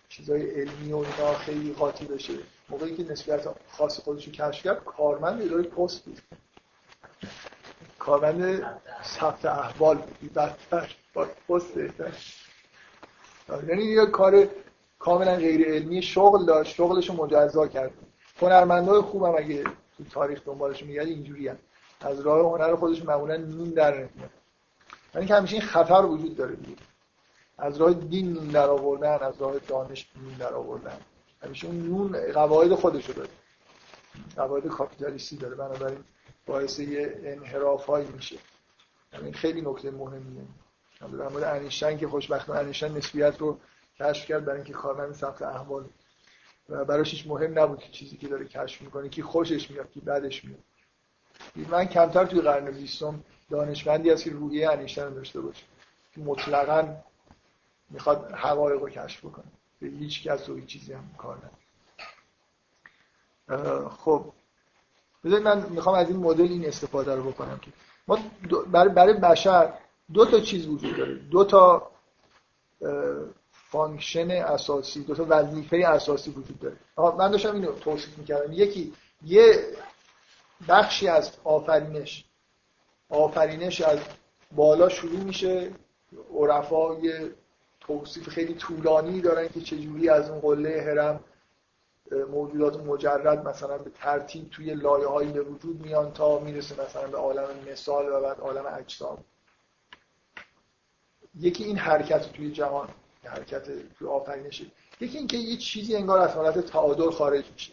چیزای 0.08 0.50
علمی 0.50 0.92
و 0.92 0.96
اینا 0.96 1.34
خیلی 1.34 1.72
قاطی 1.72 2.04
بشه. 2.04 2.32
موقعی 2.68 2.96
که 2.96 3.12
نسبت 3.12 3.48
خاص 3.72 4.00
خودش 4.00 4.26
رو 4.26 4.32
کشف 4.32 4.62
کرد 4.62 4.84
کارمند 4.84 5.42
اداره 5.42 5.62
پست 5.62 6.04
بود. 6.04 6.20
کارمند 8.02 8.66
ثبت 9.04 9.44
احوال 9.44 10.02
بدتر 10.36 10.96
با 11.14 11.26
پست 11.48 11.74
بهتر. 11.74 12.12
یعنی 13.68 13.82
یه 13.82 14.06
کار 14.06 14.48
کاملا 14.98 15.36
غیر 15.36 15.68
علمی 15.68 16.02
شغل 16.02 16.46
داشت 16.46 16.74
شغلش 16.74 17.08
رو 17.08 17.24
مجزا 17.24 17.66
کرد. 17.66 17.90
هنرمندای 18.40 19.00
خوبم 19.00 19.34
اگه 19.38 19.64
تو 19.64 20.04
تاریخ 20.10 20.44
دنبالش 20.44 20.82
میگرد 20.82 21.06
اینجوری 21.06 21.48
هم. 21.48 21.58
از 22.00 22.20
راه 22.20 22.52
هنر 22.52 22.76
خودش 22.76 23.04
معمولا 23.04 23.36
نون 23.36 23.70
در 23.70 23.94
نمیاد. 23.94 24.30
یعنی 25.14 25.26
که 25.26 25.34
همیشه 25.34 25.56
این 25.56 25.64
خطر 25.66 26.04
وجود 26.04 26.36
داره 26.36 26.54
دیگه. 26.54 26.82
از 27.58 27.76
راه 27.76 27.92
دین 27.92 28.32
نون 28.32 28.46
در 28.46 28.68
آوردن 28.68 29.18
از 29.26 29.34
راه 29.40 29.58
دانش 29.58 30.10
نون 30.22 30.34
در 30.38 30.54
آوردن. 30.54 30.96
همیشه 31.42 31.66
اون 31.66 31.76
نون 31.76 32.32
قواعد 32.32 32.74
خودش 32.74 33.06
رو 33.06 33.14
داره. 33.14 33.28
قواعد 34.36 34.66
کاپیتالیستی 34.66 35.36
داره. 35.36 35.54
بنابراین 35.54 35.98
باعث 36.46 36.78
یه 36.78 37.20
انحراف 37.24 37.86
هایی 37.86 38.08
میشه. 38.08 38.38
یعنی 39.12 39.32
خیلی 39.32 39.60
نکته 39.60 39.90
مهمیه. 39.90 40.42
در 41.00 41.28
مورد 41.28 41.42
انیشتین 41.42 41.98
که 41.98 42.08
خوشبختانه 42.08 42.58
انیشتین 42.58 42.96
نسبیت 42.96 43.38
رو 43.38 43.58
کشف 43.98 44.26
کرد 44.26 44.44
برای 44.44 44.58
اینکه 44.58 44.72
کارمند 44.72 45.14
ثبت 45.14 45.42
احوال 45.42 45.88
و 46.68 46.84
براش 46.84 47.10
هیچ 47.10 47.26
مهم 47.26 47.58
نبود 47.58 47.78
که 47.78 47.92
چیزی 47.92 48.16
که 48.16 48.28
داره 48.28 48.44
کشف 48.44 48.82
می‌کنه 48.82 49.08
که 49.08 49.22
خوشش 49.22 49.70
میاد 49.70 49.90
که 49.90 50.00
بعدش 50.00 50.44
میاد. 50.44 50.58
من 51.56 51.84
کمتر 51.84 52.24
توی 52.24 52.40
قرن 52.40 52.70
بیستم 52.70 53.24
دانشمندی 53.50 54.10
هست 54.10 54.24
که 54.24 54.30
روحیه 54.30 54.70
انیشتن 54.70 55.04
رو 55.04 55.14
داشته 55.14 55.40
باشه. 55.40 55.64
که 56.14 56.20
مطلقا 56.20 56.96
می‌خواد 57.90 58.32
حقایق 58.32 58.80
رو 58.80 58.90
کشف 58.90 59.24
بکنه. 59.24 59.44
به 59.80 59.88
هیچ 59.88 60.22
کس 60.22 60.48
و 60.48 60.56
هیچ 60.56 60.66
چیزی 60.66 60.92
هم 60.92 61.14
کار 61.18 61.36
نداره. 61.36 61.52
خب 63.88 64.32
بذارید 65.24 65.44
من 65.44 65.66
می‌خوام 65.70 65.94
از 65.94 66.08
این 66.08 66.16
مدل 66.16 66.42
این 66.42 66.66
استفاده 66.66 67.14
رو 67.14 67.30
بکنم 67.30 67.58
که 67.62 67.70
ما 68.08 68.18
برای 68.72 68.88
برای 68.88 69.14
بشر 69.14 69.72
دو 70.12 70.26
تا 70.26 70.40
چیز 70.40 70.66
وجود 70.66 70.96
داره. 70.96 71.14
دو 71.14 71.44
تا 71.44 71.90
function 73.50 74.30
اساسی 74.30 75.04
دو 75.04 75.14
تا 75.14 75.26
وظیفه 75.28 75.76
اساسی 75.76 76.30
وجود 76.30 76.60
داره. 76.60 76.76
من 77.18 77.30
داشتم 77.30 77.54
اینو 77.54 77.72
توصیف 77.72 78.18
می‌کردم. 78.18 78.52
یکی 78.52 78.92
یه 79.24 79.66
بخشی 80.68 81.08
از 81.08 81.32
آفرینش. 81.44 82.24
آفرینش 83.08 83.80
از 83.80 83.98
بالا 84.52 84.88
شروع 84.88 85.20
میشه. 85.20 85.70
عرفا 86.34 86.94
یه 86.94 87.30
توصیف 87.80 88.28
خیلی 88.28 88.54
طولانی 88.54 89.20
دارن 89.20 89.48
که 89.48 89.60
چجوری 89.60 90.08
از 90.08 90.30
اون 90.30 90.40
قله 90.40 90.82
هرم 90.82 91.20
موجودات 92.12 92.76
مجرد 92.76 93.48
مثلا 93.48 93.78
به 93.78 93.90
ترتیب 93.90 94.50
توی 94.50 94.74
لایه 94.74 95.06
هایی 95.06 95.32
به 95.32 95.40
وجود 95.42 95.86
میان 95.86 96.12
تا 96.12 96.38
می‌رسه 96.38 96.82
مثلا 96.84 97.06
به 97.06 97.16
عالم 97.16 97.48
مثال 97.72 98.08
و 98.08 98.20
بعد 98.20 98.40
عالم 98.40 98.64
اجسام. 98.78 99.24
یکی 101.40 101.64
این 101.64 101.76
حرکت 101.76 102.32
توی 102.32 102.50
جهان 102.50 102.88
حرکت 103.24 103.64
توی 103.98 104.08
آفرینشه 104.08 104.64
یکی 105.00 105.18
اینکه 105.18 105.36
یه 105.36 105.56
چیزی 105.56 105.96
انگار 105.96 106.18
از 106.18 106.30
حالت 106.30 106.58
تعادل 106.58 107.10
خارج 107.10 107.44
میشه. 107.52 107.72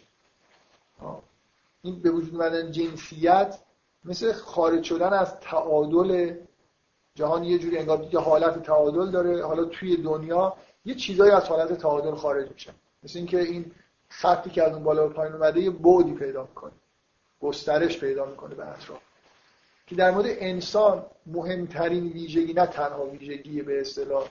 این 1.82 2.02
به 2.02 2.12
وجود 2.12 2.36
اومدن 2.36 2.72
جنسیت 2.72 3.60
مثل 4.06 4.34
خارج 4.34 4.84
شدن 4.84 5.14
از 5.14 5.40
تعادل 5.40 6.36
جهان 7.16 7.44
یه 7.44 7.60
جوری 7.60 7.78
انگار 7.78 8.08
یه 8.14 8.20
حالت 8.20 8.64
تعادل 8.64 9.12
داره. 9.12 9.46
حالا 9.46 9.66
توی 9.66 9.98
دنیا 9.98 10.58
یه 10.86 10.96
چیزایی 10.96 11.32
از 11.32 11.44
حالت 11.44 11.74
تعادل 11.74 12.16
خارج 12.16 12.52
میشن 12.52 12.74
مثل 13.04 13.18
اینکه 13.20 13.40
این 13.40 13.72
خطی 14.10 14.50
که 14.50 14.64
از 14.64 14.74
اون 14.74 14.84
بالا 14.84 15.08
به 15.08 15.14
پایین 15.14 15.34
اومده 15.34 15.60
یه 15.60 15.70
بعدی 15.70 16.14
پیدا 16.14 16.42
می‌کنه. 16.42 16.72
گسترش 17.42 18.00
پیدا 18.00 18.26
می‌کنه 18.26 18.56
به 18.56 18.68
اطراف. 18.68 19.00
که 19.88 19.96
در 19.96 20.12
مورد 20.12 20.26
انسان 20.30 21.06
مهمترین 21.26 22.08
ویژگی 22.08 22.54
نه 22.54 22.66
تنها 22.66 23.06
ویژگی 23.06 23.62
به 23.62 23.82
اصطلاح 23.82 24.30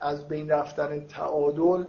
از 0.00 0.28
بین 0.28 0.50
رفتن 0.50 1.06
تعادل 1.06 1.84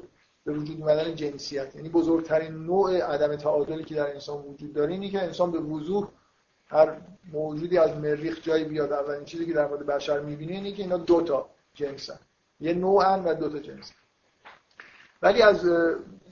به 0.45 0.53
وجود 0.53 0.81
اومدن 0.81 1.15
جنسیت. 1.15 1.76
یعنی 1.76 1.89
بزرگترین 1.89 2.51
نوع 2.53 2.97
عدم 2.97 3.35
تعادلی 3.35 3.84
که 3.84 3.95
در 3.95 4.13
انسان 4.13 4.38
وجود 4.38 4.73
داره 4.73 4.91
اینه 4.91 5.09
که 5.09 5.22
انسان 5.22 5.51
به 5.51 5.59
وضوح 5.59 6.07
هر 6.68 6.97
موجودی 7.34 7.77
از 7.77 7.97
مریخ 7.97 8.41
جایی 8.41 8.63
بیاد. 8.63 8.91
اولین 8.91 9.26
چیزی 9.26 9.45
که 9.45 9.53
در 9.53 9.68
مورد 9.68 9.85
بشر 9.85 10.19
می‌بینه 10.19 10.51
اینه 10.51 10.72
که 10.72 10.84
اینا 10.84 10.97
دو 10.97 11.22
تا 11.22 11.49
جنسن. 11.73 12.19
یه 12.59 12.73
نوعن 12.73 13.23
و 13.23 13.34
دو 13.34 13.49
تا 13.49 13.59
جنس. 13.59 13.91
ولی 15.22 15.41
از 15.41 15.65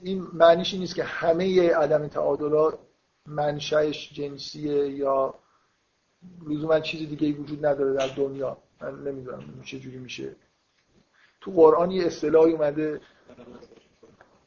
این 0.02 0.28
معنیش 0.34 0.74
نیست 0.74 0.96
که 0.96 1.04
همه 1.04 1.74
عدم 1.74 2.08
تعادلات 2.08 2.80
منشأش 3.26 4.14
جنسیه 4.14 4.90
یا 4.90 5.34
لزوما 6.50 6.80
چیز 6.80 7.10
دیگه 7.10 7.28
ای 7.28 7.34
وجود 7.34 7.66
نداره 7.66 7.94
در 7.94 8.08
دنیا. 8.08 8.58
من 8.82 9.04
نمی‌دونم 9.04 9.62
چه 9.66 9.80
جوری 9.80 9.98
میشه. 9.98 10.36
تو 11.42 11.52
قرآن 11.52 11.92
یه 11.92 12.06
اصطلاحی 12.06 12.54
اومده. 12.54 13.02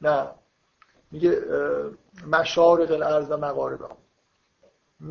نه. 0.01 0.27
میگه 1.11 1.43
مشارق 2.27 2.93
الارض 2.93 3.31
و 3.31 3.37
مغاربها. 3.37 3.99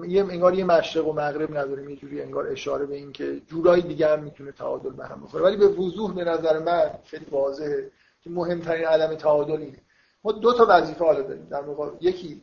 یه 0.07 0.23
انگار 0.23 0.53
یه 0.53 0.63
مشرق 0.63 1.07
و 1.07 1.13
مغرب 1.13 1.57
نداریم 1.57 1.89
یه 1.89 1.95
جوری 1.95 2.21
انگار 2.21 2.47
اشاره 2.47 2.85
به 2.85 2.95
این 2.95 3.11
که 3.11 3.41
جورای 3.47 3.81
دیگه 3.81 4.07
هم 4.07 4.23
می‌تونه 4.23 4.51
تعادل 4.51 4.89
به 4.89 5.05
هم 5.05 5.21
بخوره. 5.23 5.43
ولی 5.43 5.57
به 5.57 5.67
وضوح 5.67 6.15
به 6.15 6.23
نظر 6.23 6.59
من 6.59 6.91
خیلی 7.05 7.25
واضحه. 7.25 7.91
که 8.21 8.29
مهمترین 8.29 8.85
عدم 8.85 9.15
تعادل 9.15 9.61
اینه. 9.61 9.77
ما 10.23 10.31
دو 10.31 10.53
تا 10.53 10.65
وظیفه 10.69 11.05
حالا 11.05 11.21
داریم. 11.21 11.45
در 11.45 11.61
مقابل 11.61 12.05
یکی 12.05 12.41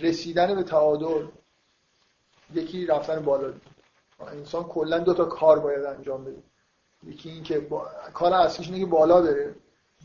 رسیدن 0.00 0.54
به 0.54 0.62
تعادل 0.62 1.26
یکی 2.54 2.86
رفتن 2.86 3.24
بالا. 3.24 3.52
انسان 4.20 4.64
کلا 4.64 4.98
دو 4.98 5.14
تا 5.14 5.24
کار 5.24 5.58
باید 5.58 5.84
انجام 5.84 6.24
بده. 6.24 6.42
یکی 7.04 7.30
این 7.30 7.42
که 7.42 7.60
با... 7.60 7.86
کار 8.14 8.32
اصلیش 8.32 8.70
اینه 8.70 8.86
بالا 8.86 9.22
بره 9.22 9.54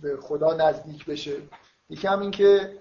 به 0.01 0.17
خدا 0.17 0.53
نزدیک 0.53 1.05
بشه. 1.05 1.37
یکی 1.89 2.07
هم 2.07 2.19
این 2.19 2.31
که 2.31 2.79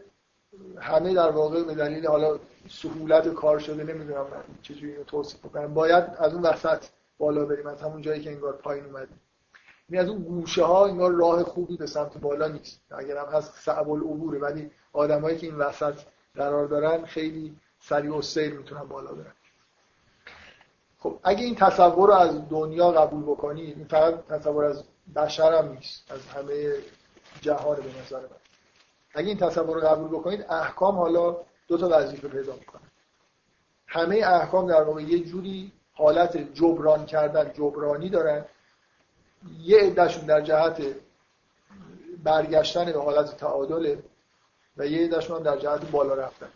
همه 0.81 1.15
در 1.15 1.31
واقع 1.31 1.63
به 1.63 1.75
دلیل 1.75 2.07
حالا 2.07 2.39
سهولت 2.69 3.29
کار 3.29 3.59
شده 3.59 3.85
نمی‌دونم 3.85 4.27
چجوری 4.63 4.93
اینو 4.93 5.05
توصیف 5.05 5.41
کنم 5.41 5.75
باید 5.75 6.05
از 6.19 6.35
اون 6.35 6.43
وسط 6.43 6.85
بالا 7.19 7.45
بریم 7.45 7.67
از 7.67 7.83
همون 7.83 8.03
جایی 8.03 8.23
که 8.23 8.31
انگار 8.31 8.53
پایین 8.53 8.85
اومدیم. 8.85 9.21
این 9.89 10.01
از 10.01 10.09
اون 10.09 10.23
گوشه 10.23 10.65
ها 10.65 10.87
انگار 10.87 11.13
راه 11.13 11.43
خوبی 11.43 11.77
به 11.77 11.87
سمت 11.87 12.19
بالا 12.19 12.49
نیست. 12.49 12.81
اگر 12.91 13.17
هم 13.17 13.27
هست 13.27 13.55
صعب 13.55 13.91
العبوره 13.91 14.39
ولی 14.39 14.71
آدمایی 14.93 15.39
که 15.39 15.47
این 15.47 15.57
وسط 15.57 15.95
قرار 16.35 16.67
دارن 16.67 17.05
خیلی 17.05 17.57
سریع 17.81 18.17
و 18.17 18.23
سیر 18.23 18.55
می‌تونن 18.55 18.85
بالا 18.85 19.13
برن. 19.13 19.33
خب 20.99 21.19
اگه 21.23 21.45
این 21.45 21.55
تصور 21.55 22.09
رو 22.09 22.15
از 22.15 22.49
دنیا 22.49 22.93
قبول 22.93 23.23
بکنید 23.23 23.77
این 23.79 23.87
فقط 23.87 24.27
تصور 24.27 24.65
از 24.65 24.85
بشر 25.17 25.59
هم 25.59 25.73
نیست 25.73 26.13
از 26.13 26.27
همه 26.27 26.73
جهان 27.41 27.77
به 27.77 28.01
نظر 28.03 28.21
من. 28.21 28.37
اگه 29.15 29.29
این 29.29 29.39
تصور 29.39 29.75
رو 29.75 29.89
قبول 29.89 30.09
بکنید 30.09 30.47
احکام 30.49 30.99
حالا 30.99 31.37
دو 31.69 31.79
تا 31.79 31.89
وظیفه 31.93 32.29
پیدا 32.29 32.57
می‌کنه 32.57 32.83
همه 33.87 34.17
احکام 34.17 34.67
در 34.67 34.83
واقع 34.83 35.03
یه 35.03 35.25
جوری 35.25 35.73
حالت 35.93 36.37
جبران 36.37 37.07
کردن 37.07 37.53
جبرانی 37.53 38.09
دارن 38.09 38.45
یه 39.61 39.79
عدهشون 39.79 40.27
در 40.27 40.41
جهت 40.41 40.83
برگشتن 42.25 42.93
به 42.93 43.03
حالت 43.03 43.37
تعادله 43.37 44.03
و 44.77 44.87
یه 44.87 45.05
عدهشون 45.05 45.43
در 45.43 45.57
جهت 45.57 45.91
بالا 45.91 46.15
رفتن. 46.15 46.49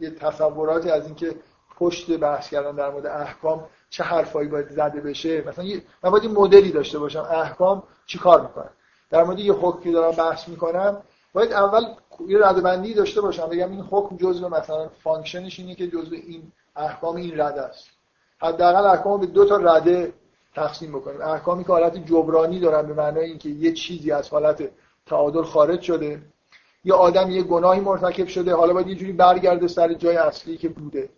یه 0.00 0.10
تصوراتی 0.10 0.90
از 0.90 1.06
اینکه 1.06 1.34
پشت 1.76 2.18
بحث 2.18 2.50
کردن 2.50 2.76
در 2.76 2.90
مورد 2.90 3.06
احکام 3.06 3.68
چه 3.90 4.04
حرفایی 4.04 4.48
باید 4.48 4.68
زده 4.68 5.00
بشه 5.00 5.48
مثلا 5.48 5.64
من 6.02 6.10
باید 6.10 6.22
این 6.22 6.32
مدلی 6.32 6.72
داشته 6.72 6.98
باشم. 6.98 7.20
احکام 7.30 7.82
چی 8.06 8.18
کار 8.18 8.40
می‌کنن؟ 8.40 8.70
در 9.10 9.24
مورد 9.24 9.38
یه 9.38 9.52
حکمی 9.52 9.92
دارم 9.92 10.10
بحث 10.16 10.48
می‌کنم 10.48 11.02
باید 11.32 11.52
اول 11.52 11.84
یه 12.28 12.38
رده‌بندی 12.38 12.94
داشته 12.94 13.20
باشم. 13.20 13.46
بگم 13.46 13.70
این 13.70 13.80
حکم 13.80 14.16
جزء 14.16 14.48
مثلا 14.48 14.88
function 14.88 15.44
ش 15.44 15.58
اینه 15.58 15.74
که 15.74 15.86
جزء 15.86 16.16
این 16.16 16.52
احکام 16.76 17.16
این 17.16 17.40
رده 17.40 17.62
است. 17.62 17.88
حداقل 18.38 18.84
احکام 18.84 19.20
به 19.20 19.26
دو 19.26 19.44
تا 19.44 19.56
رده 19.56 20.12
تقسیم 20.54 20.92
بکنیم. 20.92 21.20
احکامی 21.20 21.64
که 21.64 21.72
حالت 21.72 21.96
جبرانی 21.96 22.60
دارن 22.60 22.86
به 22.86 22.94
معنای 22.94 23.24
اینکه 23.24 23.48
یه 23.48 23.72
چیزی 23.72 24.12
از 24.12 24.28
حالت 24.28 24.70
تعادل 25.06 25.42
خارج 25.42 25.80
شده 25.80 26.22
یه 26.84 26.94
آدم 26.94 27.30
یه 27.30 27.42
گناهی 27.42 27.80
مرتکب 27.80 28.26
شده 28.26 28.54
حالا 28.54 28.72
باید 28.72 28.88
یه 28.88 28.94
جوری 28.94 29.12
برگرده 29.12 29.68
سر 29.68 29.94
جای 29.94 30.16
اصلی 30.16 30.56
که 30.56 30.68
بوده. 30.68 31.08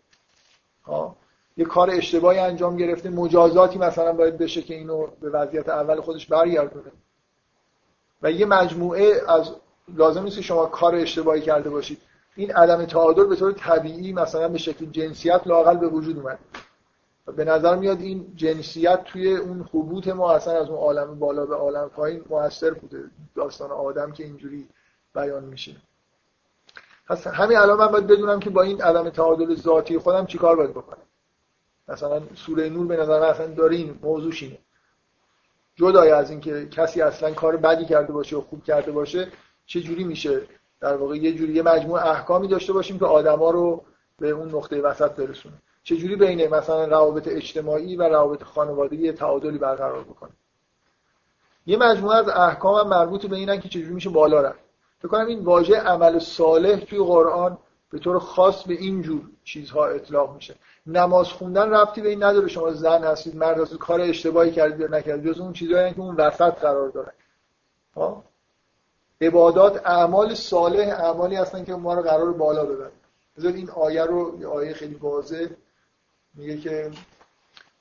ها 0.84 1.16
یه 1.56 1.64
کار 1.64 1.90
اشتباهی 1.90 2.38
انجام 2.38 2.76
گرفته 2.76 3.10
مجازاتی 3.10 3.78
مثلا 3.78 4.12
باید 4.12 4.38
بشه 4.38 4.62
که 4.62 4.74
اینو 4.74 5.06
به 5.20 5.30
وضعیت 5.30 5.68
اول 5.68 6.00
خودش 6.00 6.26
برگردونه. 6.26 6.92
و 8.22 8.30
یه 8.32 8.46
مجموعه 8.46 9.20
از 9.28 9.50
لازم 9.96 10.22
نیست 10.22 10.40
شما 10.40 10.66
کار 10.66 10.94
اشتباهی 10.94 11.40
کرده 11.40 11.70
باشید. 11.70 11.98
این 12.36 12.52
عدم 12.52 12.84
تعادل 12.84 13.24
به 13.24 13.36
طور 13.36 13.52
طبیعی 13.52 14.12
مثلا 14.12 14.48
به 14.48 14.58
شکل 14.58 14.86
جنسیت 14.86 15.46
لاقل 15.46 15.76
به 15.76 15.88
وجود 15.88 16.18
اومد. 16.18 16.38
به 17.26 17.44
نظر 17.44 17.76
میاد 17.76 18.00
این 18.00 18.32
جنسیت 18.36 19.04
توی 19.04 19.36
اون 19.36 19.68
حبوط 19.72 20.08
ما 20.08 20.32
اصلا 20.32 20.60
از 20.60 20.68
اون 20.68 20.78
عالم 20.78 21.18
بالا 21.18 21.46
به 21.46 21.54
عالم 21.54 21.88
پایین 21.88 22.24
موثر 22.30 22.70
بوده 22.70 23.04
داستان 23.34 23.70
آدم 23.70 24.12
که 24.12 24.24
اینجوری 24.24 24.68
بیان 25.14 25.44
میشه. 25.44 25.76
پس 27.08 27.26
همین 27.26 27.58
الان 27.58 27.78
من 27.78 27.86
باید 27.86 28.06
بدونم 28.06 28.40
که 28.40 28.50
با 28.50 28.62
این 28.62 28.82
عدم 28.82 29.10
تعادل 29.10 29.54
ذاتی 29.54 29.98
خودم 29.98 30.26
چیکار 30.26 30.56
باید 30.56 30.70
بکنم. 30.70 31.02
مثلا 31.88 32.22
سوره 32.34 32.68
نور 32.68 32.86
به 32.86 32.96
نظر 32.96 33.22
اصلا 33.22 33.46
داره 33.46 33.76
این 33.76 33.98
موضوعش 34.02 34.42
اینه. 34.42 34.58
جدای 35.74 36.10
از 36.10 36.30
اینکه 36.30 36.68
کسی 36.68 37.02
اصلا 37.02 37.34
کار 37.34 37.56
بدی 37.56 37.84
کرده 37.84 38.12
باشه 38.12 38.36
و 38.36 38.40
خوب 38.40 38.64
کرده 38.64 38.92
باشه 38.92 39.28
چه 39.66 39.80
جوری 39.80 40.04
میشه 40.04 40.40
در 40.80 40.96
واقع 40.96 41.16
یه 41.16 41.32
جوری 41.32 41.52
یه 41.52 41.62
مجموعه 41.62 42.06
احکامی 42.06 42.48
داشته 42.48 42.72
باشیم 42.72 42.98
که 42.98 43.04
آدما 43.04 43.50
رو 43.50 43.84
به 44.18 44.30
اون 44.30 44.48
نقطه 44.48 44.80
وسط 44.80 45.10
برسونه؟ 45.10 45.54
چه 45.84 45.96
جوری 45.96 46.16
بین 46.16 46.48
مثلا 46.48 46.84
روابط 46.84 47.28
اجتماعی 47.28 47.96
و 47.96 48.02
روابط 48.02 48.42
خانوادگی 48.42 49.12
تعادلی 49.12 49.58
برقرار 49.58 50.04
بکنه؟ 50.04 50.30
یه 51.66 51.76
مجموعه 51.76 52.16
از 52.16 52.28
احکام 52.28 52.74
هم 52.74 52.88
مربوط 52.88 53.26
به 53.26 53.36
اینن 53.36 53.60
که 53.60 53.68
چجوری 53.68 53.94
میشه 53.94 54.10
بالا 54.10 54.40
رفت. 54.40 54.58
فکر 54.98 55.08
کنم 55.08 55.26
این 55.26 55.44
واژه 55.44 55.76
عمل 55.76 56.18
صالح 56.18 56.76
توی 56.76 56.98
قرآن 56.98 57.58
به 57.90 57.98
طور 57.98 58.18
خاص 58.18 58.62
به 58.62 58.74
این 58.74 59.02
جور 59.02 59.20
چیزها 59.44 59.86
اطلاق 59.86 60.34
میشه. 60.34 60.54
نماز 60.86 61.28
خوندن 61.28 61.70
ربطی 61.70 62.00
به 62.00 62.08
این 62.08 62.22
نداره. 62.22 62.48
شما 62.48 62.72
زن 62.72 63.04
هستید 63.04 63.36
مرد 63.36 63.60
هستید 63.60 63.78
کار 63.78 64.00
اشتباهی 64.00 64.50
کردید 64.50 64.80
یا 64.80 64.98
نکردید. 64.98 65.32
جز 65.32 65.40
اون 65.40 65.52
چیزایی 65.52 65.94
که 65.94 66.00
اون 66.00 66.16
وسط 66.16 66.54
قرار 66.54 66.88
داره. 66.88 67.12
ها 67.96 68.24
عبادات 69.20 69.86
اعمال 69.86 70.34
صالح 70.34 70.88
اعمالی 70.88 71.36
هستن 71.36 71.64
که 71.64 71.74
ما 71.74 71.94
رو 71.94 72.02
قرار 72.02 72.32
بالا 72.32 72.64
ببرن 72.64 72.90
بذار 73.38 73.52
این 73.52 73.70
آیه 73.70 74.04
رو 74.04 74.40
یه 74.40 74.46
آیه 74.46 74.74
خیلی 74.74 74.94
واضح 74.94 75.46
میگه 76.34 76.56
که 76.56 76.90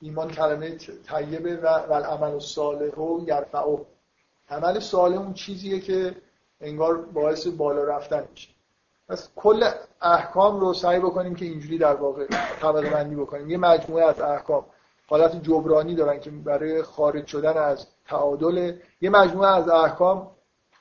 ایمان 0.00 0.30
کلمه 0.30 0.76
طیبه 1.08 1.56
و 1.56 1.66
العمل 1.92 2.38
صالح 2.38 2.94
و 2.94 3.20
یرفعه. 3.26 3.86
عمل 4.50 4.80
صالح 4.80 5.18
اون 5.18 5.34
چیزیه 5.34 5.80
که 5.80 6.16
انگار 6.60 6.96
باعث 6.96 7.46
بالا 7.46 7.84
رفتن 7.84 8.28
میشه. 8.30 8.48
پس 9.08 9.28
کل 9.36 9.70
احکام 10.02 10.60
رو 10.60 10.74
سعی 10.74 10.98
بکنیم 10.98 11.34
که 11.34 11.44
اینجوری 11.44 11.78
در 11.78 11.94
واقع 11.94 12.26
طبقه 12.60 12.90
بندی 12.90 13.16
بکنیم. 13.16 13.50
یه 13.50 13.56
مجموعه 13.56 14.04
از 14.04 14.20
احکام. 14.20 14.66
حالت 15.06 15.42
جبرانی 15.42 15.94
دارن 15.94 16.20
که 16.20 16.30
برای 16.30 16.82
خارج 16.82 17.26
شدن 17.26 17.56
از 17.56 17.86
تعادل. 18.06 18.76
یه 19.00 19.10
مجموعه 19.10 19.48
از 19.48 19.68
احکام 19.68 20.30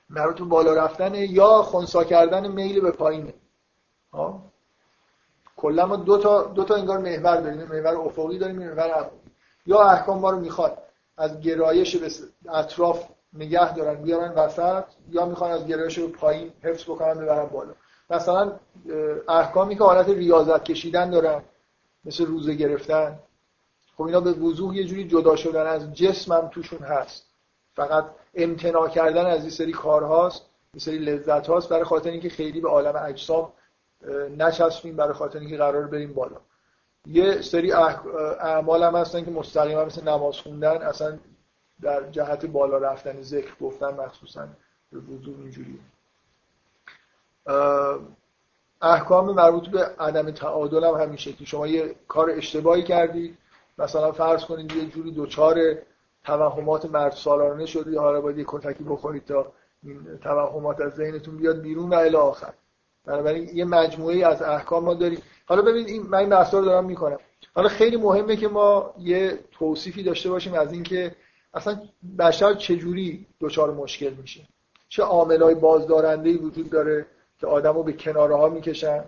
مربوط 0.09 0.41
بالا 0.41 0.73
رفتن 0.73 1.15
یا 1.15 1.61
خونسا 1.61 2.03
کردن 2.03 2.47
میل 2.47 2.81
به 2.81 2.91
پایینه. 2.91 3.33
کلا 5.61 5.85
ما 5.85 5.95
دو 5.95 6.17
تا 6.17 6.43
دو 6.43 6.63
تا 6.63 6.75
انگار 6.75 6.97
محور 6.97 7.37
داریم. 7.41 7.61
محور 7.61 7.95
افقی 7.95 8.37
داریم 8.37 8.55
محور 8.55 9.09
یا 9.65 9.79
احکام 9.81 10.19
ما 10.19 10.29
رو 10.29 10.39
می‌خواد 10.39 10.77
از 11.17 11.41
گرایش 11.41 11.95
به 11.95 12.09
اطراف 12.49 13.03
نگه 13.33 13.75
دارن 13.75 13.95
بیارن 14.01 14.31
وسط 14.31 14.83
یا 15.09 15.25
می‌خوان 15.25 15.51
از 15.51 15.67
گرایش 15.67 15.99
به 15.99 16.07
پایین 16.07 16.51
حفظ 16.63 16.83
بکنن 16.83 17.13
ببرن 17.13 17.45
بالا. 17.45 17.73
مثلا 18.09 18.51
احکامی 19.29 19.75
که 19.75 19.83
حالت 19.83 20.09
ریاضت 20.09 20.63
کشیدن 20.63 21.09
دارن 21.09 21.41
مثل 22.05 22.25
روزه 22.25 22.53
گرفتن. 22.53 23.19
خب 23.97 24.03
اینا 24.03 24.19
به 24.19 24.31
وضوح 24.31 24.75
یه 24.75 24.83
جوری 24.83 25.07
جدا 25.07 25.35
شدن 25.35 25.67
از 25.67 25.93
جسم 25.93 26.33
هم 26.33 26.47
توشون 26.47 26.79
هست. 26.79 27.25
فقط 27.75 28.05
امتناع 28.35 28.89
کردن 28.89 29.25
از 29.25 29.41
این 29.41 29.49
سری 29.49 29.71
کارهاست 29.71 30.41
این 30.73 30.79
سری 30.79 30.97
لذت 30.97 31.47
هاست 31.47 31.69
برای 31.69 31.83
خاطر 31.83 32.09
اینکه 32.09 32.29
خیلی 32.29 32.61
به 32.61 32.69
عالم 32.69 33.03
اجسام 33.05 33.53
نچسبیم 34.37 34.95
برای 34.95 35.13
خاطر 35.13 35.39
اینکه 35.39 35.57
قرار 35.57 35.87
بریم 35.87 36.13
بالا. 36.13 36.37
یه 37.05 37.41
سری 37.41 37.71
اعمال 37.71 38.83
هم 38.83 38.95
هستن 38.95 39.25
که 39.25 39.31
مستقیما 39.31 39.85
مثل 39.85 40.07
نماز 40.07 40.37
خوندن 40.37 40.77
اصلا 40.77 41.19
در 41.81 42.09
جهت 42.09 42.45
بالا 42.45 42.77
رفتن 42.77 43.21
ذکر 43.21 43.55
گفتن 43.61 43.93
مخصوصا 43.93 44.47
به 44.91 44.99
اینجوری 45.25 45.79
احکام 48.81 49.25
مربوط 49.25 49.67
به 49.67 49.85
عدم 49.99 50.31
تعادل 50.31 50.83
هم 50.83 50.93
همین 50.93 51.17
شکلی 51.17 51.45
شما 51.45 51.67
یه 51.67 51.95
کار 52.07 52.29
اشتباهی 52.29 52.83
کردید 52.83 53.37
مثلا 53.77 54.11
فرض 54.11 54.45
کنید 54.45 54.71
یه 54.71 54.85
جوری 54.85 55.11
دوچار 55.11 55.57
توهمات 56.23 56.85
مرد 56.85 57.11
سالانه 57.11 57.65
شده 57.65 57.99
حالا 57.99 58.21
باید 58.21 58.37
یه 58.37 58.45
کتکی 58.47 58.83
بخورید 58.83 59.25
تا 59.25 59.51
این 59.83 60.19
توهمات 60.23 60.81
از 60.81 60.95
ذهنتون 60.95 61.37
بیاد 61.37 61.61
بیرون 61.61 61.89
و 61.89 61.93
الی 61.93 62.15
آخر. 62.15 62.53
بنابراین 63.05 63.49
یه 63.53 63.65
مجموعه 63.65 64.27
از 64.27 64.41
احکام 64.41 64.83
ما 64.83 64.93
داریم. 64.93 65.21
حالا 65.45 65.61
ببینید 65.61 65.87
این 65.87 66.01
من 66.01 66.17
این 66.17 66.31
رو 66.31 66.65
دارم 66.65 66.85
می‌کنم. 66.85 67.17
حالا 67.55 67.69
خیلی 67.69 67.97
مهمه 67.97 68.35
که 68.35 68.47
ما 68.47 68.93
یه 68.99 69.39
توصیفی 69.51 70.03
داشته 70.03 70.29
باشیم 70.29 70.53
از 70.53 70.73
اینکه 70.73 71.15
اصلا 71.53 71.81
بشر 72.19 72.53
چجوری 72.53 73.25
دچار 73.39 73.71
مشکل 73.71 74.13
میشه. 74.21 74.41
چه 74.89 75.03
عاملای 75.03 75.55
بازدارنده 75.55 76.37
وجود 76.37 76.69
داره 76.69 77.05
که 77.39 77.47
آدمو 77.47 77.83
به 77.83 77.93
کناره 77.93 78.35
ها 78.35 78.49
می‌کشن 78.49 79.03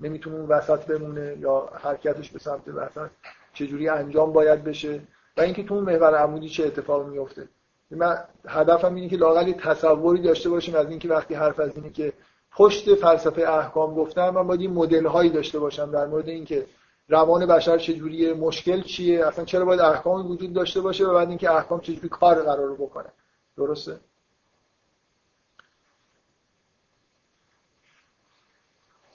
نمی‌تونه 0.00 0.36
اون 0.36 0.46
وسط 0.46 0.86
بمونه 0.86 1.36
یا 1.40 1.68
حرکتش 1.82 2.30
به 2.30 2.38
سمت 2.38 2.68
وسط 2.68 3.10
چجوری 3.52 3.88
انجام 3.88 4.32
باید 4.32 4.64
بشه 4.64 5.00
و 5.36 5.40
اینکه 5.40 5.62
تو 5.62 5.74
اون 5.74 5.84
محور 5.84 6.14
عمودی 6.14 6.48
چه 6.48 6.66
اتفاقی 6.66 7.10
میفته 7.10 7.48
من 7.90 8.24
هدفم 8.48 8.94
اینه 8.94 9.08
که 9.08 9.16
لاقل 9.16 9.52
تصوری 9.52 10.22
داشته 10.22 10.50
باشیم 10.50 10.74
از 10.74 10.90
اینکه 10.90 11.08
وقتی 11.08 11.34
حرف 11.34 11.60
از 11.60 11.76
اینه 11.76 11.90
که 11.90 12.12
پشت 12.58 12.94
فلسفه 12.94 13.42
احکام 13.42 13.94
گفتم 13.94 14.30
من 14.30 14.46
باید 14.46 14.60
این 14.60 14.72
مدل 14.72 15.06
هایی 15.06 15.30
داشته 15.30 15.58
باشم 15.58 15.90
در 15.90 16.06
مورد 16.06 16.28
اینکه 16.28 16.66
روان 17.08 17.46
بشر 17.46 17.78
چجوریه 17.78 18.34
مشکل 18.34 18.82
چیه 18.82 19.26
اصلا 19.26 19.44
چرا 19.44 19.64
باید 19.64 19.80
احکام 19.80 20.30
وجود 20.30 20.52
داشته 20.52 20.80
باشه 20.80 21.06
و 21.06 21.14
بعد 21.14 21.28
اینکه 21.28 21.50
احکام 21.50 21.80
چجوری 21.80 22.08
کار 22.08 22.42
قرار 22.42 22.74
بکنه. 22.74 23.08
درسته؟ 23.56 24.00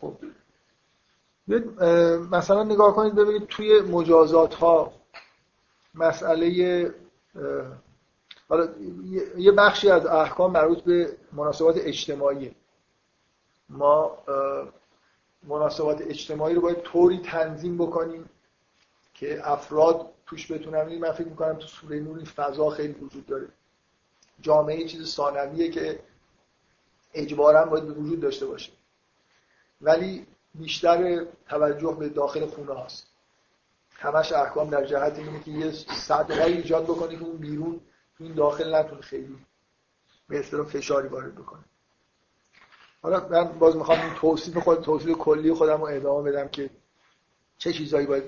خب. 0.02 0.14
مثلا 2.32 2.64
نگاه 2.64 2.96
کنید 2.96 3.16
ببینید 3.16 3.48
توی 3.48 3.82
مجازات 3.82 4.54
ها 4.54 4.94
مسئله 5.94 6.94
حالا 8.50 8.68
یه 9.38 9.52
بخشی 9.52 9.90
از 9.90 10.06
احکام 10.06 10.52
مربوط 10.52 10.84
به 10.84 11.18
مناسبات 11.34 11.76
اجتماعی 11.78 12.56
ما 13.70 14.18
مناسبات 15.44 16.02
اجتماعی 16.02 16.56
رو 16.56 16.62
باید 16.62 16.82
طوری 16.82 17.18
تنظیم 17.18 17.78
بکنیم 17.78 18.30
که 19.14 19.52
افراد 19.52 20.10
توش 20.26 20.52
بتونن. 20.52 20.98
من 20.98 21.12
فکر 21.12 21.28
می‌کنم 21.28 21.54
تو 21.54 21.68
سوره 21.68 22.00
نور 22.00 22.18
این 22.18 22.26
فضا 22.26 22.70
خیلی 22.70 22.94
وجود 22.94 23.26
داره. 23.26 23.48
جامعه 24.42 24.88
چیز 24.88 25.08
ثانویه 25.08 25.70
که 25.70 26.00
اجبارا 27.14 27.66
باید 27.66 27.90
وجود 27.90 28.20
داشته 28.20 28.46
باشه. 28.46 28.72
ولی 29.82 30.28
بیشتر 30.56 31.26
توجه 31.50 31.96
به 32.00 32.10
داخل 32.10 32.46
خونه 32.46 32.74
هاست. 32.74 33.08
همش 33.92 34.32
احکام 34.32 34.70
در 34.70 34.86
جهت 34.86 35.20
اینه 35.20 35.44
که 35.44 35.52
یه 35.52 35.72
صدقه 35.72 36.44
ایجاد 36.44 36.84
بکنه 36.84 37.18
که 37.18 37.24
اون 37.24 37.38
بیرون 37.38 37.82
این 38.20 38.34
داخل 38.34 38.76
نتونه 38.76 39.02
خیلی 39.02 39.38
به 40.30 40.40
اصطلاح 40.40 40.68
فشاری 40.68 41.08
وارد 41.08 41.36
بکنه. 41.36 41.64
حالا 43.04 43.28
من 43.30 43.44
باز 43.44 43.76
می‌خوام 43.76 44.02
این 44.02 44.14
توصیف 44.14 44.58
خود 44.58 44.82
توصیف 44.82 45.18
کلی 45.18 45.54
خودم 45.54 45.78
رو 45.78 45.84
ادامه 45.86 46.32
بدم 46.32 46.48
که 46.48 46.70
چه 47.58 47.74
چیزایی 47.74 48.06
باید 48.06 48.24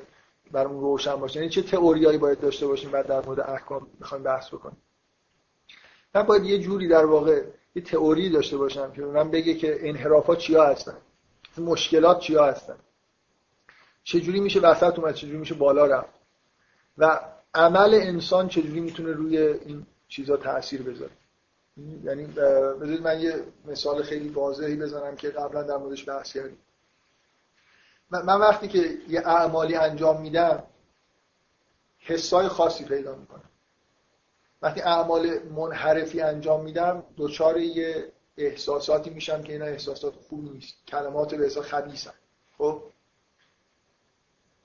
برامون 0.51 0.81
روشن 0.81 1.15
باشه. 1.15 1.39
یعنی 1.39 1.49
چه 1.49 1.61
تئوریایی 1.61 2.17
باید 2.17 2.39
داشته 2.39 2.67
باشیم 2.67 2.91
بعد 2.91 3.07
در 3.07 3.25
مورد 3.25 3.39
احکام 3.39 3.87
می‌خوایم 3.99 4.23
بحث 4.23 4.53
بکنیم. 4.53 4.77
من 6.15 6.23
باید 6.23 6.43
یه 6.43 6.59
جوری 6.59 6.87
در 6.87 7.05
واقع 7.05 7.43
یه 7.75 7.81
تئوری 7.81 8.29
داشته 8.29 8.57
باشم 8.57 8.91
که 8.91 9.01
من 9.01 9.31
بگه 9.31 9.53
که 9.53 9.89
انحرافات 9.89 10.37
چیا 10.37 10.65
هستن؟ 10.65 10.97
مشکلات 11.57 12.19
چیا 12.19 12.45
هستن؟ 12.45 12.75
چجوری 14.03 14.39
میشه 14.39 14.59
وسط 14.59 14.99
اومد؟ 14.99 15.13
چجوری 15.13 15.37
میشه 15.37 15.55
بالا 15.55 15.85
رفت؟ 15.85 16.13
و 16.97 17.19
عمل 17.53 17.93
انسان 17.93 18.47
چجوری 18.47 18.79
می‌تونه 18.79 19.11
روی 19.11 19.37
این 19.37 19.85
چیزا 20.07 20.37
تاثیر 20.37 20.81
بذاره؟ 20.81 21.11
یعنی 21.77 22.25
بذارید 22.25 23.01
من 23.01 23.21
یه 23.21 23.43
مثال 23.65 24.03
خیلی 24.03 24.29
واضحی 24.29 24.75
بزنم 24.75 25.15
که 25.15 25.29
قبلا 25.29 25.63
در 25.63 25.77
موردش 25.77 26.09
بحث 26.09 26.33
کردیم. 26.33 26.57
من 28.09 28.39
وقتی 28.39 28.67
که 28.67 28.97
یه 29.07 29.27
اعمالی 29.27 29.75
انجام 29.75 30.21
میدم 30.21 30.63
حسای 31.97 32.47
خاصی 32.47 32.85
پیدا 32.85 33.15
می‌کنم. 33.15 33.49
وقتی 34.61 34.81
اعمال 34.81 35.43
منحرفی 35.43 36.21
انجام 36.21 36.63
میدم 36.63 37.03
دوچار 37.17 37.57
یه 37.57 38.11
احساساتی 38.37 39.09
میشم 39.09 39.43
که 39.43 39.53
اینا 39.53 39.65
احساسات 39.65 40.13
خوبی 40.15 40.49
نیست. 40.49 40.73
کلمات 40.87 41.35
به 41.35 41.45
حساب 41.45 41.63
خبیثن. 41.63 42.13
خب؟ 42.57 42.83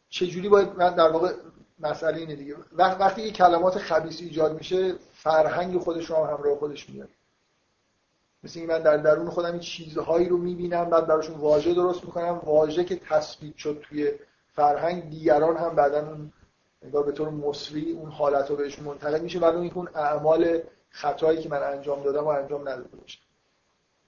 چجوری 0.08 0.48
باید 0.48 0.68
من 0.68 0.94
در 0.94 1.10
واقع 1.10 1.34
مسئله 1.80 2.18
اینه 2.18 2.34
دیگه. 2.34 2.56
وقتی 2.72 3.22
یه 3.22 3.30
کلمات 3.30 3.78
خبیث 3.78 4.20
ایجاد 4.20 4.54
میشه 4.54 4.94
فرهنگ 5.12 5.78
خودش 5.78 6.10
رو 6.10 6.16
هم 6.16 6.34
همراه 6.36 6.58
خودش 6.58 6.90
میاد 6.90 7.08
مثل 8.42 8.60
این 8.60 8.68
من 8.68 8.78
در 8.78 8.96
درون 8.96 9.30
خودم 9.30 9.52
این 9.52 9.60
چیزهایی 9.60 10.28
رو 10.28 10.36
می‌بینم 10.36 10.84
بعد 10.84 11.06
براشون 11.06 11.36
واژه 11.36 11.74
درست 11.74 12.04
می‌کنم. 12.04 12.40
واژه 12.44 12.84
که 12.84 12.96
تثبیت 12.96 13.56
شد 13.56 13.84
توی 13.88 14.12
فرهنگ 14.54 15.10
دیگران 15.10 15.56
هم 15.56 15.74
بعدا 15.74 16.08
اون 16.08 16.32
انگار 16.82 17.02
به 17.02 17.12
طور 17.12 17.28
مصری 17.28 17.92
اون 17.92 18.10
حالت 18.10 18.50
رو 18.50 18.56
بهشون 18.56 18.84
منتقل 18.84 19.20
میشه. 19.20 19.38
بعد 19.38 19.54
اون 19.54 19.88
اعمال 19.94 20.60
خطایی 20.90 21.42
که 21.42 21.48
من 21.48 21.62
انجام 21.62 22.02
دادم 22.02 22.24
و 22.24 22.28
انجام 22.28 22.68
نداده 22.68 22.88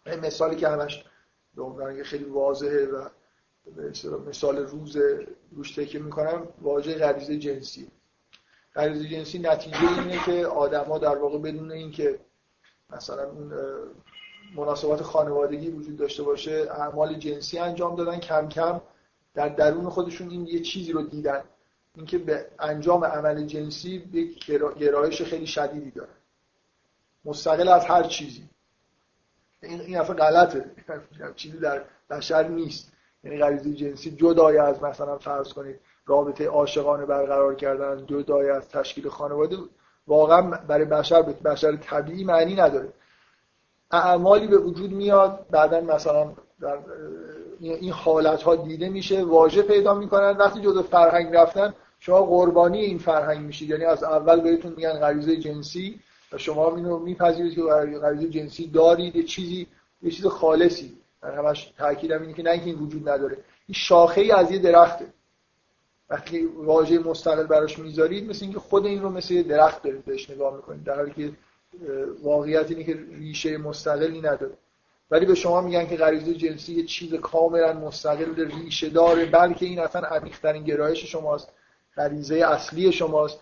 این 0.07 0.21
مثالی 0.21 0.57
که 0.57 0.69
همش 0.69 1.05
به 1.55 2.05
خیلی 2.05 2.25
واضحه 2.25 2.87
و 2.87 3.09
مثال 4.29 4.59
روز 4.59 4.97
روش 5.53 5.71
تکیه 5.71 6.01
می‌کنم 6.01 6.49
واژه 6.61 6.95
غریزه 6.95 7.39
جنسی. 7.39 7.91
غریزه 8.75 9.09
جنسی 9.09 9.39
نتیجه 9.39 9.99
اینه 9.99 10.25
که 10.25 10.47
آدما 10.47 10.99
در 10.99 11.19
واقع 11.19 11.39
بدون 11.39 11.73
اینکه 11.73 12.21
مثلا 12.91 13.31
اون 13.31 13.53
مناسبات 14.57 15.03
خانوادگی 15.03 15.71
وجود 15.71 15.97
داشته 15.97 16.23
باشه 16.23 16.69
اعمال 16.71 17.15
جنسی 17.15 17.59
انجام 17.59 17.97
دادن 17.97 18.19
کم 18.19 18.49
کم 18.49 18.81
در 19.35 19.49
درون 19.49 19.89
خودشون 19.89 20.31
این 20.31 20.47
یه 20.47 20.61
چیزی 20.61 20.93
رو 20.93 21.03
دیدن. 21.03 21.45
اینکه 21.95 22.19
به 22.19 22.47
انجام 22.59 23.05
عمل 23.05 23.47
جنسی 23.47 23.99
به 23.99 24.25
گرایش 24.79 25.23
خیلی 25.23 25.47
شدیدی 25.47 25.91
داره. 25.91 26.11
مستقل 27.25 27.69
از 27.69 27.85
هر 27.85 28.03
چیزی. 28.03 28.49
این 29.63 29.81
این 29.81 30.03
غلطه. 30.03 30.71
چیزی 31.37 31.59
در 31.59 31.85
بشر 32.11 32.49
نیست. 32.49 32.92
یعنی 33.25 33.39
غریزه 33.39 33.73
جنسی 33.73 34.11
جدای 34.11 34.59
از 34.59 34.83
مثلا 34.83 35.19
فرض 35.19 35.53
کنید 35.53 35.81
رابطه 36.07 36.47
عاشقانه 36.47 37.07
برقرار 37.07 37.55
کردن 37.55 38.07
جدای 38.07 38.51
از 38.51 38.69
تشکیل 38.69 39.09
خانواده 39.09 39.57
واقعا 40.07 40.43
برای 40.69 40.85
بشر 40.85 41.23
بشر 41.23 41.77
طبیعی 41.77 42.25
معنی 42.25 42.55
نداره. 42.55 42.89
اعمالی 43.91 44.47
به 44.47 44.59
وجود 44.59 44.93
میاد 44.93 45.47
بعدا 45.51 45.81
مثلا 45.81 46.33
در 46.61 46.79
این 47.61 47.93
حالت 47.93 48.43
ها 48.43 48.57
دیده 48.57 48.89
میشه 48.89 49.25
واژه 49.25 49.63
پیدا 49.63 49.95
می‌کنن. 49.95 50.37
وقتی 50.37 50.61
جزء 50.61 50.83
فرهنگ 50.83 51.37
رفتن 51.37 51.75
شما 51.99 52.23
قربانی 52.23 52.81
این 52.81 52.99
فرهنگ 52.99 53.47
میشید. 53.47 53.71
یعنی 53.71 53.85
از 53.85 54.05
اول 54.05 54.41
بهتون 54.41 54.73
میگن 54.77 54.93
غریزه 54.93 55.37
جنسی 55.37 56.01
و 56.33 56.39
شما 56.39 56.77
اینو 56.77 56.99
میپذیرید 56.99 57.55
که 57.55 57.63
غریزه 58.03 58.29
جنسی 58.29 58.67
دارید 58.71 59.17
یه 59.17 59.23
چیزی 59.23 59.67
یه 60.03 60.11
چیز 60.11 60.27
خالصی. 60.27 61.02
من 61.23 61.35
همش 61.35 61.73
تاکیدم 61.79 62.23
اینه 62.23 62.33
که 62.33 62.43
نه 62.43 62.51
اینکه 62.51 62.67
این 62.67 62.79
وجود 62.79 63.09
نداره. 63.09 63.37
این 63.69 63.75
شاخه 63.75 64.21
ای 64.21 64.31
از 64.31 64.51
یه 64.51 64.59
درخته. 64.59 65.07
وقتی 66.11 66.47
واژه 66.47 66.99
مستقل 66.99 67.47
براش 67.47 67.79
می‌ذارید 67.79 68.31
مثل 68.31 68.45
اینکه 68.45 68.59
خود 68.59 68.87
این 68.87 69.03
رو 69.03 69.09
مثل 69.09 69.35
یه 69.35 69.43
درخت 69.43 69.83
دارید 69.83 70.05
بهش 70.05 70.31
نگاه 70.31 70.57
می‌کنید. 70.57 70.85
در 70.85 70.97
حالی 70.97 71.13
که 71.13 71.33
واقعیت 72.23 72.71
اینه 72.71 72.85
که 72.85 72.99
ریشه 73.11 73.59
مستقلی 73.59 74.19
نداره. 74.19 74.53
ولی 75.11 75.27
به 75.27 75.35
شما 75.35 75.61
میگن 75.61 75.87
که 75.87 75.97
غریزه 75.97 76.35
جنسی 76.35 76.75
یه 76.75 76.85
چیز 76.85 77.15
کاملا 77.15 77.73
مستقل 77.73 78.51
ریشه 78.51 78.89
داره 78.89 79.27
بلکه 79.27 79.67
این 79.67 79.79
اصلا 79.79 80.03
عمیق‌ترین 80.03 80.65
گرایش 80.65 81.05
شماست. 81.05 81.53
غریزه 81.97 82.35
اصلی 82.37 82.93
شماست. 82.93 83.41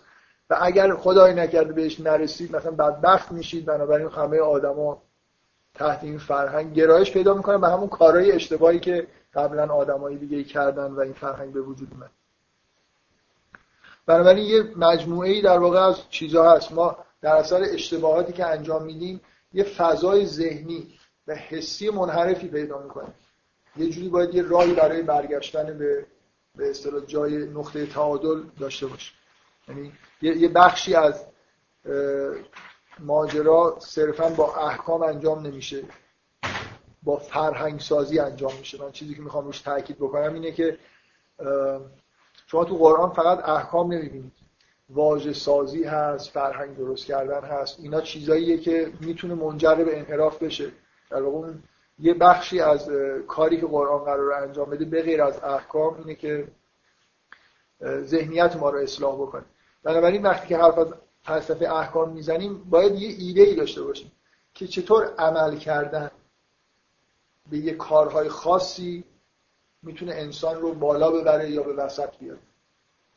و 0.49 0.57
اگر 0.61 0.95
خدای 0.95 1.33
نکرده 1.33 1.73
بهش 1.73 1.99
نرسید 1.99 2.55
مثلا 2.55 2.71
بدبخت 2.71 3.31
میشید 3.31 3.65
بنابراین 3.65 4.07
همه 4.07 4.39
آدما 4.39 5.01
تحت 5.73 6.03
این 6.03 6.17
فرهنگ 6.17 6.73
گرایش 6.73 7.11
پیدا 7.11 7.33
می‌کنن 7.33 7.61
به 7.61 7.69
همون 7.69 7.87
کارهای 7.87 8.31
اشتباهی 8.31 8.79
که 8.79 9.07
قبلا 9.33 9.73
آدمایی 9.73 10.17
دیگه 10.17 10.43
کردن 10.43 10.91
و 10.91 10.99
این 10.99 11.13
فرهنگ 11.13 11.53
به 11.53 11.61
وجود 11.61 11.93
اومد. 11.93 12.11
بنابراین 14.05 14.45
یه 14.45 14.63
مجموعه 14.77 15.29
ای 15.29 15.41
در 15.41 15.57
واقع 15.57 15.79
از 15.79 16.09
چیزها 16.09 16.55
هست. 16.55 16.71
ما 16.71 16.97
در 17.21 17.35
اثر 17.35 17.61
اشتباهاتی 17.63 18.33
که 18.33 18.45
انجام 18.45 18.83
میدیم 18.83 19.21
یه 19.53 19.63
فضای 19.63 20.25
ذهنی 20.25 20.99
و 21.27 21.35
حسی 21.35 21.89
منحرفی 21.89 22.47
پیدا 22.47 22.81
می‌کنیم 22.81 23.13
یه 23.77 23.89
جوری 23.89 24.09
باید 24.09 24.35
یه 24.35 24.41
راهی 24.41 24.73
برای 24.73 25.01
برگشتن 25.01 25.77
به 25.77 26.05
به 26.55 26.69
اصطلاح 26.69 27.05
جای 27.05 27.37
نقطه 27.37 27.85
تعادل 27.85 28.43
داشته 28.59 28.87
باشه 28.87 29.11
یعنی 29.67 29.91
یه 30.21 30.47
بخشی 30.47 30.95
از 30.95 31.25
ماجرا 32.99 33.77
صرفا 33.79 34.29
با 34.29 34.55
احکام 34.55 35.03
انجام 35.03 35.47
نمیشه. 35.47 35.83
با 37.03 37.17
فرهنگ 37.17 37.79
سازی 37.79 38.19
انجام 38.19 38.51
میشه. 38.59 38.83
من 38.83 38.91
چیزی 38.91 39.15
که 39.15 39.21
می‌خوام 39.21 39.45
روش 39.45 39.61
تاکید 39.61 39.97
بکنم 39.97 40.33
اینه 40.33 40.51
که 40.51 40.77
شما 42.47 42.65
تو 42.65 42.77
قرآن 42.77 43.09
فقط 43.09 43.49
احکام 43.49 43.93
نمی‌بینید. 43.93 44.31
واژه 44.89 45.33
سازی 45.33 45.83
هست 45.83 46.29
فرهنگ 46.29 46.77
درست 46.77 47.05
کردن 47.05 47.41
هست. 47.41 47.79
اینا 47.79 48.01
چیزاییه 48.01 48.57
که 48.57 48.93
می‌تونه 49.01 49.33
منجر 49.33 49.75
به 49.75 49.99
انحراف 49.99 50.43
بشه. 50.43 50.71
در 51.09 51.21
واقع 51.21 51.51
یه 51.99 52.13
بخشی 52.13 52.59
از 52.59 52.89
کاری 53.27 53.61
که 53.61 53.65
قرآن 53.65 54.03
قرار 54.03 54.33
انجام 54.33 54.69
بده 54.69 54.85
به 54.85 55.01
غیر 55.01 55.23
از 55.23 55.43
احکام 55.43 55.95
اینه 55.97 56.15
که 56.15 56.47
ذهنیت 57.83 58.55
ما 58.55 58.69
رو 58.69 58.79
اصلاح 58.79 59.15
بکنه. 59.15 59.45
بنابراین 59.83 60.23
وقتی 60.23 60.47
که 60.47 60.57
حرف 60.57 60.77
از 60.77 60.93
فلسفه 61.23 61.73
احکام 61.73 62.09
می‌زنیم 62.13 62.63
باید 62.69 62.95
یه 62.95 63.09
ایده 63.09 63.41
ای 63.41 63.55
داشته 63.55 63.83
باشیم 63.83 64.11
که 64.53 64.67
چطور 64.67 65.13
عمل 65.17 65.57
کردن 65.57 66.11
به 67.49 67.57
یه 67.57 67.73
کارهای 67.73 68.29
خاصی 68.29 69.03
می‌تونه 69.83 70.13
انسان 70.13 70.61
رو 70.61 70.73
بالا 70.73 71.11
ببره 71.11 71.51
یا 71.51 71.63
به 71.63 71.73
وسط 71.73 72.17
بیاره. 72.17 72.39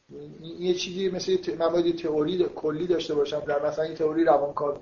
این 0.09 0.62
یه 0.62 0.74
چیزی 0.74 1.10
مثل 1.10 1.56
من 1.59 1.68
باید 1.68 1.98
تئوری 2.02 2.44
کلی 2.44 2.86
داشته 2.86 3.14
باشم 3.14 3.40
در 3.40 3.66
مثلا 3.66 3.85
این 3.85 3.94
تئوری 3.94 4.24
روانکاو 4.24 4.78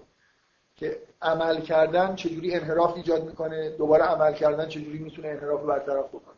که 0.76 1.02
عمل 1.22 1.60
کردن 1.60 2.16
چجوری 2.16 2.54
انحراف 2.54 2.96
ایجاد 2.96 3.24
می‌کنه 3.24 3.70
دوباره 3.70 4.04
عمل 4.04 4.32
کردن 4.32 4.68
چجوری 4.68 4.98
می‌تونه 4.98 5.28
انحراف 5.28 5.60
رو 5.60 5.66
برطرف 5.66 6.08
بکنه. 6.08 6.34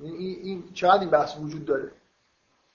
این, 0.00 0.14
این 0.42 0.72
چقدر 0.74 1.00
این 1.00 1.10
بحث 1.10 1.36
وجود 1.36 1.64
داره؟ 1.64 1.90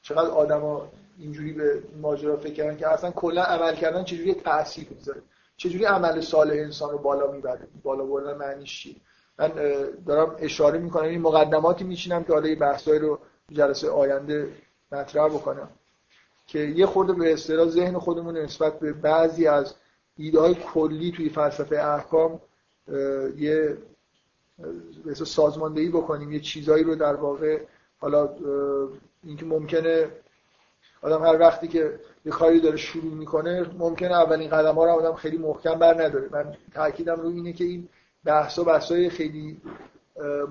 چقدر 0.01 0.29
آدما 0.29 0.91
اینجوری 1.17 1.53
به 1.53 1.83
ماجرا 2.01 2.37
فکر 2.37 2.53
کردن 2.53 2.77
که 2.77 2.87
اصلا 2.87 3.11
کلا 3.11 3.43
عمل 3.43 3.75
کردن 3.75 4.03
چجوری 4.03 4.33
تاثیر 4.33 4.87
می‌ذاره؟ 4.89 5.21
چجوری 5.57 5.85
عمل 5.85 6.21
صالح 6.21 6.53
انسان 6.53 6.91
رو 6.91 6.97
بالا 6.97 7.31
می‌بره؟ 7.31 7.67
بالا 7.83 8.05
بردن 8.05 8.37
معنیش 8.37 8.81
چیه؟ 8.81 8.95
من 9.39 9.51
دارم 10.05 10.35
اشاره 10.39 10.79
می‌کنم 10.79 11.03
این 11.03 11.21
مقدماتی 11.21 11.83
میچینم 11.83 12.23
که 12.23 12.33
حالا 12.33 12.45
این 12.45 12.59
بحثایی 12.59 12.99
رو 12.99 13.19
جلسه 13.51 13.89
آینده 13.89 14.49
مطرح 14.91 15.27
بکنم 15.27 15.69
که 16.47 16.59
یه 16.59 16.85
خورده 16.85 17.13
به 17.13 17.33
اصطلاح 17.33 17.69
ذهن 17.69 17.97
خودمون 17.97 18.37
نسبت 18.37 18.79
به 18.79 18.93
بعضی 18.93 19.47
از 19.47 19.75
ایده 20.17 20.39
های 20.39 20.55
کلی 20.55 21.11
توی 21.11 21.29
فلسفه 21.29 21.75
احکام 21.75 22.41
یه 23.37 23.77
به 25.05 25.13
سازماندهی 25.13 25.89
بکنیم 25.89 26.31
یه 26.31 26.39
چیزایی 26.39 26.83
رو 26.83 26.95
در 26.95 27.15
واقع 27.15 27.59
حالا 27.99 28.29
اینکه 29.23 29.45
ممکنه 29.45 30.07
آدم 31.03 31.25
هر 31.25 31.39
وقتی 31.39 31.67
که 31.67 31.99
یه 32.25 32.31
کاری 32.31 32.59
داره 32.59 32.77
شروع 32.77 33.13
می‌کنه 33.13 33.65
ممکنه 33.77 34.11
اولین 34.13 34.49
قدم 34.49 34.75
ها 34.75 34.85
رو 34.85 34.91
آدم 34.91 35.13
خیلی 35.13 35.37
محکم 35.37 35.79
بر 35.79 36.03
نداره 36.03 36.29
من 36.31 36.55
تاکیدم 36.73 37.21
رو 37.21 37.27
اینه 37.27 37.53
که 37.53 37.63
این 37.63 37.89
بحث 38.25 38.59
و 38.59 38.63
بحثای 38.63 39.09
خیلی 39.09 39.61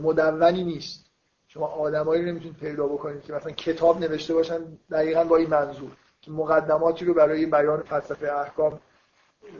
مدونی 0.00 0.64
نیست. 0.64 1.04
شما 1.48 1.66
آدمایی 1.66 2.22
رو 2.22 2.28
نمی‌تونید 2.28 2.56
پیدا 2.56 2.86
بکنید 2.86 3.22
که 3.22 3.32
مثلا 3.32 3.52
کتاب 3.52 4.00
نوشته 4.00 4.34
باشن 4.34 4.60
دقیقا 4.90 5.24
با 5.24 5.36
این 5.36 5.50
منظور 5.50 5.90
که 6.20 6.30
مقدماتی 6.30 7.04
رو 7.04 7.14
برای 7.14 7.46
بیان 7.46 7.82
فلسفه 7.82 8.32
احکام 8.32 8.80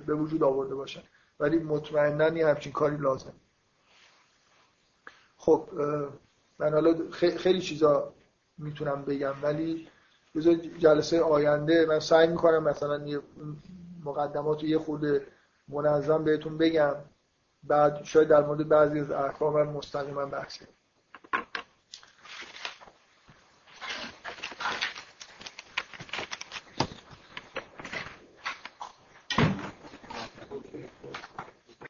به 0.07 0.15
وجود 0.15 0.43
آورده 0.43 0.75
باشن. 0.75 1.03
ولی 1.41 1.59
مطمئنا 1.59 2.27
این 2.27 2.47
همچین 2.47 2.73
کاری 2.73 2.97
لازم 2.97 3.33
خب 5.37 5.69
من 6.59 6.73
حالا 6.73 6.95
خیلی 7.13 7.61
چیزا 7.61 8.13
می‌تونم 8.59 9.05
بگم 9.05 9.35
ولی 9.43 9.89
بذار 10.35 10.55
جلسه 10.55 11.23
آینده 11.23 11.87
من 11.87 12.01
سعی 12.01 12.27
می‌کنم 12.27 12.63
مثلا 12.63 13.07
یه 13.07 13.21
مقدمات 14.05 14.65
یه 14.65 14.79
خود 14.79 15.05
منظم 15.69 16.25
بهتون 16.25 16.59
بگم. 16.59 16.95
بعد 17.63 18.05
شاید 18.05 18.29
در 18.29 18.47
مورد 18.47 18.69
بعضی 18.69 19.01
از 19.01 19.11
احکام 19.11 19.69
مستقیما 19.69 20.27
بحث 20.27 20.59
کنم. 20.59 20.69